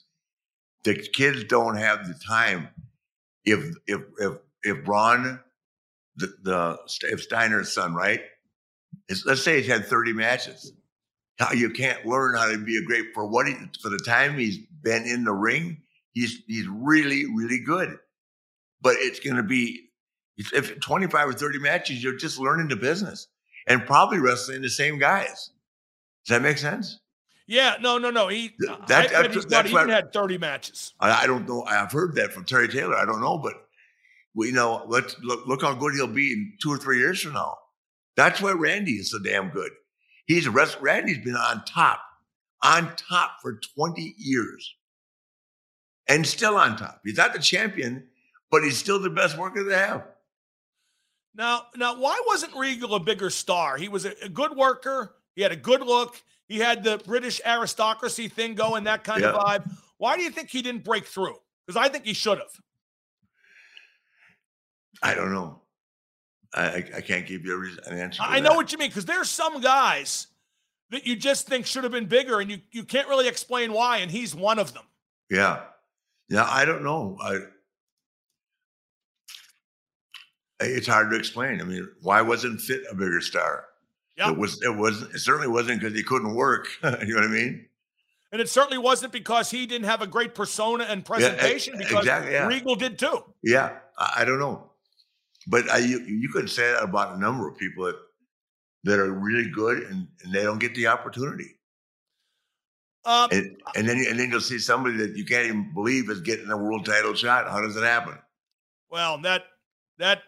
the 0.84 0.96
kids 0.96 1.44
don't 1.46 1.78
have 1.78 2.08
the 2.08 2.14
time. 2.14 2.70
If 3.46 3.76
if 3.88 4.02
if 4.20 4.34
if 4.64 4.86
Bron, 4.86 5.40
the, 6.18 6.34
the 6.44 6.78
if 7.04 7.24
Steiner's 7.24 7.72
son, 7.72 7.96
right? 7.96 8.22
Is, 9.10 9.26
let's 9.26 9.44
say 9.44 9.58
he's 9.58 9.68
had 9.68 9.86
30 9.86 10.14
matches. 10.14 10.74
How 11.40 11.54
you 11.54 11.70
can't 11.70 12.06
learn 12.06 12.36
how 12.36 12.52
to 12.52 12.58
be 12.58 12.78
a 12.78 12.84
great 12.84 13.14
for 13.14 13.26
what 13.26 13.48
he 13.48 13.56
for 13.82 13.90
the 13.90 14.00
time 14.00 14.38
he's 14.38 14.58
been 14.58 15.06
in 15.06 15.24
the 15.24 15.34
ring. 15.34 15.82
He's 16.14 16.42
he's 16.48 16.68
really 16.68 17.26
really 17.26 17.60
good, 17.60 17.98
but 18.82 18.96
it's 18.98 19.20
going 19.20 19.38
to 19.38 19.44
be 19.44 19.88
if 20.38 20.80
25 20.80 21.30
or 21.30 21.34
30 21.34 21.60
matches, 21.60 22.04
you're 22.04 22.18
just 22.18 22.40
learning 22.40 22.68
the 22.68 22.76
business 22.76 23.28
and 23.68 23.86
probably 23.86 24.20
wrestling 24.20 24.62
the 24.64 24.70
same 24.70 24.98
guys. 24.98 25.52
Does 26.26 26.36
that 26.38 26.42
make 26.42 26.58
sense? 26.58 27.00
Yeah, 27.46 27.76
no, 27.80 27.98
no, 27.98 28.10
no. 28.10 28.28
He 28.28 28.50
Th- 28.50 28.70
I 28.70 28.76
that- 28.76 28.88
bet 28.88 29.10
that's- 29.12 29.46
that's 29.46 29.70
even 29.70 29.74
what- 29.88 29.90
had 29.90 30.12
30 30.12 30.38
matches. 30.38 30.94
I, 31.00 31.24
I 31.24 31.28
don't 31.28 31.48
know. 31.48 31.64
I've 31.64 31.92
heard 31.92 32.16
that 32.16 32.34
from 32.34 32.44
Terry 32.46 32.68
Taylor. 32.68 32.96
I 32.96 33.06
don't 33.06 33.22
know, 33.22 33.38
but 33.38 33.54
we 34.34 34.52
know. 34.52 34.84
Let's 34.88 35.16
look, 35.22 35.48
look 35.48 35.62
how 35.62 35.74
good 35.74 35.94
he'll 35.94 36.08
be 36.08 36.34
in 36.34 36.54
two 36.62 36.70
or 36.72 36.78
three 36.78 36.98
years 37.00 37.22
from 37.22 37.34
now. 37.34 37.58
That's 38.18 38.42
why 38.42 38.52
Randy 38.52 38.94
is 38.94 39.12
so 39.12 39.20
damn 39.20 39.50
good. 39.50 39.72
He's 40.26 40.46
a 40.48 40.52
rest. 40.52 40.78
Randy's 40.82 41.24
been 41.24 41.36
on 41.38 41.64
top, 41.66 42.02
on 42.62 42.94
top 42.98 43.38
for 43.42 43.60
twenty 43.76 44.14
years, 44.18 44.76
and 46.10 46.26
still 46.28 46.58
on 46.58 46.76
top. 46.78 47.00
He's 47.06 47.16
not 47.18 47.32
the 47.34 47.40
champion, 47.40 48.08
but 48.52 48.64
he's 48.64 48.78
still 48.78 49.00
the 49.00 49.10
best 49.10 49.38
worker 49.38 49.64
they 49.64 49.76
have. 49.78 50.04
Now, 51.38 51.68
now, 51.76 52.00
why 52.00 52.20
wasn't 52.26 52.56
Regal 52.56 52.96
a 52.96 53.00
bigger 53.00 53.30
star? 53.30 53.78
He 53.78 53.88
was 53.88 54.06
a, 54.06 54.14
a 54.24 54.30
good 54.30 54.58
worker. 54.58 55.16
He 55.36 55.44
had 55.44 55.52
a 55.52 55.56
good 55.56 55.82
look. 55.82 56.22
He 56.48 56.58
had 56.58 56.84
the 56.84 56.98
British 57.06 57.40
aristocracy 57.46 58.28
thing 58.28 58.56
going, 58.56 58.86
that 58.86 59.04
kind 59.04 59.24
of 59.24 59.36
vibe. 59.36 59.72
Why 59.98 60.18
do 60.18 60.24
you 60.24 60.32
think 60.32 60.50
he 60.50 60.64
didn't 60.64 60.84
break 60.84 61.06
through? 61.06 61.36
Because 61.66 61.80
I 61.80 61.90
think 61.90 62.06
he 62.06 62.14
should 62.14 62.40
have. 62.40 62.52
I 65.04 65.14
don't 65.14 65.32
know. 65.32 65.62
I, 66.56 66.64
I, 66.64 66.90
I 66.98 67.02
can't 67.02 67.28
give 67.28 67.46
you 67.46 67.54
a 67.54 67.58
reason, 67.58 67.84
an 67.86 68.00
answer. 68.00 68.24
I 68.26 68.40
know 68.40 68.50
that. 68.50 68.56
what 68.56 68.72
you 68.72 68.80
mean. 68.80 68.90
Because 68.90 69.06
there's 69.06 69.30
some 69.30 69.62
guys 69.62 70.28
that 70.90 71.06
you 71.06 71.16
just 71.16 71.48
think 71.48 71.66
should 71.66 71.84
have 71.84 71.92
been 71.92 72.08
bigger, 72.08 72.40
and 72.40 72.50
you 72.50 72.60
you 72.72 72.84
can't 72.84 73.08
really 73.08 73.28
explain 73.28 73.74
why, 73.74 73.98
and 73.98 74.10
he's 74.10 74.34
one 74.34 74.58
of 74.58 74.74
them. 74.74 74.86
Yeah. 75.30 75.64
Yeah, 76.30 76.48
I 76.50 76.66
don't 76.66 76.84
know. 76.84 77.18
I, 77.22 77.40
it's 80.60 80.88
hard 80.88 81.12
to 81.12 81.18
explain. 81.18 81.62
I 81.62 81.64
mean, 81.64 81.88
why 82.02 82.22
wasn't 82.22 82.62
Fit 82.62 82.84
a 82.90 82.96
bigger 82.96 83.22
star? 83.22 83.66
Yeah. 84.18 84.32
It 84.32 84.38
was. 84.38 84.62
It 84.64 84.76
was. 84.76 85.02
It 85.04 85.20
certainly 85.20 85.48
wasn't 85.48 85.80
because 85.80 85.96
he 85.96 86.04
couldn't 86.04 86.34
work. 86.34 86.68
you 86.84 86.90
know 86.90 87.16
what 87.16 87.24
I 87.24 87.28
mean? 87.28 87.68
And 88.32 88.42
it 88.42 88.50
certainly 88.50 88.78
wasn't 88.78 89.14
because 89.14 89.50
he 89.52 89.66
didn't 89.66 89.86
have 89.86 90.02
a 90.02 90.08
great 90.08 90.36
persona 90.36 90.84
and 90.84 91.06
presentation, 91.06 91.78
because 91.78 92.00
exactly, 92.00 92.34
yeah. 92.34 92.46
Regal 92.46 92.76
did 92.76 93.00
too. 93.00 93.24
Yeah. 93.42 93.78
I, 93.98 94.14
I 94.18 94.26
don't 94.26 94.40
know, 94.40 94.72
but 95.48 95.70
I, 95.70 95.78
you 95.78 96.00
you 96.00 96.30
could 96.30 96.50
say 96.50 96.72
that 96.74 96.84
about 96.84 97.16
a 97.16 97.20
number 97.20 97.48
of 97.48 97.58
people 97.58 97.86
that 97.86 97.96
that 98.84 99.00
are 99.00 99.12
really 99.12 99.50
good 99.50 99.84
and, 99.84 100.08
and 100.24 100.34
they 100.34 100.44
don't 100.44 100.60
get 100.60 100.76
the 100.76 100.88
opportunity. 100.88 101.56
Uh, 103.06 103.28
And, 103.32 103.56
and 103.76 103.88
then 103.88 104.04
and 104.10 104.20
then 104.20 104.30
you'll 104.30 104.42
see 104.42 104.60
somebody 104.60 104.98
that 104.98 105.16
you 105.16 105.24
can't 105.24 105.46
even 105.46 105.74
believe 105.74 106.10
is 106.10 106.20
getting 106.22 106.50
a 106.52 106.58
world 106.58 106.86
title 106.86 107.14
shot. 107.14 107.48
How 107.50 107.62
does 107.62 107.76
it 107.78 107.84
happen? 107.84 108.18
well, 108.90 109.18
that 109.22 109.44
that 110.00 110.24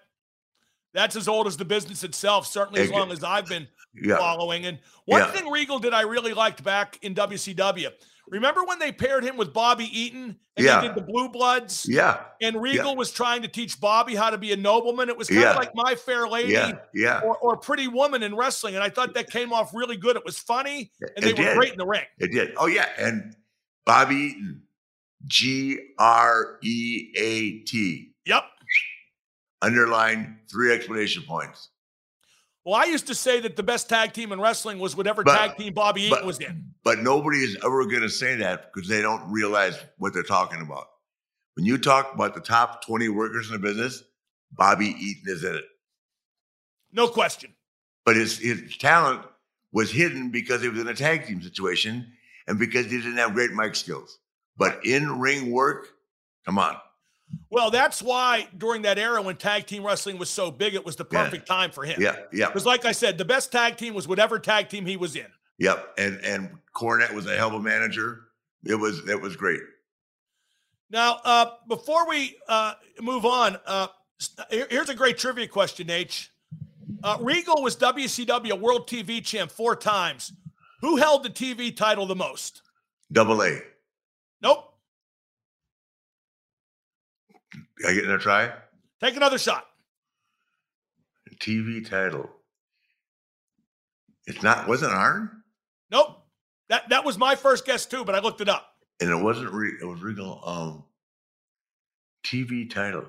that's 0.93 1.15
as 1.15 1.27
old 1.27 1.47
as 1.47 1.57
the 1.57 1.65
business 1.65 2.03
itself. 2.03 2.47
Certainly, 2.47 2.81
as 2.81 2.89
long 2.91 3.11
as 3.11 3.23
I've 3.23 3.45
been 3.47 3.67
Yeah. 3.93 4.17
following. 4.17 4.65
And 4.65 4.79
one 5.05 5.21
Yeah. 5.21 5.31
thing 5.31 5.49
Regal 5.49 5.79
did 5.79 5.93
I 5.93 6.01
really 6.01 6.33
liked 6.33 6.63
back 6.63 6.97
in 7.01 7.13
WCW. 7.13 7.89
Remember 8.27 8.63
when 8.63 8.77
they 8.77 8.91
paired 8.91 9.23
him 9.23 9.37
with 9.37 9.51
Bobby 9.53 9.85
Eaton 9.85 10.37
and 10.55 10.65
Yeah. 10.65 10.81
they 10.81 10.87
did 10.87 10.95
the 10.95 11.01
Blue 11.01 11.29
Bloods? 11.29 11.87
Yeah. 11.89 12.21
And 12.41 12.61
Regal 12.61 12.95
was 12.95 13.09
trying 13.11 13.41
to 13.41 13.47
teach 13.47 13.79
Bobby 13.81 14.13
how 14.13 14.29
to 14.29 14.37
be 14.37 14.51
a 14.53 14.55
nobleman. 14.55 15.09
It 15.09 15.17
was 15.17 15.27
kind 15.27 15.43
of 15.45 15.55
like 15.55 15.71
My 15.73 15.95
Fair 15.95 16.27
Lady 16.27 16.53
Yeah. 16.53 16.73
Yeah. 16.93 17.21
or, 17.21 17.37
or 17.37 17.57
Pretty 17.57 17.87
Woman 17.87 18.21
in 18.21 18.35
wrestling. 18.35 18.75
And 18.75 18.83
I 18.83 18.89
thought 18.89 19.15
that 19.15 19.31
came 19.31 19.51
off 19.51 19.73
really 19.73 19.97
good. 19.97 20.15
It 20.15 20.23
was 20.23 20.37
funny 20.37 20.91
and 21.15 21.25
they 21.25 21.29
It 21.31 21.37
were 21.39 21.43
did. 21.45 21.57
great 21.57 21.71
in 21.71 21.77
the 21.79 21.87
ring. 21.87 22.05
It 22.19 22.31
did. 22.31 22.53
Oh 22.57 22.67
yeah, 22.67 22.89
and 22.99 23.35
Bobby 23.87 24.15
Eaton, 24.15 24.61
G 25.25 25.79
R 25.97 26.59
E 26.61 27.11
A 27.17 27.59
T, 27.63 28.13
Yep. 28.25 28.43
Underline 29.61 30.39
three 30.49 30.73
explanation 30.73 31.23
points. 31.23 31.69
Well, 32.65 32.75
I 32.75 32.85
used 32.85 33.07
to 33.07 33.15
say 33.15 33.39
that 33.41 33.55
the 33.55 33.63
best 33.63 33.89
tag 33.89 34.13
team 34.13 34.31
in 34.31 34.39
wrestling 34.39 34.79
was 34.79 34.95
whatever 34.95 35.23
But- 35.23 35.35
tag 35.37 35.57
team 35.57 35.73
Bobby 35.73 36.03
Eaton 36.03 36.25
was 36.25 36.39
in. 36.39 36.65
But 36.83 36.99
nobody 36.99 37.39
is 37.43 37.57
ever 37.63 37.85
going 37.85 38.01
to 38.01 38.09
say 38.09 38.35
that 38.35 38.71
because 38.73 38.87
they 38.89 39.01
don't 39.01 39.29
realize 39.31 39.77
what 39.97 40.13
they're 40.13 40.23
talking 40.23 40.61
about. 40.61 40.87
When 41.55 41.65
you 41.65 41.77
talk 41.77 42.13
about 42.13 42.35
the 42.35 42.41
top 42.41 42.85
twenty 42.85 43.09
workers 43.09 43.47
in 43.47 43.53
the 43.53 43.59
business, 43.59 44.03
Bobby 44.51 44.87
Eaton 44.87 45.23
is 45.27 45.43
in 45.43 45.55
it. 45.55 45.65
No 46.91 47.07
question. 47.07 47.53
But 48.05 48.15
his 48.15 48.37
his 48.37 48.77
talent 48.77 49.21
was 49.71 49.91
hidden 49.91 50.31
because 50.31 50.61
he 50.61 50.69
was 50.69 50.79
in 50.79 50.87
a 50.87 50.93
tag 50.95 51.27
team 51.27 51.41
situation 51.41 52.11
and 52.47 52.57
because 52.57 52.85
he 52.85 52.97
didn't 52.97 53.17
have 53.17 53.33
great 53.33 53.51
mic 53.51 53.75
skills. 53.75 54.19
But 54.57 54.85
in 54.85 55.19
ring 55.19 55.51
work, 55.51 55.89
come 56.45 56.57
on. 56.57 56.77
Well, 57.51 57.71
that's 57.71 58.01
why 58.01 58.47
during 58.57 58.83
that 58.83 58.97
era 58.99 59.21
when 59.21 59.35
tag 59.35 59.65
team 59.65 59.83
wrestling 59.85 60.17
was 60.17 60.29
so 60.29 60.51
big, 60.51 60.73
it 60.75 60.85
was 60.85 60.95
the 60.95 61.05
Yeah. 61.11 61.23
perfect 61.23 61.47
time 61.47 61.71
for 61.71 61.83
him. 61.83 62.01
Yeah, 62.01 62.15
yeah. 62.31 62.47
Because, 62.47 62.65
like 62.65 62.85
I 62.85 62.91
said, 62.91 63.17
the 63.17 63.25
best 63.25 63.51
tag 63.51 63.77
team 63.77 63.93
was 63.93 64.07
whatever 64.07 64.39
tag 64.39 64.69
team 64.69 64.85
he 64.85 64.97
was 64.97 65.15
in. 65.15 65.27
Yep, 65.57 65.93
and 65.97 66.19
and 66.23 66.57
Cornette 66.75 67.13
was 67.13 67.25
a 67.25 67.35
hell 67.35 67.49
of 67.49 67.53
a 67.55 67.59
manager. 67.59 68.21
It 68.63 68.75
was 68.75 69.07
it 69.09 69.19
was 69.19 69.35
great. 69.35 69.61
Now, 70.91 71.19
uh, 71.23 71.51
before 71.67 72.07
we 72.07 72.35
uh, 72.47 72.73
move 73.01 73.25
on, 73.25 73.57
uh, 73.65 73.87
here- 74.49 74.67
here's 74.69 74.89
a 74.89 74.95
great 74.95 75.17
trivia 75.17 75.47
question, 75.47 75.89
H. 75.89 76.31
Uh, 77.03 77.17
Regal 77.21 77.61
was 77.61 77.75
WCW 77.75 78.53
World 78.59 78.87
TV 78.87 79.23
Champ 79.23 79.51
four 79.51 79.75
times. 79.75 80.33
Who 80.81 80.97
held 80.97 81.23
the 81.23 81.29
TV 81.29 81.75
title 81.75 82.05
the 82.05 82.15
most? 82.15 82.61
Double 83.11 83.43
A. 83.43 83.61
Nope. 84.41 84.68
I 87.87 87.93
get 87.93 88.03
in 88.03 88.11
a 88.11 88.17
try. 88.17 88.51
Take 89.01 89.15
another 89.15 89.37
shot. 89.37 89.65
TV 91.41 91.87
title. 91.87 92.29
It's 94.25 94.43
not. 94.43 94.67
Wasn't 94.67 94.91
Arn? 94.91 95.29
Nope. 95.91 96.17
That 96.67 96.89
that 96.89 97.03
was 97.05 97.17
my 97.17 97.35
first 97.35 97.65
guess 97.65 97.85
too, 97.85 98.03
but 98.03 98.15
I 98.15 98.19
looked 98.19 98.41
it 98.41 98.49
up. 98.49 98.67
And 98.99 99.09
it 99.09 99.15
wasn't. 99.23 99.51
Re, 99.53 99.69
it 99.81 99.85
was 99.85 100.01
Regal. 100.01 100.41
Um. 100.45 100.83
TV 102.25 102.69
title. 102.69 103.05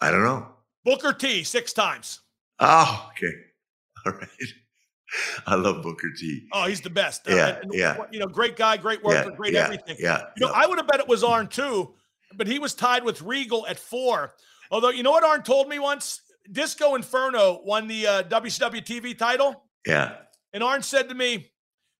I 0.00 0.10
don't 0.10 0.22
know. 0.22 0.46
Booker 0.84 1.12
T 1.12 1.42
six 1.42 1.72
times. 1.72 2.20
Oh, 2.60 3.10
okay. 3.12 3.32
All 4.06 4.12
right. 4.12 4.28
I 5.46 5.56
love 5.56 5.82
Booker 5.82 6.10
T. 6.16 6.46
Oh, 6.52 6.66
he's 6.66 6.80
the 6.80 6.88
best. 6.88 7.28
Uh, 7.28 7.34
Yeah, 7.34 7.58
and, 7.62 7.74
yeah. 7.74 7.96
You 8.12 8.20
know, 8.20 8.26
great 8.28 8.56
guy, 8.56 8.76
great 8.76 9.02
worker, 9.02 9.30
Yeah, 9.30 9.36
great 9.36 9.52
yeah, 9.52 9.64
everything. 9.64 9.96
yeah, 9.98 10.26
You 10.36 10.46
know, 10.46 10.52
yeah. 10.52 10.60
I 10.62 10.66
would 10.66 10.78
have 10.78 10.86
bet 10.86 11.00
it 11.00 11.08
was 11.08 11.24
Arn 11.24 11.48
too, 11.48 11.92
but 12.34 12.46
he 12.46 12.58
was 12.58 12.74
tied 12.74 13.04
with 13.04 13.22
Regal 13.22 13.66
at 13.66 13.78
four. 13.78 14.34
Although, 14.70 14.90
you 14.90 15.02
know 15.02 15.10
what 15.10 15.24
Arn 15.24 15.42
told 15.42 15.68
me 15.68 15.78
once? 15.78 16.20
Disco 16.50 16.94
Inferno 16.94 17.60
won 17.64 17.86
the 17.88 18.06
uh, 18.06 18.22
WCW 18.24 18.84
TV 18.84 19.16
title, 19.16 19.62
Yeah. 19.86 20.16
and 20.52 20.62
Arn 20.62 20.82
said 20.82 21.08
to 21.08 21.14
me, 21.14 21.50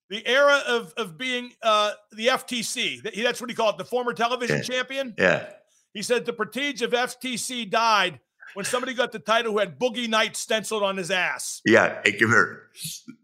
"The 0.09 0.27
era 0.27 0.62
of 0.66 0.93
of 0.97 1.16
being 1.19 1.52
uh, 1.62 1.93
the 2.12 2.28
FTC, 2.28 3.02
that- 3.02 3.15
that's 3.16 3.40
what 3.40 3.51
he 3.51 3.55
called 3.57 3.74
it, 3.74 3.78
the 3.78 3.85
former 3.85 4.12
television 4.12 4.57
Yeah. 4.59 4.62
champion." 4.62 5.15
Yeah. 5.19 5.51
He 5.94 6.02
said 6.02 6.24
the 6.27 6.32
prestige 6.32 6.82
of 6.82 6.93
FTC 6.93 7.69
died 7.69 8.20
when 8.55 8.65
somebody 8.65 8.94
got 8.94 9.12
the 9.12 9.19
title 9.19 9.52
who 9.52 9.59
had 9.59 9.78
Boogie 9.78 10.09
Night 10.09 10.36
stenciled 10.36 10.82
on 10.85 10.97
his 10.97 11.11
ass. 11.11 11.61
Yeah. 11.65 12.01
Hey, 12.05 12.12
come 12.12 12.31
here. 12.31 12.62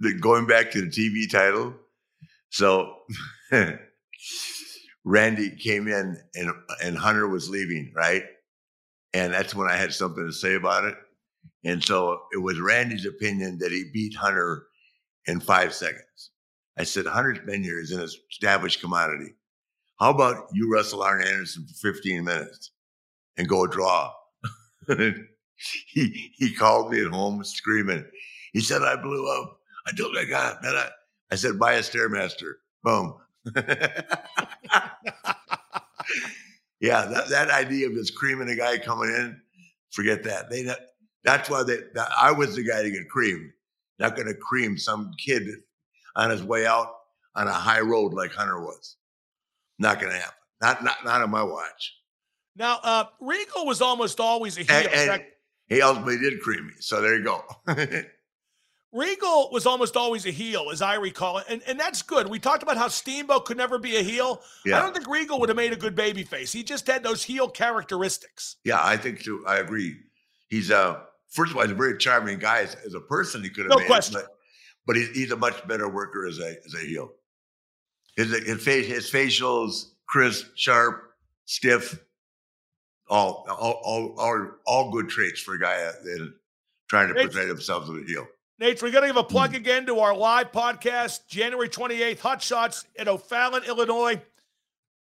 The, 0.01 0.15
going 0.15 0.47
back 0.47 0.71
to 0.73 0.81
the 0.83 0.89
TV 0.89 1.31
title. 1.31 1.75
So 2.51 2.97
Randy 5.07 5.51
came 5.51 5.87
in 5.87 6.21
and 6.35 6.53
and 6.83 6.99
Hunter 6.99 7.29
was 7.29 7.49
leaving, 7.49 7.93
right? 7.95 8.25
And 9.15 9.33
that's 9.33 9.55
when 9.55 9.71
I 9.71 9.77
had 9.77 9.95
something 9.95 10.27
to 10.27 10.33
say 10.33 10.55
about 10.57 10.85
it. 10.85 10.97
And 11.65 11.83
so 11.83 12.23
it 12.33 12.39
was 12.39 12.61
Randy's 12.61 13.07
opinion 13.07 13.59
that 13.59 13.71
he 13.71 13.85
beat 13.93 14.17
Hunter 14.17 14.67
in 15.27 15.41
five 15.41 15.73
seconds. 15.73 16.33
I 16.77 16.83
said, 16.83 17.07
Hunter's 17.07 17.39
been 17.47 17.63
here, 17.63 17.79
he's 17.79 17.93
an 17.93 18.07
established 18.31 18.81
commodity. 18.81 19.35
How 20.01 20.11
about 20.11 20.49
you 20.53 20.71
wrestle 20.71 21.03
Arn 21.03 21.23
Anderson 21.23 21.67
for 21.67 21.93
15 21.93 22.25
minutes 22.25 22.73
and 23.39 23.49
go 23.49 23.67
draw? 23.67 24.13
he 24.89 26.33
he 26.37 26.53
called 26.53 26.91
me 26.93 27.01
at 27.01 27.13
home 27.13 27.45
screaming. 27.45 28.05
He 28.53 28.61
said 28.61 28.83
I 28.83 28.97
blew 28.97 29.31
up. 29.41 29.59
I 29.87 29.93
told 29.93 30.17
I 30.17 30.25
got. 30.25 30.65
I, 30.65 30.89
I 31.31 31.37
said 31.37 31.61
buy 31.61 31.75
a 31.75 31.81
stairmaster. 31.81 32.55
Boom. 32.83 33.15
yeah, 36.81 37.07
that, 37.07 37.29
that 37.31 37.51
idea 37.51 37.87
of 37.87 37.95
just 37.95 38.17
creaming 38.17 38.49
a 38.49 38.57
guy 38.57 38.79
coming 38.79 39.11
in, 39.11 39.41
forget 39.91 40.25
that. 40.25 40.51
They 40.51 40.69
that's 41.25 41.49
why 41.49 41.63
they. 41.63 41.79
That, 41.95 42.09
I 42.17 42.33
was 42.33 42.57
the 42.57 42.65
guy 42.65 42.83
to 42.83 42.91
get 42.91 43.09
creamed. 43.09 43.51
Not 43.99 44.15
going 44.17 44.29
to 44.29 44.35
cream 44.35 44.77
some 44.77 45.13
kid 45.19 45.45
on 46.17 46.31
his 46.31 46.43
way 46.43 46.67
out 46.67 46.93
on 47.35 47.47
a 47.47 47.53
high 47.53 47.81
road 47.81 48.13
like 48.15 48.33
Hunter 48.33 48.61
was. 48.61 48.97
Not 49.79 50.01
going 50.01 50.13
to 50.13 50.19
happen. 50.19 50.35
Not 50.61 50.83
not 50.85 51.05
not 51.05 51.23
on 51.23 51.31
my 51.31 51.43
watch. 51.43 51.95
Now, 52.57 52.79
uh, 52.83 53.05
Regal 53.21 53.67
was 53.67 53.83
almost 53.83 54.19
always 54.19 54.57
a 54.57 54.63
heel. 54.63 54.89
And, 54.93 55.11
and 55.11 55.25
he 55.69 55.83
ultimately 55.83 56.19
did 56.19 56.41
cream 56.41 56.67
me. 56.67 56.73
So 56.81 57.01
there 57.03 57.17
you 57.17 57.25
go. 57.25 57.45
Regal 58.97 59.51
was 59.53 59.67
almost 59.67 59.97
always 59.97 60.25
a 60.27 60.31
heel, 60.31 60.71
as 60.73 60.81
I 60.81 60.95
recall 60.95 61.39
it, 61.39 61.45
and 61.49 61.63
and 61.67 61.79
that's 61.79 62.03
good. 62.03 62.29
We 62.29 62.39
talked 62.39 62.63
about 62.63 62.77
how 62.77 62.89
Steamboat 62.89 63.45
could 63.45 63.57
never 63.57 63.79
be 63.79 63.97
a 63.97 64.03
heel. 64.03 64.41
I 64.65 64.71
don't 64.71 64.95
think 64.95 65.07
Regal 65.07 65.39
would 65.41 65.49
have 65.51 65.57
made 65.57 65.73
a 65.73 65.77
good 65.77 65.95
baby 65.95 66.23
face. 66.25 66.53
He 66.53 66.63
just 66.63 66.87
had 66.87 67.03
those 67.03 67.23
heel 67.23 67.49
characteristics. 67.49 68.57
yeah, 68.65 68.79
I 68.81 68.97
think 68.97 69.23
too. 69.23 69.45
I 69.47 69.59
agree. 69.59 69.97
He's 70.49 70.71
uh 70.71 71.01
first 71.29 71.51
of 71.51 71.57
all, 71.59 71.63
he's 71.65 71.73
a 71.73 71.75
very 71.75 71.99
charming 71.99 72.39
guy 72.39 72.63
as, 72.63 72.75
as 72.87 72.95
a 72.95 73.01
person. 73.01 73.43
He 73.43 73.51
could 73.51 73.65
have 73.65 73.71
No 73.71 73.79
made 73.79 73.87
question. 73.87 74.15
but, 74.15 74.37
but 74.87 74.97
he's, 74.97 75.11
he's 75.11 75.31
a 75.31 75.37
much 75.37 75.67
better 75.69 75.89
worker 75.89 76.27
as 76.27 76.39
a 76.39 76.57
as 76.65 76.75
a 76.75 76.79
heel. 76.79 77.13
His 78.17 78.31
his 78.47 78.63
face 78.63 78.87
his 78.87 79.11
facials 79.11 79.91
crisp, 80.09 80.47
sharp, 80.55 81.13
stiff, 81.45 81.99
all 83.09 83.45
all 83.51 83.81
all 83.85 84.15
all, 84.19 84.51
all 84.67 84.91
good 84.91 85.09
traits 85.11 85.41
for 85.41 85.55
a 85.55 85.61
guy 85.61 85.77
that 85.77 85.97
is 86.05 86.31
trying 86.89 87.09
to 87.09 87.15
portray 87.15 87.47
themselves 87.47 87.91
as 87.91 87.97
a 87.97 88.07
heel. 88.07 88.27
Nate, 88.59 88.81
we're 88.83 88.91
going 88.91 89.03
to 89.03 89.09
give 89.09 89.17
a 89.17 89.25
plug 89.25 89.51
Hmm. 89.51 89.57
again 89.57 89.87
to 89.87 89.99
our 90.01 90.17
live 90.17 90.51
podcast, 90.53 91.27
January 91.29 91.69
28th, 91.69 92.21
Hot 92.21 92.43
Shots 92.43 92.87
in 92.97 93.09
O'Fallon, 93.09 93.65
Illinois. 93.65 94.21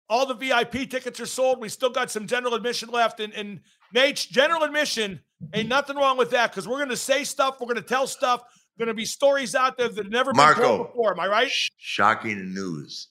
All 0.09 0.27
the 0.27 0.35
VIP 0.35 0.89
tickets 0.91 1.19
are 1.21 1.27
sold. 1.27 1.61
We 1.61 1.69
still 1.69 1.91
got 1.91 2.11
some 2.11 2.27
general 2.27 2.55
admission 2.55 2.89
left. 2.91 3.21
And, 3.21 3.33
and 3.35 3.61
Nate's 3.93 4.27
general 4.27 4.63
admission, 4.63 5.21
ain't 5.53 5.69
nothing 5.69 5.97
wrong 5.97 6.17
with 6.19 6.31
that 6.31 6.51
because 6.51 6.69
we're 6.69 6.77
going 6.79 6.89
to 6.91 6.97
say 6.97 7.25
stuff. 7.25 7.57
We're 7.61 7.67
going 7.67 7.77
to 7.77 7.83
tell 7.83 8.07
stuff. 8.07 8.43
Going 8.79 8.89
to 8.89 8.95
be 8.95 9.05
stories 9.05 9.55
out 9.55 9.77
there 9.79 9.89
that 9.89 9.97
have 10.05 10.11
never 10.13 10.33
been 10.33 10.55
told 10.55 10.89
before. 10.89 11.13
Am 11.13 11.21
I 11.21 11.29
right? 11.29 11.51
Sh- 11.51 11.71
shocking 11.79 12.53
news. 12.53 13.09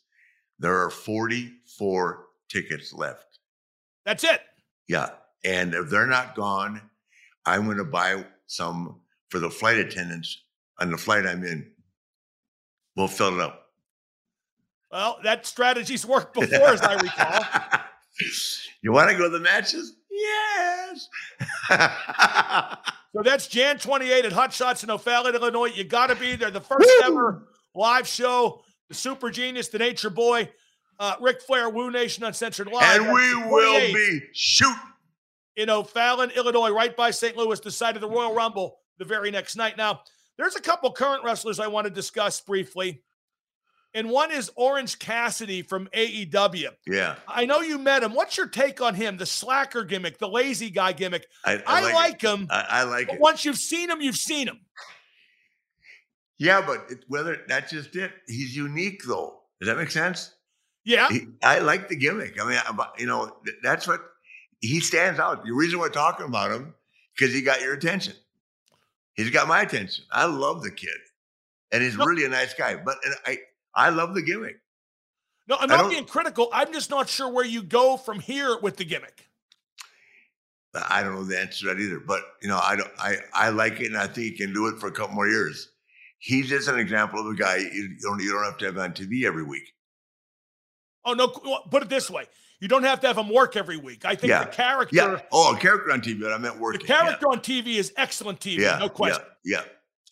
There 0.60 0.78
are 0.84 0.90
44 0.90 2.26
tickets 2.50 2.92
left. 2.94 3.40
That's 4.06 4.24
it. 4.26 4.42
Yeah. 4.90 5.12
And 5.46 5.74
if 5.74 5.90
they're 5.90 6.06
not 6.06 6.36
gone, 6.36 6.82
I'm 7.46 7.64
going 7.66 7.78
to 7.78 7.86
buy 7.86 8.26
some 8.46 9.00
for 9.34 9.40
the 9.40 9.50
flight 9.50 9.80
attendants 9.80 10.44
on 10.80 10.92
the 10.92 10.98
flight 10.98 11.26
I'm 11.26 11.44
in. 11.44 11.66
We'll 12.96 13.08
fill 13.08 13.34
it 13.34 13.40
up. 13.40 13.66
Well, 14.92 15.18
that 15.24 15.48
strategy's 15.48 16.06
worked 16.06 16.36
before, 16.36 16.68
as 16.68 16.82
I 16.82 16.94
recall. 16.94 17.44
you 18.84 18.92
want 18.92 19.10
to 19.10 19.18
go 19.18 19.24
to 19.24 19.30
the 19.30 19.40
matches? 19.40 19.96
Yes. 20.12 21.10
So 23.16 23.22
that's 23.22 23.46
Jan 23.46 23.78
28 23.78 24.26
at 24.26 24.32
Hot 24.32 24.52
Shots 24.52 24.84
in 24.84 24.90
O'Fallon, 24.90 25.36
Illinois. 25.36 25.68
You 25.68 25.84
got 25.84 26.08
to 26.08 26.16
be 26.16 26.36
there. 26.36 26.50
The 26.50 26.60
first 26.60 26.90
ever 27.04 27.48
live 27.76 28.08
show, 28.08 28.64
the 28.90 28.96
Super 28.96 29.30
Genius, 29.30 29.68
the 29.68 29.78
Nature 29.78 30.10
Boy, 30.10 30.50
uh, 31.00 31.14
Ric 31.22 31.40
Flair, 31.40 31.70
Woo 31.70 31.92
Nation 31.92 32.24
Uncensored 32.24 32.70
Live. 32.72 33.02
and 33.02 33.14
we 33.14 33.36
will 33.36 33.94
be 33.94 34.20
shooting. 34.34 34.76
in 35.56 35.70
O'Fallon, 35.70 36.32
Illinois, 36.32 36.72
right 36.72 36.98
by 36.98 37.12
St. 37.12 37.38
Louis, 37.38 37.60
the 37.60 37.70
site 37.70 37.94
of 37.94 38.02
the 38.02 38.10
Royal 38.10 38.34
Rumble 38.34 38.80
the 38.98 39.06
very 39.06 39.32
next 39.32 39.56
night. 39.56 39.78
Now, 39.78 40.02
there's 40.38 40.56
a 40.56 40.62
couple 40.62 40.92
current 40.92 41.24
wrestlers 41.24 41.60
I 41.60 41.68
want 41.68 41.86
to 41.86 41.92
discuss 41.92 42.42
briefly. 42.42 43.04
And 43.96 44.10
one 44.10 44.32
is 44.32 44.50
Orange 44.56 44.98
Cassidy 44.98 45.62
from 45.62 45.88
AEW. 45.96 46.70
Yeah. 46.88 47.16
I 47.28 47.46
know 47.46 47.62
you 47.62 47.78
met 47.78 48.02
him. 48.02 48.16
What's 48.16 48.36
your 48.38 48.48
take 48.48 48.82
on 48.82 48.96
him? 48.96 49.18
The 49.18 49.26
slacker 49.28 49.84
gimmick, 49.84 50.18
the 50.18 50.28
lazy 50.28 50.72
guy 50.72 50.94
gimmick. 50.94 51.28
I, 51.46 51.62
I, 51.68 51.94
like, 51.94 52.24
it. 52.24 52.28
him. 52.28 52.48
I, 52.50 52.66
I 52.70 52.84
like 52.84 53.10
it. 53.14 53.20
once 53.20 53.46
you've 53.46 53.58
seen 53.58 53.92
him, 53.92 54.02
you've 54.02 54.16
seen 54.16 54.48
him. 54.48 54.60
Yeah, 56.40 56.64
but 56.66 56.86
it, 56.90 57.06
whether 57.08 57.38
that's 57.48 57.72
just 57.72 57.96
it. 57.96 58.12
He's 58.28 58.56
unique, 58.56 59.04
though. 59.08 59.42
Does 59.62 59.68
that 59.70 59.78
make 59.78 59.92
sense? 59.92 60.34
Yeah. 60.84 61.08
He, 61.10 61.28
I 61.44 61.60
like 61.60 61.88
the 61.88 61.96
gimmick. 61.96 62.42
I 62.42 62.46
mean, 62.48 62.58
I- 62.58 62.88
you 62.98 63.06
know, 63.06 63.38
that's 63.62 63.88
what 63.88 64.02
he 64.60 64.80
stands 64.80 65.20
out. 65.20 65.46
The 65.46 65.52
reason 65.54 65.78
we're 65.80 65.90
talking 65.90 66.26
about 66.26 66.52
him 66.52 66.74
because 67.16 67.34
he 67.34 67.42
got 67.42 67.62
your 67.62 67.74
attention. 67.74 68.14
He's 69.14 69.30
got 69.30 69.48
my 69.48 69.62
attention. 69.62 70.06
I 70.12 70.26
love 70.26 70.64
the 70.64 70.72
kid, 70.72 70.90
and 71.72 71.84
he's 71.84 71.98
No. 71.98 72.06
really 72.06 72.26
a 72.26 72.30
nice 72.30 72.54
guy. 72.54 72.76
But 72.76 72.98
I, 73.26 73.38
I 73.76 73.90
love 73.90 74.16
the 74.16 74.22
gimmick. 74.22 74.58
No, 75.48 75.58
I'm 75.60 75.68
not 75.70 75.90
being 75.90 76.06
critical. 76.06 76.50
I'm 76.54 76.72
just 76.72 76.90
not 76.90 77.10
sure 77.10 77.30
where 77.30 77.46
you 77.46 77.62
go 77.64 77.98
from 77.98 78.20
here 78.20 78.58
with 78.60 78.78
the 78.78 78.86
gimmick. 78.86 79.28
I 80.74 81.04
don't 81.04 81.14
know 81.14 81.24
the 81.24 81.40
answer 81.40 81.68
to 81.68 81.74
that 81.74 81.80
either. 81.82 82.00
But 82.00 82.22
you 82.42 82.48
know, 82.48 82.60
I 82.62 82.76
don't. 82.76 82.90
I 82.98 83.18
I 83.34 83.50
like 83.50 83.80
it, 83.82 83.88
and 83.88 83.98
I 83.98 84.08
think 84.08 84.18
he 84.18 84.32
can 84.32 84.54
do 84.54 84.68
it 84.68 84.80
for 84.80 84.88
a 84.88 84.92
couple 84.92 85.16
more 85.16 85.28
years. 85.28 85.70
He's 86.18 86.50
just 86.50 86.68
an 86.70 86.80
example 86.80 87.20
of 87.20 87.28
a 87.28 87.36
guy 87.36 87.58
you 87.58 87.68
you 87.68 87.98
don't 88.02 88.20
you 88.22 88.32
don't 88.32 88.44
have 88.46 88.58
to 88.60 88.66
have 88.66 88.78
on 88.78 88.94
TV 88.94 89.26
every 89.26 89.44
week. 89.44 89.74
Oh 91.06 91.14
no, 91.14 91.28
put 91.28 91.84
it 91.84 91.90
this 91.90 92.10
way: 92.10 92.26
you 92.64 92.70
don't 92.70 92.84
have 92.84 93.02
to 93.02 93.08
have 93.08 93.18
him 93.18 93.28
work 93.30 93.58
every 93.58 93.76
week. 93.78 94.06
I 94.06 94.16
think 94.16 94.30
Yeah. 94.30 94.46
the 94.46 94.52
character, 94.52 94.96
Yeah. 94.96 95.20
Oh, 95.34 95.56
character 95.60 95.92
on 95.92 96.00
TV, 96.02 96.22
but 96.22 96.32
I 96.32 96.38
meant 96.38 96.56
work. 96.58 96.76
the 96.76 96.78
working. 96.80 96.88
character 96.88 97.28
on 97.28 97.42
TV 97.42 97.76
is 97.78 97.92
excellent 97.98 98.40
TV, 98.40 98.62
Yeah. 98.62 98.78
no 98.80 98.88
question. 98.90 99.22
Yeah. 99.44 99.64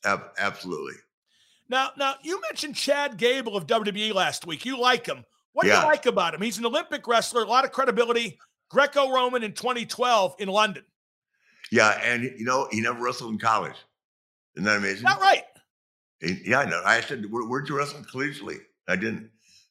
Yeah. 0.03 0.11
Ab- 0.13 0.31
absolutely. 0.37 0.95
Now, 1.69 1.91
now 1.95 2.15
you 2.23 2.41
mentioned 2.41 2.75
Chad 2.75 3.15
Gable 3.17 3.55
of 3.55 3.65
WWE 3.67 4.11
last 4.13 4.45
week. 4.45 4.65
You 4.65 4.77
like 4.77 5.05
him. 5.05 5.23
What 5.53 5.63
do 5.63 5.69
you 5.69 5.75
like 5.75 6.05
about 6.05 6.33
him? 6.33 6.41
He's 6.41 6.57
an 6.57 6.65
Olympic 6.65 7.07
wrestler, 7.07 7.43
a 7.43 7.45
lot 7.45 7.63
of 7.63 7.71
credibility. 7.71 8.37
Greco-Roman 8.69 9.43
in 9.43 9.53
2012 9.53 10.35
in 10.39 10.49
London. 10.49 10.83
Yeah, 11.71 11.89
and 12.03 12.23
you 12.23 12.43
know, 12.45 12.67
he 12.71 12.81
never 12.81 13.01
wrestled 13.01 13.31
in 13.31 13.37
college. 13.39 13.75
Isn't 14.55 14.65
that 14.65 14.77
amazing? 14.77 15.03
Not 15.03 15.21
right. 15.21 15.43
He- 16.19 16.41
yeah, 16.49 16.59
I 16.59 16.65
know. 16.69 16.81
I 16.85 16.99
said, 17.01 17.31
Where, 17.31 17.43
"Where'd 17.45 17.69
you 17.69 17.77
wrestle 17.77 18.01
collegiately?" 18.01 18.59
I 18.89 18.95
didn't. 18.97 19.29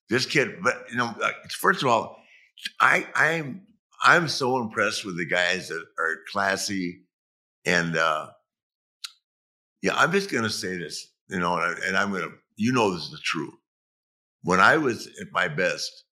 This 0.09 0.25
kid, 0.27 0.63
but 0.63 0.87
you 0.91 0.97
know, 0.97 1.15
first 1.59 1.83
of 1.83 1.89
all, 1.89 2.20
I 2.81 3.07
I'm 3.15 3.67
I'm 4.03 4.29
so 4.29 4.59
impressed 4.59 5.05
with 5.05 5.17
the 5.17 5.27
guys 5.27 5.69
that 5.69 5.85
are 5.99 6.17
classy, 6.31 7.03
and 7.65 7.97
uh 7.97 8.29
yeah, 9.83 9.97
I'm 9.97 10.13
just 10.13 10.31
gonna 10.31 10.51
say 10.51 10.77
this, 10.77 11.09
you 11.29 11.39
know, 11.39 11.55
and, 11.55 11.63
I, 11.63 11.87
and 11.87 11.97
I'm 11.97 12.13
gonna, 12.13 12.33
you 12.57 12.73
know, 12.73 12.93
this 12.93 13.13
is 13.13 13.21
true. 13.21 13.53
When 14.43 14.61
I 14.61 14.77
was 14.77 15.07
at 15.21 15.33
my 15.33 15.49
best, 15.49 16.05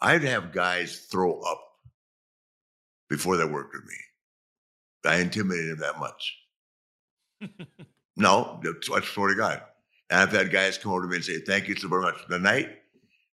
I'd 0.00 0.24
have 0.24 0.52
guys 0.52 1.06
throw 1.10 1.40
up 1.40 1.60
before 3.08 3.36
they 3.36 3.44
worked 3.44 3.74
with 3.74 3.84
me. 3.84 3.94
I 5.04 5.20
intimidated 5.20 5.78
them 5.78 5.80
that 5.80 5.98
much. 5.98 6.38
no, 8.16 8.60
that's 8.62 8.88
what 8.88 9.02
I 9.02 9.06
swear 9.06 9.28
to 9.28 9.36
God. 9.36 9.62
And 10.10 10.20
I've 10.20 10.32
had 10.32 10.50
guys 10.52 10.78
come 10.78 10.92
over 10.92 11.02
to 11.02 11.08
me 11.08 11.16
and 11.16 11.24
say, 11.24 11.40
"Thank 11.40 11.68
you 11.68 11.76
so 11.76 11.88
very 11.88 12.02
much." 12.02 12.16
The 12.28 12.38
night, 12.38 12.70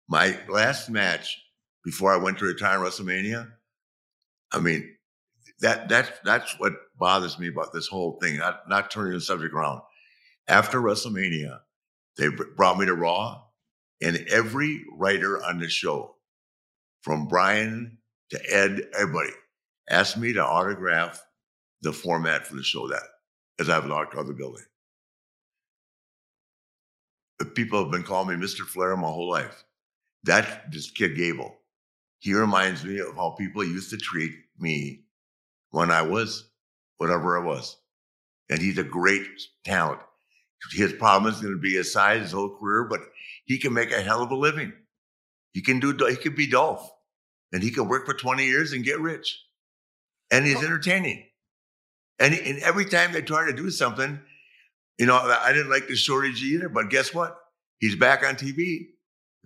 my 0.08 0.38
last 0.48 0.90
match 0.90 1.38
before 1.84 2.14
I 2.14 2.18
went 2.18 2.40
to 2.40 2.46
retire 2.46 2.78
in 2.78 2.84
WrestleMania, 2.84 3.52
I 4.52 4.60
mean, 4.60 4.96
that 5.62 5.90
that's 5.90 6.12
that's 6.24 6.60
what 6.60 6.74
bothers 6.98 7.40
me 7.40 7.48
about 7.48 7.74
this 7.74 7.88
whole 7.88 8.18
thing. 8.22 8.38
Not 8.38 8.70
not 8.70 8.92
turning 8.92 9.14
the 9.14 9.22
subject 9.22 9.54
around. 9.54 9.82
After 10.48 10.80
WrestleMania, 10.80 11.60
they 12.18 12.30
brought 12.56 12.78
me 12.78 12.86
to 12.86 12.94
Raw, 12.94 13.42
and 14.02 14.18
every 14.30 14.86
writer 14.98 15.44
on 15.44 15.60
the 15.60 15.68
show, 15.68 16.16
from 17.02 17.28
Brian 17.28 17.98
to 18.30 18.40
Ed, 18.54 18.82
everybody, 18.98 19.32
asked 19.90 20.18
me 20.18 20.34
to 20.34 20.46
autograph 20.46 21.22
the 21.82 21.94
format 21.94 22.46
for 22.46 22.56
the 22.56 22.64
show 22.64 22.88
that 22.88 23.04
as 23.60 23.70
I've 23.70 23.90
of 23.90 24.28
the 24.28 24.34
building. 24.34 24.64
People 27.56 27.84
have 27.84 27.92
been 27.92 28.04
calling 28.04 28.40
me 28.40 28.46
Mr. 28.46 28.62
Flair 28.62 28.96
my 28.98 29.08
whole 29.08 29.30
life. 29.30 29.64
That's 30.24 30.48
this 30.72 30.92
kid 30.92 31.16
Gable. 31.16 31.57
He 32.20 32.34
reminds 32.34 32.84
me 32.84 33.00
of 33.00 33.16
how 33.16 33.32
people 33.32 33.64
used 33.64 33.92
to 33.92 33.98
treat 33.98 34.34
me 34.60 35.04
when 35.72 35.92
I 35.92 36.02
was 36.02 36.50
whatever 36.98 37.40
I 37.40 37.46
was. 37.46 37.78
And 38.50 38.60
he's 38.60 38.78
a 38.78 38.84
great 38.84 39.26
talent. 39.66 40.00
His 40.74 40.94
problem 40.94 41.32
is 41.32 41.42
going 41.42 41.54
to 41.54 41.60
be 41.60 41.76
his 41.76 41.94
size, 41.94 42.22
his 42.22 42.32
whole 42.32 42.58
career, 42.58 42.86
but 42.86 43.02
he 43.46 43.60
can 43.60 43.74
make 43.74 43.92
a 43.92 44.02
hell 44.02 44.24
of 44.24 44.32
a 44.32 44.36
living. 44.36 44.74
He 45.54 45.62
can 45.62 45.80
do, 45.80 45.96
he 46.08 46.16
could 46.16 46.36
be 46.36 46.48
Dolph 46.48 46.90
and 47.52 47.62
he 47.62 47.72
can 47.72 47.88
work 47.88 48.06
for 48.06 48.14
20 48.14 48.46
years 48.46 48.74
and 48.74 48.84
get 48.84 49.00
rich. 49.00 49.40
And 50.32 50.46
he's 50.46 50.58
oh. 50.58 50.66
entertaining. 50.66 51.24
And, 52.20 52.34
and 52.34 52.60
every 52.60 52.86
time 52.86 53.12
they 53.12 53.22
try 53.22 53.46
to 53.46 53.54
do 53.54 53.70
something, 53.70 54.20
you 54.98 55.06
know, 55.06 55.16
I 55.16 55.54
didn't 55.54 55.70
like 55.70 55.88
the 55.88 55.96
shorty 55.96 56.34
G 56.34 56.56
either, 56.56 56.70
but 56.70 56.90
guess 56.90 57.14
what? 57.14 57.38
He's 57.80 57.96
back 57.96 58.26
on 58.26 58.36
TV 58.36 58.88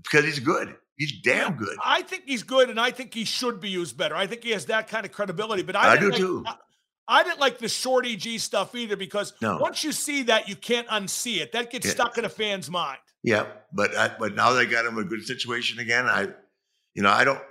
because 0.01 0.23
he's 0.23 0.39
good. 0.39 0.75
He's 1.01 1.13
damn 1.13 1.55
good. 1.55 1.75
I 1.83 2.03
think 2.03 2.25
he's 2.27 2.43
good, 2.43 2.69
and 2.69 2.79
I 2.79 2.91
think 2.91 3.11
he 3.11 3.25
should 3.25 3.59
be 3.59 3.69
used 3.69 3.97
better. 3.97 4.15
I 4.15 4.27
think 4.27 4.43
he 4.43 4.51
has 4.51 4.67
that 4.67 4.87
kind 4.87 5.03
of 5.03 5.11
credibility. 5.11 5.63
But 5.63 5.75
I, 5.75 5.93
I 5.93 5.97
do 5.97 6.11
like, 6.11 6.19
too. 6.19 6.43
I, 6.45 6.55
I, 7.07 7.23
didn't 7.23 7.39
like 7.39 7.57
the 7.57 7.69
shorty 7.69 8.15
G 8.15 8.37
stuff 8.37 8.75
either 8.75 8.95
because 8.95 9.33
no. 9.41 9.57
once 9.57 9.83
you 9.83 9.93
see 9.93 10.21
that, 10.23 10.47
you 10.47 10.55
can't 10.55 10.87
unsee 10.89 11.37
it. 11.41 11.53
That 11.53 11.71
gets 11.71 11.87
yeah. 11.87 11.93
stuck 11.93 12.19
in 12.19 12.25
a 12.25 12.29
fan's 12.29 12.69
mind. 12.69 12.99
Yeah, 13.23 13.47
but 13.73 13.97
I, 13.97 14.11
but 14.19 14.35
now 14.35 14.53
they 14.53 14.67
got 14.67 14.85
him 14.85 14.99
a 14.99 15.03
good 15.03 15.23
situation 15.25 15.79
again. 15.79 16.05
I, 16.05 16.27
you 16.93 17.01
know, 17.01 17.09
I 17.09 17.23
don't, 17.23 17.41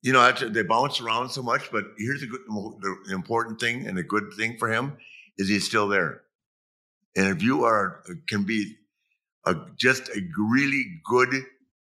you 0.00 0.14
know, 0.14 0.32
they 0.32 0.62
bounce 0.62 1.02
around 1.02 1.28
so 1.28 1.42
much. 1.42 1.70
But 1.70 1.84
here's 1.98 2.22
the, 2.22 2.28
good, 2.28 2.40
the 2.48 3.14
important 3.14 3.60
thing 3.60 3.88
and 3.88 3.98
a 3.98 4.02
good 4.02 4.32
thing 4.38 4.56
for 4.56 4.72
him 4.72 4.96
is 5.36 5.50
he's 5.50 5.66
still 5.66 5.88
there. 5.88 6.22
And 7.14 7.26
if 7.26 7.42
you 7.42 7.64
are 7.64 8.02
can 8.26 8.44
be 8.44 8.78
a, 9.44 9.54
just 9.76 10.08
a 10.08 10.22
really 10.38 11.02
good 11.04 11.44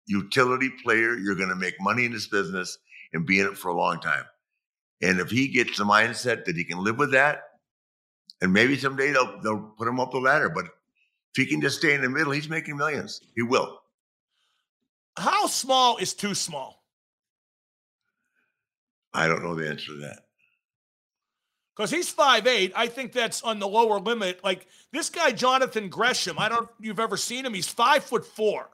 utility 0.09 0.71
player. 0.83 1.17
You're 1.17 1.37
going 1.37 1.51
to 1.51 1.57
make 1.57 1.81
money 1.81 2.05
in 2.05 2.13
this 2.13 2.27
business 2.27 2.79
and 3.13 3.27
be 3.27 3.41
in 3.41 3.47
it 3.47 3.57
for 3.57 3.69
a 3.69 3.77
long 3.77 4.01
time. 4.01 4.25
And 5.01 5.21
if 5.21 5.31
he 5.31 5.49
gets 5.49 5.79
the 5.79 5.85
mindset 5.85 6.45
that 6.47 6.57
he 6.57 6.65
can 6.65 6.83
live 6.83 6.99
with 6.99 7.13
that, 7.13 7.43
and 8.41 8.53
maybe 8.53 8.77
someday 8.77 9.13
they'll 9.13 9.41
they'll 9.43 9.75
put 9.79 9.89
him 9.89 10.01
up 10.01 10.11
the 10.11 10.19
ladder, 10.19 10.49
but 10.49 10.65
if 10.65 11.37
he 11.37 11.47
can 11.47 11.61
just 11.61 11.79
stay 11.79 11.95
in 11.95 12.03
the 12.03 12.09
middle, 12.09 12.33
he's 12.33 12.49
making 12.49 12.77
millions. 12.77 13.21
He 13.37 13.43
will. 13.43 13.81
How 15.17 15.47
small 15.47 15.97
is 15.99 16.15
too 16.15 16.35
small? 16.35 16.83
I 19.13 19.27
don't 19.27 19.43
know 19.43 19.55
the 19.55 19.69
answer 19.69 19.93
to 19.93 19.99
that. 19.99 20.21
Because 21.77 21.91
he's 21.91 22.09
five 22.09 22.47
eight, 22.47 22.73
I 22.75 22.89
think 22.89 23.13
that's 23.13 23.43
on 23.43 23.61
the 23.61 23.69
lower 23.69 24.01
limit. 24.01 24.43
Like 24.43 24.67
this 24.93 25.11
guy, 25.11 25.31
Jonathan 25.31 25.89
Gresham. 25.89 26.39
I 26.39 26.49
don't 26.49 26.63
know 26.63 26.71
if 26.79 26.87
you've 26.87 27.01
ever 27.01 27.17
seen 27.17 27.47
him. 27.47 27.55
He's 27.55 27.69
five 27.69 28.05
foot 28.05 28.25
four 28.25 28.69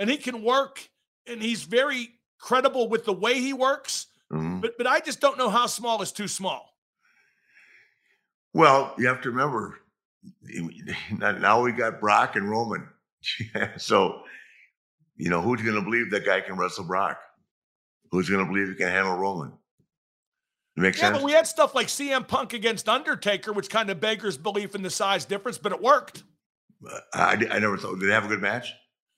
and 0.00 0.10
he 0.10 0.16
can 0.16 0.42
work 0.42 0.88
and 1.28 1.40
he's 1.40 1.62
very 1.62 2.08
credible 2.40 2.88
with 2.88 3.04
the 3.04 3.12
way 3.12 3.34
he 3.34 3.52
works. 3.52 4.06
Mm-hmm. 4.32 4.60
But 4.60 4.76
but 4.78 4.86
I 4.88 4.98
just 4.98 5.20
don't 5.20 5.38
know 5.38 5.50
how 5.50 5.66
small 5.66 6.02
is 6.02 6.10
too 6.10 6.26
small. 6.26 6.74
Well, 8.52 8.94
you 8.98 9.06
have 9.06 9.20
to 9.22 9.30
remember 9.30 9.78
now 11.18 11.62
we 11.62 11.72
got 11.72 12.00
Brock 12.00 12.36
and 12.36 12.50
Roman. 12.50 12.88
so, 13.76 14.22
you 15.16 15.30
know, 15.30 15.40
who's 15.40 15.62
going 15.62 15.76
to 15.76 15.82
believe 15.82 16.10
that 16.10 16.24
guy 16.24 16.40
can 16.40 16.56
wrestle 16.56 16.84
Brock? 16.84 17.18
Who's 18.10 18.28
going 18.28 18.44
to 18.44 18.50
believe 18.50 18.68
he 18.68 18.74
can 18.74 18.88
handle 18.88 19.16
Roman? 19.16 19.52
It 20.76 20.80
makes 20.80 20.98
yeah, 20.98 21.06
sense. 21.06 21.18
but 21.18 21.24
we 21.24 21.32
had 21.32 21.46
stuff 21.46 21.74
like 21.74 21.88
CM 21.88 22.26
Punk 22.26 22.52
against 22.52 22.88
Undertaker, 22.88 23.52
which 23.52 23.68
kind 23.68 23.90
of 23.90 24.00
beggars 24.00 24.36
belief 24.36 24.74
in 24.74 24.82
the 24.82 24.90
size 24.90 25.24
difference, 25.24 25.58
but 25.58 25.72
it 25.72 25.80
worked. 25.80 26.22
I, 27.12 27.46
I 27.50 27.58
never 27.58 27.76
thought. 27.76 27.98
Did 27.98 28.08
they 28.08 28.12
have 28.12 28.24
a 28.24 28.28
good 28.28 28.40
match? 28.40 28.72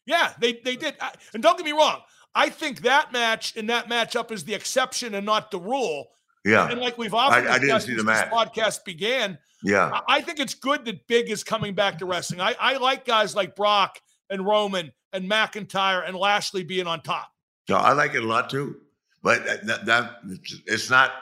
Yeah, 0.06 0.32
they 0.40 0.60
they 0.64 0.76
did. 0.76 0.96
And 1.34 1.42
don't 1.42 1.56
get 1.56 1.64
me 1.64 1.72
wrong, 1.72 2.00
I 2.34 2.48
think 2.48 2.82
that 2.82 3.12
match 3.12 3.56
and 3.56 3.68
that 3.70 3.88
matchup 3.88 4.30
is 4.30 4.44
the 4.44 4.54
exception 4.54 5.14
and 5.14 5.26
not 5.26 5.50
the 5.50 5.60
rule. 5.60 6.08
Yeah. 6.44 6.68
And 6.68 6.80
like 6.80 6.98
we've 6.98 7.14
often 7.14 7.46
I, 7.46 7.54
I 7.54 7.58
didn't 7.58 7.80
see 7.82 7.94
the 7.94 8.02
match. 8.02 8.30
podcast 8.30 8.84
began. 8.84 9.38
Yeah. 9.62 10.00
I 10.08 10.20
think 10.22 10.40
it's 10.40 10.54
good 10.54 10.84
that 10.86 11.06
Big 11.06 11.30
is 11.30 11.44
coming 11.44 11.74
back 11.74 11.98
to 11.98 12.06
wrestling. 12.06 12.40
I, 12.40 12.56
I 12.58 12.78
like 12.78 13.04
guys 13.04 13.36
like 13.36 13.54
Brock 13.54 14.00
and 14.28 14.44
Roman 14.44 14.92
and 15.12 15.30
McIntyre 15.30 16.06
and 16.06 16.16
Lashley 16.16 16.64
being 16.64 16.86
on 16.88 17.00
top. 17.02 17.28
So 17.68 17.76
I 17.76 17.92
like 17.92 18.14
it 18.14 18.24
a 18.24 18.26
lot 18.26 18.50
too. 18.50 18.80
But 19.22 19.44
that, 19.64 19.86
that 19.86 20.16
it's 20.66 20.90
not 20.90 21.12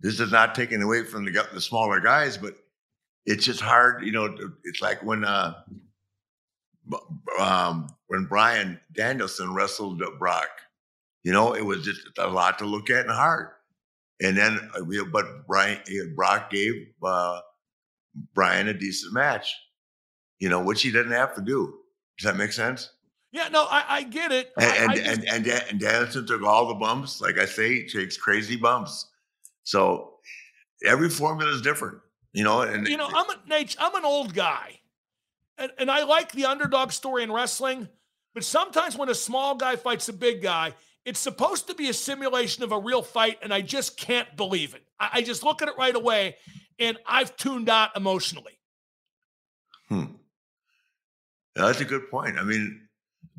this 0.00 0.18
is 0.18 0.32
not 0.32 0.54
taking 0.54 0.82
away 0.82 1.04
from 1.04 1.24
the 1.24 1.46
the 1.52 1.60
smaller 1.60 2.00
guys, 2.00 2.36
but 2.36 2.54
it's 3.24 3.44
just 3.44 3.60
hard, 3.60 4.04
you 4.04 4.12
know, 4.12 4.36
it's 4.64 4.80
like 4.82 5.02
when 5.04 5.24
uh 5.24 5.54
um, 7.38 7.88
when 8.06 8.24
Bryan 8.26 8.80
Danielson 8.92 9.54
wrestled 9.54 10.02
Brock. 10.18 10.48
You 11.22 11.32
know, 11.32 11.54
it 11.54 11.64
was 11.64 11.84
just 11.84 12.00
a 12.18 12.28
lot 12.28 12.58
to 12.60 12.64
look 12.64 12.88
at 12.88 13.06
and 13.06 13.10
hard. 13.10 13.48
And 14.22 14.36
then, 14.36 14.70
uh, 14.74 15.04
but 15.12 15.46
Bryan 15.46 15.80
Brock 16.14 16.50
gave 16.50 16.72
uh, 17.02 17.40
Bryan 18.34 18.68
a 18.68 18.74
decent 18.74 19.12
match. 19.12 19.54
You 20.38 20.48
know, 20.48 20.62
which 20.62 20.82
he 20.82 20.92
didn't 20.92 21.12
have 21.12 21.34
to 21.34 21.42
do. 21.42 21.78
Does 22.18 22.30
that 22.30 22.36
make 22.36 22.52
sense? 22.52 22.90
Yeah, 23.32 23.48
no, 23.48 23.64
I, 23.64 23.84
I 23.88 24.02
get 24.02 24.32
it. 24.32 24.52
And 24.58 24.66
I, 24.66 24.76
and, 24.76 24.90
I 24.90 24.94
just, 24.94 25.08
and, 25.08 25.28
and, 25.28 25.46
and 25.46 25.80
Danielson 25.80 26.26
took 26.26 26.42
all 26.42 26.68
the 26.68 26.74
bumps. 26.74 27.20
Like 27.20 27.38
I 27.38 27.46
say, 27.46 27.74
he 27.74 27.88
takes 27.88 28.16
crazy 28.16 28.56
bumps. 28.56 29.06
So 29.64 30.14
every 30.84 31.10
formula 31.10 31.52
is 31.52 31.60
different. 31.60 31.98
You 32.32 32.44
know, 32.44 32.60
and 32.60 32.86
you 32.86 32.98
know, 32.98 33.08
I'm 33.14 33.28
a 33.30 33.36
Nate, 33.48 33.76
I'm 33.80 33.94
an 33.94 34.04
old 34.04 34.34
guy 34.34 34.78
and, 35.58 35.72
and 35.78 35.90
I 35.90 36.04
like 36.04 36.32
the 36.32 36.44
underdog 36.44 36.92
story 36.92 37.22
in 37.22 37.32
wrestling, 37.32 37.88
but 38.34 38.44
sometimes 38.44 38.96
when 38.96 39.08
a 39.08 39.14
small 39.14 39.54
guy 39.54 39.76
fights 39.76 40.08
a 40.08 40.12
big 40.12 40.42
guy, 40.42 40.74
it's 41.04 41.20
supposed 41.20 41.68
to 41.68 41.74
be 41.74 41.88
a 41.88 41.94
simulation 41.94 42.64
of 42.64 42.72
a 42.72 42.78
real 42.78 43.02
fight, 43.02 43.38
and 43.42 43.54
I 43.54 43.60
just 43.60 43.96
can't 43.96 44.36
believe 44.36 44.74
it. 44.74 44.82
I, 44.98 45.10
I 45.14 45.22
just 45.22 45.42
look 45.42 45.62
at 45.62 45.68
it 45.68 45.74
right 45.78 45.94
away, 45.94 46.36
and 46.78 46.98
I've 47.06 47.36
tuned 47.36 47.68
out 47.68 47.96
emotionally. 47.96 48.58
Hmm. 49.88 50.04
that's 51.54 51.80
a 51.80 51.84
good 51.84 52.10
point. 52.10 52.38
I 52.38 52.42
mean, 52.42 52.88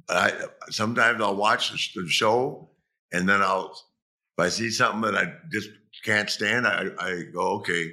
I 0.09 0.31
sometimes 0.69 1.21
I'll 1.21 1.35
watch 1.35 1.93
the 1.93 2.07
show, 2.07 2.69
and 3.11 3.27
then 3.27 3.41
I'll 3.41 3.77
if 4.37 4.45
I 4.45 4.49
see 4.49 4.69
something 4.69 5.01
that 5.01 5.17
I 5.17 5.33
just 5.51 5.69
can't 6.05 6.29
stand, 6.29 6.67
I, 6.67 6.89
I 6.99 7.23
go, 7.33 7.55
okay, 7.57 7.91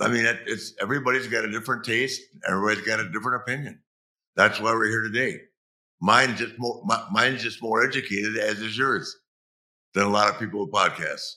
I 0.00 0.08
mean, 0.08 0.24
it, 0.24 0.40
it's 0.46 0.74
everybody's 0.80 1.26
got 1.26 1.44
a 1.44 1.50
different 1.50 1.84
taste. 1.84 2.20
Everybody's 2.48 2.86
got 2.86 3.00
a 3.00 3.08
different 3.10 3.42
opinion. 3.42 3.80
That's 4.36 4.60
why 4.60 4.72
we're 4.72 4.88
here 4.88 5.02
today. 5.02 5.40
Mine's 6.00 6.38
just 6.38 6.54
more, 6.58 6.82
my, 6.84 7.02
mine's 7.12 7.42
just 7.42 7.62
more 7.62 7.86
educated, 7.86 8.36
as 8.36 8.60
is 8.60 8.76
yours, 8.76 9.16
than 9.94 10.04
a 10.04 10.08
lot 10.08 10.28
of 10.28 10.38
people 10.38 10.60
with 10.60 10.72
podcasts. 10.72 11.36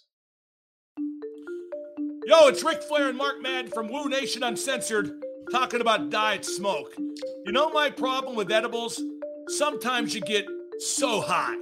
Yo, 2.25 2.47
it's 2.47 2.63
Ric 2.63 2.83
Flair 2.83 3.09
and 3.09 3.17
Mark 3.17 3.41
Madden 3.41 3.71
from 3.71 3.87
Woo 3.87 4.09
Nation 4.09 4.43
Uncensored 4.43 5.11
talking 5.51 5.79
about 5.79 6.09
diet 6.09 6.43
smoke. 6.43 6.93
You 6.97 7.53
know 7.53 7.69
my 7.69 7.89
problem 7.89 8.35
with 8.35 8.51
edibles? 8.51 9.01
Sometimes 9.47 10.13
you 10.13 10.19
get 10.21 10.45
so 10.79 11.21
high, 11.21 11.55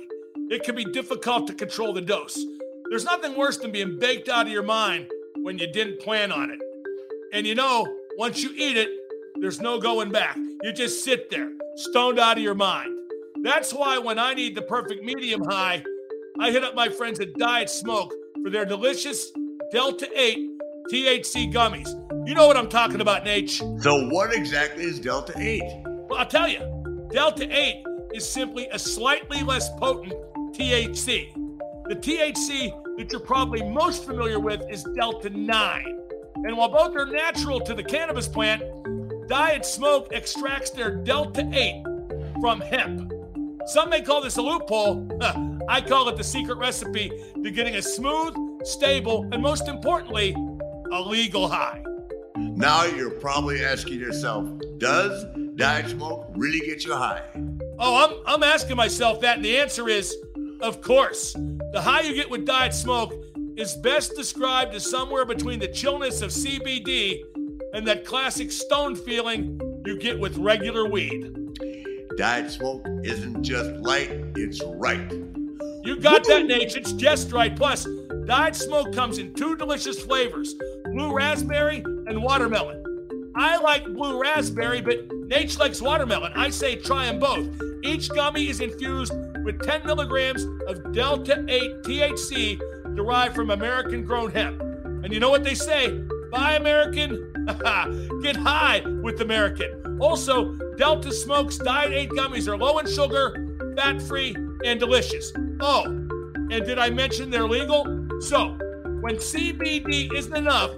it 0.50 0.64
can 0.64 0.76
be 0.76 0.86
difficult 0.86 1.46
to 1.48 1.54
control 1.54 1.94
the 1.94 2.02
dose. 2.02 2.40
There's 2.90 3.06
nothing 3.06 3.36
worse 3.36 3.58
than 3.58 3.72
being 3.72 4.00
baked 4.00 4.30
out 4.30 4.48
of 4.48 4.52
your 4.52 4.64
mind 4.64 5.08
when 5.44 5.60
you 5.60 5.72
didn't 5.72 6.00
plan 6.00 6.32
on 6.32 6.50
it. 6.50 6.60
And 7.36 7.46
you 7.46 7.54
know, 7.54 7.86
once 8.18 8.42
you 8.42 8.52
eat 8.56 8.78
it, 8.78 8.88
there's 9.42 9.60
no 9.60 9.78
going 9.78 10.10
back. 10.10 10.38
You 10.64 10.72
just 10.72 11.04
sit 11.04 11.30
there, 11.30 11.52
stoned 11.76 12.18
out 12.18 12.38
of 12.38 12.44
your 12.44 12.56
mind. 12.56 12.90
That's 13.44 13.74
why 13.74 13.98
when 13.98 14.18
I 14.18 14.34
need 14.34 14.56
the 14.56 14.62
perfect 14.62 15.04
medium 15.04 15.44
high, 15.44 15.84
I 16.40 16.52
hit 16.52 16.64
up 16.64 16.76
my 16.76 16.88
friends 16.88 17.20
at 17.20 17.34
Diet 17.34 17.70
Smoke 17.70 18.14
for 18.42 18.50
their 18.50 18.64
delicious 18.64 19.34
Delta 19.74 20.08
8 20.16 20.50
THC 20.90 21.52
gummies. 21.52 21.90
You 22.26 22.36
know 22.36 22.48
what 22.48 22.56
I'm 22.56 22.70
talking 22.70 23.02
about, 23.02 23.26
Nate. 23.26 23.50
So, 23.50 24.08
what 24.12 24.34
exactly 24.34 24.86
is 24.86 25.02
Delta 25.02 25.34
8? 25.36 25.62
Well, 26.10 26.20
I'll 26.20 26.26
tell 26.26 26.48
you. 26.48 26.62
Delta 27.12 27.50
8 27.52 27.84
is 28.14 28.26
simply 28.26 28.70
a 28.72 28.80
slightly 28.80 29.44
less 29.44 29.70
potent 29.72 30.14
THC. 30.54 31.34
The 31.90 31.98
THC 31.98 32.98
that 32.98 33.12
you're 33.12 33.20
probably 33.20 33.62
most 33.62 34.06
familiar 34.06 34.40
with 34.40 34.62
is 34.72 34.86
Delta 34.96 35.30
9. 35.30 36.05
And 36.46 36.56
while 36.56 36.70
both 36.70 36.96
are 36.96 37.08
natural 37.08 37.60
to 37.62 37.74
the 37.74 37.84
cannabis 37.84 38.28
plant, 38.28 38.62
Diet 39.28 39.66
Smoke 39.66 40.10
extracts 40.12 40.70
their 40.70 40.92
Delta 40.96 41.50
8 41.52 41.84
from 42.40 42.62
hemp. 42.62 43.12
Some 43.66 43.90
may 43.90 44.04
call 44.04 44.22
this 44.22 44.38
a 44.38 44.44
loophole. 44.44 45.10
I 45.68 45.82
call 45.82 46.08
it 46.08 46.18
the 46.18 46.24
secret 46.24 46.60
recipe 46.60 47.12
to 47.44 47.50
getting 47.50 47.78
a 47.78 47.82
smooth, 47.82 48.36
stable, 48.64 49.28
and 49.32 49.42
most 49.42 49.68
importantly, 49.68 50.36
a 50.92 51.02
legal 51.02 51.48
high. 51.48 51.84
Now 52.38 52.86
you're 52.86 53.10
probably 53.10 53.66
asking 53.66 54.00
yourself, 54.00 54.48
does 54.78 55.26
diet 55.56 55.90
smoke 55.90 56.28
really 56.36 56.60
get 56.60 56.86
you 56.86 56.94
high? 56.94 57.24
Oh, 57.80 58.24
I'm, 58.28 58.36
I'm 58.36 58.44
asking 58.44 58.78
myself 58.78 59.20
that, 59.22 59.38
and 59.38 59.44
the 59.44 59.58
answer 59.58 59.90
is, 59.90 60.16
of 60.62 60.82
course. 60.82 61.34
The 61.34 61.82
high 61.82 62.02
you 62.02 62.14
get 62.14 62.30
with 62.30 62.46
diet 62.46 62.76
smoke 62.76 63.14
is 63.58 63.76
best 63.76 64.16
described 64.16 64.74
as 64.76 64.90
somewhere 64.90 65.26
between 65.26 65.60
the 65.60 65.68
chillness 65.68 66.22
of 66.22 66.32
CBD 66.32 67.24
and 67.74 67.88
that 67.88 68.06
classic 68.06 68.52
stone 68.52 68.96
feeling 68.96 69.60
you 69.86 69.98
get 70.00 70.20
with 70.20 70.38
regular 70.38 70.90
weed. 70.90 71.32
Diet 72.18 72.52
smoke 72.52 72.86
isn't 73.04 73.44
just 73.44 73.70
light, 73.82 74.12
it's 74.36 74.62
right. 74.64 75.12
You 75.84 76.00
got 76.00 76.24
that, 76.26 76.48
Nate. 76.48 76.76
It's 76.76 76.94
just 76.94 77.32
right. 77.32 77.56
Plus, 77.56 77.88
Diet 78.26 78.56
Smoke 78.56 78.92
comes 78.92 79.20
in 79.20 79.36
two 79.36 79.56
delicious 79.56 80.02
flavors 80.02 80.56
blue 80.86 81.14
raspberry 81.14 81.84
and 82.08 82.24
watermelon. 82.24 83.32
I 83.36 83.58
like 83.58 83.84
blue 83.86 84.20
raspberry, 84.20 84.82
but 84.82 85.12
Nate 85.14 85.60
likes 85.60 85.82
watermelon. 85.82 86.32
I 86.36 86.50
say 86.50 86.76
try 86.76 87.06
them 87.06 87.20
both. 87.20 87.48
Each 87.84 88.10
gummy 88.10 88.50
is 88.50 88.62
infused 88.62 89.14
with 89.44 89.62
10 89.62 89.86
milligrams 89.86 90.46
of 90.68 90.92
Delta 90.92 91.46
8 91.48 91.84
THC 91.84 92.60
derived 92.96 93.36
from 93.36 93.52
American 93.52 94.04
grown 94.04 94.32
hemp. 94.32 94.62
And 94.62 95.14
you 95.14 95.20
know 95.20 95.30
what 95.30 95.44
they 95.44 95.56
say? 95.56 96.00
Buy 96.32 96.56
American, 96.56 97.32
get 98.22 98.36
high 98.36 98.82
with 99.02 99.22
American. 99.22 100.00
Also, 100.02 100.54
Delta 100.78 101.12
Smokes 101.12 101.58
Diet 101.58 101.94
8 101.94 102.10
gummies 102.12 102.48
are 102.48 102.58
low 102.58 102.80
in 102.80 102.88
sugar, 102.88 103.74
fat 103.78 104.02
free, 104.02 104.36
and 104.66 104.80
delicious. 104.80 105.32
Oh, 105.60 105.86
and 105.86 106.66
did 106.66 106.80
I 106.80 106.90
mention 106.90 107.30
they're 107.30 107.48
legal? 107.48 107.84
So, 108.20 108.58
when 109.02 109.16
CBD 109.18 110.14
isn't 110.14 110.36
enough 110.36 110.72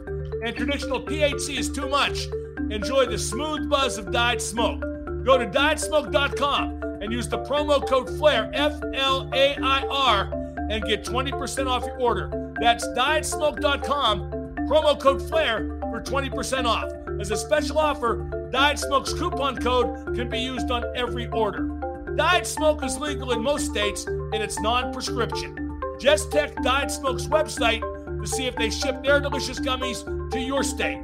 and 0.44 0.56
traditional 0.56 1.02
THC 1.02 1.57
is 1.57 1.72
too 1.72 1.88
much, 1.88 2.27
enjoy 2.69 3.06
the 3.06 3.18
smooth 3.18 3.69
buzz 3.69 3.98
of 3.98 4.11
Diet 4.11 4.41
Smoke. 4.41 4.81
Go 5.23 5.38
to 5.38 5.45
dietsmoke.com 5.45 6.84
and 7.02 7.11
use 7.11 7.27
the 7.27 7.39
promo 7.39 7.85
code 7.88 8.10
FLAIR, 8.18 8.52
F 8.53 8.80
L 8.94 9.30
A 9.34 9.56
I 9.56 9.85
R, 9.89 10.30
and 10.69 10.84
get 10.84 11.03
20% 11.03 11.68
off 11.68 11.85
your 11.85 11.99
order. 11.99 12.53
That's 12.60 12.88
dietsmoke.com, 12.89 14.31
promo 14.68 14.99
code 14.99 15.22
FLAIR 15.27 15.80
for 15.91 16.02
20% 16.02 16.65
off. 16.65 16.91
As 17.19 17.31
a 17.31 17.38
special 17.38 17.80
offer, 17.80 18.49
Diet 18.52 18.80
Smoke's 18.80 19.14
coupon 19.14 19.57
code 19.57 20.15
can 20.15 20.30
be 20.30 20.39
used 20.39 20.69
on 20.72 20.84
every 20.95 21.27
order. 21.30 21.68
Diet 22.15 22.48
Smoke 22.48 22.84
is 22.84 22.98
legal 22.98 23.31
in 23.31 23.41
most 23.41 23.65
states 23.65 24.06
and 24.06 24.35
it's 24.35 24.60
non 24.60 24.94
prescription. 24.94 25.80
Just 25.99 26.31
check 26.31 26.56
Diet 26.64 26.91
Smoke's 26.91 27.26
website 27.26 27.81
to 28.22 28.27
see 28.27 28.45
if 28.45 28.56
they 28.56 28.69
ship 28.69 29.03
their 29.03 29.19
delicious 29.19 29.60
gummies 29.60 30.03
to 30.31 30.39
your 30.39 30.64
state. 30.64 31.03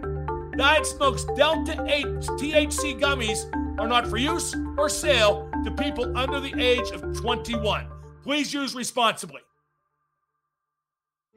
Diet 0.58 0.86
Smoke's 0.86 1.26
Delta 1.36 1.84
8 1.88 2.06
THC 2.06 3.00
gummies 3.00 3.50
are 3.80 3.88
not 3.88 4.08
for 4.08 4.18
use 4.18 4.56
or 4.78 4.88
sale 4.88 5.50
to 5.64 5.72
people 5.72 6.16
under 6.18 6.40
the 6.40 6.54
age 6.62 6.92
of 6.92 7.02
21. 7.20 7.88
Please 8.24 8.54
use 8.54 8.76
responsibly. 8.76 9.42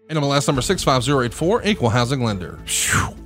NMLS 0.08 0.46
number 0.46 0.62
65084, 0.62 1.62
equal 1.64 1.90
housing 1.90 2.22
lender. 2.22 2.58
Phew. 2.64 3.25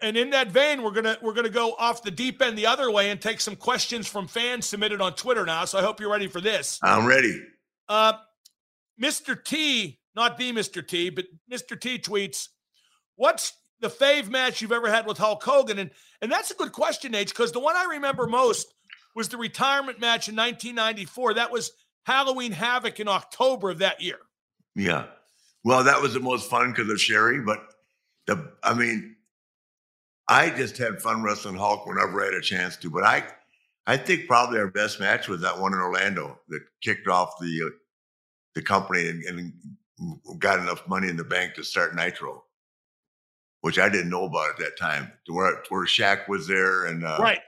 and 0.00 0.16
in 0.16 0.30
that 0.30 0.48
vein, 0.48 0.82
we're 0.82 0.92
gonna 0.92 1.16
we're 1.22 1.32
gonna 1.32 1.48
go 1.48 1.74
off 1.74 2.02
the 2.02 2.10
deep 2.10 2.40
end 2.40 2.56
the 2.56 2.66
other 2.66 2.90
way 2.90 3.10
and 3.10 3.20
take 3.20 3.40
some 3.40 3.56
questions 3.56 4.06
from 4.06 4.28
fans 4.28 4.66
submitted 4.66 5.00
on 5.00 5.14
Twitter 5.14 5.44
now. 5.44 5.64
So 5.64 5.78
I 5.78 5.82
hope 5.82 6.00
you're 6.00 6.10
ready 6.10 6.28
for 6.28 6.40
this. 6.40 6.78
I'm 6.82 7.06
ready. 7.06 7.42
Uh, 7.88 8.14
Mr. 9.00 9.42
T, 9.42 9.98
not 10.14 10.38
the 10.38 10.52
Mr. 10.52 10.86
T, 10.86 11.10
but 11.10 11.26
Mr. 11.50 11.80
T 11.80 11.98
tweets, 11.98 12.48
"What's 13.16 13.54
the 13.80 13.88
fave 13.88 14.28
match 14.28 14.62
you've 14.62 14.72
ever 14.72 14.88
had 14.88 15.06
with 15.06 15.18
Hulk 15.18 15.42
Hogan?" 15.42 15.78
And 15.78 15.90
and 16.20 16.30
that's 16.30 16.52
a 16.52 16.54
good 16.54 16.72
question, 16.72 17.14
H, 17.14 17.30
because 17.30 17.50
the 17.50 17.60
one 17.60 17.76
I 17.76 17.84
remember 17.84 18.26
most 18.26 18.72
was 19.14 19.28
the 19.28 19.36
retirement 19.36 19.98
match 20.00 20.28
in 20.28 20.36
1994. 20.36 21.34
That 21.34 21.50
was 21.50 21.72
Halloween 22.06 22.52
Havoc 22.52 23.00
in 23.00 23.08
October 23.08 23.70
of 23.70 23.78
that 23.78 24.00
year. 24.00 24.18
Yeah. 24.74 25.06
Well, 25.64 25.84
that 25.84 26.00
was 26.00 26.14
the 26.14 26.20
most 26.20 26.48
fun 26.48 26.72
because 26.72 26.88
of 26.88 27.00
Sherri, 27.00 27.40
but 27.40 27.58
the 28.26 28.52
I 28.62 28.74
mean, 28.74 29.16
I 30.28 30.50
just 30.50 30.78
had 30.78 31.02
fun 31.02 31.22
wrestling 31.22 31.56
Hulk 31.56 31.86
whenever 31.86 32.22
I 32.22 32.26
had 32.26 32.34
a 32.34 32.40
chance 32.40 32.76
to. 32.78 32.90
But 32.90 33.04
I, 33.04 33.24
I 33.86 33.96
think 33.96 34.28
probably 34.28 34.58
our 34.58 34.68
best 34.68 35.00
match 35.00 35.28
was 35.28 35.40
that 35.40 35.58
one 35.58 35.72
in 35.72 35.80
Orlando 35.80 36.38
that 36.48 36.60
kicked 36.82 37.08
off 37.08 37.34
the 37.40 37.62
uh, 37.66 37.70
the 38.54 38.62
company 38.62 39.08
and, 39.08 39.24
and, 39.24 39.52
got 40.38 40.58
enough 40.58 40.86
money 40.88 41.08
in 41.08 41.16
the 41.16 41.24
bank 41.24 41.54
to 41.54 41.62
start 41.62 41.94
Nitro, 41.94 42.42
which 43.60 43.78
I 43.78 43.88
didn't 43.88 44.10
know 44.10 44.24
about 44.24 44.50
at 44.50 44.58
that 44.58 44.78
time. 44.78 45.12
Where 45.26 45.62
where 45.68 45.86
Shaq 45.86 46.28
was 46.28 46.46
there 46.46 46.86
and 46.86 47.04
uh, 47.04 47.18
right, 47.20 47.40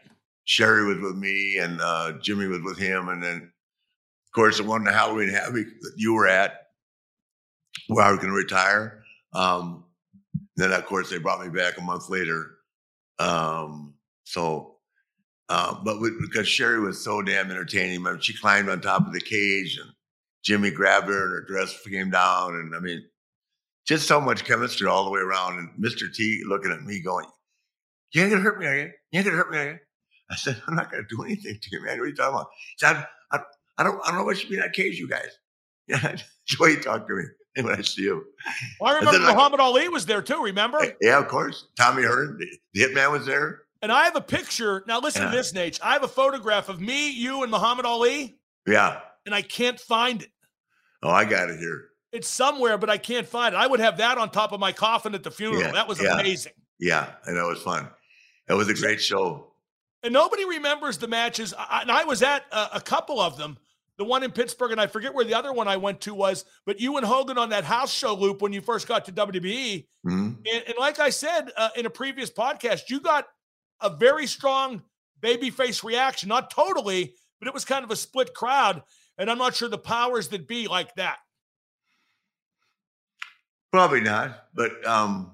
Sherri 0.45 0.87
was 0.87 0.99
with 1.01 1.17
me 1.17 1.59
and 1.59 1.81
uh, 1.81 2.13
Jimmy 2.23 2.47
was 2.47 2.63
with 2.63 2.79
him, 2.79 3.09
and 3.09 3.23
then 3.23 3.37
of 3.43 4.33
course 4.35 4.59
the 4.59 4.65
one 4.65 4.85
the 4.85 4.93
Halloween 4.93 5.31
Havoc 5.31 5.67
that 5.81 5.93
you 5.97 6.15
were 6.15 6.29
at, 6.29 6.69
where 7.89 8.05
I 8.05 8.11
was 8.11 8.19
going 8.19 8.31
to 8.31 8.37
retire. 8.37 9.05
Um, 9.33 9.85
then 10.57 10.73
of 10.73 10.87
course 10.87 11.11
they 11.11 11.19
brought 11.19 11.45
me 11.45 11.49
back 11.49 11.79
a 11.79 11.83
month 11.83 12.09
later 12.09 12.55
um, 13.19 13.95
so, 14.25 14.77
uh, 15.49 15.77
but 15.85 16.01
with, 16.01 16.21
because 16.21 16.49
Sherri 16.49 16.81
was 16.81 17.03
so 17.03 17.23
damn 17.23 17.51
entertaining, 17.51 18.07
I 18.07 18.13
mean, 18.13 18.21
she 18.21 18.37
climbed 18.37 18.69
on 18.69 18.81
top 18.81 19.07
of 19.07 19.13
the 19.13 19.21
cage 19.21 19.79
and 19.81 19.91
Jimmy 20.45 20.71
grabbed 20.71 21.09
her 21.09 21.25
and 21.25 21.33
her 21.33 21.45
dress 21.47 21.79
came 21.83 22.11
down. 22.11 22.55
And 22.55 22.75
I 22.75 22.81
mean, 22.81 23.05
just 23.87 24.09
so 24.09 24.21
much 24.21 24.45
chemistry 24.45 24.89
all 24.89 25.05
the 25.05 25.11
way 25.11 25.21
around. 25.21 25.59
And 25.59 25.71
Mr. 25.85 26.13
T 26.13 26.43
looking 26.47 26.73
at 26.73 26.83
me 26.83 27.01
going, 27.03 27.27
You 28.13 28.23
ain't 28.23 28.31
gonna 28.31 28.43
hurt 28.43 28.59
me, 28.59 28.67
are 28.67 28.77
you? 28.77 28.91
You 29.13 29.19
ain't 29.19 29.27
gonna 29.27 29.37
hurt 29.37 29.51
me, 29.51 29.59
are 29.59 29.71
you? 29.73 29.79
I 30.31 30.37
said, 30.37 30.61
I'm 30.67 30.75
not 30.75 30.91
gonna 30.91 31.05
do 31.09 31.23
anything 31.23 31.59
to 31.61 31.69
you, 31.71 31.85
man. 31.85 31.99
What 31.99 32.05
are 32.05 32.09
you 32.09 32.15
talking 32.15 32.35
about? 32.35 32.49
He 32.77 32.87
said, 32.87 33.07
I, 33.31 33.37
I, 33.37 33.41
I 33.79 33.85
don't 33.85 34.01
I 34.05 34.09
don't 34.09 34.19
know 34.19 34.25
what 34.25 34.39
should 34.39 34.49
be 34.49 34.57
in 34.57 34.63
that 34.63 34.73
cage, 34.73 34.99
you 34.99 35.09
guys. 35.09 35.31
Yeah, 35.87 35.99
that's 36.03 36.25
the 36.49 36.57
way 36.61 36.77
he 36.77 36.81
talked 36.81 37.09
to 37.09 37.15
me 37.15 37.25
when 37.61 37.75
I 37.75 37.83
see 37.83 38.03
you. 38.03 38.25
Well, 38.81 38.93
I 38.93 38.99
remember 38.99 39.21
Muhammad 39.21 39.61
I, 39.61 39.65
Ali 39.65 39.89
was 39.89 40.07
there 40.07 40.23
too. 40.23 40.43
Remember? 40.43 40.83
Eh, 40.83 40.93
yeah, 41.01 41.19
of 41.19 41.29
course. 41.29 41.69
Tommy 41.77 42.03
Hearn, 42.03 42.39
the, 42.39 42.81
Hitman, 42.81 43.13
was 43.13 43.27
there. 43.27 43.63
And 43.81 43.93
I 43.93 44.05
have 44.05 44.17
a 44.17 44.21
picture. 44.21 44.83
Now 44.89 45.01
listen 45.01 45.23
yeah. 45.23 45.31
to 45.31 45.37
this, 45.37 45.53
Nate. 45.53 45.79
I 45.83 45.93
have 45.93 46.03
a 46.03 46.09
photograph 46.09 46.69
of 46.69 46.81
me, 46.81 47.11
you, 47.11 47.43
and 47.43 47.53
Muhammad 47.53 47.87
Ali. 47.87 48.37
Yeah. 48.67 49.01
And 49.27 49.35
I 49.35 49.43
can't 49.43 49.79
find 49.79 50.23
it. 50.23 50.31
Oh, 51.03 51.11
I 51.11 51.25
got 51.25 51.51
it 51.51 51.59
here. 51.59 51.91
It's 52.13 52.29
somewhere, 52.29 52.79
but 52.79 52.91
I 52.91 52.97
can't 52.97 53.27
find 53.27 53.55
it. 53.55 53.59
I 53.59 53.67
would 53.67 53.81
have 53.81 53.99
that 53.99 54.19
on 54.19 54.31
top 54.31 54.53
of 54.53 54.61
my 54.61 54.73
coffin 54.73 55.15
at 55.15 55.23
the 55.23 55.31
funeral. 55.31 55.63
Yeah, 55.63 55.73
that 55.73 55.87
was 55.87 56.01
yeah. 56.01 56.15
amazing. 56.15 56.53
Yeah, 56.81 57.11
and 57.27 57.37
that 57.37 57.45
was 57.45 57.61
fun. 57.61 57.89
It 58.49 58.55
was 58.55 58.69
a 58.69 58.75
great 58.75 59.01
show. 59.01 59.53
And 60.03 60.13
nobody 60.13 60.45
remembers 60.45 60.99
the 60.99 61.09
matches. 61.09 61.55
I, 61.57 61.83
and 61.83 61.91
I 61.91 62.05
was 62.05 62.23
at 62.23 62.45
a, 62.53 62.77
a 62.77 62.81
couple 62.81 63.21
of 63.21 63.37
them 63.37 63.59
the 63.97 64.05
one 64.05 64.23
in 64.23 64.33
Pittsburgh, 64.33 64.73
and 64.73 64.81
I 64.81 64.87
forget 64.87 65.15
where 65.15 65.25
the 65.25 65.35
other 65.35 65.53
one 65.53 65.69
I 65.69 65.77
went 65.77 66.01
to 66.03 66.15
was, 66.15 66.45
but 66.67 66.81
you 66.81 66.97
and 66.97 67.07
Hogan 67.07 67.39
on 67.39 67.51
that 67.51 67.65
house 67.65 67.93
show 67.93 68.15
loop 68.15 68.43
when 68.43 68.53
you 68.53 68.61
first 68.61 68.89
got 68.89 69.05
to 69.05 69.13
WWE. 69.13 69.87
Mm-hmm. 70.07 70.11
And, 70.53 70.65
and, 70.67 70.75
like 70.79 70.99
I 70.99 71.11
said 71.11 71.51
uh, 71.57 71.69
in 71.77 71.87
a 71.87 71.91
previous 71.91 72.31
podcast, 72.31 72.91
you 72.91 73.01
got 73.01 73.27
a 73.81 73.91
very 73.91 74.27
strong 74.27 74.83
babyface 75.23 75.85
reaction. 75.85 76.29
Not 76.29 76.51
totally, 76.51 77.15
but 77.39 77.47
it 77.47 77.55
was 77.55 77.65
kind 77.65 77.85
of 77.85 77.91
a 77.91 77.97
split 77.97 78.35
crowd. 78.35 78.83
And 79.17 79.31
I'm 79.31 79.39
not 79.39 79.55
sure 79.55 79.69
the 79.69 79.79
powers 79.79 80.29
that 80.29 80.49
be 80.49 80.67
like 80.67 80.95
that. 80.97 81.19
Probably 83.73 84.01
not, 84.01 84.47
but 84.55 84.87
um, 84.87 85.33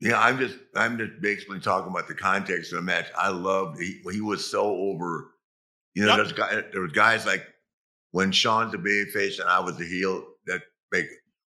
yeah, 0.00 0.20
I'm 0.20 0.38
just 0.38 0.56
I'm 0.74 0.98
just 0.98 1.20
basically 1.20 1.60
talking 1.60 1.90
about 1.90 2.08
the 2.08 2.14
context 2.14 2.72
of 2.72 2.76
the 2.76 2.82
match. 2.82 3.06
I 3.16 3.28
loved 3.28 3.80
he, 3.80 4.00
he 4.10 4.20
was 4.20 4.44
so 4.44 4.62
over. 4.62 5.28
You 5.94 6.02
know, 6.02 6.08
yep. 6.08 6.16
there's 6.16 6.32
guys 6.32 6.64
there 6.72 6.80
was 6.80 6.92
guys 6.92 7.24
like 7.24 7.46
when 8.12 8.30
Shawn's 8.32 8.74
a 8.74 8.78
babyface 8.78 9.40
and 9.40 9.48
I 9.48 9.60
was 9.60 9.76
the 9.76 9.86
heel, 9.86 10.24
that 10.46 10.62
big 10.90 11.06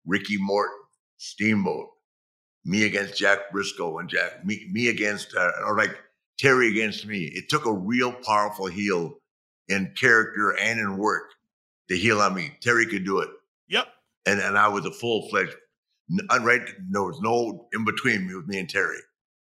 Ricky 0.06 0.39
Morton, 0.39 0.78
Steamboat, 1.18 1.89
me 2.64 2.84
against 2.84 3.16
Jack 3.16 3.52
Brisco 3.52 4.01
and 4.01 4.09
Jack, 4.09 4.44
me, 4.44 4.66
me 4.70 4.89
against, 4.89 5.34
uh, 5.36 5.51
or 5.66 5.76
like 5.76 5.97
Terry 6.39 6.68
against 6.68 7.06
me. 7.06 7.24
It 7.24 7.48
took 7.48 7.66
a 7.66 7.72
real 7.72 8.12
powerful 8.12 8.66
heel 8.66 9.18
in 9.68 9.93
character 9.97 10.56
and 10.59 10.80
in 10.80 10.97
work 10.97 11.30
to 11.89 11.97
heel 11.97 12.20
on 12.20 12.34
me. 12.34 12.52
Terry 12.60 12.86
could 12.86 13.05
do 13.05 13.18
it. 13.18 13.28
Yep. 13.68 13.89
And 14.26 14.40
and 14.40 14.56
I 14.56 14.68
was 14.68 14.86
a 14.86 14.93
full 14.93 15.28
fledged 15.28 15.55
right 16.40 16.62
there 16.90 17.02
was 17.02 17.20
no 17.20 17.68
in 17.72 17.84
between 17.84 18.26
me 18.26 18.34
with 18.34 18.47
me 18.47 18.59
and 18.59 18.68
Terry. 18.68 18.98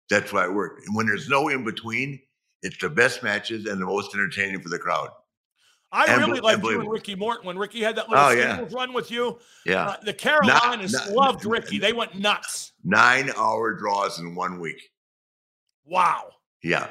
That's 0.09 0.31
why 0.31 0.45
it 0.45 0.53
worked. 0.53 0.85
And 0.85 0.95
when 0.95 1.07
there's 1.07 1.29
no 1.29 1.49
in 1.49 1.63
between, 1.63 2.19
it's 2.61 2.77
the 2.77 2.89
best 2.89 3.23
matches 3.23 3.65
and 3.65 3.81
the 3.81 3.85
most 3.85 4.13
entertaining 4.13 4.61
for 4.61 4.69
the 4.69 4.77
crowd. 4.77 5.09
I 5.95 6.05
And 6.07 6.21
really 6.21 6.39
liked 6.41 6.63
you 6.63 6.81
and 6.81 6.89
Ricky 6.89 7.13
Morton 7.13 7.45
when 7.45 7.55
Ricky 7.57 7.81
had 7.81 7.95
that 7.97 8.09
little 8.09 8.25
Oh, 8.25 8.31
yeah. 8.31 8.65
run 8.71 8.93
with 8.93 9.11
you. 9.11 9.37
Yeah. 9.63 9.89
Uh, 9.89 9.97
the 10.03 10.13
Carolinas 10.13 10.95
loved 11.11 11.45
Ricky. 11.45 11.77
They 11.77 11.93
went 11.93 12.15
nuts. 12.15 12.71
Nine 12.83 13.29
hour 13.37 13.73
draws 13.75 14.19
in 14.19 14.33
one 14.33 14.59
week. 14.59 14.89
Wow. 15.85 16.29
Yeah. 16.63 16.87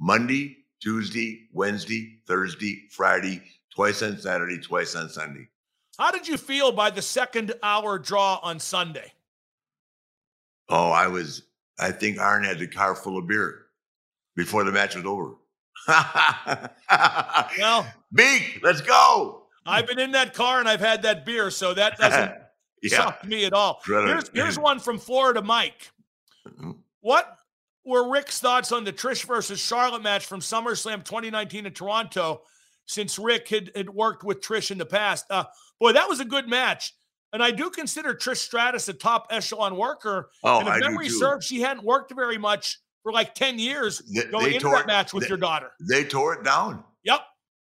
Monday, 0.00 0.56
Tuesday, 0.80 1.48
Wednesday, 1.52 2.18
Thursday, 2.26 2.84
Friday, 2.90 3.42
twice 3.74 4.02
on 4.02 4.18
Saturday, 4.18 4.58
twice 4.58 4.94
on 4.96 5.10
Sunday. 5.10 5.48
How 5.98 6.10
did 6.10 6.26
you 6.26 6.38
feel 6.38 6.72
by 6.72 6.88
the 6.90 7.02
second 7.02 7.52
hour 7.62 7.98
draw 7.98 8.40
on 8.42 8.58
Sunday? 8.58 9.12
Oh, 10.70 10.90
I 10.90 11.08
was, 11.08 11.42
I 11.78 11.90
think 11.92 12.18
Arn 12.18 12.42
had 12.44 12.58
the 12.58 12.66
car 12.66 12.94
full 12.94 13.18
of 13.18 13.26
beer 13.26 13.66
before 14.34 14.64
the 14.64 14.72
match 14.72 14.96
was 14.96 15.04
over. 15.04 15.34
Well, 15.88 17.86
Beak, 18.12 18.60
let's 18.62 18.80
go. 18.80 19.42
I've 19.64 19.86
been 19.86 19.98
in 19.98 20.12
that 20.12 20.32
car 20.32 20.60
and 20.60 20.68
I've 20.68 20.80
had 20.80 21.02
that 21.02 21.26
beer, 21.26 21.50
so 21.50 21.74
that 21.74 21.98
doesn't 21.98 22.32
yeah. 22.82 22.96
shock 22.96 23.24
me 23.24 23.44
at 23.44 23.52
all. 23.52 23.80
Here's, 23.84 24.28
here's 24.30 24.58
one 24.58 24.78
from 24.78 24.98
Florida 24.98 25.42
Mike. 25.42 25.90
Mhm. 26.48 26.76
What 27.00 27.36
were 27.84 28.10
Ric's 28.10 28.38
thoughts 28.38 28.72
on 28.72 28.84
the 28.84 28.92
Trish 28.92 29.24
versus 29.24 29.60
Charlotte 29.60 30.02
match 30.02 30.26
from 30.26 30.40
SummerSlam 30.40 31.04
2019 31.04 31.66
in 31.66 31.72
Toronto? 31.72 32.42
Since 32.88 33.18
Rick 33.18 33.48
had, 33.48 33.72
had 33.74 33.90
worked 33.90 34.22
with 34.22 34.40
Trish 34.40 34.70
in 34.70 34.78
the 34.78 34.86
past, 34.86 35.26
uh, 35.30 35.44
boy, 35.80 35.92
that 35.92 36.08
was 36.08 36.20
a 36.20 36.24
good 36.24 36.48
match. 36.48 36.94
And 37.32 37.42
I 37.42 37.50
do 37.50 37.68
consider 37.68 38.14
Trish 38.14 38.36
Stratus 38.36 38.88
a 38.88 38.92
top 38.92 39.26
echelon 39.30 39.76
worker. 39.76 40.30
Oh, 40.44 40.60
and 40.60 40.68
if 40.68 40.74
I 40.74 40.78
do 40.78 40.84
memory 40.86 41.08
serves, 41.08 41.46
she 41.46 41.60
hadn't 41.60 41.84
worked 41.84 42.12
very 42.14 42.38
much 42.38 42.78
for 43.06 43.12
like 43.12 43.36
10 43.36 43.60
years 43.60 44.00
They- 44.00 44.24
going 44.24 44.46
they 44.46 44.54
into 44.54 44.64
tore 44.66 44.78
that 44.78 44.86
match 44.88 45.12
with 45.14 45.22
they- 45.22 45.28
your 45.28 45.38
daughter. 45.38 45.70
They 45.78 46.02
tore 46.02 46.34
it 46.34 46.42
down. 46.42 46.82
Yep. 47.04 47.20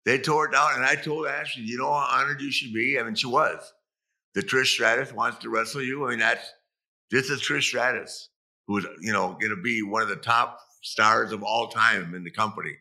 They 0.05 0.19
tore 0.19 0.45
it 0.45 0.51
down. 0.51 0.76
And 0.76 0.85
I 0.85 0.93
told 0.93 1.26
Ashley, 1.26 1.64
you 1.64 1.76
know 1.80 1.91
how 1.91 2.19
honored 2.22 2.39
you 2.39 2.51
should 2.51 2.72
be? 2.72 2.99
I 2.99 3.03
mean, 3.03 3.15
she 3.15 3.26
was. 3.26 3.73
The 4.35 4.43
Trish 4.43 4.68
Stratus 4.68 5.11
wants 5.11 5.39
to 5.39 5.49
wrestle 5.49 5.81
you. 5.81 6.05
I 6.05 6.11
mean, 6.11 6.19
that's 6.19 6.47
this 7.10 7.31
is 7.31 7.41
Trish 7.41 7.64
Stratus, 7.64 8.30
who's, 8.68 8.85
you 9.01 9.11
know, 9.11 9.35
gonna 9.41 9.55
be 9.60 9.81
one 9.81 10.03
of 10.03 10.07
the 10.10 10.18
top 10.18 10.60
stars 10.84 11.31
of 11.31 11.41
all 11.41 11.69
time 11.69 12.14
in 12.14 12.23
the 12.23 12.30
company. 12.30 12.76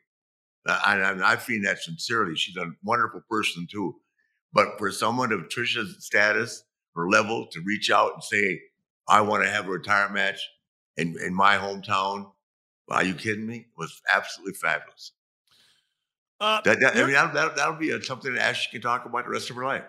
Uh, 0.69 0.79
and, 0.89 1.03
and 1.03 1.25
I 1.25 1.37
feel 1.37 1.63
that 1.63 1.79
sincerely. 1.79 2.37
She's 2.37 2.57
a 2.59 2.71
wonderful 2.85 3.23
person 3.31 3.67
too. 3.71 3.97
But 4.53 4.77
for 4.77 4.91
someone 4.93 5.33
of 5.33 5.49
Trisha's 5.49 6.05
status 6.05 6.65
or 6.95 7.09
level 7.09 7.47
to 7.47 7.63
reach 7.65 7.91
out 7.91 8.13
and 8.13 8.23
say, 8.23 8.61
I 9.09 9.23
want 9.23 9.43
to 9.43 9.49
have 9.51 9.69
a 9.69 9.71
retirement 9.71 10.15
match 10.17 10.41
in, 10.99 11.17
in 11.25 11.35
my 11.35 11.57
hometown, 11.57 12.32
are 12.97 13.05
you 13.05 13.15
kidding 13.15 13.47
me? 13.47 13.57
It 13.59 13.67
was 13.79 14.01
absolutely 14.15 14.55
fabulous. 14.55 15.13
Uh, 16.41 16.61
that, 16.65 16.81
that 16.81 16.97
I 16.97 17.03
mean, 17.05 17.13
that'll, 17.13 17.55
that'll, 17.55 17.75
be 17.75 17.91
a, 17.91 18.03
something 18.03 18.35
that 18.35 18.43
Ashley 18.43 18.73
can 18.73 18.81
talk 18.83 19.05
about 19.07 19.25
the 19.25 19.31
rest 19.31 19.49
of 19.51 19.57
her 19.57 19.65
life. 19.65 19.85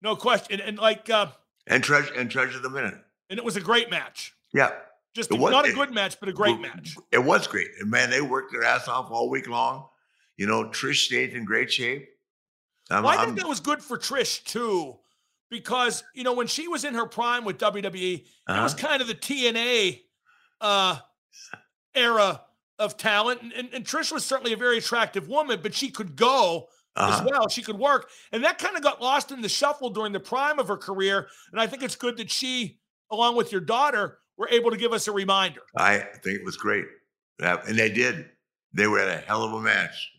no 0.00 0.16
question. 0.16 0.58
And, 0.60 0.68
and 0.70 0.78
like, 0.78 1.10
uh, 1.10 1.26
And 1.66 1.84
treasure 1.84 2.14
and 2.14 2.30
treasure 2.30 2.58
the 2.58 2.70
minute. 2.70 2.94
and 3.28 3.38
it 3.38 3.44
was 3.44 3.56
a 3.56 3.60
great 3.60 3.90
match. 3.90 4.34
Yeah, 4.54 4.70
Just 5.14 5.30
It 5.30 5.38
was- 5.38 5.50
not 5.52 5.66
a 5.66 5.68
it- 5.68 5.74
good 5.74 5.92
match, 5.92 6.18
but 6.18 6.28
a 6.30 6.32
great 6.32 6.52
Well, 6.58 6.62
match. 6.74 6.96
It 7.10 7.18
was 7.18 7.46
great, 7.46 7.68
and 7.80 7.90
man, 7.90 8.08
they 8.10 8.22
worked 8.22 8.52
their 8.52 8.64
ass 8.64 8.88
off 8.88 9.10
all 9.10 9.28
week 9.28 9.48
long. 9.48 9.88
You 10.38 10.46
know, 10.46 10.64
Trish 10.64 11.04
stayed 11.04 11.34
in 11.34 11.44
great 11.44 11.70
shape. 11.70 12.08
Well, 12.90 13.06
I 13.06 13.24
think 13.24 13.36
that 13.38 13.46
was 13.48 13.60
good 13.60 13.82
for 13.82 13.96
Trish 13.98 14.42
too, 14.44 14.96
because 15.50 16.04
you 16.14 16.24
know 16.24 16.32
when 16.32 16.46
she 16.46 16.68
was 16.68 16.84
in 16.84 16.94
her 16.94 17.06
prime 17.06 17.44
with 17.44 17.58
WWE, 17.58 18.14
it 18.14 18.24
was 18.48 18.74
Uh-huh. 18.74 18.88
kind 18.88 19.02
of 19.02 19.08
the 19.08 19.14
TNA 19.14 20.00
uh, 20.60 20.98
era 21.94 22.42
of 22.78 22.96
talent, 22.96 23.42
and, 23.42 23.52
and, 23.52 23.68
and 23.72 23.84
Trish 23.84 24.12
was 24.12 24.24
certainly 24.24 24.52
a 24.52 24.56
very 24.56 24.78
attractive 24.78 25.28
woman, 25.28 25.60
but 25.62 25.74
she 25.74 25.90
could 25.90 26.16
go 26.16 26.68
uh-huh. 26.96 27.20
as 27.20 27.30
well. 27.30 27.48
She 27.48 27.62
could 27.62 27.78
work, 27.78 28.10
and 28.32 28.44
that 28.44 28.58
kind 28.58 28.76
of 28.76 28.82
got 28.82 29.00
lost 29.00 29.30
in 29.30 29.40
the 29.40 29.48
shuffle 29.48 29.90
during 29.90 30.12
the 30.12 30.20
prime 30.20 30.58
of 30.58 30.68
her 30.68 30.76
career. 30.76 31.28
And 31.52 31.60
I 31.60 31.66
think 31.66 31.82
it's 31.82 31.96
good 31.96 32.16
that 32.18 32.30
she, 32.30 32.78
along 33.10 33.36
with 33.36 33.52
your 33.52 33.60
daughter, 33.60 34.18
were 34.36 34.48
able 34.50 34.70
to 34.70 34.76
give 34.76 34.92
us 34.92 35.08
a 35.08 35.12
reminder. 35.12 35.60
I 35.76 35.98
think 35.98 36.38
it 36.38 36.44
was 36.44 36.56
great, 36.56 36.86
and 37.40 37.78
they 37.78 37.90
did. 37.90 38.26
They 38.74 38.86
were 38.86 38.98
at 38.98 39.08
a 39.08 39.26
hell 39.26 39.44
of 39.44 39.52
a 39.52 39.60
match. 39.60 40.10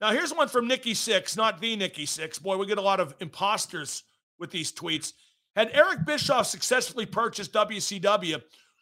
Now, 0.00 0.12
here's 0.12 0.32
one 0.32 0.48
from 0.48 0.68
Nikki 0.68 0.94
Six, 0.94 1.36
not 1.36 1.60
the 1.60 1.76
Nikki 1.76 2.06
Six. 2.06 2.38
Boy, 2.38 2.56
we 2.56 2.66
get 2.66 2.78
a 2.78 2.82
lot 2.82 3.00
of 3.00 3.14
imposters 3.20 4.04
with 4.38 4.50
these 4.50 4.72
tweets. 4.72 5.12
Had 5.56 5.70
Eric 5.72 6.06
Bischoff 6.06 6.46
successfully 6.46 7.04
purchased 7.04 7.52
WCW, 7.52 8.40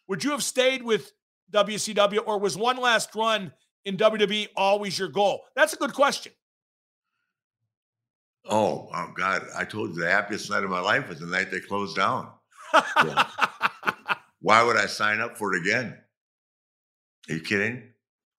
would 0.08 0.22
you 0.22 0.30
have 0.30 0.42
stayed 0.42 0.82
with 0.82 1.12
WCW 1.52 2.20
or 2.26 2.38
was 2.38 2.56
one 2.56 2.76
last 2.76 3.14
run 3.14 3.52
in 3.84 3.96
WWE 3.96 4.48
always 4.56 4.98
your 4.98 5.08
goal? 5.08 5.44
That's 5.54 5.72
a 5.72 5.76
good 5.76 5.92
question. 5.94 6.32
Oh, 8.48 8.88
oh 8.94 9.12
God! 9.16 9.42
I 9.56 9.64
told 9.64 9.94
you 9.94 10.00
the 10.00 10.10
happiest 10.10 10.50
night 10.50 10.62
of 10.62 10.70
my 10.70 10.80
life 10.80 11.08
was 11.08 11.18
the 11.18 11.26
night 11.26 11.50
they 11.50 11.58
closed 11.60 11.96
down. 11.96 12.30
Why 14.40 14.62
would 14.62 14.76
I 14.76 14.86
sign 14.86 15.20
up 15.20 15.36
for 15.36 15.54
it 15.54 15.60
again? 15.62 15.96
Are 17.28 17.34
you 17.34 17.40
kidding? 17.40 17.82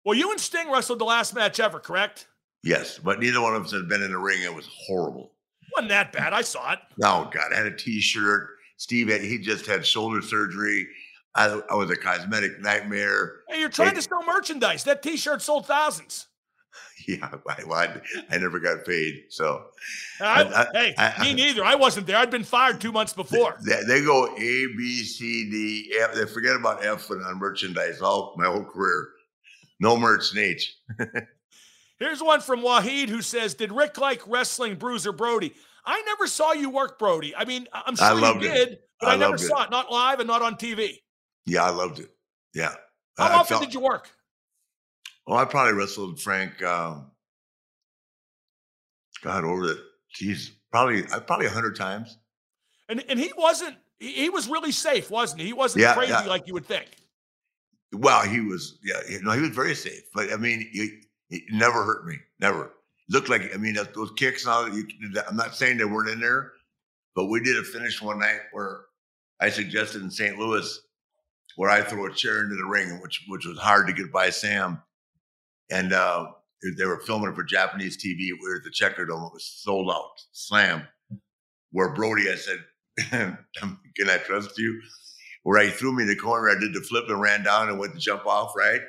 well, 0.06 0.16
you 0.18 0.32
and 0.32 0.40
Sting 0.40 0.72
wrestled 0.72 1.00
the 1.00 1.06
last 1.06 1.36
match 1.36 1.60
ever, 1.60 1.80
correct? 1.80 2.28
Yes, 2.64 2.98
but 2.98 3.20
neither 3.20 3.42
one 3.42 3.56
of 3.56 3.66
us 3.66 3.72
had 3.74 3.90
been 3.90 4.02
in 4.02 4.12
the 4.12 4.18
ring. 4.18 4.42
It 4.42 4.54
was 4.56 4.70
horrible. 4.88 5.34
Wasn't 5.76 5.90
that 5.90 6.14
bad. 6.14 6.32
I 6.32 6.42
saw 6.42 6.74
it. 6.74 6.80
Oh 7.04 7.30
God, 7.34 7.52
I 7.54 7.58
had 7.58 7.66
a 7.66 7.76
T-shirt. 7.76 8.48
Steve 8.78 9.10
had 9.10 9.22
he 9.22 9.38
just 9.40 9.66
had 9.66 9.86
shoulder 9.86 10.22
surgery. 10.22 10.88
I, 11.38 11.62
I 11.72 11.76
was 11.76 11.90
a 11.92 11.96
cosmetic 11.96 12.60
nightmare. 12.60 13.42
Hey, 13.48 13.60
you're 13.60 13.70
trying 13.70 13.90
Hey. 13.90 13.96
to 13.96 14.02
sell 14.02 14.24
merchandise. 14.26 14.84
That 14.86 15.02
T-shirt 15.04 15.42
sold 15.42 15.66
thousands. 15.68 16.28
Yeah, 17.08 17.30
I, 17.48 17.64
well, 17.66 17.78
I, 17.78 18.02
I 18.30 18.38
never 18.38 18.60
got 18.60 18.84
paid. 18.84 19.26
So 19.30 19.66
I- 20.20 20.44
I- 20.44 20.62
I- 20.62 20.68
hey, 20.74 20.96
I- 20.98 21.24
me 21.24 21.34
neither. 21.36 21.64
I 21.64 21.76
wasn't 21.76 22.06
there. 22.06 22.18
I'd 22.18 22.32
been 22.32 22.44
fired 22.44 22.82
two 22.82 22.92
months 22.92 23.14
before. 23.14 23.56
they, 23.66 23.82
they 23.88 24.02
go 24.04 24.26
A, 24.36 24.38
B, 24.76 25.04
C, 25.04 25.50
D, 25.50 25.96
F. 26.02 26.14
They 26.16 26.26
forget 26.26 26.56
about 26.56 26.84
F 26.84 27.10
and 27.12 27.24
on 27.24 27.38
merchandise 27.40 28.02
all 28.02 28.34
my 28.38 28.48
whole 28.48 28.66
career. 28.66 29.10
No 29.80 29.96
merch, 29.96 30.34
Nate. 30.36 30.62
Here's 32.00 32.22
one 32.22 32.42
from 32.42 32.62
Wahid 32.62 33.10
who 33.10 33.22
says, 33.22 33.54
"Did 33.54 33.72
Ric 33.72 33.98
like 33.98 34.22
wrestling 34.28 34.76
Bruiser 34.76 35.12
Brody? 35.12 35.54
I 35.86 36.02
never 36.02 36.28
saw 36.28 36.52
you 36.54 36.70
work 36.70 37.00
Brody. 37.00 37.36
I 37.36 37.46
mean, 37.46 37.68
I- 37.72 37.84
I'm 37.86 37.94
I 38.02 38.08
sure 38.10 38.16
you 38.16 38.22
loved 38.22 38.44
it. 38.44 38.54
did, 38.54 38.80
but 39.00 39.10
I, 39.10 39.14
I 39.14 39.18
never 39.18 39.36
it. 39.36 39.40
saw 39.40 39.64
it, 39.64 39.72
not 39.72 39.92
live 39.92 40.20
and 40.20 40.28
not 40.28 40.42
on 40.42 40.56
TV. 40.56 40.98
Yeah, 41.48 41.64
I 41.64 41.70
loved 41.72 42.00
it. 42.00 42.12
Yeah. 42.54 42.76
How 43.18 43.26
I 43.28 43.34
often 43.34 43.46
felt- 43.58 43.64
did 43.64 43.74
you 43.74 43.80
work? 43.80 44.10
Oh, 45.26 45.34
I 45.36 45.46
probably 45.46 45.74
wrestled 45.74 46.22
Frank. 46.22 46.62
Um, 46.62 47.10
God, 49.24 49.44
over 49.44 49.68
the 49.68 49.84
geez, 50.14 50.52
probably 50.72 51.04
I 51.12 51.20
probably 51.20 51.48
a 51.48 51.50
hundred 51.50 51.76
times. 51.76 52.18
And 52.90 53.04
and 53.10 53.20
he 53.20 53.32
wasn't. 53.36 53.76
He, 54.00 54.30
was 54.30 54.48
really 54.48 54.72
safe, 54.72 55.10
wasn't 55.10 55.42
he? 55.42 55.48
He 55.48 55.54
wasn't 55.54 55.82
Yeah, 55.82 55.96
crazy 55.96 56.12
yeah. 56.12 56.22
like 56.26 56.46
you 56.46 56.54
would 56.54 56.68
think. 56.68 56.86
Well, 57.94 58.22
he 58.28 58.42
was, 58.42 58.78
yeah, 58.84 59.00
you 59.10 59.20
know, 59.24 59.32
he 59.32 59.42
was 59.42 59.50
very 59.50 59.74
safe. 59.74 60.04
But 60.14 60.32
I 60.32 60.36
mean, 60.36 60.70
he, 60.72 61.00
he 61.30 61.42
never 61.50 61.84
hurt 61.84 62.06
me, 62.06 62.18
never. 62.40 62.74
Looked 63.10 63.28
like, 63.28 63.56
I 63.56 63.58
mean, 63.58 63.74
those- 63.74 63.88
those 63.96 64.12
kicks 64.16 64.44
and 64.46 64.54
all 64.54 64.66
that. 64.66 64.76
You, 64.76 64.88
I'm 65.28 65.36
not 65.36 65.56
saying 65.56 65.78
they 65.78 65.86
weren't 65.86 66.10
in 66.12 66.20
there, 66.20 66.52
but 67.16 67.26
we 67.26 67.40
did 67.40 67.58
a 67.58 67.64
finish 67.64 68.00
one 68.00 68.20
night 68.20 68.42
where 68.52 68.82
I 69.40 69.50
suggested 69.50 70.04
in 70.04 70.12
St. 70.12 70.38
Louis 70.38 70.80
where 71.58 71.72
I 71.72 71.82
threw 71.82 72.06
a 72.06 72.14
chair 72.14 72.44
into 72.44 72.56
the 72.56 72.66
ring, 72.66 73.02
which 73.02 73.26
which 73.28 73.46
was 73.46 73.58
hard 73.58 73.88
to 73.88 73.94
get 73.94 74.14
by 74.14 74.30
Sam, 74.30 74.82
and 75.72 75.92
uh, 75.92 76.28
they 76.78 76.86
were 76.86 77.02
filming 77.02 77.30
it 77.30 77.36
for 77.36 77.44
Japanese 77.44 77.98
TV. 77.98 78.30
At 78.30 78.64
the 78.64 78.70
Checkerdome. 78.70 79.28
It 79.28 79.34
was 79.34 79.44
sold 79.44 79.90
out, 79.92 80.12
slam. 80.32 80.88
Where 81.72 81.94
Brody, 81.94 82.30
I 82.30 82.36
said, 82.36 82.64
"Can 83.60 84.10
I 84.10 84.18
trust 84.20 84.58
you?" 84.58 84.80
where 85.44 85.64
he 85.64 85.70
threw 85.70 85.94
me 85.94 86.04
in 86.04 86.10
the 86.10 86.16
corner. 86.16 86.50
I 86.50 86.60
did 86.60 86.74
the 86.74 86.82
flip 86.82 87.06
and 87.08 87.22
ran 87.22 87.42
down 87.42 87.70
and 87.70 87.80
went 87.80 87.94
to 87.94 88.00
jump 88.00 88.26
off, 88.26 88.54
right? 88.58 88.82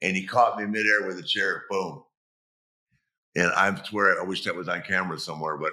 And 0.00 0.16
he 0.16 0.26
caught 0.26 0.58
me 0.58 0.64
midair 0.64 1.06
with 1.06 1.18
a 1.18 1.22
chair, 1.22 1.64
boom. 1.68 2.02
And 3.36 3.52
I 3.52 3.78
swear, 3.84 4.18
I 4.18 4.24
wish 4.24 4.42
that 4.44 4.56
was 4.56 4.68
on 4.68 4.80
camera 4.82 5.18
somewhere, 5.18 5.58
but 5.58 5.72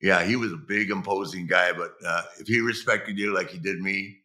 yeah, 0.00 0.22
he 0.22 0.36
was 0.36 0.52
a 0.52 0.56
big, 0.56 0.90
imposing 0.90 1.48
guy. 1.48 1.72
But 1.72 1.94
uh, 2.06 2.22
if 2.38 2.46
he 2.46 2.60
respected 2.60 3.18
you 3.18 3.34
like 3.34 3.50
he 3.50 3.58
did 3.58 3.80
me, 3.80 4.18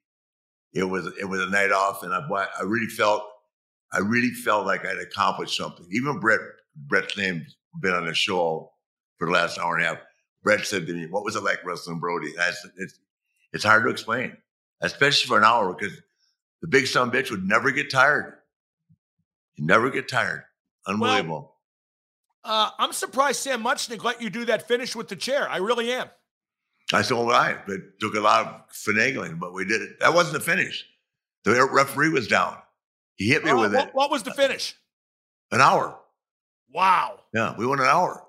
it 0.74 0.84
was 0.84 1.08
it 1.20 1.26
was 1.26 1.41
a 1.41 1.50
night 1.50 1.72
off, 1.72 2.04
and 2.04 2.14
I 2.14 2.20
I 2.60 2.64
really 2.64 2.88
felt 2.88 3.24
I 3.91 4.00
really 4.00 4.32
felt 4.32 4.66
like 4.66 4.86
I'd 4.86 4.98
accomplished 4.98 5.58
something. 5.58 5.88
Even 5.91 6.20
Bret 6.20 6.40
Bret's 6.76 7.18
name 7.18 7.45
been 7.80 7.94
on 7.94 8.06
the 8.06 8.14
show 8.14 8.72
for 9.18 9.28
the 9.28 9.34
last 9.34 9.60
hour 9.60 9.76
and 9.76 9.86
a 9.86 9.88
half. 9.90 9.98
Bret 10.44 10.66
said 10.66 10.88
to 10.88 10.94
me, 10.94 11.08
"What 11.08 11.24
was 11.24 11.36
it 11.36 11.44
like 11.44 11.64
wrestling 11.66 12.00
Brody?" 12.00 12.32
And 12.32 12.41
I 12.41 12.52
said, 12.52 12.72
"It's 12.78 13.00
it's 13.54 13.64
hard 13.64 13.84
to 13.84 13.90
explain." 13.90 14.38
especially 14.84 15.28
for 15.28 15.38
an 15.38 15.44
hour, 15.44 15.74
because 15.74 15.98
the 16.62 16.68
big 16.68 16.86
son 16.88 17.10
bitch 17.10 17.32
would 17.32 17.48
never 17.48 17.72
get 17.72 17.90
tired. 17.90 18.34
You 19.56 19.66
never 19.66 19.90
get 19.90 20.08
tired. 20.08 20.44
Unbelievable. 20.86 21.56
Uh, 22.44 22.70
I'm 22.78 22.91
surprised 22.91 23.40
Sam 23.40 23.64
Muchnick 23.64 24.04
let 24.04 24.22
you 24.22 24.30
do 24.30 24.45
that 24.45 24.68
finish 24.68 24.95
with 24.95 25.08
the 25.08 25.16
chair. 25.16 25.50
I 25.50 25.58
really 25.58 25.91
am. 25.91 26.10
I 26.94 27.02
said, 27.02 27.15
all 27.15 27.28
right. 27.28 27.57
It 27.68 27.99
took 27.99 28.15
a 28.15 28.20
lot 28.20 28.45
of 28.45 28.72
finagling, 28.72 29.40
but 29.40 29.53
we 29.53 29.65
did 29.65 29.82
it. 29.82 29.99
That 29.99 30.14
wasn't 30.14 30.36
the 30.36 30.40
finish. 30.52 30.86
The 31.44 31.68
referee 31.72 32.10
was 32.10 32.28
down. 32.28 32.57
He 33.15 33.28
hit 33.30 33.44
me 33.44 33.52
Uh, 33.52 33.60
with 33.60 33.74
what, 33.74 33.88
it. 33.90 33.95
what 33.95 34.11
was 34.11 34.24
the 34.24 34.32
finish? 34.32 34.76
An 35.52 35.61
hour. 35.61 35.99
Wow. 36.72 37.20
Yeah, 37.34 37.56
we 37.57 37.65
won 37.65 37.80
an 37.80 37.86
hour. 37.86 38.26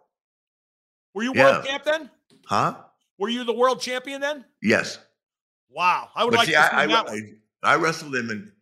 Were 1.14 1.22
you 1.22 1.32
Yeah. 1.34 1.52
world 1.52 1.64
champ 1.66 1.84
then? 1.84 2.10
Huh? 2.46 2.76
Were 3.18 3.28
you 3.28 3.44
the 3.44 3.52
world 3.52 3.80
champion 3.80 4.20
then? 4.20 4.44
Yes. 4.60 4.98
Wow. 5.70 6.10
I 6.14 6.24
would 6.24 6.32
But 6.32 6.38
like 6.38 6.46
see, 6.48 6.52
to 6.54 6.58
see 6.58 6.64
I, 6.64 6.82
I, 6.82 6.86
that. 6.86 7.08
I, 7.08 7.72
I 7.72 7.76
wrestled 7.76 8.14
him 8.14 8.30
in. 8.30 8.52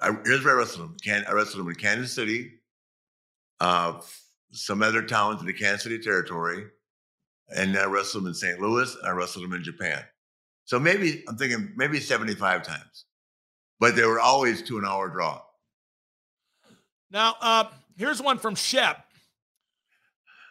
I, 0.00 0.10
here's 0.24 0.44
where 0.44 0.54
I 0.54 0.58
wrestled 0.58 0.90
him. 0.90 0.96
Can, 1.02 1.24
I 1.28 1.32
wrestled 1.32 1.62
him 1.62 1.68
in 1.68 1.74
Kansas 1.76 2.12
City, 2.12 2.52
uh, 3.60 4.00
some 4.52 4.82
other 4.82 5.02
towns 5.02 5.40
in 5.40 5.46
the 5.46 5.52
Kansas 5.52 5.82
City 5.82 5.98
territory, 5.98 6.66
and 7.56 7.76
I 7.76 7.84
wrestled 7.84 8.24
him 8.24 8.28
in 8.28 8.34
St. 8.34 8.60
Louis. 8.60 8.94
And 8.94 9.06
I 9.06 9.10
wrestled 9.10 9.44
him 9.44 9.52
in 9.52 9.62
Japan. 9.62 10.02
So 10.64 10.78
maybe 10.78 11.24
I'm 11.28 11.36
thinking 11.36 11.72
maybe 11.76 11.98
75 11.98 12.62
times, 12.62 13.06
but 13.80 13.96
they 13.96 14.04
were 14.04 14.20
always 14.20 14.62
to 14.62 14.78
an 14.78 14.84
hour 14.86 15.08
draw. 15.08 15.42
Now, 17.10 17.34
uh, 17.40 17.64
here's 17.96 18.22
one 18.22 18.38
from 18.38 18.54
Shep. 18.54 19.04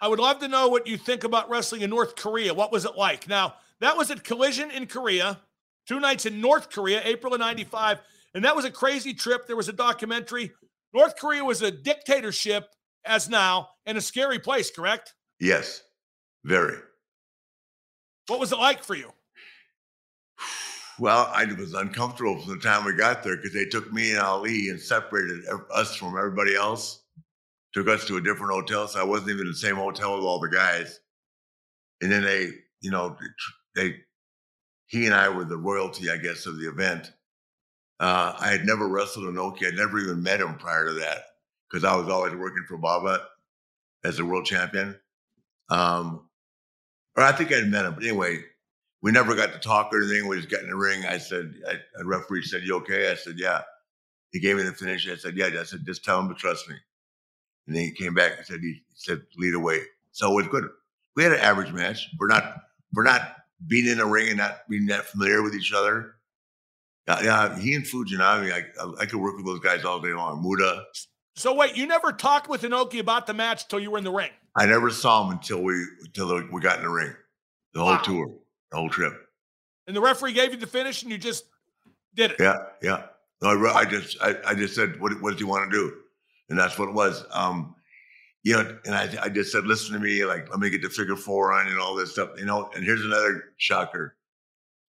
I 0.01 0.07
would 0.07 0.19
love 0.19 0.39
to 0.39 0.47
know 0.47 0.67
what 0.67 0.87
you 0.87 0.97
think 0.97 1.23
about 1.23 1.49
wrestling 1.49 1.81
in 1.81 1.89
North 1.89 2.15
Korea. 2.15 2.53
What 2.53 2.71
was 2.71 2.85
it 2.85 2.95
like? 2.97 3.27
Now, 3.27 3.55
that 3.79 3.97
was 3.97 4.11
at 4.11 4.23
Collision 4.23 4.71
in 4.71 4.87
Korea, 4.87 5.39
two 5.87 5.99
nights 5.99 6.25
in 6.25 6.41
North 6.41 6.69
Korea, 6.69 7.01
April 7.03 7.33
of 7.33 7.39
95. 7.39 7.99
And 8.33 8.43
that 8.43 8.55
was 8.55 8.65
a 8.65 8.71
crazy 8.71 9.13
trip. 9.13 9.47
There 9.47 9.55
was 9.55 9.69
a 9.69 9.73
documentary. 9.73 10.51
North 10.93 11.15
Korea 11.17 11.43
was 11.43 11.61
a 11.61 11.71
dictatorship 11.71 12.67
as 13.05 13.29
now 13.29 13.69
and 13.85 13.97
a 13.97 14.01
scary 14.01 14.39
place, 14.39 14.69
correct? 14.69 15.13
Yes, 15.39 15.81
very. 16.43 16.77
What 18.29 18.39
was 18.39 18.51
it 18.51 18.59
like 18.59 18.83
for 18.83 18.95
you? 18.95 19.11
Well, 20.99 21.31
I 21.33 21.45
was 21.45 21.73
uncomfortable 21.73 22.41
from 22.41 22.55
the 22.55 22.59
time 22.59 22.85
we 22.85 22.93
got 22.93 23.23
there 23.23 23.37
because 23.37 23.53
they 23.53 23.65
took 23.65 23.91
me 23.91 24.11
and 24.11 24.19
Ali 24.19 24.69
and 24.69 24.79
separated 24.79 25.45
us 25.73 25.95
from 25.95 26.17
everybody 26.17 26.55
else. 26.55 27.03
Took 27.73 27.87
us 27.87 28.05
to 28.05 28.17
a 28.17 28.21
different 28.21 28.53
hotel, 28.53 28.87
so 28.87 28.99
I 28.99 29.03
wasn't 29.03 29.29
even 29.29 29.41
in 29.41 29.51
the 29.51 29.57
same 29.57 29.75
hotel 29.75 30.15
with 30.15 30.25
all 30.25 30.39
the 30.39 30.49
guys. 30.49 30.99
And 32.01 32.11
then 32.11 32.23
they, 32.23 32.49
you 32.81 32.91
know, 32.91 33.15
they, 33.75 33.95
he 34.87 35.05
and 35.05 35.13
I 35.13 35.29
were 35.29 35.45
the 35.45 35.57
royalty, 35.57 36.09
I 36.09 36.17
guess, 36.17 36.45
of 36.45 36.59
the 36.59 36.67
event. 36.67 37.13
Uh, 37.99 38.33
I 38.37 38.47
had 38.49 38.65
never 38.65 38.87
wrestled 38.87 39.25
Inoki. 39.25 39.67
I'd 39.67 39.75
never 39.75 39.99
even 39.99 40.23
met 40.23 40.41
him 40.41 40.55
prior 40.55 40.87
to 40.87 40.93
that 40.93 41.23
because 41.69 41.83
I 41.83 41.95
was 41.95 42.09
always 42.09 42.33
working 42.33 42.65
for 42.67 42.77
Baba 42.77 43.21
as 44.03 44.19
a 44.19 44.25
world 44.25 44.45
champion. 44.45 44.99
Um, 45.69 46.28
or 47.19 47.23
I 47.23 47.33
think 47.33 47.51
I'd 47.51 47.67
met 47.67 47.85
him, 47.85 47.95
but 47.95 48.03
anyway, 48.03 48.39
we 49.01 49.11
never 49.11 49.35
got 49.35 49.51
to 49.51 49.59
talk 49.59 49.93
or 49.93 50.01
anything. 50.01 50.27
We 50.27 50.37
just 50.37 50.49
got 50.49 50.61
in 50.61 50.69
the 50.69 50.75
ring. 50.75 51.05
I 51.05 51.17
said, 51.17 51.53
I, 51.67 51.73
a 51.99 52.05
referee 52.05 52.43
said, 52.43 52.63
"You 52.63 52.77
okay?" 52.77 53.11
I 53.11 53.15
said, 53.15 53.35
"Yeah." 53.37 53.61
He 54.31 54.39
gave 54.39 54.55
me 54.55 54.63
the 54.63 54.71
finish. 54.71 55.09
I 55.09 55.15
said, 55.15 55.35
"Yeah." 55.35 55.47
I 55.47 55.63
said, 55.63 55.85
"Just 55.85 56.05
tell 56.05 56.19
him 56.19 56.29
to 56.29 56.35
trust 56.35 56.69
me." 56.69 56.75
And 57.67 57.75
then 57.75 57.83
he 57.83 57.91
came 57.91 58.13
back 58.13 58.37
and 58.37 58.45
said, 58.45 58.61
"He, 58.61 58.83
said 58.95 59.21
lead 59.37 59.53
away." 59.53 59.81
So 60.11 60.31
it 60.31 60.35
was 60.35 60.47
good. 60.47 60.69
We 61.17 61.23
had 61.23 61.33
an 61.33 61.39
average 61.39 61.73
match. 61.73 62.07
We're 62.17 62.27
not 62.27 62.55
we're 62.93 63.03
not 63.03 63.35
being 63.67 63.87
in 63.87 63.99
a 63.99 64.05
ring 64.05 64.29
and 64.29 64.37
not 64.37 64.67
being 64.69 64.85
that 64.85 65.05
familiar 65.05 65.43
with 65.43 65.55
each 65.55 65.73
other. 65.73 66.15
Yeah, 67.05 67.21
yeah 67.21 67.59
he 67.59 67.73
and 67.73 67.83
Fujinami, 67.83 68.53
I, 68.53 69.01
I 69.01 69.05
could 69.05 69.19
work 69.19 69.35
with 69.35 69.45
those 69.45 69.59
guys 69.59 69.83
all 69.83 69.99
day 69.99 70.13
long. 70.13 70.41
Muta, 70.41 70.85
So, 71.35 71.53
wait, 71.53 71.75
you 71.75 71.85
never 71.85 72.13
talked 72.13 72.47
with 72.47 72.61
Inoki 72.61 72.99
about 72.99 73.27
the 73.27 73.33
match 73.33 73.67
till 73.67 73.79
you 73.79 73.91
were 73.91 73.97
in 73.97 74.03
the 74.05 74.11
ring. 74.11 74.31
I 74.55 74.65
never 74.65 74.89
saw 74.89 75.25
him 75.25 75.31
until 75.31 75.61
we 75.63 75.73
until 76.03 76.43
we 76.51 76.61
got 76.61 76.77
in 76.77 76.83
the 76.83 76.89
ring. 76.89 77.13
The 77.73 77.79
whole 77.81 77.89
Wow. 77.89 78.01
tour, 78.01 78.35
the 78.71 78.77
whole 78.77 78.89
trip. 78.89 79.13
And 79.87 79.95
the 79.95 80.01
referee 80.01 80.33
gave 80.33 80.51
you 80.51 80.57
the 80.57 80.67
finish 80.67 81.03
and 81.03 81.11
you 81.11 81.17
just 81.17 81.45
did 82.15 82.31
it. 82.31 82.37
Yeah, 82.39 82.57
yeah. 82.81 83.03
No, 83.41 83.49
I, 83.49 83.79
I 83.79 83.85
just, 83.85 84.17
I, 84.21 84.35
I 84.45 84.53
just 84.53 84.75
said, 84.75 84.99
what, 84.99 85.19
what 85.21 85.33
do 85.37 85.39
you 85.39 85.47
want 85.47 85.71
to 85.71 85.77
do? 85.77 85.93
And 86.49 86.59
that's 86.59 86.77
what 86.77 86.89
it 86.89 86.93
was. 86.95 87.25
Um, 87.31 87.75
you 88.43 88.53
know, 88.53 88.77
and 88.85 88.95
I, 88.95 89.09
I 89.23 89.29
just 89.29 89.51
said, 89.51 89.65
listen 89.65 89.93
to 89.93 89.99
me, 89.99 90.25
like, 90.25 90.49
let 90.49 90.59
me 90.59 90.69
get 90.69 90.81
the 90.81 90.89
figure 90.89 91.15
four 91.15 91.53
on 91.53 91.67
and 91.67 91.79
all 91.79 91.95
this 91.95 92.11
stuff, 92.11 92.29
you 92.37 92.45
know. 92.45 92.69
And 92.75 92.83
here's 92.83 93.03
another 93.05 93.45
shocker. 93.57 94.15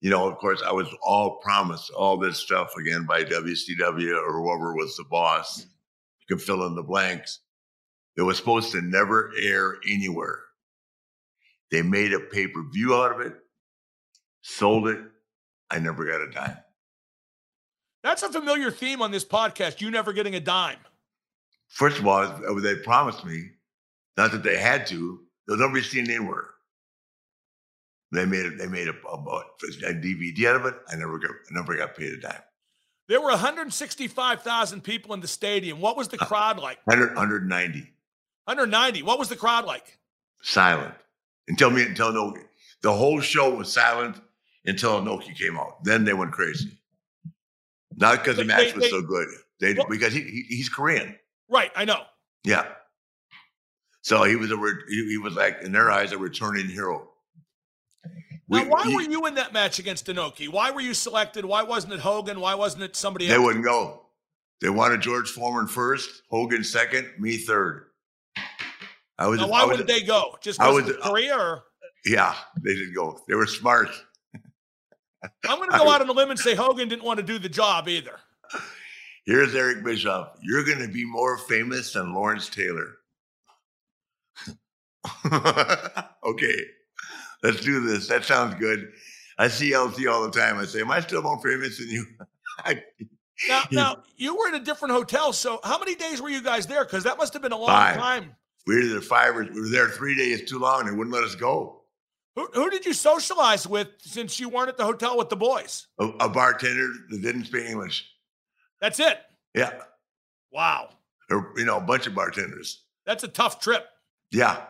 You 0.01 0.11
know, 0.11 0.29
of 0.29 0.37
course, 0.39 0.63
I 0.67 0.73
was 0.73 0.89
all 1.03 1.37
promised 1.37 1.91
all 1.93 2.17
this 2.17 2.39
stuff 2.39 2.73
again 2.79 3.05
by 3.07 3.23
WCW 3.23 4.17
or 4.17 4.33
whoever 4.43 4.75
was 4.75 4.97
the 4.97 5.05
boss. 5.05 5.61
You 6.21 6.37
can 6.37 6.39
fill 6.39 6.67
in 6.67 6.75
the 6.75 6.83
blanks. 6.83 7.41
It 8.17 8.23
was 8.23 8.37
supposed 8.37 8.73
to 8.73 8.83
never 8.83 9.33
air 9.41 9.77
anywhere. 9.89 10.41
They 11.71 11.83
made 11.83 12.13
a 12.13 12.21
pay 12.21 12.47
per 12.47 12.63
view 12.71 12.95
out 12.95 13.13
of 13.13 13.21
it, 13.21 13.35
sold 14.43 14.89
it. 14.89 14.99
I 15.71 15.79
never 15.79 16.05
got 16.05 16.21
a 16.21 16.31
dime. 16.31 16.59
That's 18.03 18.23
a 18.23 18.31
familiar 18.31 18.71
theme 18.71 19.01
on 19.01 19.11
this 19.11 19.25
podcast. 19.25 19.81
You 19.81 19.91
never 19.91 20.13
getting 20.13 20.35
a 20.35 20.41
dime. 20.41 20.79
First 21.69 21.99
of 21.99 22.07
all, 22.07 22.21
uh, 22.21 22.61
they 22.61 22.77
promised 22.77 23.25
me, 23.25 23.53
not 24.19 24.33
that 24.33 24.43
they 24.43 24.59
had 24.59 24.87
to, 24.89 25.21
they'll 25.47 25.57
never 25.57 25.73
be 25.73 25.83
seen 25.83 26.11
anywhere. 26.11 26.51
They 28.13 28.27
made 28.27 28.45
it. 28.45 28.59
They 28.59 28.67
made 28.67 28.89
a, 28.89 28.95
a, 29.09 29.15
a 29.15 29.95
DVD 29.95 30.49
out 30.49 30.57
of 30.57 30.67
it. 30.67 30.75
I 30.89 30.97
never 30.97 31.19
got. 31.19 31.31
I 31.31 31.55
never 31.55 31.75
got 31.75 31.97
paid 31.97 32.13
a 32.13 32.21
dime. 32.21 32.43
There 33.09 33.21
were 33.21 33.31
165,000 33.31 34.85
people 34.85 35.15
in 35.15 35.21
the 35.21 35.29
stadium. 35.29 35.81
What 35.81 35.97
was 35.97 36.09
the 36.09 36.19
crowd 36.19 36.59
like? 36.59 36.79
100, 36.85 37.15
190 37.15 37.92
190. 38.45 39.03
What 39.03 39.19
was 39.19 39.29
the 39.29 39.37
crowd 39.37 39.65
like? 39.65 39.99
silent 40.45 40.93
until 41.47 41.71
me 41.71 41.83
until 41.83 42.13
no. 42.13 42.37
The 42.83 42.93
whole 42.93 43.21
show 43.21 43.55
was 43.55 43.73
silent 43.73 44.21
until 44.65 45.01
Inoki 45.01 45.37
came 45.39 45.57
out. 45.57 45.85
Then 45.85 46.05
they 46.05 46.13
went 46.15 46.33
crazy. 46.33 46.79
Not 47.97 48.19
because 48.19 48.37
the 48.39 48.45
match 48.45 48.69
they- 48.69 48.73
was 48.73 48.83
they- 48.85 48.91
so 48.91 49.03
good. 49.03 49.29
They 49.61 49.75
Well- 49.75 49.87
because 49.89 50.13
he, 50.13 50.23
he 50.23 50.43
he's 50.49 50.69
Korean. 50.69 51.17
Right, 51.49 51.71
I 51.77 51.85
know. 51.85 52.03
Yeah. 52.43 52.67
So 54.01 54.25
he 54.25 54.35
was 54.35 54.51
a 54.51 54.57
re- 54.57 54.83
he, 54.89 55.11
he 55.11 55.19
was 55.19 55.35
like 55.35 55.59
in 55.63 55.71
their 55.71 55.91
eyes 55.93 56.11
a 56.11 56.19
returning 56.19 56.67
hero. 56.69 57.09
Now, 58.49 58.65
We- 58.65 58.69
why 58.69 58.83
he- 58.85 58.97
were 58.97 59.03
you 59.03 59.27
in 59.27 59.37
that 59.37 59.53
match 59.53 59.79
against 59.79 60.07
Inoki? 60.07 60.49
Why 60.49 60.73
were 60.73 60.81
you 60.81 60.95
selected? 60.95 61.45
Why 61.45 61.63
wasn't 61.63 61.93
it 61.93 62.01
Hogan? 62.01 62.41
Why 62.41 62.57
wasn't 62.57 62.83
it 62.83 62.97
somebody 62.97 63.29
They 63.29 63.35
else? 63.35 63.41
They 63.41 63.45
wouldn't 63.45 63.65
go. 63.65 64.07
They 64.61 64.71
wanted 64.71 65.01
George 65.03 65.31
Foreman 65.31 65.69
first, 65.69 66.23
Hogan 66.31 66.65
second, 66.65 67.09
me 67.19 67.37
third. 67.37 67.87
I 69.19 69.27
was. 69.29 69.41
Now, 69.41 69.47
I 69.47 69.51
why 69.51 69.61
was- 69.65 69.71
wouldn't 69.79 69.89
they 69.89 70.03
go? 70.03 70.37
Just 70.41 70.61
I 70.61 70.71
because 70.71 70.87
was- 70.89 70.97
of 70.97 71.03
Korea? 71.03 71.37
Or 71.39 71.63
Yeah, 72.07 72.35
they 72.63 72.75
didn't 72.75 72.95
go. 72.95 73.19
They 73.29 73.35
were 73.35 73.47
smart. 73.47 73.91
I'm 75.49 75.59
going 75.59 75.71
to 75.71 75.79
go 75.79 75.91
out 75.91 76.01
on 76.01 76.09
a 76.09 76.13
limb 76.13 76.31
and 76.31 76.39
say 76.39 76.55
Hogan 76.55 76.89
didn't 76.89 77.05
want 77.05 77.19
to 77.19 77.23
do 77.27 77.39
the 77.39 77.49
job 77.49 77.89
either. 77.89 78.19
Here's 79.25 79.55
Eric 79.55 79.85
Bischoff. 79.85 80.37
You're 80.43 80.65
going 80.65 80.81
to 80.81 80.89
be 80.89 81.05
more 81.05 81.39
famous 81.39 81.93
than 81.93 82.13
Lawrence 82.13 82.49
Taylor. 82.49 82.97
okay, 86.25 86.57
let's 87.43 87.61
do 87.61 87.81
this. 87.81 88.09
That 88.09 88.25
sounds 88.25 88.55
good. 88.57 88.91
I 89.39 89.49
see 89.49 89.77
LT 89.77 90.07
all 90.07 90.23
the 90.25 90.31
time. 90.31 90.59
I 90.59 90.65
say, 90.65 90.81
Am 90.81 90.91
I 90.91 91.01
still 91.01 91.23
more 91.23 91.41
famous 91.41 91.79
than 91.79 91.89
you? 91.89 92.05
I, 92.59 92.83
Now, 93.49 93.63
now 93.71 93.97
you 94.17 94.37
were 94.37 94.49
in 94.49 94.55
a 94.55 94.61
different 94.61 94.93
hotel. 94.95 95.33
So, 95.33 95.61
how 95.65 95.79
many 95.79 95.95
days 95.95 96.21
were 96.21 96.29
you 96.29 96.43
guys 96.43 96.67
there? 96.67 96.85
Because 96.85 97.05
that 97.05 97.19
must 97.19 97.33
have 97.33 97.43
been 97.43 97.53
a 97.53 97.57
long 97.57 97.69
Five. 97.69 97.97
time. 97.97 98.37
We 98.67 98.77
were 98.77 98.87
there 98.89 99.01
five. 99.01 99.37
or- 99.37 99.45
We 99.45 99.61
were 99.61 99.69
there 99.69 99.89
three 99.89 100.15
days 100.17 100.49
too 100.49 100.59
long. 100.59 100.87
They 100.87 100.93
wouldn't 100.93 101.15
let 101.15 101.25
us 101.25 101.35
go. 101.35 101.83
Who, 102.37 102.47
who 102.55 102.71
did 102.71 102.87
you 102.87 102.95
socialize 102.95 103.67
with 103.67 103.89
since 103.99 104.41
you 104.41 104.49
weren't 104.49 104.71
at 104.71 104.79
the 104.79 104.85
hotel 104.85 105.19
with 105.19 105.29
the 105.29 105.37
boys? 105.37 105.87
A, 106.01 106.07
a 106.21 106.29
bartender 106.29 106.89
that 107.11 107.21
didn't 107.23 107.45
speak 107.45 107.67
English. 107.67 108.09
That's 108.81 108.99
it. 109.01 109.19
Yeah, 109.55 109.73
Wow. 110.51 110.89
or 111.31 111.53
you 111.57 111.65
know, 111.67 111.77
a 111.77 111.81
bunch 111.83 112.07
of 112.07 112.15
bartenders. 112.15 112.85
That's 113.05 113.23
a 113.23 113.29
tough 113.29 113.61
trip. 113.61 113.87
Yeah. 114.31 114.65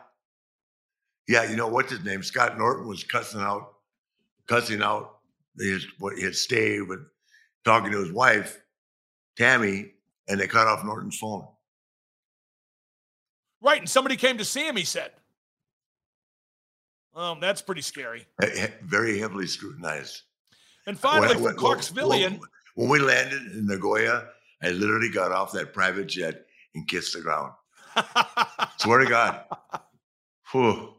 Yeah, 1.28 1.44
you 1.48 1.55
know 1.55 1.69
what's 1.69 1.93
his 1.93 2.02
name? 2.05 2.23
Scott 2.24 2.59
Norton 2.59 2.89
was 2.89 3.05
cussing 3.05 3.40
out, 3.40 3.74
cussing 4.48 4.82
out 4.82 5.19
his 5.56 5.86
what 6.01 6.19
his 6.19 6.40
stay 6.43 6.81
with 6.81 6.98
talking 7.64 7.93
to 7.93 8.01
his 8.01 8.12
wife, 8.12 8.60
Tammy, 9.36 9.93
and 10.28 10.40
they 10.40 10.48
cut 10.48 10.66
off 10.66 10.85
Norton's 10.85 11.16
phone. 11.16 11.47
Right. 13.62 13.78
And 13.78 13.89
somebody 13.89 14.16
came 14.16 14.39
to 14.39 14.44
see 14.44 14.66
him, 14.66 14.76
he 14.76 14.84
said. 14.84 15.12
Um, 17.14 17.40
that's 17.40 17.62
pretty 17.62 17.82
scary. 17.82 18.26
Very 18.82 19.18
heavily 19.18 19.47
scrutinized. 19.47 20.22
And 20.86 20.98
finally, 20.98 21.28
When- 21.28 21.36
from 21.36 21.44
when- 21.44 21.56
Clarksvillian, 21.56 22.39
when- 22.40 22.48
When 22.74 22.89
we 22.89 22.98
landed 23.01 23.43
in 23.52 23.66
Nagoya, 23.66 24.28
I 24.62 24.70
literally 24.70 25.10
got 25.10 25.30
off 25.30 25.52
that 25.52 25.74
private 25.74 26.06
jet 26.06 26.47
and 26.74 26.89
kissed 26.89 27.12
the 27.12 27.20
ground. 27.20 27.52
Swear 28.78 29.01
to 29.01 29.06
God. 29.06 29.44
Whew. 30.52 30.94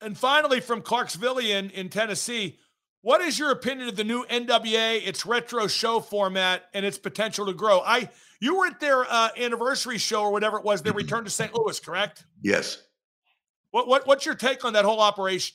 and 0.00 0.16
finally 0.18 0.60
from 0.60 0.80
Clarksvillian 0.82 1.70
in 1.70 1.88
Tennessee, 1.90 2.58
What 3.04 3.20
is 3.20 3.38
your 3.38 3.50
opinion 3.50 3.90
of 3.90 3.96
the 3.96 4.02
new 4.02 4.24
NWA, 4.24 5.06
its 5.06 5.26
retro 5.26 5.66
show 5.66 6.00
format, 6.00 6.70
and 6.72 6.86
its 6.86 6.96
potential 6.96 7.44
to 7.44 7.52
grow? 7.52 7.80
I 7.80 8.08
you 8.40 8.56
were 8.56 8.64
at 8.64 8.80
their 8.80 9.04
uh, 9.04 9.28
anniversary 9.36 9.98
show 9.98 10.22
or 10.22 10.32
whatever 10.32 10.56
it 10.56 10.64
was. 10.64 10.80
They 10.80 10.90
returned 10.90 11.26
to 11.26 11.30
St. 11.30 11.54
Louis, 11.54 11.78
correct? 11.80 12.24
Yes. 12.40 12.82
What 13.72 13.88
what 13.88 14.06
what's 14.06 14.24
your 14.24 14.34
take 14.34 14.64
on 14.64 14.72
that 14.72 14.86
whole 14.86 15.00
operation? 15.00 15.54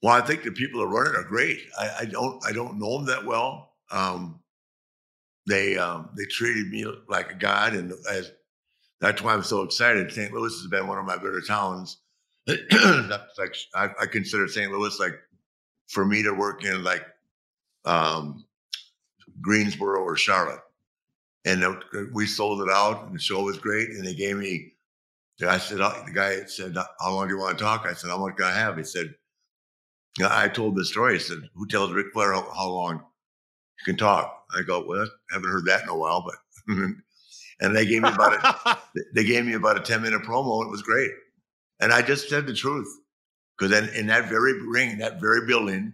Well, 0.00 0.14
I 0.14 0.20
think 0.20 0.44
the 0.44 0.52
people 0.52 0.78
that 0.78 0.86
run 0.86 1.08
it 1.08 1.18
are 1.18 1.24
great. 1.24 1.62
I, 1.76 1.90
I 2.02 2.04
don't 2.04 2.40
I 2.46 2.52
don't 2.52 2.78
know 2.78 2.98
them 2.98 3.06
that 3.06 3.24
well. 3.24 3.72
Um, 3.90 4.38
they 5.48 5.76
um, 5.76 6.10
they 6.16 6.26
treated 6.26 6.68
me 6.68 6.86
like 7.08 7.32
a 7.32 7.34
god, 7.36 7.74
and 7.74 7.92
as, 8.08 8.30
that's 9.00 9.22
why 9.22 9.34
I'm 9.34 9.42
so 9.42 9.62
excited. 9.62 10.12
St. 10.12 10.32
Louis 10.32 10.52
has 10.52 10.68
been 10.68 10.86
one 10.86 10.98
of 10.98 11.04
my 11.04 11.16
better 11.16 11.40
towns. 11.40 11.96
like 12.46 13.54
I, 13.74 13.90
I, 14.00 14.06
consider 14.06 14.48
St. 14.48 14.72
Louis 14.72 14.98
like 14.98 15.12
for 15.88 16.04
me 16.04 16.22
to 16.22 16.32
work 16.32 16.64
in 16.64 16.84
like 16.84 17.04
um, 17.84 18.44
Greensboro 19.40 20.00
or 20.02 20.16
Charlotte, 20.16 20.60
and 21.44 21.64
we 22.12 22.26
sold 22.26 22.62
it 22.62 22.70
out, 22.70 23.06
and 23.06 23.14
the 23.14 23.20
show 23.20 23.42
was 23.42 23.58
great, 23.58 23.90
and 23.90 24.06
they 24.06 24.14
gave 24.14 24.36
me. 24.36 24.72
I 25.46 25.58
said, 25.58 25.78
the 25.78 26.12
guy 26.12 26.44
said, 26.46 26.76
"How 26.76 27.12
long 27.12 27.28
do 27.28 27.34
you 27.34 27.40
want 27.40 27.58
to 27.58 27.64
talk?" 27.64 27.86
I 27.86 27.94
said, 27.94 28.10
"How 28.10 28.18
much 28.18 28.36
can 28.36 28.46
I 28.46 28.52
have?" 28.52 28.76
He 28.76 28.84
said, 28.84 29.14
I 30.20 30.48
told 30.48 30.76
the 30.76 30.84
story. 30.84 31.14
He 31.14 31.20
said, 31.20 31.38
"Who 31.54 31.66
tells 31.66 31.92
Ric 31.92 32.12
Flair 32.12 32.32
how, 32.32 32.42
how 32.54 32.68
long 32.68 32.96
you 32.96 33.84
can 33.84 33.96
talk?" 33.96 34.44
I 34.56 34.62
go, 34.62 34.84
"Well, 34.84 35.08
I 35.30 35.34
haven't 35.34 35.50
heard 35.50 35.66
that 35.66 35.84
in 35.84 35.88
a 35.88 35.96
while." 35.96 36.24
But 36.24 36.36
and 37.60 37.76
they 37.76 37.86
gave 37.86 38.02
me 38.02 38.08
about 38.08 38.34
a 38.34 38.78
they 39.14 39.24
gave 39.24 39.44
me 39.44 39.54
about 39.54 39.78
a 39.78 39.80
ten 39.80 40.02
minute 40.02 40.22
promo. 40.22 40.64
It 40.64 40.70
was 40.70 40.82
great, 40.82 41.12
and 41.80 41.92
I 41.92 42.02
just 42.02 42.28
said 42.28 42.46
the 42.46 42.54
truth 42.54 42.88
because 43.58 43.70
then 43.70 43.88
in 43.94 44.06
that 44.06 44.28
very 44.28 44.66
ring, 44.66 44.98
that 44.98 45.20
very 45.20 45.46
building, 45.46 45.92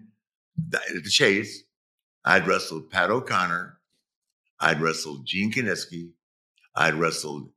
at 0.75 0.83
the 1.03 1.11
Chase, 1.11 1.63
I'd 2.25 2.47
wrestled 2.47 2.91
Pat 2.91 3.11
O'Connor, 3.11 3.79
I'd 4.61 4.81
wrestled 4.81 5.27
Gene 5.27 5.53
Kiniski, 5.53 6.11
I'd 6.77 6.95
wrestled 6.95 7.51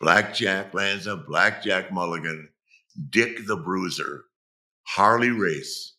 Blackjack 0.00 0.72
Lanza, 0.74 1.16
Blackjack 1.16 1.92
Mulligan, 1.92 2.48
Dick 3.10 3.46
the 3.46 3.56
Bruiser, 3.56 4.24
Harley 4.84 5.30
Race, 5.30 5.94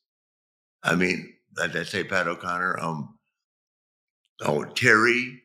I 0.86 0.96
mean, 0.96 1.34
did 1.56 1.76
I 1.76 1.84
say 1.84 2.04
Pat 2.04 2.28
O'Connor? 2.28 2.78
Um, 2.80 3.18
oh, 4.42 4.66
Terry, 4.66 5.42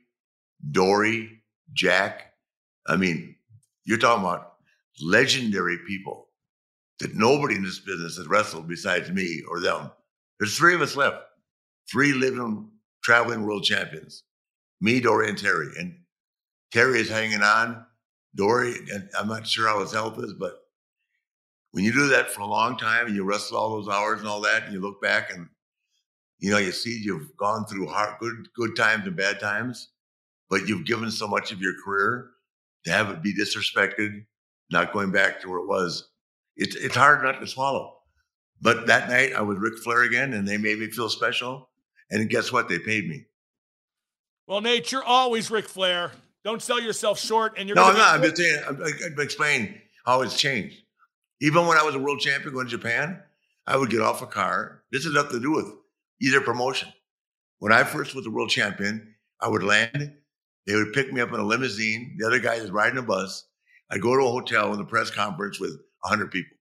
Dory, 0.71 1.43
Jack. 1.73 2.35
I 2.87 2.97
mean, 2.97 3.37
you're 3.85 3.99
talking 3.99 4.23
about 4.25 4.53
legendary 5.01 5.79
people 5.87 6.29
that 7.01 7.15
nobody 7.15 7.57
in 7.57 7.63
this 7.63 7.81
business 7.81 8.17
has 8.17 8.29
wrestled 8.29 8.69
besides 8.69 9.11
me 9.11 9.43
or 9.49 9.61
them. 9.61 9.91
There's 10.39 10.57
three 10.57 10.75
of 10.75 10.83
us 10.83 10.97
left, 10.97 11.23
three 11.91 12.13
living, 12.13 12.69
traveling 13.03 13.43
world 13.43 13.65
champions. 13.65 14.25
Me, 14.81 15.01
Dory, 15.01 15.29
and 15.29 15.39
Terry. 15.39 15.69
And 15.79 15.95
Terry 16.73 17.01
is 17.01 17.09
hanging 17.09 17.43
on. 17.43 17.85
Dory, 18.37 18.77
and 18.93 19.09
I'm 19.19 19.29
not 19.29 19.47
sure 19.47 19.67
how 19.67 19.81
his 19.81 19.93
health 19.93 20.19
is, 20.19 20.35
but 20.35 20.61
when 21.73 21.85
you 21.85 21.93
do 21.93 22.09
that 22.09 22.31
for 22.31 22.43
a 22.43 22.47
long 22.47 22.77
time 22.77 23.07
and 23.07 23.17
you 23.17 23.25
wrestle 23.25 23.57
all 23.57 23.71
those 23.71 23.89
hours 23.89 24.21
and 24.21 24.29
all 24.29 24.41
that, 24.43 24.65
and 24.65 24.73
you 24.73 24.81
look 24.81 25.01
back 25.03 25.31
and 25.33 25.49
you 26.39 26.51
know 26.51 26.59
you 26.59 26.73
see 26.73 27.01
you've 27.03 27.37
gone 27.37 27.67
through 27.67 27.87
hard, 27.89 28.19
good 28.21 28.49
good 28.55 28.77
times 28.77 29.07
and 29.07 29.17
bad 29.17 29.41
times, 29.41 29.89
but 30.49 30.69
you've 30.69 30.87
given 30.87 31.11
so 31.11 31.27
much 31.27 31.51
of 31.51 31.61
your 31.61 31.75
career 31.85 32.31
to 32.85 32.93
have 32.93 33.11
it 33.11 33.23
be 33.23 33.35
disrespected, 33.35 34.25
not 34.71 34.93
going 34.93 35.11
back 35.11 35.41
to 35.41 35.49
where 35.49 35.59
it 35.59 35.67
was. 35.67 36.10
It's 36.61 36.77
it's 36.77 36.95
hard 36.95 37.25
not 37.25 37.41
to 37.41 37.47
swallow. 37.47 37.97
But 38.61 38.87
that 38.87 39.09
night 39.09 39.33
I 39.35 39.41
was 39.41 39.59
Ric 39.59 39.79
Flair 39.79 40.03
again, 40.03 40.35
and 40.35 40.47
they 40.47 40.59
made 40.59 40.79
me 40.79 40.89
feel 40.89 41.09
special. 41.09 41.71
And 42.11 42.29
guess 42.29 42.53
what? 42.53 42.69
They 42.69 42.79
paid 42.79 43.09
me. 43.09 43.25
Well, 44.47 44.61
Naitch, 44.61 44.93
you're 44.93 45.03
always 45.03 45.51
Ric 45.51 45.67
Flair. 45.67 46.13
Don't 46.45 46.61
sell 46.61 46.79
yourself 46.79 47.19
short. 47.19 47.55
And 47.57 47.67
you're 47.67 47.77
no, 47.77 47.85
I'm 47.85 47.97
not. 47.97 48.15
I'm 48.15 48.23
just 48.23 48.37
saying. 48.37 48.63
I'm, 48.69 48.83
I'm 48.83 49.21
explaining 49.21 49.75
how 50.05 50.21
it's 50.21 50.39
changed. 50.39 50.77
Even 51.41 51.67
when 51.67 51.79
I 51.79 51.83
was 51.83 51.95
a 51.95 51.99
world 51.99 52.21
champion 52.21 52.53
going 52.53 52.67
to 52.67 52.71
Japan, 52.71 53.23
I 53.67 53.79
would 53.79 53.89
get 53.89 54.03
off 54.03 54.21
a 54.21 54.27
car. 54.27 54.83
This 54.93 55.05
has 55.05 55.15
nothing 55.15 55.33
to 55.33 55.41
do 55.41 55.53
with 55.53 55.73
either 56.21 56.43
promotion. 56.43 56.89
When 57.61 57.73
I 57.73 57.85
first 57.85 58.15
was 58.15 58.27
a 58.27 58.31
world 58.31 58.51
champion, 58.51 59.15
I 59.41 59.49
would 59.49 59.63
land. 59.63 60.13
They 60.67 60.75
would 60.75 60.93
pick 60.93 61.11
me 61.11 61.23
up 61.23 61.33
in 61.33 61.41
a 61.41 61.45
limousine. 61.45 62.17
The 62.19 62.27
other 62.27 62.39
guy 62.39 62.57
is 62.57 62.71
riding 62.71 62.99
a 62.99 63.03
bus. 63.03 63.47
I'd 63.91 64.03
go 64.03 64.15
to 64.15 64.27
a 64.27 64.31
hotel 64.31 64.75
in 64.75 64.81
a 64.81 64.85
press 64.85 65.11
conference 65.11 65.59
with 65.59 65.81
100 66.03 66.31
people. 66.31 66.57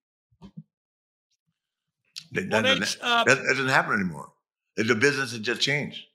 That, 2.32 2.50
well, 2.52 2.62
doesn't, 2.62 3.02
uh, 3.02 3.24
that, 3.24 3.38
that 3.38 3.48
doesn't 3.50 3.70
happen 3.70 3.94
anymore. 3.94 4.32
The 4.76 4.96
business 4.96 5.32
has 5.32 5.40
just 5.40 5.62
changed. 5.62 6.06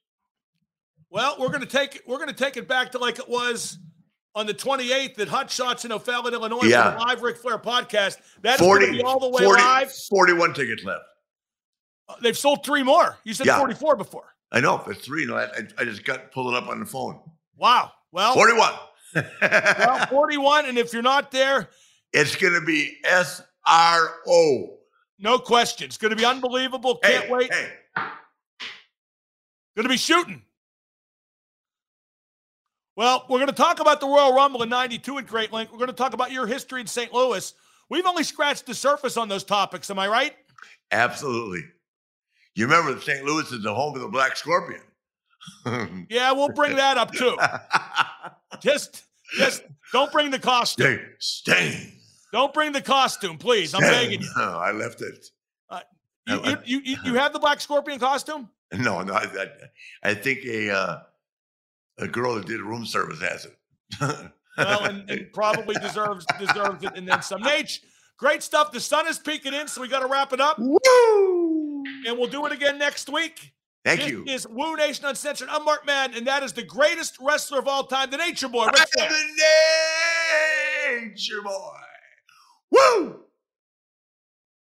Well, 1.10 1.36
we're 1.38 1.48
going 1.48 1.60
to 1.60 1.66
take 1.66 2.02
we're 2.06 2.16
going 2.16 2.28
to 2.28 2.34
take 2.34 2.56
it 2.56 2.66
back 2.66 2.92
to 2.92 2.98
like 2.98 3.18
it 3.18 3.28
was 3.28 3.78
on 4.34 4.46
the 4.46 4.54
28th 4.54 5.18
at 5.18 5.28
Hot 5.28 5.50
Shots 5.50 5.84
in 5.84 5.92
O'Fallon, 5.92 6.34
Illinois 6.34 6.64
yeah. 6.64 6.92
for 6.92 6.98
the 6.98 7.04
live 7.04 7.22
Ric 7.22 7.36
Flair 7.36 7.58
podcast. 7.58 8.18
That's 8.42 8.60
40, 8.60 8.86
going 8.86 8.96
to 8.96 8.98
be 8.98 9.04
all 9.04 9.20
the 9.20 9.28
way 9.28 9.44
40, 9.44 9.62
live. 9.62 9.92
41 9.92 10.54
tickets 10.54 10.84
left. 10.84 11.04
Uh, 12.08 12.14
they've 12.22 12.36
sold 12.36 12.64
three 12.64 12.82
more. 12.82 13.18
You 13.24 13.32
said 13.32 13.46
yeah. 13.46 13.58
44 13.58 13.96
before. 13.96 14.34
I 14.52 14.60
know, 14.60 14.82
but 14.84 14.96
three. 14.96 15.24
No, 15.26 15.36
I, 15.36 15.48
I 15.78 15.84
just 15.84 16.04
got 16.04 16.32
pulled 16.32 16.54
it 16.54 16.56
up 16.56 16.68
on 16.68 16.80
the 16.80 16.86
phone. 16.86 17.20
Wow. 17.56 17.92
Well, 18.12 18.34
41. 18.34 18.72
well, 19.40 20.06
41. 20.06 20.66
And 20.66 20.78
if 20.78 20.92
you're 20.92 21.02
not 21.02 21.30
there, 21.30 21.68
it's 22.14 22.36
going 22.36 22.54
to 22.54 22.60
be 22.60 22.96
SRO. 23.04 24.68
No 25.18 25.38
question. 25.38 25.86
It's 25.86 25.96
going 25.96 26.10
to 26.10 26.16
be 26.16 26.24
unbelievable. 26.24 26.96
Can't 27.02 27.24
hey, 27.24 27.30
wait. 27.30 27.52
Hey. 27.52 27.72
Going 29.76 29.84
to 29.84 29.88
be 29.88 29.96
shooting. 29.96 30.42
Well, 32.96 33.26
we're 33.28 33.38
going 33.38 33.48
to 33.48 33.52
talk 33.52 33.80
about 33.80 34.00
the 34.00 34.06
Royal 34.06 34.32
Rumble 34.32 34.62
in 34.62 34.68
92 34.68 35.18
at 35.18 35.26
Great 35.26 35.52
Link. 35.52 35.72
We're 35.72 35.78
going 35.78 35.88
to 35.88 35.94
talk 35.94 36.14
about 36.14 36.30
your 36.30 36.46
history 36.46 36.80
in 36.80 36.86
St. 36.86 37.12
Louis. 37.12 37.52
We've 37.90 38.06
only 38.06 38.22
scratched 38.22 38.66
the 38.66 38.74
surface 38.74 39.16
on 39.16 39.28
those 39.28 39.42
topics. 39.42 39.90
Am 39.90 39.98
I 39.98 40.06
right? 40.06 40.36
Absolutely. 40.92 41.64
You 42.54 42.66
remember 42.66 42.94
that 42.94 43.02
St. 43.02 43.24
Louis 43.24 43.50
is 43.50 43.64
the 43.64 43.74
home 43.74 43.96
of 43.96 44.02
the 44.02 44.08
Black 44.08 44.36
Scorpion. 44.36 44.80
yeah, 46.08 46.30
we'll 46.30 46.52
bring 46.52 46.76
that 46.76 46.96
up 46.96 47.10
too. 47.12 47.36
just, 48.62 49.02
just 49.36 49.64
don't 49.92 50.12
bring 50.12 50.30
the 50.30 50.38
costume. 50.38 51.00
Stay. 51.18 51.93
Don't 52.34 52.52
bring 52.52 52.72
the 52.72 52.82
costume, 52.82 53.38
please. 53.38 53.74
I'm 53.74 53.80
begging 53.92 54.20
you. 54.20 54.28
No, 54.36 54.58
I 54.58 54.72
left 54.72 55.00
it. 55.02 55.24
Uh, 55.70 55.82
you, 56.26 56.40
you, 56.42 56.56
you, 56.64 56.80
you, 56.80 56.96
you, 57.04 57.14
have 57.14 57.32
the 57.32 57.38
Black 57.38 57.60
Scorpion 57.60 58.00
costume? 58.00 58.50
No, 58.72 59.02
no. 59.02 59.12
I, 59.12 59.22
I, 59.22 59.46
I 60.02 60.14
think 60.14 60.40
a 60.44 60.68
uh, 60.68 60.98
a 61.98 62.08
girl 62.08 62.34
that 62.34 62.46
did 62.46 62.60
room 62.60 62.86
service 62.86 63.20
has 63.20 63.44
it. 63.44 63.56
well, 64.58 64.84
and, 64.84 65.08
and, 65.08 65.26
probably 65.32 65.76
deserves 65.76 66.26
deserves 66.40 66.82
it, 66.82 66.90
and 66.96 67.06
then 67.06 67.22
some. 67.22 67.40
Naitch, 67.40 67.78
great 68.16 68.42
stuff. 68.42 68.72
The 68.72 68.80
sun 68.80 69.06
is 69.06 69.16
peeking 69.16 69.54
in, 69.54 69.68
so 69.68 69.80
we 69.80 69.86
got 69.86 70.00
to 70.00 70.08
wrap 70.08 70.32
it 70.32 70.40
up. 70.40 70.58
Woo! 70.58 71.84
And 72.04 72.18
we'll 72.18 72.26
do 72.26 72.46
it 72.46 72.52
again 72.52 72.78
next 72.78 73.08
week. 73.08 73.52
Thank 73.84 74.00
this 74.00 74.10
you. 74.10 74.24
Is 74.26 74.44
Woo 74.48 74.74
Nation 74.74 75.04
Uncensored? 75.04 75.46
I'm 75.52 75.64
Mark 75.64 75.86
Madden, 75.86 76.16
and 76.16 76.26
that 76.26 76.42
is 76.42 76.52
the 76.52 76.64
greatest 76.64 77.16
wrestler 77.20 77.60
of 77.60 77.68
all 77.68 77.84
time, 77.84 78.10
the 78.10 78.16
Nature 78.16 78.48
Boy. 78.48 78.66
the 78.66 79.06
Nature 80.98 81.42
Boy. 81.42 81.76
Woo! 82.74 83.23